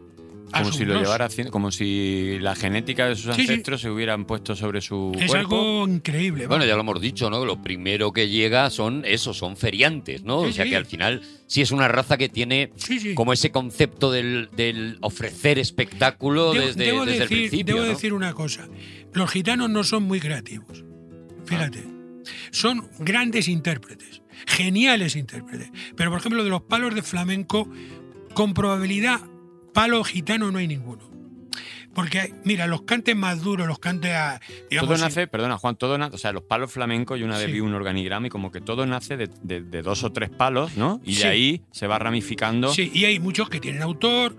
Como 0.52 0.72
si 0.72 0.84
lo 0.84 1.00
llevara 1.00 1.28
como 1.50 1.72
si 1.72 2.38
la 2.40 2.54
genética 2.54 3.08
de 3.08 3.16
sus 3.16 3.34
Sí, 3.34 3.42
sí. 3.46 3.48
ancestros 3.52 3.80
se 3.80 3.90
hubieran 3.90 4.24
puesto 4.24 4.54
sobre 4.54 4.80
su 4.80 5.12
Es 5.18 5.26
cuerpo. 5.30 5.56
algo 5.56 5.88
increíble. 5.88 6.46
Bueno, 6.46 6.64
ya 6.64 6.74
lo 6.74 6.80
hemos 6.82 7.00
dicho, 7.00 7.28
¿no? 7.30 7.44
Lo 7.44 7.60
primero 7.62 8.12
que 8.12 8.28
llega 8.28 8.70
son 8.70 9.02
esos, 9.06 9.36
son 9.38 9.56
feriantes, 9.56 10.22
¿no? 10.22 10.42
Sí, 10.44 10.50
o 10.50 10.52
sea 10.52 10.64
que 10.66 10.76
al 10.76 10.86
final 10.86 11.22
sí 11.46 11.60
es 11.62 11.70
una 11.72 11.88
raza 11.88 12.16
que 12.16 12.28
tiene 12.28 12.70
como 13.14 13.32
ese 13.32 13.50
concepto 13.50 14.12
del, 14.12 14.48
del 14.56 14.98
ofrecer 15.00 15.58
espectáculo 15.58 16.52
Debo- 16.54 16.66
desde, 16.66 16.84
debo 16.84 17.04
desde 17.06 17.20
decir, 17.20 17.22
el 17.22 17.28
principio. 17.48 17.74
debo 17.76 17.86
¿no? 17.86 17.92
decir 17.92 18.12
una 18.12 18.32
cosa. 18.34 18.68
Los 19.12 19.30
gitanos 19.30 19.70
no 19.70 19.82
son 19.82 20.04
muy 20.04 20.20
creativos. 20.20 20.84
Fíjate. 21.46 21.84
Son 22.52 22.88
grandes 23.00 23.48
intérpretes, 23.48 24.22
geniales 24.46 25.16
intérpretes. 25.16 25.70
Pero, 25.96 26.10
por 26.10 26.20
ejemplo, 26.20 26.42
de 26.44 26.50
los 26.50 26.62
palos 26.62 26.94
de 26.94 27.02
flamenco, 27.02 27.68
con 28.32 28.54
probabilidad, 28.54 29.20
palo 29.74 30.02
gitano 30.04 30.50
no 30.50 30.58
hay 30.58 30.66
ninguno. 30.68 31.12
Porque, 31.94 32.34
mira, 32.42 32.66
los 32.66 32.82
cantes 32.82 33.14
más 33.14 33.40
duros, 33.42 33.68
los 33.68 33.78
cantes 33.78 34.10
a. 34.14 34.40
Digamos, 34.68 34.88
todo 34.90 34.98
nace, 35.04 35.28
perdona 35.28 35.58
Juan, 35.58 35.76
todo 35.76 35.96
nace, 35.96 36.16
o 36.16 36.18
sea, 36.18 36.32
los 36.32 36.42
palos 36.42 36.72
flamencos, 36.72 37.20
yo 37.20 37.24
una 37.24 37.36
vez 37.38 37.46
Sí. 37.46 37.52
vi 37.52 37.60
un 37.60 37.72
organigrama 37.72 38.26
y 38.26 38.30
como 38.30 38.50
que 38.50 38.60
todo 38.60 38.84
nace 38.84 39.16
de, 39.16 39.30
de- 39.42 39.60
de 39.62 39.82
dos 39.82 40.02
o 40.02 40.10
tres 40.10 40.28
palos, 40.30 40.76
¿no? 40.76 41.00
Y 41.04 41.14
Sí. 41.14 41.22
de 41.22 41.28
ahí 41.28 41.62
se 41.70 41.86
va 41.86 42.00
ramificando. 42.00 42.72
Sí, 42.74 42.90
y 42.92 43.04
hay 43.04 43.20
muchos 43.20 43.48
que 43.48 43.60
tienen 43.60 43.80
autor, 43.82 44.36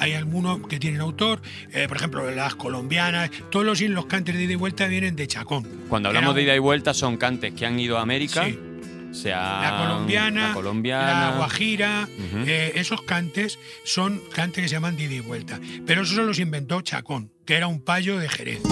hay 0.00 0.14
algunos 0.14 0.66
que 0.66 0.80
tienen 0.80 1.00
autor, 1.00 1.42
eh, 1.72 1.86
por 1.86 1.96
ejemplo, 1.98 2.28
las 2.32 2.56
colombianas, 2.56 3.30
todos 3.52 3.64
los, 3.64 3.80
los 3.82 4.06
cantes 4.06 4.34
de 4.34 4.42
ida 4.42 4.54
y 4.54 4.56
vuelta 4.56 4.88
vienen 4.88 5.14
de 5.14 5.28
Chacón. 5.28 5.62
Cuando 5.88 6.08
hablamos 6.08 6.30
era 6.30 6.36
de 6.38 6.42
ida 6.42 6.56
y 6.56 6.58
vuelta 6.58 6.92
son 6.92 7.18
cantes 7.18 7.52
que 7.54 7.66
han 7.66 7.78
ido 7.78 7.98
a 7.98 8.02
América, 8.02 8.46
Sí. 8.46 8.58
La 9.24 9.76
colombiana, 9.78 10.48
la 10.48 10.54
colombiana. 10.54 11.30
la 11.30 11.36
guajira, 11.36 12.08
eh, 12.46 12.72
esos 12.74 13.02
cantes 13.02 13.58
son 13.84 14.20
cantes 14.32 14.62
que 14.62 14.68
se 14.68 14.74
llaman 14.74 14.96
de 14.96 15.04
ida 15.04 15.14
y 15.14 15.20
vuelta. 15.20 15.60
Pero 15.86 16.02
eso 16.02 16.22
los 16.22 16.38
inventó 16.38 16.80
Chacón, 16.82 17.32
que 17.44 17.54
era 17.56 17.66
un 17.66 17.80
payo 17.80 18.18
de 18.18 18.28
Jerez. 18.28 18.62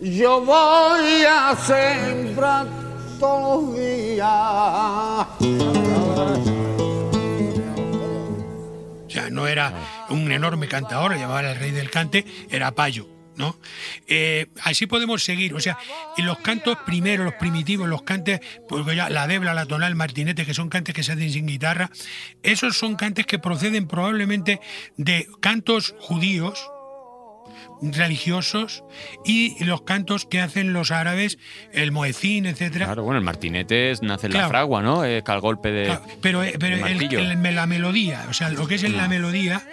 Yo 0.00 0.40
voy 0.44 1.24
a 1.24 1.56
sembrar 1.56 2.66
todos 3.18 3.64
los 3.64 3.76
días. 3.76 5.26
Sea, 9.12 9.28
no 9.28 9.46
era 9.46 9.74
un 10.08 10.32
enorme 10.32 10.68
cantador, 10.68 11.12
le 11.12 11.18
llamaban 11.18 11.44
el 11.44 11.56
rey 11.56 11.70
del 11.70 11.90
cante, 11.90 12.24
era 12.50 12.72
payo. 12.72 13.08
¿No? 13.34 13.58
Eh, 14.08 14.48
así 14.62 14.86
podemos 14.86 15.24
seguir, 15.24 15.54
o 15.54 15.60
sea, 15.60 15.78
y 16.18 16.22
los 16.22 16.38
cantos 16.40 16.76
primero, 16.84 17.24
los 17.24 17.32
primitivos, 17.34 17.88
los 17.88 18.02
cantes, 18.02 18.40
pues 18.68 18.84
ya 18.94 19.08
la 19.08 19.26
debla, 19.26 19.54
la 19.54 19.64
tonal, 19.64 19.92
el 19.92 19.96
martinete, 19.96 20.44
que 20.44 20.52
son 20.52 20.68
cantes 20.68 20.94
que 20.94 21.02
se 21.02 21.12
hacen 21.12 21.30
sin 21.30 21.46
guitarra, 21.46 21.90
esos 22.42 22.76
son 22.76 22.94
cantes 22.94 23.24
que 23.24 23.38
proceden 23.38 23.88
probablemente 23.88 24.60
de 24.98 25.28
cantos 25.40 25.94
judíos, 25.98 26.62
religiosos, 27.82 28.84
y 29.24 29.62
los 29.64 29.82
cantos 29.82 30.24
que 30.26 30.40
hacen 30.40 30.72
los 30.72 30.90
árabes, 30.90 31.38
el 31.72 31.92
moecín, 31.92 32.46
etcétera, 32.46 32.86
Claro, 32.86 33.02
bueno, 33.04 33.18
el 33.18 33.24
martinete 33.24 33.90
es- 33.90 34.02
nace 34.02 34.28
en 34.28 34.34
la 34.34 34.48
fragua, 34.48 34.82
¿no? 34.82 35.04
Es 35.04 35.22
que 35.24 35.32
al 35.32 35.40
golpe 35.40 35.70
de. 35.72 35.98
Pero, 36.20 36.42
eh, 36.44 36.54
pero 36.58 36.86
el- 36.86 37.02
el- 37.02 37.54
la 37.54 37.66
melodía, 37.66 38.26
o 38.30 38.32
sea, 38.32 38.50
lo 38.50 38.66
que 38.66 38.76
es 38.76 38.84
en 38.84 38.96
la 38.96 39.06
Mm. 39.06 39.10
melodía, 39.10 39.68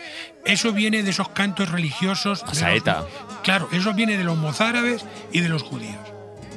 eso 0.46 0.74
viene 0.74 1.04
de 1.04 1.12
esos 1.12 1.30
cantos 1.30 1.70
religiosos. 1.72 2.44
los- 2.48 2.58
saeta. 2.58 3.06
claro, 3.44 3.70
eso 3.72 3.94
viene 3.94 4.18
de 4.18 4.24
los 4.24 4.38
mozárabes 4.38 5.06
y 5.32 5.40
de 5.42 5.50
los 5.50 5.64
judíos. 5.64 5.96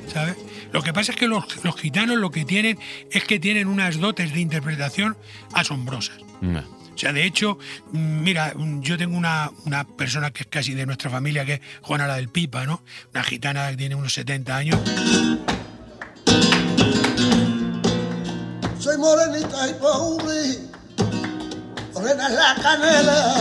¿Sabes? 0.08 0.36
Lo 0.72 0.82
que 0.82 0.92
pasa 0.92 1.12
es 1.12 1.18
que 1.18 1.26
los, 1.26 1.64
los 1.64 1.76
gitanos 1.76 2.16
lo 2.18 2.30
que 2.30 2.44
tienen 2.44 2.78
es 3.10 3.24
que 3.24 3.38
tienen 3.38 3.66
unas 3.66 3.98
dotes 3.98 4.32
de 4.34 4.40
interpretación 4.40 5.16
asombrosas. 5.52 6.18
Mm. 6.40 6.56
Sea, 7.02 7.12
de 7.12 7.24
hecho, 7.24 7.58
mira, 7.90 8.54
yo 8.78 8.96
tengo 8.96 9.16
una, 9.16 9.50
una 9.66 9.82
persona 9.82 10.30
que 10.30 10.44
es 10.44 10.46
casi 10.46 10.72
de 10.74 10.86
nuestra 10.86 11.10
familia, 11.10 11.44
que 11.44 11.54
es 11.54 11.60
Juana 11.80 12.06
la 12.06 12.14
del 12.14 12.28
Pipa, 12.28 12.64
¿no? 12.64 12.84
Una 13.12 13.24
gitana 13.24 13.68
que 13.70 13.76
tiene 13.76 13.96
unos 13.96 14.12
70 14.12 14.56
años. 14.56 14.78
Soy 18.78 18.96
morenita 18.98 19.68
y 19.68 19.74
pobre, 19.80 20.60
morena 21.92 22.28
es 22.28 22.34
la 22.34 22.54
canela, 22.62 23.34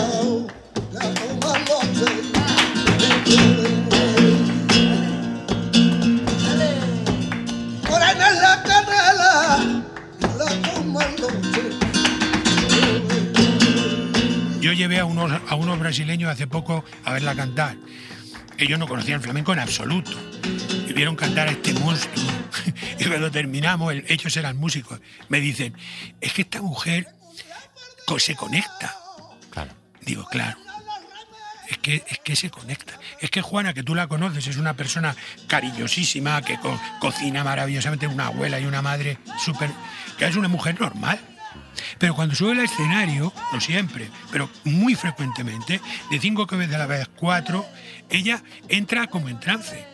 la 0.94 1.14
Yo 14.62 14.74
llevé 14.74 15.00
a 15.00 15.06
unos, 15.06 15.32
a 15.50 15.56
unos 15.56 15.80
brasileños 15.80 16.30
hace 16.32 16.48
poco 16.48 16.86
a 17.04 17.14
verla 17.14 17.36
cantar. 17.36 17.76
Ellos 18.58 18.78
no 18.78 18.88
conocían 18.88 19.16
el 19.18 19.22
flamenco 19.24 19.54
en 19.54 19.60
absoluto. 19.60 20.12
Y 20.88 20.94
vieron 20.94 21.16
cantar 21.16 21.48
a 21.48 21.52
este 21.52 21.74
monstruo. 21.74 22.26
Y 23.00 23.06
cuando 23.06 23.32
terminamos, 23.32 23.92
el- 23.94 24.06
ellos 24.08 24.36
eran 24.38 24.58
músicos, 24.58 25.00
me 25.28 25.40
dicen, 25.40 25.74
es 26.20 26.34
que 26.34 26.44
esta 26.44 26.62
mujer 26.62 27.08
se 28.20 28.36
conecta. 28.36 28.96
Digo, 30.02 30.26
claro. 30.30 30.58
Es 31.70 31.78
que, 31.80 32.04
es 32.08 32.20
que 32.20 32.36
se 32.36 32.50
conecta. 32.52 32.94
Es 33.22 33.32
que 33.32 33.42
Juana, 33.42 33.74
que 33.74 33.82
tú 33.82 33.96
la 33.96 34.08
conoces, 34.08 34.46
es 34.46 34.58
una 34.58 34.76
persona 34.76 35.16
cariñosísima, 35.48 36.42
que 36.44 36.60
co- 36.60 36.80
cocina 37.00 37.44
maravillosamente, 37.44 38.06
una 38.06 38.28
abuela 38.28 38.60
y 38.60 38.66
una 38.66 38.82
madre 38.82 39.18
súper... 39.44 39.72
que 40.18 40.26
es 40.26 40.36
una 40.36 40.50
mujer 40.50 40.80
normal. 40.80 41.20
Pero 41.98 42.15
cuando 42.15 42.35
sube 42.35 42.52
al 42.52 42.60
escenario, 42.60 43.34
no 43.53 43.61
siempre, 43.61 44.10
pero 44.31 44.49
muy 44.64 44.95
frecuentemente, 44.95 45.81
de 46.10 46.19
cinco 46.19 46.48
que 46.48 46.56
veces 46.56 46.76
a 46.76 46.80
la 46.80 46.85
vez 46.85 47.10
cuatro, 47.15 47.65
ella 48.10 48.43
entra 48.69 49.07
como 49.07 49.30
en 49.30 49.39
trance. 49.39 49.85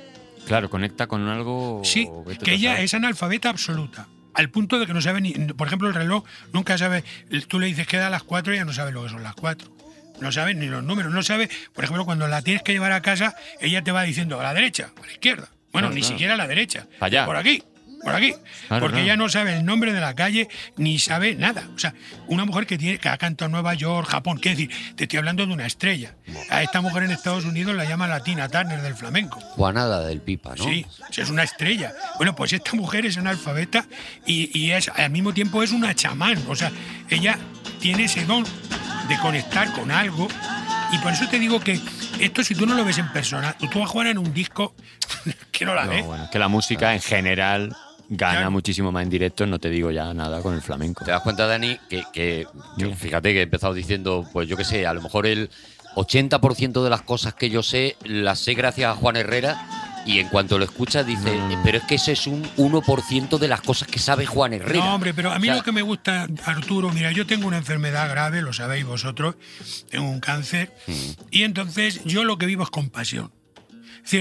Claro, 0.48 0.70
conecta 0.70 1.08
con 1.08 1.28
algo. 1.28 1.82
Sí, 1.84 2.08
que 2.44 2.52
a 2.52 2.54
ella 2.54 2.80
es 2.80 2.94
analfabeta 2.94 3.50
absoluta. 3.50 4.08
Al 4.34 4.50
punto 4.50 4.80
de 4.80 4.86
que 4.86 4.94
no 4.94 5.02
sabe 5.02 5.20
ni. 5.20 5.34
Por 5.34 5.68
ejemplo, 5.68 5.88
el 5.88 5.96
reloj 5.96 6.24
nunca 6.54 6.78
sabe. 6.78 7.04
Tú 7.48 7.60
le 7.60 7.68
dices 7.68 7.88
que 7.88 7.98
da 7.98 8.10
las 8.10 8.24
cuatro 8.24 8.54
y 8.54 8.58
ella 8.58 8.66
no 8.66 8.72
sabe 8.72 8.92
lo 8.92 9.04
que 9.04 9.10
son 9.10 9.24
las 9.24 9.34
cuatro. 9.34 9.76
No 10.22 10.32
sabe 10.32 10.54
ni 10.54 10.68
los 10.68 10.84
números. 10.84 11.12
No 11.12 11.22
sabe. 11.24 11.50
Por 11.74 11.84
ejemplo, 11.84 12.06
cuando 12.06 12.28
la 12.28 12.42
tienes 12.42 12.64
que 12.64 12.72
llevar 12.72 12.92
a 12.92 13.02
casa, 13.02 13.36
ella 13.60 13.84
te 13.84 13.92
va 13.92 14.04
diciendo 14.04 14.40
a 14.40 14.44
la 14.44 14.54
derecha, 14.54 14.92
a 14.96 15.06
la 15.06 15.12
izquierda. 15.12 15.50
Bueno, 15.74 15.90
ni 15.90 16.04
siquiera 16.04 16.36
a 16.36 16.38
la 16.38 16.48
derecha. 16.48 16.88
Allá. 17.00 17.26
Por 17.26 17.36
aquí. 17.36 17.64
Por 18.04 18.16
aquí. 18.16 18.34
Claro, 18.68 18.82
porque 18.82 18.98
claro. 18.98 18.98
ella 19.00 19.16
no 19.18 19.30
sabe 19.30 19.58
el 19.58 19.66
nombre 19.66 19.94
de 19.94 20.00
la 20.00 20.14
calle 20.16 20.48
ni 20.78 21.00
sabe 21.00 21.36
nada. 21.36 21.68
O 21.76 21.80
sea, 21.80 21.94
una 22.28 22.46
mujer 22.46 22.66
que, 22.66 22.78
tiene, 22.78 22.98
que 23.00 23.10
ha 23.10 23.18
cantado 23.18 23.48
en 23.48 23.54
Nueva 23.54 23.74
York, 23.74 24.08
Japón, 24.10 24.40
¿qué 24.40 24.50
decir? 24.52 24.70
Te 24.96 25.04
estoy 25.06 25.18
hablando 25.20 25.46
de 25.46 25.54
una 25.54 25.66
estrella. 25.66 26.16
A 26.50 26.64
esta 26.64 26.82
mujer 26.82 27.04
en 27.04 27.12
Estados 27.12 27.46
Unidos 27.46 27.76
la 27.76 27.86
llama 27.86 28.08
la 28.08 28.24
Tina 28.24 28.48
Turner 28.50 28.82
del 28.82 28.96
flamenco. 28.96 29.40
Juanada 29.40 30.06
del 30.06 30.22
Pipa, 30.22 30.56
¿no? 30.56 30.64
Sí, 30.64 30.86
es 31.16 31.30
una 31.30 31.44
estrella. 31.44 31.94
Bueno, 32.18 32.36
pues 32.36 32.54
esta 32.54 32.74
mujer 32.76 33.06
es 33.06 33.18
analfabeta 33.18 33.86
y, 34.26 34.58
y 34.58 34.72
es 34.72 34.90
al 34.90 35.10
mismo 35.10 35.34
tiempo 35.34 35.64
es 35.64 35.72
una 35.72 35.94
chamán. 35.96 36.42
O 36.48 36.56
sea, 36.56 36.72
ella 37.10 37.38
tiene 37.80 38.06
ese 38.06 38.26
don 38.26 38.44
de 39.08 39.18
conectar 39.20 39.72
con 39.74 39.92
algo. 39.92 40.28
Y 40.92 40.98
por 41.00 41.12
eso 41.12 41.28
te 41.28 41.38
digo 41.40 41.60
que 41.60 41.80
esto, 42.20 42.44
si 42.44 42.56
tú 42.56 42.66
no 42.66 42.74
lo 42.74 42.86
ves 42.86 42.98
en 42.98 43.12
persona, 43.12 43.56
tú 43.72 43.84
a 43.84 43.88
Juana 43.88 44.10
en 44.12 44.18
un 44.18 44.34
disco 44.34 44.74
que 45.52 45.66
no 45.66 45.76
la 45.76 45.84
No, 45.86 45.90
ves. 45.92 46.06
bueno, 46.06 46.30
que 46.32 46.40
la 46.40 46.48
música 46.48 46.94
en 46.94 47.02
general 47.02 47.76
gana 48.10 48.50
muchísimo 48.50 48.92
más 48.92 49.04
en 49.04 49.10
directo, 49.10 49.46
no 49.46 49.60
te 49.60 49.70
digo 49.70 49.92
ya 49.92 50.14
nada 50.14 50.42
con 50.42 50.54
el 50.54 50.62
flamenco. 50.62 51.04
¿Te 51.06 51.12
das 51.12 51.22
cuenta, 51.22 51.46
Dani? 51.48 51.78
Que, 51.90 52.04
que 52.14 52.48
yo, 52.78 52.94
fíjate 52.96 53.34
que 53.34 53.40
he 53.40 53.44
empezado 53.44 53.74
diciendo, 53.74 54.28
pues 54.34 54.48
yo 54.48 54.56
qué 54.58 54.64
sé, 54.64 54.86
a 54.88 54.94
lo 54.94 55.02
mejor 55.02 55.28
el 55.28 55.50
80% 55.96 56.84
de 56.84 56.90
las 56.90 57.02
cosas 57.02 57.34
que 57.34 57.50
yo 57.50 57.64
sé 57.64 57.96
las 58.04 58.40
sé 58.40 58.54
gracias 58.54 58.92
a 58.92 58.96
Juan 58.96 59.16
Herrera. 59.16 59.84
Y 60.06 60.20
en 60.22 60.30
cuanto 60.30 60.58
lo 60.58 60.64
escuchas, 60.64 61.06
dice, 61.06 61.36
"Eh, 61.36 61.58
pero 61.66 61.80
es 61.80 61.84
que 61.84 61.96
ese 61.96 62.14
es 62.14 62.28
un 62.28 62.50
1% 62.56 63.38
de 63.40 63.50
las 63.50 63.60
cosas 63.60 63.90
que 63.90 64.00
sabe 64.00 64.26
Juan 64.26 64.54
Herrera. 64.54 64.86
No, 64.86 64.96
hombre, 64.96 65.14
pero 65.14 65.34
a 65.34 65.38
mí 65.38 65.50
O 65.50 65.52
sea, 65.52 65.58
lo 65.58 65.64
que 65.64 65.74
me 65.74 65.82
gusta, 65.82 66.28
Arturo, 66.46 66.92
mira, 66.94 67.12
yo 67.12 67.26
tengo 67.28 67.46
una 67.46 67.58
enfermedad 67.58 68.10
grave, 68.10 68.42
lo 68.42 68.54
sabéis 68.54 68.86
vosotros, 68.86 69.36
tengo 69.90 70.10
un 70.10 70.22
cáncer, 70.22 70.74
y 71.30 71.44
entonces 71.44 72.06
yo 72.06 72.24
lo 72.24 72.38
que 72.38 72.46
vivo 72.46 72.64
es 72.64 72.70
compasión. 72.70 73.34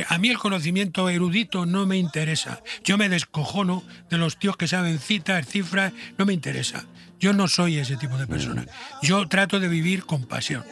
A 0.09 0.19
mí 0.19 0.31
el 0.31 0.39
conocimiento 0.39 1.09
erudito 1.09 1.65
no 1.67 1.87
me 1.87 1.97
interesa. 1.97 2.61
Yo 2.85 2.99
me 2.99 3.09
descojono 3.09 3.85
de 4.11 4.19
los 4.19 4.39
tíos 4.39 4.57
que 4.57 4.67
saben 4.67 4.99
citas, 4.99 5.47
cifras, 5.47 5.93
no 6.19 6.27
me 6.27 6.33
interesa. 6.33 6.85
Yo 7.19 7.33
no 7.33 7.49
soy 7.49 7.79
ese 7.79 7.97
tipo 7.97 8.19
de 8.19 8.27
persona. 8.27 8.67
Yo 9.03 9.27
trato 9.29 9.61
de 9.61 9.69
vivir 9.69 10.05
con 10.05 10.25
pasión. 10.27 10.65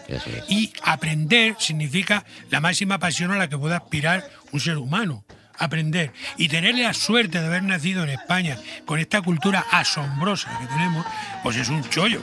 Y 0.48 0.72
aprender 0.82 1.56
significa 1.58 2.24
la 2.50 2.60
máxima 2.60 2.98
pasión 2.98 3.30
a 3.30 3.36
la 3.36 3.48
que 3.48 3.56
puede 3.56 3.76
aspirar 3.76 4.28
un 4.52 4.60
ser 4.60 4.78
humano. 4.78 5.24
Aprender. 5.58 6.12
Y 6.36 6.48
tener 6.48 6.74
la 6.74 6.92
suerte 6.92 7.40
de 7.40 7.46
haber 7.46 7.62
nacido 7.62 8.02
en 8.02 8.10
España 8.10 8.58
con 8.84 8.98
esta 8.98 9.22
cultura 9.22 9.64
asombrosa 9.70 10.58
que 10.58 10.66
tenemos, 10.66 11.06
pues 11.42 11.56
es 11.56 11.68
un 11.68 11.82
chollo. 11.88 12.22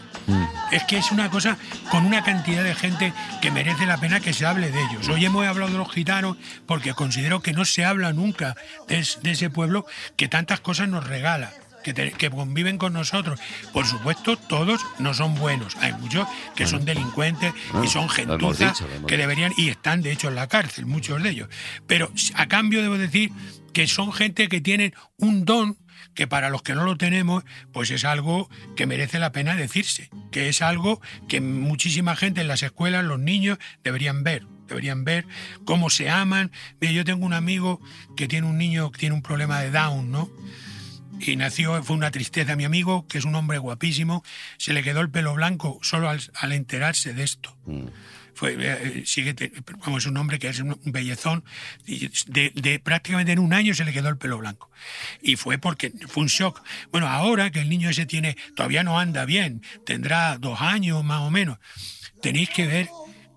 Es 0.72 0.84
que 0.84 0.98
es 0.98 1.12
una 1.12 1.30
cosa 1.30 1.58
con 1.90 2.06
una 2.06 2.24
cantidad 2.24 2.64
de 2.64 2.76
gente 2.76 3.14
que 3.42 3.52
merece 3.52 3.86
la 3.86 3.98
pena 3.98 4.20
que 4.20 4.34
se 4.34 4.46
hable 4.46 4.72
de 4.72 4.82
ellos. 4.82 5.08
Hoy 5.10 5.26
hemos 5.26 5.46
hablado 5.46 5.72
de 5.72 5.78
los 5.78 5.92
gitanos 5.92 6.38
porque 6.66 6.94
considero 6.94 7.42
que 7.42 7.54
no 7.54 7.66
se 7.66 7.86
habla 7.86 8.14
nunca 8.14 8.56
de, 8.88 9.06
de 9.22 9.32
ese 9.32 9.50
pueblo 9.50 9.86
que 10.16 10.28
tantas 10.28 10.60
cosas 10.60 10.90
nos 10.90 11.08
regala. 11.08 11.52
Que, 11.84 11.94
te- 11.94 12.12
que 12.12 12.30
conviven 12.30 12.78
con 12.78 12.94
nosotros. 12.94 13.40
Por 13.74 13.86
supuesto, 13.86 14.38
todos 14.38 14.82
no 15.00 15.14
son 15.14 15.36
buenos. 15.36 15.76
Hay 15.78 15.94
muchos 15.94 16.28
que 16.56 16.68
son 16.68 16.86
delincuentes 16.86 17.54
Bueno, 17.72 17.86
y 17.86 17.90
son 17.90 18.08
lo 18.08 18.14
hemos 18.14 18.16
gentuza 18.16 18.70
dicho, 18.72 18.88
lo 18.88 18.94
hemos 18.96 19.08
que 19.10 19.18
deberían 19.18 19.54
y 19.58 19.70
están 19.70 20.02
de 20.02 20.12
hecho 20.12 20.28
en 20.30 20.36
la 20.36 20.48
cárcel, 20.48 20.86
muchos 20.86 21.22
de 21.24 21.30
ellos. 21.30 21.50
Pero 21.88 22.12
a 22.36 22.48
cambio 22.48 22.82
debo 22.82 22.98
decir 22.98 23.32
que 23.74 23.88
son 23.88 24.12
gente 24.14 24.48
que 24.50 24.62
tienen 24.62 24.94
un 25.18 25.46
don 25.46 25.78
que 26.14 26.28
para 26.28 26.50
los 26.50 26.62
que 26.62 26.76
no 26.76 26.84
lo 26.84 26.98
tenemos, 26.98 27.44
pues 27.72 27.90
es 27.90 28.04
algo 28.04 28.50
que 28.76 28.86
merece 28.86 29.18
la 29.18 29.32
pena 29.32 29.56
decirse, 29.56 30.10
que 30.32 30.50
es 30.50 30.62
algo 30.62 31.00
que 31.30 31.40
muchísima 31.40 32.16
gente 32.18 32.42
en 32.42 32.50
las 32.50 32.64
escuelas, 32.64 33.06
los 33.06 33.20
niños, 33.20 33.58
deberían 33.84 34.24
ver. 34.24 34.46
Deberían 34.68 35.04
ver 35.06 35.26
cómo 35.66 35.90
se 35.90 36.10
aman. 36.10 36.52
Mira, 36.82 36.94
yo 36.94 37.06
tengo 37.06 37.26
un 37.26 37.34
amigo 37.34 37.80
que 38.18 38.28
tiene 38.28 38.48
un 38.48 38.58
niño 38.58 38.92
que 38.92 39.00
tiene 39.00 39.16
un 39.16 39.22
problema 39.22 39.60
de 39.62 39.72
Down, 39.72 40.12
¿no? 40.12 40.30
Y 41.26 41.36
nació, 41.36 41.84
fue 41.84 41.96
una 41.96 42.12
tristeza. 42.12 42.56
Mi 42.56 42.66
amigo, 42.66 43.08
que 43.08 43.18
es 43.18 43.26
un 43.26 43.36
hombre 43.36 43.58
guapísimo, 43.58 44.24
se 44.58 44.74
le 44.74 44.84
quedó 44.84 45.02
el 45.02 45.10
pelo 45.10 45.34
blanco 45.34 45.80
solo 45.82 46.10
al, 46.10 46.22
al 46.36 46.52
enterarse 46.54 47.14
de 47.14 47.24
esto. 47.24 47.56
Fue, 48.34 48.56
eh, 48.58 49.04
sigue, 49.06 49.34
te- 49.34 49.52
vamos, 49.86 50.04
es 50.04 50.08
un 50.10 50.18
hombre 50.18 50.40
que 50.40 50.48
es 50.48 50.60
un 50.60 50.80
bellezón. 50.86 51.44
y 51.86 52.10
De, 52.28 52.52
de 52.56 52.80
prácticamente 52.80 53.32
en 53.34 53.40
un 53.40 53.54
año 53.54 53.74
se 53.76 53.86
le 53.86 53.94
quedó 53.94 54.10
el 54.10 54.18
pelo 54.18 54.38
blanco. 54.40 54.72
Y 55.22 55.36
fue 55.36 55.58
porque 55.58 55.92
fue 56.08 56.24
un 56.24 56.30
shock. 56.30 56.62
Bueno, 56.92 57.08
ahora 57.08 57.52
que 57.52 57.60
el 57.60 57.70
niño 57.70 57.90
ese 57.90 58.06
tiene, 58.06 58.38
todavía 58.56 58.84
no 58.84 58.98
anda 59.00 59.26
bien, 59.26 59.62
tendrá 59.86 60.38
dos 60.38 60.60
años 60.62 61.04
más 61.04 61.22
o 61.22 61.30
menos. 61.30 61.60
tenéis 62.22 62.50
que 62.50 62.66
ver 62.68 62.90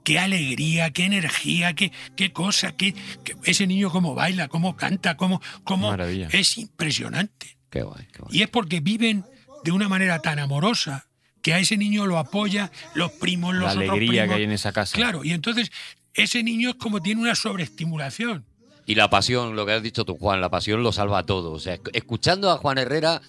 qué 0.04 0.18
alegría, 0.18 0.90
qué 0.90 1.04
energía, 1.06 1.72
qué, 1.74 1.90
qué 2.16 2.32
cosa, 2.32 2.72
qué, 2.76 2.94
qué- 3.24 3.34
ese 3.44 3.66
niño 3.66 3.90
cómo 3.90 4.14
baila, 4.14 4.48
cómo 4.48 4.76
canta, 4.76 5.16
cómo, 5.16 5.40
cómo 5.64 5.90
Maravilla. 5.90 6.28
es 6.30 6.56
impresionante. 6.58 7.53
Qué 7.74 7.82
guay, 7.82 8.06
qué 8.12 8.20
guay. 8.22 8.38
Y 8.38 8.42
es 8.42 8.48
porque 8.48 8.78
viven 8.80 9.24
de 9.64 9.72
una 9.72 9.88
manera 9.88 10.20
tan 10.20 10.38
amorosa 10.38 11.06
que 11.42 11.52
a 11.52 11.58
ese 11.58 11.76
niño 11.76 12.06
lo 12.06 12.18
apoya 12.18 12.70
los 12.94 13.10
primos, 13.12 13.52
los 13.54 13.64
La 13.64 13.72
otros 13.82 13.90
alegría 13.90 14.26
que 14.28 14.34
hay 14.34 14.42
en 14.44 14.52
esa 14.52 14.72
casa. 14.72 14.96
Claro, 14.96 15.24
y 15.24 15.32
entonces 15.32 15.70
ese 16.14 16.42
niño 16.42 16.70
es 16.70 16.74
como 16.76 17.00
tiene 17.00 17.20
una 17.20 17.34
sobreestimulación. 17.34 18.44
Y 18.86 18.94
la 18.94 19.10
pasión, 19.10 19.56
lo 19.56 19.66
que 19.66 19.72
has 19.72 19.82
dicho 19.82 20.04
tú, 20.04 20.16
Juan, 20.16 20.40
la 20.40 20.50
pasión 20.50 20.82
lo 20.82 20.92
salva 20.92 21.24
todo. 21.26 21.52
O 21.52 21.58
sea, 21.58 21.76
esc- 21.76 21.90
escuchando 21.94 22.50
a 22.50 22.58
Juan 22.58 22.78
Herrera 22.78 23.20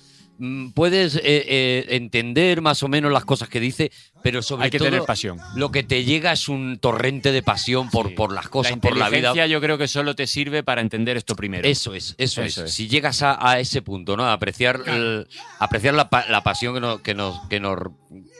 puedes 0.73 1.15
eh, 1.15 1.21
eh, 1.23 1.85
entender 1.91 2.61
más 2.61 2.83
o 2.83 2.87
menos 2.87 3.11
las 3.11 3.23
cosas 3.25 3.47
que 3.49 3.59
dice, 3.59 3.91
pero 4.21 4.41
sobre 4.41 4.65
Hay 4.65 4.71
que 4.71 4.77
todo 4.77 4.89
tener 4.89 5.03
pasión. 5.03 5.37
lo 5.55 5.71
que 5.71 5.83
te 5.83 6.03
llega 6.03 6.31
es 6.33 6.49
un 6.49 6.77
torrente 6.79 7.31
de 7.31 7.41
pasión 7.41 7.89
por, 7.89 8.13
por 8.15 8.33
las 8.33 8.49
cosas, 8.49 8.73
la 8.73 8.77
por 8.77 8.97
la 8.97 9.09
vida. 9.09 9.45
yo 9.47 9.61
creo 9.61 9.77
que 9.77 9.87
solo 9.87 10.15
te 10.15 10.27
sirve 10.27 10.63
para 10.63 10.81
entender 10.81 11.15
esto 11.17 11.35
primero. 11.35 11.67
Eso 11.67 11.93
es, 11.93 12.15
eso, 12.17 12.41
Eso 12.43 12.63
es. 12.63 12.69
es. 12.69 12.73
Si 12.75 12.87
llegas 12.87 13.21
a, 13.21 13.37
a 13.39 13.59
ese 13.59 13.81
punto, 13.81 14.17
¿no? 14.17 14.23
A 14.25 14.33
apreciar, 14.33 14.81
el- 14.87 15.27
apreciar 15.59 15.93
la, 15.93 16.09
la 16.29 16.43
pasión 16.43 16.73
que 16.73 16.79
nos, 16.81 17.01
que 17.01 17.13
nos, 17.13 17.47
que 17.47 17.59
nos 17.59 17.77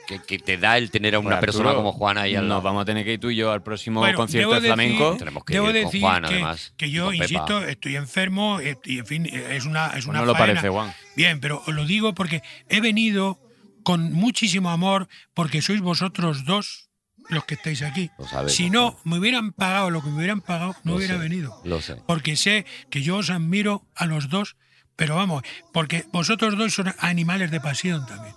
que, 0.06 0.20
que 0.22 0.38
te 0.38 0.56
da 0.58 0.78
el 0.78 0.90
tener 0.90 1.14
a 1.14 1.18
una 1.18 1.30
Pues, 1.30 1.40
persona 1.40 1.70
Arturo, 1.70 1.84
como 1.84 1.92
Juan 1.92 2.18
ahí 2.18 2.34
al 2.36 2.46
Nos 2.48 2.62
vamos 2.62 2.82
a 2.82 2.84
tener 2.84 3.04
que 3.04 3.14
ir 3.14 3.20
tú 3.20 3.30
y 3.30 3.36
yo 3.36 3.50
al 3.52 3.62
próximo 3.62 4.00
Bueno, 4.00 4.16
concierto 4.16 4.54
de 4.54 4.60
flamenco. 4.60 5.04
decir- 5.12 5.18
Tenemos 5.18 5.44
que 5.44 5.52
debo 5.54 5.66
ir 5.70 5.74
con 5.74 5.84
decir 5.84 6.00
Juan, 6.00 6.22
que, 6.22 6.34
además, 6.34 6.72
que 6.76 6.86
y 6.86 6.90
yo, 6.92 7.12
insisto, 7.12 7.62
estoy 7.64 7.96
enfermo 7.96 8.58
y, 8.84 8.98
en 8.98 9.06
fin, 9.06 9.26
es 9.26 9.64
una, 9.66 9.88
es 9.96 10.06
una 10.06 10.20
no 10.20 10.26
lo 10.26 10.32
parece, 10.34 10.68
Juan. 10.68 10.92
Bien, 11.16 11.40
pero 11.40 11.62
os 11.66 11.74
lo 11.74 11.84
digo 11.84 12.14
porque 12.14 12.42
he 12.68 12.80
venido 12.80 13.40
con 13.82 14.12
muchísimo 14.12 14.70
amor 14.70 15.08
porque 15.34 15.62
sois 15.62 15.80
vosotros 15.80 16.44
dos 16.44 16.88
los 17.28 17.44
que 17.44 17.54
estáis 17.54 17.82
aquí. 17.82 18.10
Sabemos, 18.30 18.52
Si 18.52 18.70
no, 18.70 18.96
me 19.04 19.18
hubieran 19.18 19.52
pagado 19.52 19.90
lo 19.90 20.00
que 20.02 20.08
me 20.10 20.16
hubieran 20.18 20.40
pagado, 20.40 20.76
no 20.84 20.92
Lo 20.92 20.96
hubiera 20.98 21.14
sé, 21.14 21.20
venido. 21.20 21.60
Lo 21.64 21.80
sé. 21.80 21.96
Porque 22.06 22.36
sé 22.36 22.64
que 22.90 23.02
yo 23.02 23.16
os 23.16 23.30
admiro 23.30 23.84
a 23.96 24.06
los 24.06 24.28
dos, 24.28 24.56
pero 24.94 25.16
vamos, 25.16 25.42
porque 25.72 26.04
vosotros 26.12 26.56
dos 26.56 26.72
son 26.74 26.94
animales 27.00 27.50
de 27.50 27.60
pasión 27.60 28.06
también. 28.06 28.32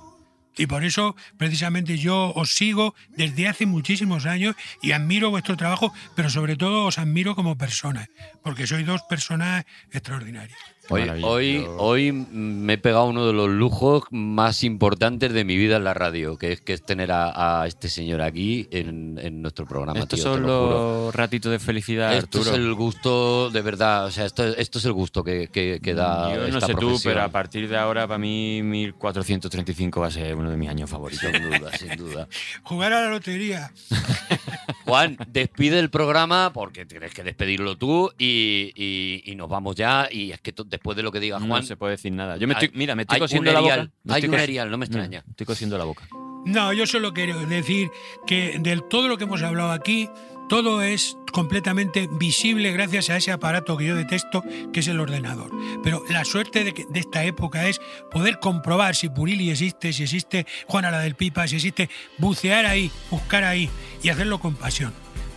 Y 0.60 0.68
por 0.68 0.84
eso, 0.84 1.16
precisamente, 1.38 1.98
yo 1.98 2.34
os 2.36 2.52
sigo 2.52 2.94
desde 3.16 3.48
hace 3.48 3.66
muchísimos 3.66 4.26
años 4.26 4.58
y 4.82 4.92
admiro 4.92 5.30
vuestro 5.30 5.56
trabajo, 5.56 5.94
pero 6.18 6.30
sobre 6.30 6.58
todo 6.58 6.84
os 6.84 7.00
admiro 7.00 7.34
como 7.34 7.58
personas, 7.58 8.10
porque 8.44 8.68
sois 8.68 8.86
dos 8.86 9.02
personas 9.08 9.64
extraordinarias. 9.90 10.60
Hoy, 10.90 11.10
hoy, 11.24 11.66
hoy 11.78 12.12
me 12.12 12.74
he 12.74 12.78
pegado 12.78 13.06
uno 13.06 13.26
de 13.28 13.34
los 13.34 13.50
lujos 13.50 14.04
más 14.12 14.64
importantes 14.64 15.32
de 15.34 15.44
mi 15.46 15.56
vida 15.58 15.78
en 15.78 15.84
la 15.84 15.94
radio, 15.94 16.38
que 16.38 16.54
es, 16.54 16.62
que 16.62 16.74
es 16.74 16.84
tener 16.84 17.12
a, 17.12 17.62
a 17.62 17.68
este 17.68 17.90
señor 17.90 18.22
aquí 18.22 18.68
en, 18.72 19.20
en 19.22 19.42
nuestro 19.42 19.66
programa. 19.66 20.00
Estos 20.00 20.20
tío, 20.22 20.32
son 20.34 20.44
lo 20.44 20.70
los 21.06 21.16
ratitos 21.16 21.52
de 21.52 21.60
felicidad, 21.60 22.14
Esto 22.16 22.40
Arturo. 22.40 22.56
es 22.56 22.58
el 22.62 22.74
gusto, 22.74 23.50
de 23.52 23.62
verdad, 23.62 24.06
o 24.06 24.12
sea, 24.12 24.26
esto, 24.26 24.44
esto 24.46 24.80
es 24.80 24.86
el 24.86 24.94
gusto 24.94 25.24
que, 25.24 25.48
que- 25.50 25.80
que 25.82 25.94
da 25.94 26.34
Yo 26.34 26.42
no 26.42 26.46
esta 26.58 26.68
sé 26.68 26.74
tú, 26.74 26.80
profesión. 26.80 27.14
pero 27.14 27.24
a 27.26 27.30
partir 27.30 27.70
de 27.70 27.78
ahora, 27.78 28.08
para 28.08 28.18
mí, 28.18 28.62
1435 28.64 30.00
va 30.02 30.08
a 30.08 30.12
ser 30.12 30.36
uno 30.36 30.50
de 30.50 30.58
mis 30.58 30.70
años 30.70 30.90
favoritos. 30.90 31.30
Sin 31.32 31.44
duda, 31.50 31.72
sin 31.78 31.96
duda. 31.98 32.28
Jugar 32.64 32.94
a 32.94 33.02
la 33.02 33.10
lotería. 33.10 33.72
Juan, 34.90 35.18
despide 35.28 35.80
el 35.80 35.90
programa 35.90 36.52
porque 36.54 36.86
tienes 36.86 37.14
que 37.14 37.24
despedirlo 37.24 37.78
tú 37.78 38.12
y, 38.18 38.72
y- 38.76 39.24
y 39.32 39.36
nos 39.36 39.50
vamos 39.50 39.76
ya. 39.76 40.08
Y 40.12 40.32
es 40.32 40.42
que 40.42 40.54
después 40.66 40.96
de 40.98 41.04
lo 41.04 41.12
que 41.12 41.20
diga 41.20 41.40
No 41.40 41.48
Juan. 41.48 41.64
se 41.64 41.76
puede 41.78 41.92
decir 41.92 42.12
nada. 42.12 42.38
Yo 42.38 42.48
me 42.48 42.54
estoy, 42.54 42.70
hay- 42.70 42.78
mira, 42.78 42.96
me 42.96 43.04
estoy 43.04 43.20
cosiendo 43.20 43.52
la 43.52 43.60
boca. 43.62 43.90
Me 44.04 44.14
Hay 44.14 44.26
un 44.26 44.34
erial, 44.36 44.70
no 44.72 44.78
me 44.78 44.86
extraña. 44.86 45.24
Estoy 45.30 45.46
cosiendo 45.46 45.78
la 45.78 45.84
boca. 45.86 46.08
No, 46.46 46.72
yo 46.72 46.88
solo 46.88 47.14
quiero 47.14 47.38
decir 47.46 47.90
que 48.26 48.58
de 48.60 48.82
todo 48.90 49.08
lo 49.10 49.18
que 49.18 49.26
hemos 49.26 49.42
hablado 49.44 49.72
aquí, 49.72 50.10
todo 50.50 50.82
es 50.82 51.16
completamente 51.32 52.10
visible 52.12 52.72
gracias 52.74 53.10
a 53.10 53.18
ese 53.18 53.32
aparato 53.32 53.78
que 53.78 53.86
yo 53.86 53.96
detesto, 53.96 54.44
que 54.74 54.80
es 54.82 54.88
el 54.88 55.00
ordenador. 55.00 55.52
Pero 55.84 56.04
la 56.10 56.26
suerte 56.26 56.64
de, 56.64 56.74
que- 56.74 56.86
de 56.90 57.00
esta 57.00 57.24
época 57.24 57.68
es 57.68 57.80
poder 58.12 58.40
comprobar 58.40 58.96
si 58.96 59.10
Purili 59.10 59.52
existe, 59.52 59.94
si 59.94 60.04
existe 60.04 60.46
Juana 60.68 60.92
la 60.92 61.00
del 61.00 61.16
Pipa, 61.16 61.48
si 61.48 61.56
existe 61.58 61.90
bucear 62.18 62.66
ahí, 62.66 62.92
buscar 63.12 63.44
ahí 63.44 63.70
y 64.04 64.10
hacerlo 64.10 64.40
con 64.40 64.56
pasión. 64.56 64.92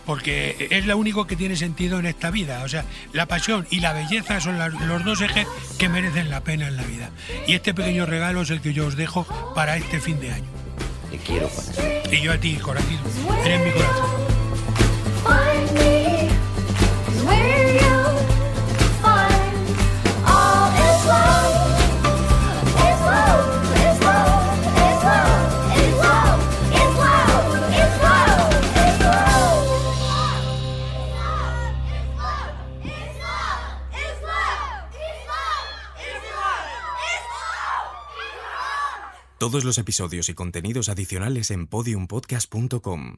Porque 0.05 0.67
es 0.71 0.85
lo 0.85 0.97
único 0.97 1.27
que 1.27 1.37
tiene 1.37 1.55
sentido 1.55 1.97
en 1.99 2.05
esta 2.07 2.29
vida. 2.29 2.63
O 2.63 2.67
sea, 2.67 2.83
la 3.13 3.25
pasión 3.25 3.65
y 3.69 3.79
la 3.79 3.93
belleza 3.93 4.41
son 4.41 4.57
los 4.59 5.05
dos 5.05 5.21
ejes 5.21 5.47
que 5.77 5.87
merecen 5.87 6.29
la 6.29 6.43
pena 6.43 6.67
en 6.67 6.75
la 6.75 6.83
vida. 6.83 7.11
Y 7.47 7.53
este 7.53 7.73
pequeño 7.73 8.05
regalo 8.05 8.41
es 8.41 8.49
el 8.49 8.59
que 8.59 8.73
yo 8.73 8.87
os 8.87 8.97
dejo 8.97 9.25
para 9.55 9.77
este 9.77 10.01
fin 10.01 10.19
de 10.19 10.31
año. 10.33 10.49
Te 11.09 11.17
quiero, 11.19 11.47
Juan. 11.47 11.75
Y 12.11 12.19
yo 12.21 12.33
a 12.33 12.37
ti, 12.37 12.55
corazón. 12.55 12.97
Eres 13.45 13.63
mi 13.65 13.71
corazón. 13.71 14.32
Todos 39.43 39.65
los 39.65 39.77
episodios 39.77 40.29
y 40.29 40.33
contenidos 40.35 40.87
adicionales 40.87 41.51
en 41.51 41.67
podiumpodcast.com. 41.67 43.17